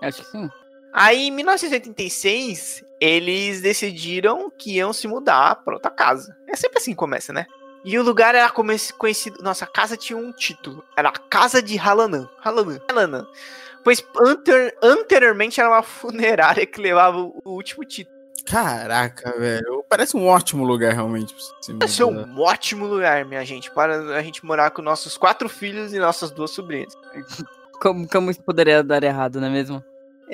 Acho 0.00 0.22
que 0.22 0.30
sim. 0.30 0.48
Aí, 0.92 1.26
em 1.26 1.30
1986, 1.32 2.84
eles 3.00 3.60
decidiram 3.60 4.52
que 4.56 4.76
iam 4.76 4.92
se 4.92 5.08
mudar 5.08 5.56
para 5.64 5.74
outra 5.74 5.90
casa. 5.90 6.36
É 6.46 6.54
sempre 6.54 6.78
assim 6.78 6.92
que 6.92 6.96
começa, 6.96 7.32
né? 7.32 7.44
E 7.84 7.98
o 7.98 8.02
lugar 8.02 8.34
era 8.34 8.48
conhecido. 8.50 9.42
Nossa, 9.42 9.64
a 9.64 9.68
casa 9.68 9.96
tinha 9.96 10.16
um 10.16 10.32
título. 10.32 10.84
Era 10.96 11.08
a 11.08 11.12
Casa 11.12 11.60
de 11.62 11.78
Halanã. 11.78 12.28
Halanã. 12.42 12.80
Halanã. 12.88 13.26
Pois 13.82 14.04
anter- 14.24 14.76
anteriormente 14.80 15.60
era 15.60 15.68
uma 15.68 15.82
funerária 15.82 16.64
que 16.64 16.80
levava 16.80 17.18
o, 17.18 17.40
o 17.44 17.50
último 17.50 17.84
título. 17.84 18.16
Caraca, 18.46 19.32
velho. 19.38 19.84
Parece 19.88 20.16
um 20.16 20.26
ótimo 20.26 20.64
lugar, 20.64 20.92
realmente. 20.92 21.34
mudar. 22.12 22.26
um 22.28 22.40
ótimo 22.40 22.86
lugar, 22.86 23.24
minha 23.24 23.44
gente, 23.44 23.70
para 23.70 24.16
a 24.16 24.22
gente 24.22 24.44
morar 24.44 24.70
com 24.70 24.82
nossos 24.82 25.16
quatro 25.16 25.48
filhos 25.48 25.92
e 25.92 25.98
nossas 25.98 26.30
duas 26.30 26.50
sobrinhas. 26.50 26.92
Como, 27.80 28.08
como 28.08 28.30
isso 28.30 28.42
poderia 28.42 28.82
dar 28.82 29.02
errado, 29.02 29.40
não 29.40 29.48
é 29.48 29.50
mesmo? 29.50 29.84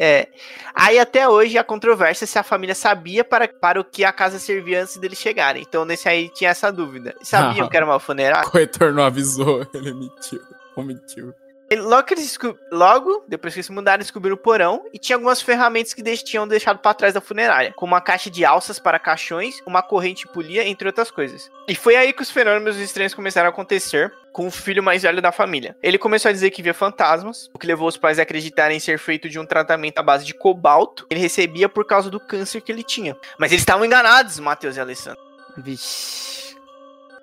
É. 0.01 0.29
Aí 0.73 0.97
até 0.97 1.29
hoje 1.29 1.59
a 1.59 1.65
controvérsia 1.65 2.25
se 2.25 2.39
a 2.39 2.45
família 2.45 2.73
sabia 2.75 3.25
para, 3.25 3.49
para 3.49 3.81
o 3.81 3.85
que 3.85 4.05
a 4.05 4.13
casa 4.13 4.39
servia 4.39 4.83
antes 4.83 4.97
deles 4.97 5.19
chegarem. 5.19 5.65
Então 5.69 5.85
nesse 5.85 6.09
aí 6.09 6.29
tinha 6.29 6.51
essa 6.51 6.71
dúvida. 6.71 7.17
Sabiam 7.21 7.67
Ah. 7.67 7.69
que 7.69 7.77
era 7.77 7.85
uma 7.85 7.99
funerária? 7.99 8.47
O 8.49 8.51
corretor 8.53 8.93
não 8.93 9.03
avisou, 9.03 9.67
ele 9.75 9.93
mentiu. 9.93 10.41
Omitiu. 10.77 11.35
Logo, 11.77 12.05
que 12.05 12.15
eles 12.15 12.39
Logo, 12.71 13.25
depois 13.29 13.53
que 13.53 13.61
eles 13.61 13.69
mudaram, 13.71 13.99
descobriram 13.99 14.35
o 14.35 14.39
porão 14.39 14.85
e 14.93 14.99
tinha 14.99 15.17
algumas 15.17 15.43
ferramentas 15.43 15.93
que 15.93 16.01
eles 16.01 16.23
tinham 16.23 16.49
deixado 16.49 16.79
pra 16.79 16.95
trás 16.95 17.15
da 17.15 17.21
funerária, 17.21 17.73
como 17.77 17.93
uma 17.93 18.01
caixa 18.01 18.31
de 18.31 18.45
alças 18.45 18.79
para 18.79 18.99
caixões, 18.99 19.61
uma 19.67 19.83
corrente 19.83 20.27
polia, 20.27 20.67
entre 20.67 20.89
outras 20.89 21.11
coisas. 21.11 21.51
E 21.67 21.75
foi 21.75 21.97
aí 21.97 22.13
que 22.13 22.23
os 22.23 22.31
fenômenos 22.31 22.77
estranhos 22.79 23.15
começaram 23.15 23.49
a 23.49 23.51
acontecer 23.51 24.13
com 24.33 24.47
o 24.47 24.51
filho 24.51 24.83
mais 24.83 25.03
velho 25.03 25.21
da 25.21 25.33
família. 25.33 25.77
Ele 25.83 25.99
começou 25.99 26.29
a 26.29 26.33
dizer 26.33 26.51
que 26.51 26.63
via 26.63 26.73
fantasmas, 26.73 27.51
o 27.53 27.59
que 27.59 27.67
levou 27.67 27.89
os 27.89 27.97
pais 27.97 28.19
a 28.19 28.23
acreditarem 28.23 28.79
ser 28.79 28.99
feito 28.99 29.29
de 29.29 29.39
um 29.39 29.45
tratamento 29.45 29.99
à 29.99 30.03
base 30.03 30.25
de 30.25 30.33
cobalto 30.33 31.07
que 31.07 31.15
ele 31.15 31.21
recebia 31.21 31.69
por 31.69 31.85
causa 31.85 32.09
do 32.09 32.21
câncer 32.21 32.61
que 32.61 32.71
ele 32.71 32.83
tinha. 32.83 33.17
Mas 33.39 33.53
eles 33.53 33.63
estavam 33.63 33.85
enganados, 33.85 34.39
Matheus 34.39 34.77
e 34.77 34.81
Alessandro. 34.81 35.21
Vixe. 35.57 36.48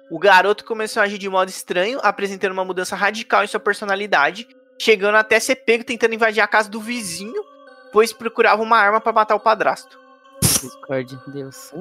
O 0.09 0.19
garoto 0.19 0.63
começou 0.65 1.01
a 1.01 1.05
agir 1.05 1.17
de 1.17 1.29
modo 1.29 1.49
estranho, 1.49 1.99
apresentando 2.03 2.51
uma 2.51 2.65
mudança 2.65 2.95
radical 2.95 3.43
em 3.43 3.47
sua 3.47 3.59
personalidade, 3.59 4.47
chegando 4.79 5.15
até 5.15 5.39
ser 5.39 5.55
pego 5.55 5.83
tentando 5.83 6.13
invadir 6.13 6.41
a 6.41 6.47
casa 6.47 6.69
do 6.69 6.79
vizinho, 6.79 7.43
pois 7.91 8.13
procurava 8.13 8.61
uma 8.61 8.77
arma 8.77 9.01
para 9.01 9.13
matar 9.13 9.35
o 9.35 9.39
padrasto. 9.39 9.99
Discord, 10.41 11.17
Deus. 11.27 11.71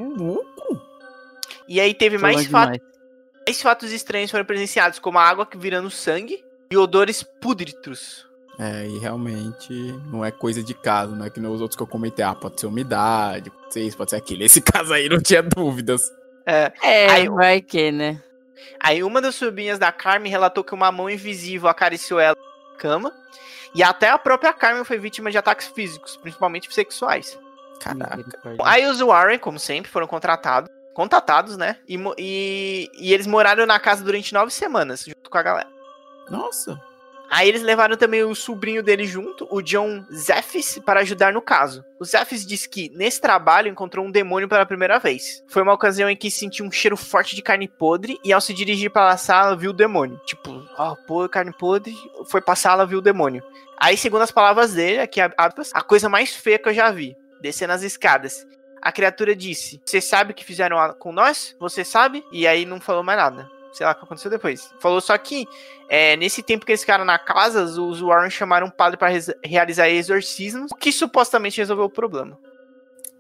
E 1.69 1.81
aí 1.81 1.95
teve 1.95 2.19
mais, 2.19 2.49
mais 2.49 2.81
fatos 3.61 3.93
estranhos 3.93 4.31
foram 4.31 4.45
presenciados, 4.45 4.99
como 4.99 5.19
a 5.19 5.23
água 5.23 5.45
que 5.45 5.57
virando 5.57 5.91
sangue 5.91 6.43
e 6.71 6.77
odores 6.77 7.23
púdritos. 7.23 8.27
É, 8.59 8.87
e 8.87 8.99
realmente 8.99 9.73
não 10.11 10.25
é 10.25 10.31
coisa 10.31 10.63
de 10.63 10.75
casa, 10.75 11.15
não 11.15 11.27
é 11.27 11.31
que 11.31 11.41
nem 11.41 11.51
os 11.51 11.61
outros 11.61 11.77
que 11.77 11.83
eu 11.83 11.87
comentei. 11.87 12.25
Ah, 12.25 12.35
pode 12.35 12.61
ser 12.61 12.67
umidade, 12.67 13.51
pode 13.51 13.73
ser 13.73 13.83
isso, 13.83 13.97
pode 13.97 14.11
ser 14.11 14.17
aquilo. 14.17 14.43
Esse 14.45 14.61
caso 14.63 14.93
aí 14.93 15.09
não 15.09 15.21
tinha 15.21 15.43
dúvidas. 15.43 16.11
É, 16.47 16.73
É, 16.83 17.11
Aí- 17.11 17.29
vai 17.29 17.61
que, 17.61 17.91
né? 17.91 18.23
Aí 18.81 19.03
uma 19.03 19.21
das 19.21 19.35
sobrinhas 19.35 19.79
da 19.79 19.91
Carmen 19.91 20.31
relatou 20.31 20.63
que 20.65 20.75
uma 20.75 20.93
mão 20.93 21.09
invisível 21.09 21.69
acariciou 21.69 22.21
ela 22.21 22.37
na 22.37 22.79
cama. 22.79 23.13
E 23.75 23.83
até 23.83 24.09
a 24.11 24.19
própria 24.19 24.53
Carmen 24.53 24.85
foi 24.85 24.99
vítima 24.99 25.31
de 25.31 25.39
ataques 25.39 25.67
físicos, 25.69 26.17
principalmente 26.17 26.73
sexuais. 26.73 27.39
Caraca. 27.81 28.25
Aí 28.65 28.87
os 28.87 29.01
Warren, 29.01 29.39
como 29.39 29.59
sempre, 29.59 29.91
foram 29.91 30.07
contratados, 30.07 30.71
contatados, 30.95 31.57
né? 31.57 31.77
E, 31.89 31.99
e, 32.19 32.91
e 32.99 33.13
eles 33.13 33.27
moraram 33.27 33.67
na 33.67 33.81
casa 33.81 34.05
durante 34.05 34.33
nove 34.33 34.51
semanas, 34.53 35.05
junto 35.05 35.29
com 35.29 35.39
a 35.39 35.43
galera. 35.43 35.69
Nossa. 36.31 36.81
Aí 37.31 37.49
eles 37.49 37.63
levaram 37.63 37.97
também 37.97 38.23
o 38.23 38.35
sobrinho 38.35 38.83
dele 38.83 39.07
junto, 39.07 39.47
o 39.51 39.61
John 39.63 40.05
Zeffis, 40.13 40.79
para 40.85 41.01
ajudar 41.01 41.33
no 41.33 41.43
caso. 41.43 41.85
O 41.99 42.05
Zeffis 42.05 42.47
disse 42.47 42.69
que, 42.69 42.91
nesse 42.91 43.21
trabalho, 43.21 43.69
encontrou 43.69 44.05
um 44.05 44.11
demônio 44.11 44.49
pela 44.49 44.67
primeira 44.67 44.99
vez. 44.99 45.43
Foi 45.49 45.63
uma 45.63 45.73
ocasião 45.73 46.09
em 46.09 46.17
que 46.17 46.31
sentiu 46.31 46.65
um 46.65 46.71
cheiro 46.71 46.97
forte 46.97 47.35
de 47.35 47.43
carne 47.43 47.67
podre 47.67 48.19
e, 48.25 48.33
ao 48.33 48.41
se 48.41 48.53
dirigir 48.53 48.91
para 48.91 49.11
a 49.11 49.17
sala, 49.17 49.57
viu 49.57 49.71
o 49.71 49.75
demônio. 49.75 50.21
Tipo, 50.27 50.63
ó, 50.77 50.95
pô, 50.95 51.29
carne 51.29 51.53
podre, 51.53 51.95
foi 52.27 52.41
pra 52.41 52.55
sala, 52.55 52.87
viu 52.87 52.99
o 52.99 53.03
demônio. 53.03 53.43
Aí, 53.79 53.97
segundo 53.97 54.23
as 54.23 54.31
palavras 54.31 54.75
dele, 54.75 55.01
aqui, 55.01 55.21
a 55.21 55.83
coisa 55.83 56.09
mais 56.09 56.35
feia 56.35 56.59
que 56.59 56.69
eu 56.69 56.75
já 56.75 56.91
vi, 56.91 57.17
descendo 57.41 57.73
as 57.73 57.83
escadas. 57.83 58.47
A 58.85 58.93
criatura 58.93 59.35
disse: 59.35 59.81
Você 59.85 59.99
sabe 59.99 60.33
o 60.33 60.35
que 60.35 60.45
fizeram 60.45 60.77
com 60.99 61.11
nós? 61.11 61.57
Você 61.59 61.83
sabe? 61.85 62.23
E 62.31 62.47
aí 62.47 62.67
não 62.67 62.79
falou 62.79 63.03
mais 63.03 63.19
nada. 63.19 63.54
Sei 63.75 63.85
lá 63.85 63.93
o 63.93 63.95
que 63.97 64.05
aconteceu 64.05 64.31
depois. 64.31 64.73
Falou 64.79 65.01
só 65.01 65.19
que 65.19 65.47
é, 65.89 66.17
nesse 66.17 66.43
tempo 66.43 66.65
que 66.65 66.73
eles 66.73 66.81
ficaram 66.81 67.05
na 67.05 67.19
casa, 67.19 67.65
os 67.65 68.01
Warren 68.01 68.31
chamaram 68.31 68.69
um 68.69 68.71
padre 68.71 68.97
para 68.97 69.13
realizar 69.45 69.89
exorcismos, 69.89 70.71
o 70.71 70.77
que 70.77 70.93
supostamente 70.93 71.59
resolveu 71.59 71.87
o 71.87 71.91
problema. 71.91 72.39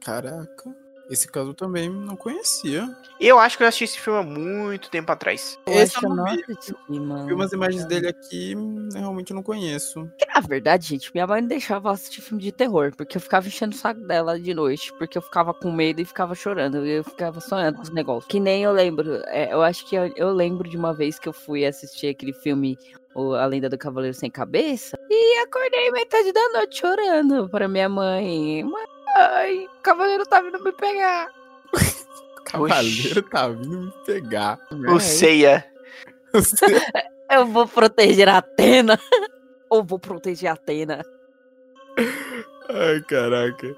Caraca. 0.01 0.84
Esse 1.11 1.29
caso 1.29 1.51
eu 1.51 1.55
também 1.55 1.89
não 1.91 2.17
conhecia. 2.17 2.89
Eu 3.21 3.39
acho 3.39 3.57
que 3.57 3.63
eu 3.63 3.69
assisti 3.69 3.85
esse 3.85 4.01
filme 4.01 4.19
há 4.19 4.23
muito 4.23 4.91
tempo 4.91 5.11
atrás. 5.13 5.59
Eu 5.67 5.75
Esse 5.75 6.03
eu 6.03 6.15
não 6.15 6.25
vi. 6.25 6.43
Vi 6.89 7.33
umas 7.33 7.53
imagens 7.53 7.85
dele 7.85 8.09
aqui, 8.09 8.55
hum, 8.57 8.89
eu 8.95 9.01
realmente 9.01 9.35
não 9.35 9.43
conheço. 9.43 10.11
Na 10.35 10.41
verdade, 10.41 10.87
gente, 10.87 11.11
minha 11.13 11.27
mãe 11.27 11.41
não 11.41 11.49
deixava 11.49 11.91
assistir 11.91 12.21
filme 12.23 12.43
de 12.43 12.53
terror, 12.53 12.93
porque 12.97 13.17
eu 13.17 13.21
ficava 13.21 13.47
enchendo 13.47 13.75
o 13.75 13.79
saco 13.79 14.01
dela 14.01 14.39
de 14.39 14.55
noite, 14.55 14.93
porque 14.99 15.19
eu 15.19 15.23
ficava 15.23 15.53
com 15.53 15.71
medo 15.71 16.01
e 16.01 16.05
ficava 16.05 16.35
chorando, 16.35 16.87
e 16.87 16.91
eu 16.91 17.05
ficava 17.05 17.41
sonhando 17.41 17.77
com 17.77 17.83
os 17.83 17.91
negócios. 17.91 18.27
Que 18.27 18.41
nem 18.41 18.63
eu 18.63 18.73
lembro, 18.73 19.23
é, 19.27 19.53
eu 19.53 19.63
acho 19.63 19.87
que 19.89 19.95
eu, 19.95 20.13
eu 20.17 20.33
lembro 20.33 20.69
de 20.69 20.77
uma 20.77 20.95
vez 20.95 21.19
que 21.19 21.29
eu 21.29 21.33
fui 21.33 21.65
assistir 21.65 22.09
aquele 22.09 22.33
filme 22.33 22.79
o, 23.15 23.35
A 23.35 23.47
Lenda 23.47 23.69
do 23.69 23.79
Cavaleiro 23.79 24.17
Sem 24.17 24.31
Cabeça, 24.31 24.99
e 25.09 25.39
acordei 25.39 25.91
metade 25.91 26.33
da 26.33 26.49
noite 26.51 26.81
chorando 26.81 27.49
pra 27.49 27.69
minha 27.69 27.89
mãe. 27.89 28.65
Mãe, 28.65 28.85
o 29.15 29.81
cavaleiro 29.83 30.25
tá 30.25 30.41
vindo 30.41 30.63
me 30.63 30.73
pegar. 30.73 31.29
O 31.73 32.43
cavaleiro 32.45 33.23
tá 33.23 33.49
vindo 33.49 33.81
me 33.83 33.93
pegar. 34.05 34.59
O 34.89 35.01
Ceia. 35.01 35.65
Eu 37.31 37.47
vou 37.47 37.67
proteger 37.67 38.29
a 38.29 38.39
Atena. 38.39 38.99
Ou 39.71 39.83
vou 39.83 39.99
proteger 39.99 40.51
a 40.51 40.55
Atena. 40.55 41.05
Ai, 42.69 43.01
caraca. 43.09 43.77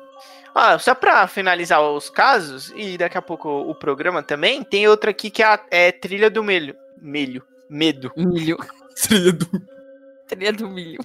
Ah, 0.54 0.78
só 0.78 0.94
pra 0.94 1.26
finalizar 1.28 1.82
os 1.82 2.08
casos, 2.08 2.72
e 2.74 2.96
daqui 2.96 3.18
a 3.18 3.22
pouco 3.22 3.48
o 3.48 3.74
programa 3.74 4.22
também, 4.22 4.64
tem 4.64 4.88
outra 4.88 5.10
aqui 5.10 5.28
que 5.28 5.42
é 5.42 5.46
a 5.46 5.60
é 5.70 5.92
Trilha 5.92 6.30
do 6.30 6.42
Melho. 6.42 6.74
Melho. 7.00 7.42
Medo. 7.68 8.10
Milho. 8.16 8.56
Trilha 8.94 9.32
do... 9.32 9.46
Trilha 10.26 10.52
do 10.52 10.68
milho. 10.70 10.98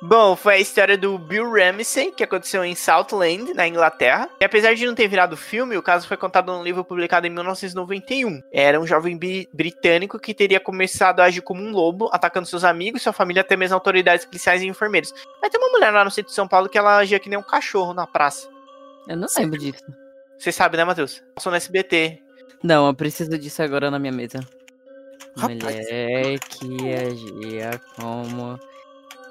Bom, 0.00 0.36
foi 0.36 0.54
a 0.54 0.60
história 0.60 0.96
do 0.96 1.18
Bill 1.18 1.50
Ramsey, 1.50 2.12
que 2.12 2.24
aconteceu 2.24 2.64
em 2.64 2.74
Southland, 2.74 3.52
na 3.54 3.66
Inglaterra. 3.66 4.28
E 4.40 4.44
apesar 4.44 4.74
de 4.74 4.86
não 4.86 4.94
ter 4.94 5.08
virado 5.08 5.36
filme, 5.36 5.76
o 5.76 5.82
caso 5.82 6.06
foi 6.06 6.16
contado 6.16 6.52
num 6.52 6.62
livro 6.62 6.84
publicado 6.84 7.26
em 7.26 7.30
1991. 7.30 8.42
Era 8.52 8.80
um 8.80 8.86
jovem 8.86 9.18
britânico 9.52 10.18
que 10.18 10.32
teria 10.34 10.60
começado 10.60 11.20
a 11.20 11.24
agir 11.24 11.42
como 11.42 11.62
um 11.62 11.72
lobo, 11.72 12.08
atacando 12.12 12.46
seus 12.46 12.64
amigos, 12.64 13.02
sua 13.02 13.12
família, 13.12 13.42
até 13.42 13.56
mesmo 13.56 13.74
autoridades 13.74 14.24
policiais 14.24 14.62
e 14.62 14.66
enfermeiros. 14.66 15.12
Mas 15.40 15.50
tem 15.50 15.60
uma 15.60 15.70
mulher 15.70 15.90
lá 15.90 16.04
no 16.04 16.10
centro 16.10 16.30
de 16.30 16.34
São 16.34 16.48
Paulo 16.48 16.68
que 16.68 16.78
ela 16.78 16.96
agia 16.98 17.18
que 17.18 17.28
nem 17.28 17.38
um 17.38 17.42
cachorro 17.42 17.92
na 17.92 18.06
praça. 18.06 18.48
Eu 19.08 19.16
não 19.16 19.28
lembro 19.36 19.58
disso. 19.58 19.82
Você 20.38 20.52
sabe, 20.52 20.76
né, 20.76 20.84
Matheus? 20.84 21.22
Passou 21.34 21.50
no 21.50 21.56
SBT. 21.56 22.20
Não, 22.62 22.86
eu 22.86 22.94
preciso 22.94 23.36
disso 23.38 23.62
agora 23.62 23.90
na 23.90 23.98
minha 23.98 24.12
mesa. 24.12 24.40
Rapaz. 25.36 25.62
Mulher 25.62 26.38
que 26.38 26.94
agia 26.94 27.80
como. 27.96 28.58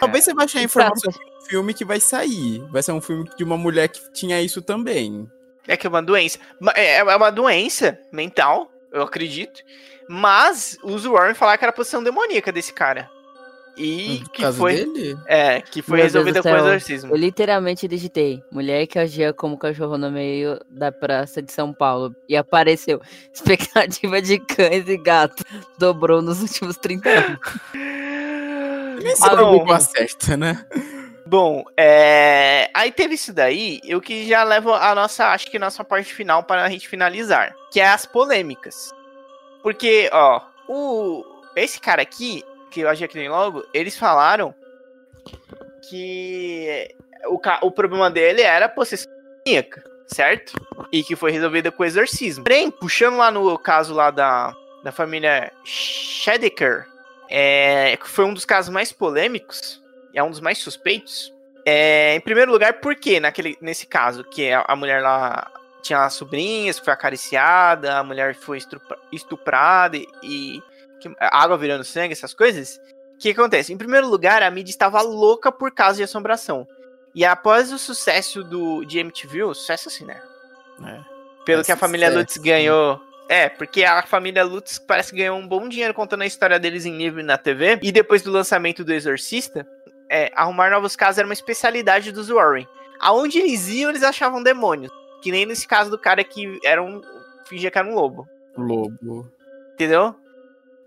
Talvez 0.01 0.25
você 0.25 0.33
vai 0.33 0.45
achar 0.45 0.57
Que 0.57 0.65
informação 0.65 1.11
do 1.11 1.45
filme 1.45 1.75
que 1.75 1.85
vai 1.85 1.99
sair. 1.99 2.59
Vai 2.71 2.81
ser 2.81 2.91
um 2.91 2.99
filme 2.99 3.29
de 3.37 3.43
uma 3.43 3.55
mulher 3.55 3.87
que 3.87 4.11
tinha 4.11 4.41
isso 4.41 4.59
também. 4.59 5.29
É 5.67 5.77
que 5.77 5.85
é 5.85 5.89
uma 5.89 6.01
doença. 6.01 6.39
É 6.75 6.95
é 6.95 7.15
uma 7.15 7.29
doença 7.29 7.99
mental, 8.11 8.71
eu 8.91 9.03
acredito. 9.03 9.61
Mas 10.09 10.75
os 10.83 11.05
Warren 11.05 11.35
falaram 11.35 11.59
que 11.59 11.63
era 11.65 11.69
a 11.69 11.75
posição 11.75 12.03
demoníaca 12.03 12.51
desse 12.51 12.73
cara. 12.73 13.07
E 13.77 14.23
que 14.33 14.51
foi. 14.51 14.73
dele? 14.75 15.17
É, 15.27 15.61
que 15.61 15.83
foi 15.83 15.97
Meu 15.97 16.05
resolvida 16.05 16.41
com 16.41 16.49
exorcismo. 16.49 17.13
Eu 17.13 17.17
literalmente 17.17 17.87
digitei 17.87 18.43
mulher 18.51 18.87
que 18.87 18.97
agia 18.97 19.31
como 19.31 19.57
cachorro 19.57 19.99
no 19.99 20.11
meio 20.11 20.59
da 20.67 20.91
praça 20.91 21.43
de 21.43 21.51
São 21.51 21.71
Paulo. 21.71 22.15
E 22.27 22.35
apareceu 22.35 22.99
expectativa 23.31 24.19
de 24.19 24.39
cães 24.39 24.89
e 24.89 24.97
gatos. 24.97 25.45
Dobrou 25.77 26.23
nos 26.23 26.41
últimos 26.41 26.75
30 26.77 27.09
anos. 27.09 27.39
Nem 29.03 29.15
se 29.15 29.23
Ah, 29.25 29.29
preocupa 29.31 29.65
bom. 29.65 29.73
acerta, 29.73 30.37
né? 30.37 30.65
Bom, 31.25 31.63
é... 31.77 32.69
aí 32.73 32.91
teve 32.91 33.15
isso 33.15 33.31
daí, 33.31 33.79
eu 33.85 34.01
que 34.01 34.27
já 34.27 34.43
levo 34.43 34.73
a 34.73 34.93
nossa, 34.93 35.27
acho 35.29 35.49
que 35.49 35.57
nossa 35.59 35.83
parte 35.83 36.13
final 36.13 36.43
para 36.43 36.63
a 36.65 36.69
gente 36.69 36.87
finalizar, 36.89 37.55
que 37.71 37.79
é 37.79 37.87
as 37.87 38.05
polêmicas. 38.05 38.91
Porque, 39.63 40.09
ó, 40.11 40.41
o 40.67 41.23
esse 41.55 41.79
cara 41.79 42.01
aqui, 42.01 42.43
que 42.69 42.81
eu 42.81 42.89
achei 42.89 43.07
que 43.07 43.17
nem 43.17 43.29
logo, 43.29 43.63
eles 43.73 43.97
falaram 43.97 44.53
que 45.89 46.87
o, 47.27 47.37
ca- 47.39 47.59
o 47.61 47.71
problema 47.71 48.09
dele 48.09 48.41
era 48.41 48.67
possessão 48.69 49.11
demoníaca, 49.45 49.83
certo? 50.07 50.53
E 50.91 51.03
que 51.03 51.15
foi 51.15 51.31
resolvida 51.31 51.71
com 51.71 51.83
exorcismo. 51.85 52.43
Porém, 52.43 52.69
puxando 52.71 53.17
lá 53.17 53.31
no 53.31 53.57
caso 53.57 53.93
lá 53.93 54.11
da, 54.11 54.53
da 54.83 54.91
família 54.91 55.51
Shedeker, 55.63 56.85
é, 57.31 57.97
foi 58.03 58.25
um 58.25 58.33
dos 58.33 58.45
casos 58.45 58.69
mais 58.71 58.91
polêmicos, 58.91 59.81
é 60.13 60.21
um 60.21 60.29
dos 60.29 60.39
mais 60.39 60.57
suspeitos. 60.57 61.33
É, 61.65 62.15
em 62.15 62.19
primeiro 62.21 62.51
lugar, 62.51 62.81
por 62.81 62.95
quê 62.95 63.19
naquele, 63.19 63.57
nesse 63.61 63.85
caso? 63.85 64.23
Que 64.23 64.51
a, 64.51 64.65
a 64.67 64.75
mulher 64.75 65.01
lá 65.01 65.49
tinha 65.81 66.03
as 66.03 66.13
sobrinhas, 66.13 66.77
foi 66.79 66.91
acariciada, 66.93 67.97
a 67.97 68.03
mulher 68.03 68.35
foi 68.35 68.57
estupra- 68.57 68.97
estuprada 69.11 69.97
e, 69.97 70.07
e 70.23 70.61
que- 70.99 71.15
água 71.19 71.57
virando 71.57 71.83
sangue, 71.83 72.13
essas 72.13 72.33
coisas. 72.33 72.79
O 73.15 73.17
que 73.19 73.29
acontece? 73.29 73.71
Em 73.71 73.77
primeiro 73.77 74.07
lugar, 74.07 74.41
a 74.43 74.49
mídia 74.51 74.71
estava 74.71 75.01
louca 75.01 75.51
por 75.51 75.71
causa 75.71 75.97
de 75.97 76.03
assombração. 76.03 76.67
E 77.13 77.23
após 77.25 77.71
o 77.71 77.77
sucesso 77.77 78.43
do, 78.43 78.83
de 78.85 78.99
MTV, 78.99 79.43
o 79.43 79.53
sucesso 79.53 79.89
assim, 79.89 80.05
né? 80.05 80.21
É. 80.83 80.99
Pelo 81.45 81.61
É 81.61 81.63
que 81.63 81.71
a 81.71 81.77
família 81.77 82.09
Lutz 82.09 82.37
ganhou. 82.37 82.99
É, 83.31 83.47
porque 83.47 83.85
a 83.85 84.03
família 84.03 84.43
Lutz 84.43 84.77
parece 84.77 85.11
que 85.11 85.19
ganhou 85.19 85.37
um 85.37 85.47
bom 85.47 85.69
dinheiro 85.69 85.93
contando 85.93 86.23
a 86.23 86.25
história 86.25 86.59
deles 86.59 86.85
em 86.85 86.97
livro 86.97 87.21
e 87.21 87.23
na 87.23 87.37
TV. 87.37 87.79
E 87.81 87.89
depois 87.89 88.21
do 88.21 88.29
lançamento 88.29 88.83
do 88.83 88.91
Exorcista, 88.91 89.65
é, 90.09 90.29
arrumar 90.35 90.69
novos 90.69 90.97
casos 90.97 91.17
era 91.17 91.25
uma 91.25 91.33
especialidade 91.33 92.11
dos 92.11 92.27
Warren. 92.27 92.67
Aonde 92.99 93.39
eles 93.39 93.69
iam, 93.69 93.89
eles 93.89 94.03
achavam 94.03 94.43
demônios. 94.43 94.91
Que 95.23 95.31
nem 95.31 95.45
nesse 95.45 95.65
caso 95.65 95.89
do 95.89 95.97
cara 95.97 96.21
que 96.25 96.59
era 96.65 96.83
um. 96.83 96.99
fingia 97.47 97.71
que 97.71 97.77
era 97.77 97.87
um 97.87 97.95
lobo. 97.95 98.27
Lobo. 98.57 99.31
Entendeu? 99.75 100.13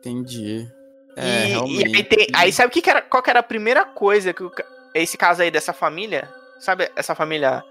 Entendi. 0.00 0.70
É, 1.16 1.24
e, 1.24 1.44
e 1.44 1.46
realmente. 1.46 1.96
aí, 1.96 2.04
tem- 2.04 2.26
aí 2.34 2.52
sabe 2.52 2.68
o 2.68 2.70
que, 2.70 2.82
que 2.82 2.90
era, 2.90 3.00
qual 3.00 3.22
que 3.22 3.30
era 3.30 3.40
a 3.40 3.42
primeira 3.42 3.86
coisa 3.86 4.34
que 4.34 4.42
o 4.44 4.52
esse 4.92 5.16
caso 5.16 5.40
aí 5.40 5.50
dessa 5.50 5.72
família? 5.72 6.28
Sabe 6.60 6.90
essa 6.94 7.14
família 7.14 7.64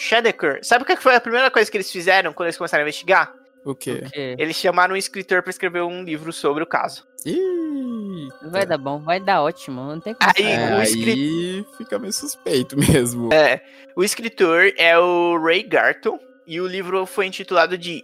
Sh- 0.00 0.06
Sh- 0.06 0.08
Shedeker? 0.08 0.58
Sabe 0.62 0.82
o 0.82 0.86
que 0.86 0.96
foi 0.96 1.14
a 1.14 1.20
primeira 1.20 1.50
coisa 1.50 1.70
que 1.70 1.76
eles 1.76 1.90
fizeram 1.90 2.32
quando 2.32 2.46
eles 2.46 2.56
começaram 2.56 2.82
a 2.82 2.84
investigar? 2.84 3.32
O 3.64 3.74
quê? 3.74 3.98
Porque 4.02 4.36
Eles 4.38 4.56
chamaram 4.56 4.94
um 4.94 4.96
escritor 4.96 5.42
pra 5.42 5.50
escrever 5.50 5.82
um 5.82 6.02
livro 6.02 6.32
sobre 6.32 6.62
o 6.62 6.66
caso. 6.66 7.06
Ih, 7.26 8.28
vai 8.50 8.64
dar 8.64 8.78
bom, 8.78 8.98
vai 9.00 9.20
dar 9.20 9.42
ótimo. 9.42 9.82
Não 9.82 10.00
tem 10.00 10.14
como. 10.14 10.32
Aí, 10.36 10.44
é, 10.46 10.74
o 10.74 10.78
aí 10.78 11.66
fica 11.76 11.98
meio 11.98 12.12
suspeito 12.12 12.78
mesmo. 12.78 13.28
O 13.94 14.02
escritor 14.02 14.72
é 14.78 14.98
o 14.98 15.38
Ray 15.38 15.62
Garton 15.62 16.18
e 16.46 16.60
o 16.60 16.66
livro 16.66 17.04
foi 17.04 17.26
intitulado 17.26 17.76
de 17.76 18.02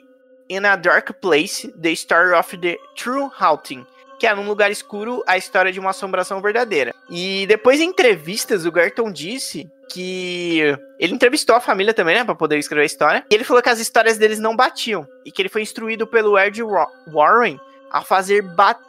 In 0.50 0.64
a 0.66 0.76
Dark 0.76 1.10
Place: 1.20 1.72
The 1.80 1.90
Story 1.92 2.34
of 2.38 2.56
the 2.58 2.76
True 2.94 3.30
Haunting, 3.40 3.86
que 4.18 4.26
é 4.26 4.34
num 4.34 4.46
lugar 4.46 4.70
escuro 4.70 5.22
a 5.26 5.36
história 5.36 5.70
de 5.72 5.80
uma 5.80 5.90
assombração 5.90 6.40
verdadeira. 6.40 6.94
E 7.10 7.46
depois 7.46 7.80
em 7.80 7.88
entrevistas 7.88 8.64
o 8.66 8.72
Garton 8.72 9.10
disse 9.10 9.70
que 9.92 10.60
ele 10.98 11.14
entrevistou 11.14 11.54
a 11.54 11.60
família 11.60 11.94
também, 11.94 12.16
né, 12.16 12.24
para 12.24 12.34
poder 12.34 12.58
escrever 12.58 12.82
a 12.82 12.86
história. 12.86 13.24
E 13.30 13.34
ele 13.34 13.44
falou 13.44 13.62
que 13.62 13.68
as 13.68 13.78
histórias 13.78 14.18
deles 14.18 14.38
não 14.38 14.56
batiam 14.56 15.06
e 15.24 15.30
que 15.30 15.40
ele 15.42 15.48
foi 15.48 15.62
instruído 15.62 16.06
pelo 16.06 16.38
Ed 16.38 16.62
Wa- 16.62 16.90
Warren 17.12 17.58
a 17.90 18.02
fazer 18.02 18.44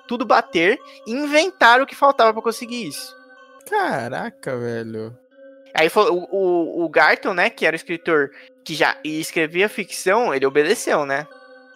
tudo 0.08 0.26
bater 0.26 0.78
e 1.06 1.12
inventar 1.12 1.82
o 1.82 1.86
que 1.86 1.96
faltava 1.96 2.34
para 2.34 2.42
conseguir 2.42 2.88
isso. 2.88 3.16
Caraca, 3.70 4.58
velho. 4.58 5.16
Aí 5.74 5.90
o, 5.94 6.28
o, 6.32 6.86
o 6.86 6.90
Garton, 6.90 7.34
né, 7.34 7.50
que 7.50 7.66
era 7.66 7.76
o 7.76 7.78
escritor 7.78 8.32
que 8.64 8.74
já 8.74 8.98
escrevia 9.04 9.70
ficção, 9.70 10.34
ele 10.34 10.46
obedeceu, 10.46 11.06
né? 11.06 11.28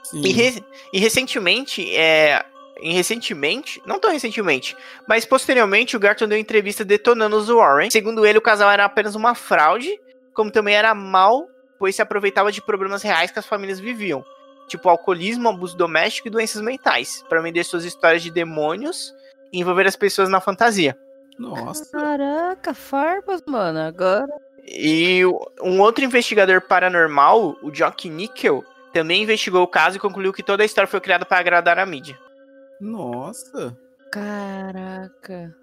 Sim. 0.04 0.22
E, 0.26 0.32
re- 0.32 0.64
e 0.92 1.00
recentemente, 1.00 1.96
é, 1.96 2.44
em 2.82 2.94
recentemente, 2.94 3.82
não 3.86 4.00
tão 4.00 4.12
recentemente, 4.12 4.76
mas 5.08 5.26
posteriormente 5.26 5.96
o 5.96 6.00
Garton 6.00 6.28
deu 6.28 6.38
entrevista 6.38 6.84
detonando 6.84 7.38
os 7.38 7.48
Warren. 7.48 7.90
Segundo 7.92 8.26
ele, 8.26 8.38
o 8.38 8.42
casal 8.42 8.70
era 8.72 8.86
apenas 8.86 9.16
uma 9.16 9.36
fraude, 9.36 10.00
como 10.34 10.52
também 10.52 10.76
era 10.76 10.94
mal, 10.96 11.48
pois 11.78 11.96
se 11.96 12.02
aproveitava 12.02 12.52
de 12.52 12.62
problemas 12.62 13.02
reais 13.02 13.32
que 13.32 13.40
as 13.40 13.46
famílias 13.46 13.80
viviam, 13.80 14.24
tipo 14.68 14.90
alcoolismo, 14.90 15.50
abuso 15.50 15.78
doméstico 15.78 16.28
e 16.28 16.32
doenças 16.32 16.62
mentais, 16.62 17.24
para 17.30 17.42
vender 17.42 17.64
suas 17.64 17.86
histórias 17.86 18.24
de 18.24 18.32
demônios 18.32 19.14
e 19.54 19.60
envolver 19.60 19.88
as 19.88 19.96
pessoas 19.96 20.30
na 20.30 20.42
fantasia. 20.42 20.98
Nossa. 21.38 21.90
Caraca, 21.92 22.74
farpas, 22.74 23.42
mano. 23.46 23.80
Agora. 23.80 24.28
E 24.68 25.24
um 25.62 25.82
outro 25.82 26.04
investigador 26.04 26.62
paranormal, 26.62 27.58
o 27.64 27.72
Jock 27.72 28.08
Nickel, 28.10 28.64
também 28.94 29.24
investigou 29.24 29.64
o 29.64 29.68
caso 29.68 29.98
e 29.98 30.00
concluiu 30.00 30.34
que 30.34 30.44
toda 30.44 30.64
a 30.64 30.66
história 30.66 30.88
foi 30.88 31.02
criada 31.02 31.26
para 31.26 31.40
agradar 31.40 31.80
a 31.80 31.86
mídia. 31.86 32.18
Nossa. 32.82 33.78
Caraca. 34.12 35.56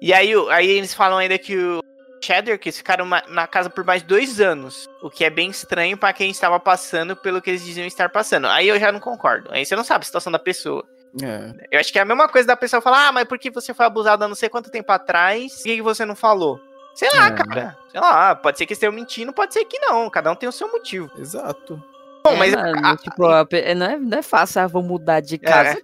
E 0.00 0.12
aí, 0.12 0.32
aí 0.50 0.68
eles 0.70 0.94
falam 0.94 1.18
ainda 1.18 1.38
que 1.38 1.56
o 1.56 1.80
Cheddar, 2.22 2.58
que 2.58 2.68
eles 2.68 2.76
ficaram 2.76 3.04
na 3.06 3.46
casa 3.46 3.68
por 3.70 3.84
mais 3.84 4.02
dois 4.02 4.40
anos, 4.40 4.88
o 5.02 5.10
que 5.10 5.24
é 5.24 5.30
bem 5.30 5.50
estranho 5.50 5.96
para 5.96 6.12
quem 6.12 6.30
estava 6.30 6.58
passando 6.60 7.16
pelo 7.16 7.40
que 7.42 7.50
eles 7.50 7.64
diziam 7.64 7.86
estar 7.86 8.08
passando. 8.08 8.46
Aí 8.48 8.68
eu 8.68 8.78
já 8.78 8.92
não 8.92 9.00
concordo. 9.00 9.48
Aí 9.52 9.64
você 9.64 9.74
não 9.74 9.84
sabe 9.84 10.02
a 10.02 10.06
situação 10.06 10.30
da 10.32 10.38
pessoa. 10.38 10.84
É. 11.22 11.66
Eu 11.70 11.80
acho 11.80 11.92
que 11.92 11.98
é 11.98 12.02
a 12.02 12.06
mesma 12.06 12.28
coisa 12.28 12.46
da 12.46 12.56
pessoa 12.56 12.80
falar, 12.80 13.08
ah, 13.08 13.12
mas 13.12 13.24
por 13.24 13.38
que 13.38 13.50
você 13.50 13.74
foi 13.74 13.84
abusado 13.86 14.24
há 14.24 14.28
não 14.28 14.34
sei 14.34 14.48
quanto 14.48 14.70
tempo 14.70 14.90
atrás? 14.92 15.56
Por 15.56 15.62
que, 15.64 15.82
você 15.82 16.04
não 16.04 16.16
falou? 16.16 16.60
Sei 16.94 17.08
lá, 17.14 17.26
É. 17.26 17.30
cara. 17.32 17.76
Sei 17.90 18.00
lá, 18.00 18.34
pode 18.34 18.58
ser 18.58 18.66
que 18.66 18.72
estejam 18.72 18.94
mentindo, 18.94 19.32
pode 19.32 19.52
ser 19.52 19.64
que 19.64 19.78
não. 19.78 20.08
Cada 20.10 20.30
um 20.30 20.34
tem 20.34 20.48
o 20.48 20.52
seu 20.52 20.70
motivo. 20.70 21.10
Exato. 21.18 21.82
Bom, 22.24 22.30
É, 22.32 22.36
mas 22.36 22.54
mano, 22.54 22.86
a- 22.86 22.96
tipo, 22.96 23.26
a 23.26 23.46
não, 23.76 23.86
é, 23.86 23.98
não 23.98 24.18
é 24.18 24.22
fácil, 24.22 24.62
ah, 24.62 24.66
vou 24.66 24.82
mudar 24.82 25.20
de 25.20 25.38
casa 25.38 25.82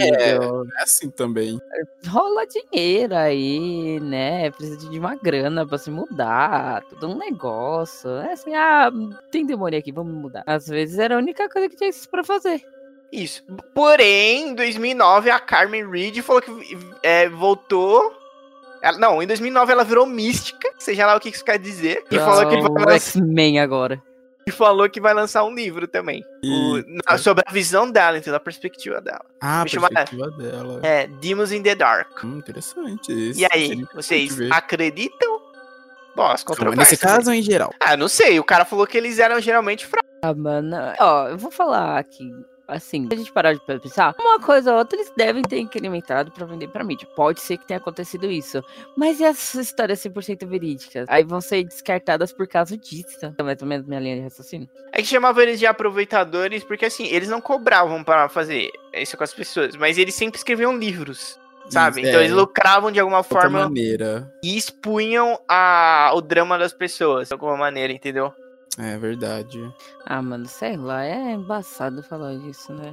É. 0.00 0.32
É 0.34 0.82
assim 0.82 1.10
também. 1.10 1.58
Rola 2.08 2.46
dinheiro 2.46 3.14
aí, 3.14 3.98
né? 4.00 4.50
Precisa 4.50 4.88
de 4.90 4.98
uma 4.98 5.14
grana 5.16 5.66
pra 5.66 5.78
se 5.78 5.90
mudar, 5.90 6.82
tudo 6.88 7.08
um 7.08 7.16
negócio. 7.18 8.08
É 8.18 8.32
assim, 8.32 8.54
ah, 8.54 8.90
tem 9.30 9.46
demônio 9.46 9.78
aqui, 9.78 9.92
vamos 9.92 10.14
mudar. 10.14 10.42
Às 10.46 10.66
vezes 10.66 10.98
era 10.98 11.14
a 11.14 11.18
única 11.18 11.48
coisa 11.48 11.68
que 11.68 11.76
tinha 11.76 11.90
isso 11.90 12.08
pra 12.08 12.22
fazer. 12.24 12.62
Isso. 13.12 13.42
Porém, 13.74 14.48
em 14.48 14.54
2009, 14.54 15.30
a 15.30 15.38
Carmen 15.38 15.88
Reed 15.88 16.18
falou 16.22 16.42
que 16.42 16.50
é, 17.02 17.28
voltou. 17.28 18.12
Ela- 18.82 18.98
não, 18.98 19.22
em 19.22 19.26
2009 19.26 19.72
ela 19.72 19.84
virou 19.84 20.06
mística, 20.06 20.68
seja 20.78 21.06
lá 21.06 21.16
o 21.16 21.20
que 21.20 21.28
isso 21.28 21.44
quer 21.44 21.58
dizer. 21.58 22.04
E 22.10 22.18
falou, 22.18 22.46
que 22.48 22.84
vai 22.84 22.96
X-Men 22.98 23.60
agora. 23.60 24.02
E 24.48 24.52
falou 24.52 24.88
que 24.88 25.00
vai 25.00 25.12
lançar 25.12 25.42
um 25.44 25.52
livro 25.52 25.88
também. 25.88 26.24
O- 26.44 26.76
na- 27.10 27.18
sobre 27.18 27.42
a 27.46 27.52
visão 27.52 27.90
dela, 27.90 28.16
entendeu? 28.18 28.36
A 28.36 28.40
perspectiva 28.40 29.00
dela. 29.00 29.24
Ah, 29.40 29.62
a 29.62 29.64
perspectiva 29.64 30.30
dela. 30.30 30.80
É, 30.84 31.08
Demons 31.08 31.50
in 31.50 31.62
the 31.62 31.74
Dark. 31.74 32.22
Hum, 32.24 32.38
interessante 32.38 33.12
isso. 33.30 33.40
E 33.40 33.46
aí, 33.50 33.84
vocês 33.92 34.38
acreditam? 34.52 35.40
Bom, 36.14 36.26
as 36.28 36.42
Então, 36.42 36.54
controvérsias. 36.54 36.90
Nesse 36.92 36.96
caso 37.02 37.30
ou 37.30 37.34
em 37.36 37.42
geral? 37.42 37.74
Ah, 37.80 37.96
não 37.96 38.08
sei. 38.08 38.38
O 38.38 38.44
cara 38.44 38.64
falou 38.64 38.86
que 38.86 38.96
eles 38.96 39.18
eram 39.18 39.40
geralmente 39.40 39.84
fracos. 39.84 40.08
Ah, 40.22 40.32
mano, 40.32 40.76
ó, 40.98 41.28
eu 41.28 41.36
vou 41.36 41.50
falar 41.50 41.98
aqui. 41.98 42.30
Assim, 42.68 43.06
se 43.06 43.14
a 43.14 43.16
gente 43.16 43.32
parar 43.32 43.52
de 43.52 43.60
pensar, 43.60 44.14
uma 44.18 44.40
coisa 44.40 44.72
ou 44.72 44.78
outra 44.78 44.98
eles 44.98 45.12
devem 45.16 45.42
ter 45.42 45.60
incrementado 45.60 46.32
pra 46.32 46.44
vender 46.44 46.68
pra 46.68 46.82
mídia. 46.82 47.06
Pode 47.14 47.40
ser 47.40 47.58
que 47.58 47.66
tenha 47.66 47.78
acontecido 47.78 48.26
isso. 48.30 48.62
Mas 48.96 49.20
e 49.20 49.24
essas 49.24 49.66
histórias 49.66 50.00
100% 50.00 50.46
verídicas? 50.46 51.06
Aí 51.08 51.22
vão 51.22 51.40
ser 51.40 51.62
descartadas 51.64 52.32
por 52.32 52.48
causa 52.48 52.76
disso. 52.76 53.18
Então, 53.22 53.46
mais 53.46 53.62
ou 53.62 53.68
menos 53.68 53.86
minha 53.86 54.00
linha 54.00 54.16
de 54.16 54.22
raciocínio. 54.22 54.68
É 54.92 55.00
que 55.00 55.06
chamava 55.06 55.42
eles 55.42 55.58
de 55.60 55.66
aproveitadores, 55.66 56.64
porque 56.64 56.86
assim, 56.86 57.06
eles 57.06 57.28
não 57.28 57.40
cobravam 57.40 58.02
pra 58.02 58.28
fazer 58.28 58.70
isso 58.92 59.16
com 59.16 59.24
as 59.24 59.32
pessoas, 59.32 59.76
mas 59.76 59.98
eles 59.98 60.14
sempre 60.14 60.38
escreviam 60.38 60.76
livros, 60.76 61.38
sabe? 61.68 62.00
Isso, 62.00 62.08
então 62.08 62.20
é. 62.20 62.24
eles 62.24 62.36
lucravam 62.36 62.90
de 62.90 62.98
alguma 62.98 63.22
forma 63.22 63.64
maneira. 63.64 64.32
e 64.42 64.56
expunham 64.56 65.38
a, 65.48 66.10
o 66.14 66.20
drama 66.20 66.58
das 66.58 66.72
pessoas, 66.72 67.28
de 67.28 67.34
alguma 67.34 67.56
maneira, 67.56 67.92
entendeu? 67.92 68.32
É 68.78 68.96
verdade. 68.98 69.72
Ah, 70.04 70.20
mano, 70.20 70.46
sei 70.46 70.76
lá, 70.76 71.04
é 71.04 71.32
embaçado 71.32 72.02
falar 72.02 72.34
disso, 72.36 72.72
né? 72.74 72.92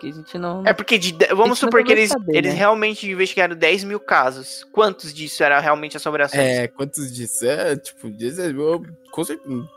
Que 0.00 0.08
a 0.08 0.12
gente 0.12 0.38
não. 0.38 0.62
É 0.64 0.72
porque, 0.72 0.96
de, 0.96 1.12
vamos 1.34 1.58
supor 1.58 1.82
que 1.82 1.90
eles, 1.90 2.10
saber, 2.10 2.36
eles 2.36 2.52
né? 2.52 2.58
realmente 2.58 3.10
investigaram 3.10 3.56
10 3.56 3.84
mil 3.84 3.98
casos. 3.98 4.64
Quantos 4.70 5.12
disso 5.12 5.42
era 5.42 5.58
realmente 5.58 5.96
assombrações? 5.96 6.40
É, 6.40 6.68
quantos 6.68 7.12
disso? 7.12 7.44
É, 7.44 7.76
tipo, 7.76 8.08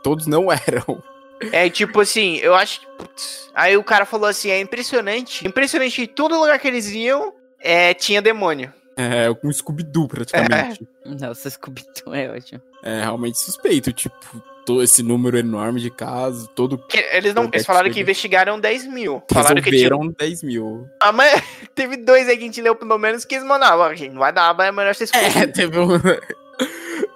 todos 0.02 0.26
não 0.28 0.46
eram. 0.52 1.02
É 1.50 1.68
tipo 1.68 2.00
assim, 2.00 2.36
eu 2.36 2.54
acho 2.54 2.80
que. 2.80 2.86
putz, 2.86 3.50
aí 3.52 3.76
o 3.76 3.82
cara 3.82 4.06
falou 4.06 4.28
assim: 4.28 4.50
é 4.50 4.60
impressionante. 4.60 5.46
Impressionante 5.46 6.02
que 6.02 6.06
todo 6.06 6.38
lugar 6.38 6.58
que 6.60 6.68
eles 6.68 6.88
iam 6.90 7.32
é, 7.58 7.92
tinha 7.92 8.22
demônio. 8.22 8.72
É, 8.96 9.28
um 9.42 9.50
Scooby-Doo 9.50 10.06
praticamente. 10.06 10.86
Nossa, 11.04 11.50
Scooby-Doo 11.50 12.14
é 12.14 12.30
ótimo. 12.30 12.60
É. 12.84 13.00
realmente 13.00 13.38
suspeito, 13.38 13.92
tipo, 13.92 14.42
todo 14.64 14.82
esse 14.82 15.02
número 15.02 15.38
enorme 15.38 15.80
de 15.80 15.90
casos, 15.90 16.48
todo. 16.54 16.78
Que 16.78 16.98
eles 17.12 17.34
não. 17.34 17.44
Eles 17.52 17.66
falaram 17.66 17.90
que 17.90 18.00
investigaram 18.00 18.58
10 18.60 18.86
mil. 18.86 19.22
Falaram 19.30 19.56
que 19.62 19.70
tinha. 19.70 19.82
Resolveram 19.88 20.14
10 20.18 20.42
mil. 20.42 20.86
Ah, 21.00 21.12
mas 21.12 21.32
teve 21.74 21.96
dois 21.96 22.28
aí 22.28 22.36
que 22.36 22.42
a 22.42 22.46
gente 22.46 22.60
leu 22.62 22.74
pelo 22.74 22.98
menos 22.98 23.24
que 23.24 23.34
eles 23.34 23.46
mandavam. 23.46 23.84
"Ah, 23.86 23.94
Gente, 23.94 24.12
não 24.12 24.20
vai 24.20 24.32
dar, 24.32 24.54
mas 24.54 24.68
é 24.68 24.72
melhor 24.72 24.94
vocês 24.94 25.10
É, 25.12 25.46
teve 25.48 25.78
um. 25.78 25.88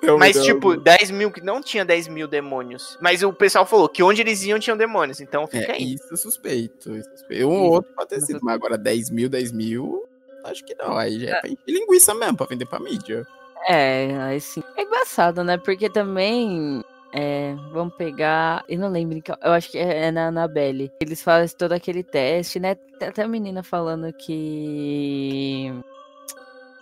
Realmente, 0.02 0.36
Mas, 0.36 0.48
é 0.48 0.52
tipo, 0.52 0.72
um- 0.74 0.76
10 0.78 1.10
mil 1.10 1.30
que 1.32 1.40
não 1.40 1.60
tinha 1.60 1.84
10 1.84 2.06
mil 2.06 2.28
demônios. 2.28 2.96
Mas 3.00 3.22
o 3.24 3.32
pessoal 3.32 3.66
falou 3.66 3.88
que 3.88 4.02
onde 4.02 4.20
eles 4.20 4.44
iam 4.44 4.58
tinham 4.58 4.76
demônios. 4.76 5.20
Então 5.20 5.46
fica 5.48 5.72
É, 5.72 5.76
aí. 5.76 5.94
isso 5.94 6.12
é 6.12 6.16
suspeito. 6.16 6.96
Isso 6.96 7.08
é 7.08 7.12
suspeito. 7.16 7.46
Um 7.48 7.52
ou 7.62 7.70
outro 7.72 7.92
pode 7.94 8.10
ter 8.10 8.20
sido, 8.20 8.38
mas 8.42 8.54
agora 8.54 8.78
10 8.78 9.10
mil, 9.10 9.28
10 9.28 9.50
mil, 9.52 10.04
acho 10.44 10.64
que 10.64 10.74
não. 10.76 10.96
Aí 10.96 11.18
já 11.20 11.30
é 11.36 11.40
pra 11.40 11.48
encher 11.48 11.58
linguiça 11.66 12.14
mesmo, 12.14 12.36
pra 12.36 12.46
vender 12.46 12.66
pra 12.66 12.78
mídia. 12.78 13.26
É, 13.68 14.16
aí 14.20 14.40
sim. 14.40 14.62
É 14.76 14.82
embaçado, 14.82 15.42
né? 15.42 15.56
Porque 15.56 15.88
também. 15.90 16.84
É, 17.18 17.54
vamos 17.72 17.94
pegar. 17.94 18.62
Eu 18.68 18.78
não 18.78 18.90
lembro. 18.90 19.22
Eu 19.42 19.52
acho 19.52 19.70
que 19.70 19.78
é 19.78 20.10
na 20.10 20.28
Anabelle. 20.28 20.92
Eles 21.00 21.22
fazem 21.22 21.56
todo 21.56 21.72
aquele 21.72 22.02
teste, 22.02 22.60
né? 22.60 22.74
Tem 22.74 23.08
até 23.08 23.22
a 23.22 23.28
menina 23.28 23.62
falando 23.62 24.12
que. 24.12 25.72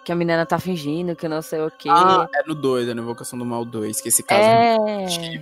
Que 0.04 0.12
a 0.12 0.14
menina 0.14 0.44
tá 0.44 0.58
fingindo, 0.58 1.16
que 1.16 1.26
não 1.28 1.40
sei 1.40 1.60
o 1.60 1.70
quê. 1.70 1.88
Ah, 1.88 2.28
é 2.34 2.46
no 2.46 2.54
2, 2.54 2.88
é 2.88 2.94
na 2.94 3.00
Invocação 3.00 3.38
do 3.38 3.44
Mal 3.44 3.64
2, 3.64 4.02
que 4.02 4.08
esse 4.08 4.22
caso 4.22 4.42
é. 4.42 4.98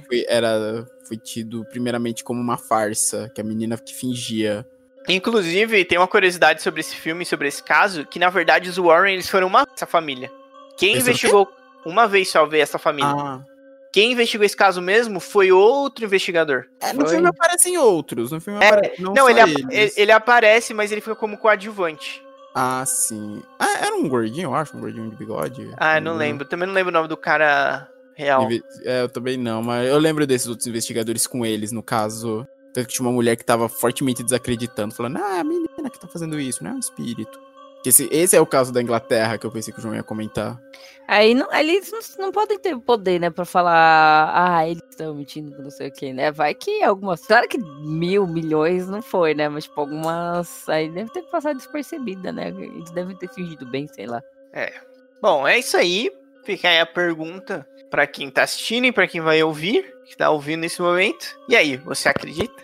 foi, 0.07 0.25
era, 0.29 0.87
foi 1.09 1.17
tido 1.17 1.65
primeiramente 1.65 2.23
como 2.23 2.41
uma 2.41 2.57
farsa, 2.57 3.29
que 3.35 3.41
a 3.41 3.45
menina 3.45 3.77
que 3.77 3.93
fingia. 3.93 4.65
Inclusive, 5.09 5.85
tem 5.85 5.99
uma 5.99 6.07
curiosidade 6.07 6.63
sobre 6.63 6.81
esse 6.81 6.95
filme, 6.95 7.27
sobre 7.27 7.49
esse 7.49 7.61
caso, 7.61 8.07
que 8.07 8.21
na 8.21 8.31
verdade 8.31 8.69
os 8.69 8.77
Warren 8.77 9.15
eles 9.15 9.29
foram 9.29 9.49
uma 9.49 9.67
essa 9.75 9.87
família. 9.87 10.31
Quem 10.79 10.91
foram 10.91 11.01
investigou 11.01 11.49
uma 11.85 12.07
vez 12.07 12.31
só 12.31 12.47
ver 12.47 12.61
essa 12.61 12.79
família. 12.79 13.11
Ah. 13.11 13.45
Quem 13.93 14.13
investigou 14.13 14.45
esse 14.47 14.57
caso 14.57 14.81
mesmo 14.81 15.21
foi 15.21 15.53
outro 15.53 16.05
investigador. 16.07 16.65
É, 16.81 16.93
no 16.95 17.03
Foi. 17.03 17.11
filme 17.11 17.29
aparecem 17.29 17.77
outros, 17.77 18.33
no 18.33 18.41
filme 18.41 18.59
É. 18.65 18.95
Não, 18.99 19.13
Não, 19.13 19.25
só 19.25 19.31
ele, 19.31 19.41
ap- 19.41 19.49
eles. 19.51 19.67
ele, 19.71 19.93
ele 19.97 20.13
aparece, 20.13 20.73
mas 20.73 20.91
ele 20.91 21.03
fica 21.03 21.15
como 21.15 21.37
coadjuvante. 21.37 22.23
Ah, 22.55 22.85
sim. 22.87 23.43
Ah, 23.59 23.79
era 23.87 23.95
um 23.95 24.09
gordinho, 24.09 24.45
eu 24.49 24.55
acho, 24.55 24.77
um 24.77 24.81
gordinho 24.81 25.11
de 25.11 25.17
bigode. 25.17 25.71
Ah, 25.77 26.01
não 26.01 26.17
lembro. 26.17 26.47
Também 26.47 26.67
não 26.67 26.75
lembro 26.75 26.91
o 26.91 26.93
nome 26.93 27.09
do 27.09 27.17
cara 27.17 27.87
real. 28.15 28.45
Inve- 28.45 28.63
É, 28.85 29.03
eu 29.03 29.09
também 29.09 29.37
não, 29.37 29.63
mas 29.63 29.89
eu 29.89 29.99
lembro 29.99 30.27
desses 30.27 30.49
outros 30.49 30.67
investigadores 30.67 31.27
com 31.27 31.45
eles, 31.45 31.71
no 31.73 31.83
caso. 31.83 32.47
Tanto 32.75 32.87
que 32.89 32.95
tinha 32.95 33.07
uma 33.07 33.13
mulher 33.15 33.37
que 33.37 33.45
tava 33.45 33.69
fortemente 33.69 34.23
desacreditando, 34.23 34.95
falando, 34.95 35.19
ah, 35.19 35.41
a 35.41 35.45
menina 35.45 35.91
que 35.91 36.01
tá 36.01 36.09
fazendo 36.09 36.41
isso, 36.41 36.65
não 36.65 36.71
é 36.71 36.75
um 36.75 36.79
espírito. 36.79 37.39
Esse, 37.85 38.09
esse 38.13 38.37
é 38.37 38.41
o 38.41 38.47
caso 38.47 38.73
da 38.73 38.81
Inglaterra 38.81 39.37
que 39.37 39.47
eu 39.47 39.51
pensei 39.51 39.73
que 39.73 39.79
o 39.79 39.83
João 39.83 39.95
ia 39.95 40.03
comentar. 40.03 40.61
Aí 41.09 41.35
não, 41.35 41.53
eles 41.53 41.91
não, 41.91 42.27
não 42.27 42.33
podem 42.33 42.59
ter 42.59 42.79
poder, 42.79 43.21
né, 43.21 43.29
pra 43.29 43.45
falar, 43.45 44.33
ah, 44.35 44.67
eles 44.67 44.83
estão 44.89 45.15
mentindo, 45.15 45.61
não 45.61 45.71
sei 45.71 45.89
o 45.89 45.93
que, 45.93 46.13
né? 46.13 46.31
Vai 46.31 46.55
que 46.55 46.83
algumas. 46.83 47.27
Claro 47.27 47.49
que 47.49 47.59
mil, 47.59 48.27
milhões 48.27 48.89
não 48.89 49.03
foi, 49.03 49.35
né? 49.35 49.49
Mas, 49.49 49.65
tipo, 49.65 49.81
algumas. 49.81 50.69
Aí 50.69 50.89
deve 50.89 51.11
ter 51.11 51.23
passado 51.25 51.57
despercebida, 51.57 52.33
né? 52.33 52.49
Eles 52.49 52.91
devem 52.93 53.17
ter 53.17 53.29
fingido 53.29 53.67
bem, 53.67 53.89
sei 53.89 54.07
lá. 54.07 54.23
É. 54.53 54.73
Bom, 55.21 55.47
é 55.47 55.59
isso 55.59 55.77
aí. 55.77 56.11
Fica 56.45 56.69
aí 56.69 56.81
a 56.81 56.87
pergunta 56.87 57.67
pra 57.91 58.07
quem 58.07 58.31
tá 58.31 58.45
assistindo 58.45 58.87
e 58.87 58.93
pra 58.93 59.07
quem 59.07 59.21
vai 59.21 59.43
ouvir, 59.43 59.85
que 60.05 60.17
tá 60.17 60.31
ouvindo 60.31 60.61
nesse 60.61 60.81
momento. 60.81 61.39
E 61.49 61.55
aí, 61.55 61.77
você 61.77 62.09
acredita? 62.09 62.63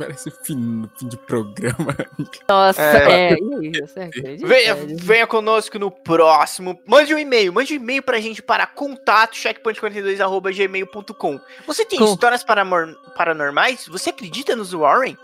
Parece 0.00 0.30
fim, 0.44 0.88
fim 0.98 1.08
de 1.08 1.16
programa. 1.18 1.94
Nossa, 2.48 2.80
É. 2.82 3.32
é, 3.32 3.36
e 3.38 3.54
aí, 3.54 3.72
você 3.80 4.00
acredita? 4.00 4.46
Venha, 4.46 4.74
venha 4.96 5.26
conosco 5.26 5.78
no 5.78 5.90
próximo. 5.90 6.80
Mande 6.86 7.14
um 7.14 7.18
e-mail. 7.18 7.52
Mande 7.52 7.74
um 7.74 7.76
e-mail 7.76 8.02
pra 8.02 8.18
gente 8.18 8.42
para 8.42 8.66
contato 8.66 9.34
checkpoint42.gmail.com. 9.36 11.38
Você 11.66 11.84
tem 11.84 11.98
Com- 11.98 12.06
histórias 12.06 12.42
paranormais? 12.42 13.86
Você 13.88 14.08
acredita 14.10 14.56
nos 14.56 14.72
Warren? 14.72 15.16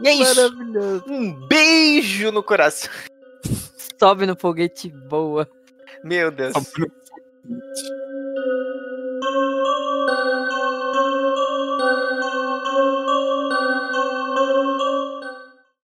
e 0.00 0.08
é 0.08 0.12
isso. 0.12 0.34
Maravilhoso. 0.34 1.04
Um 1.08 1.32
beijo 1.46 2.32
no 2.32 2.42
coração. 2.42 2.90
Sobe 3.98 4.26
no 4.26 4.36
foguete 4.36 4.90
boa. 4.90 5.48
Meu 6.02 6.30
Deus. 6.30 6.52
Só 6.52 6.60
pro- 6.60 6.90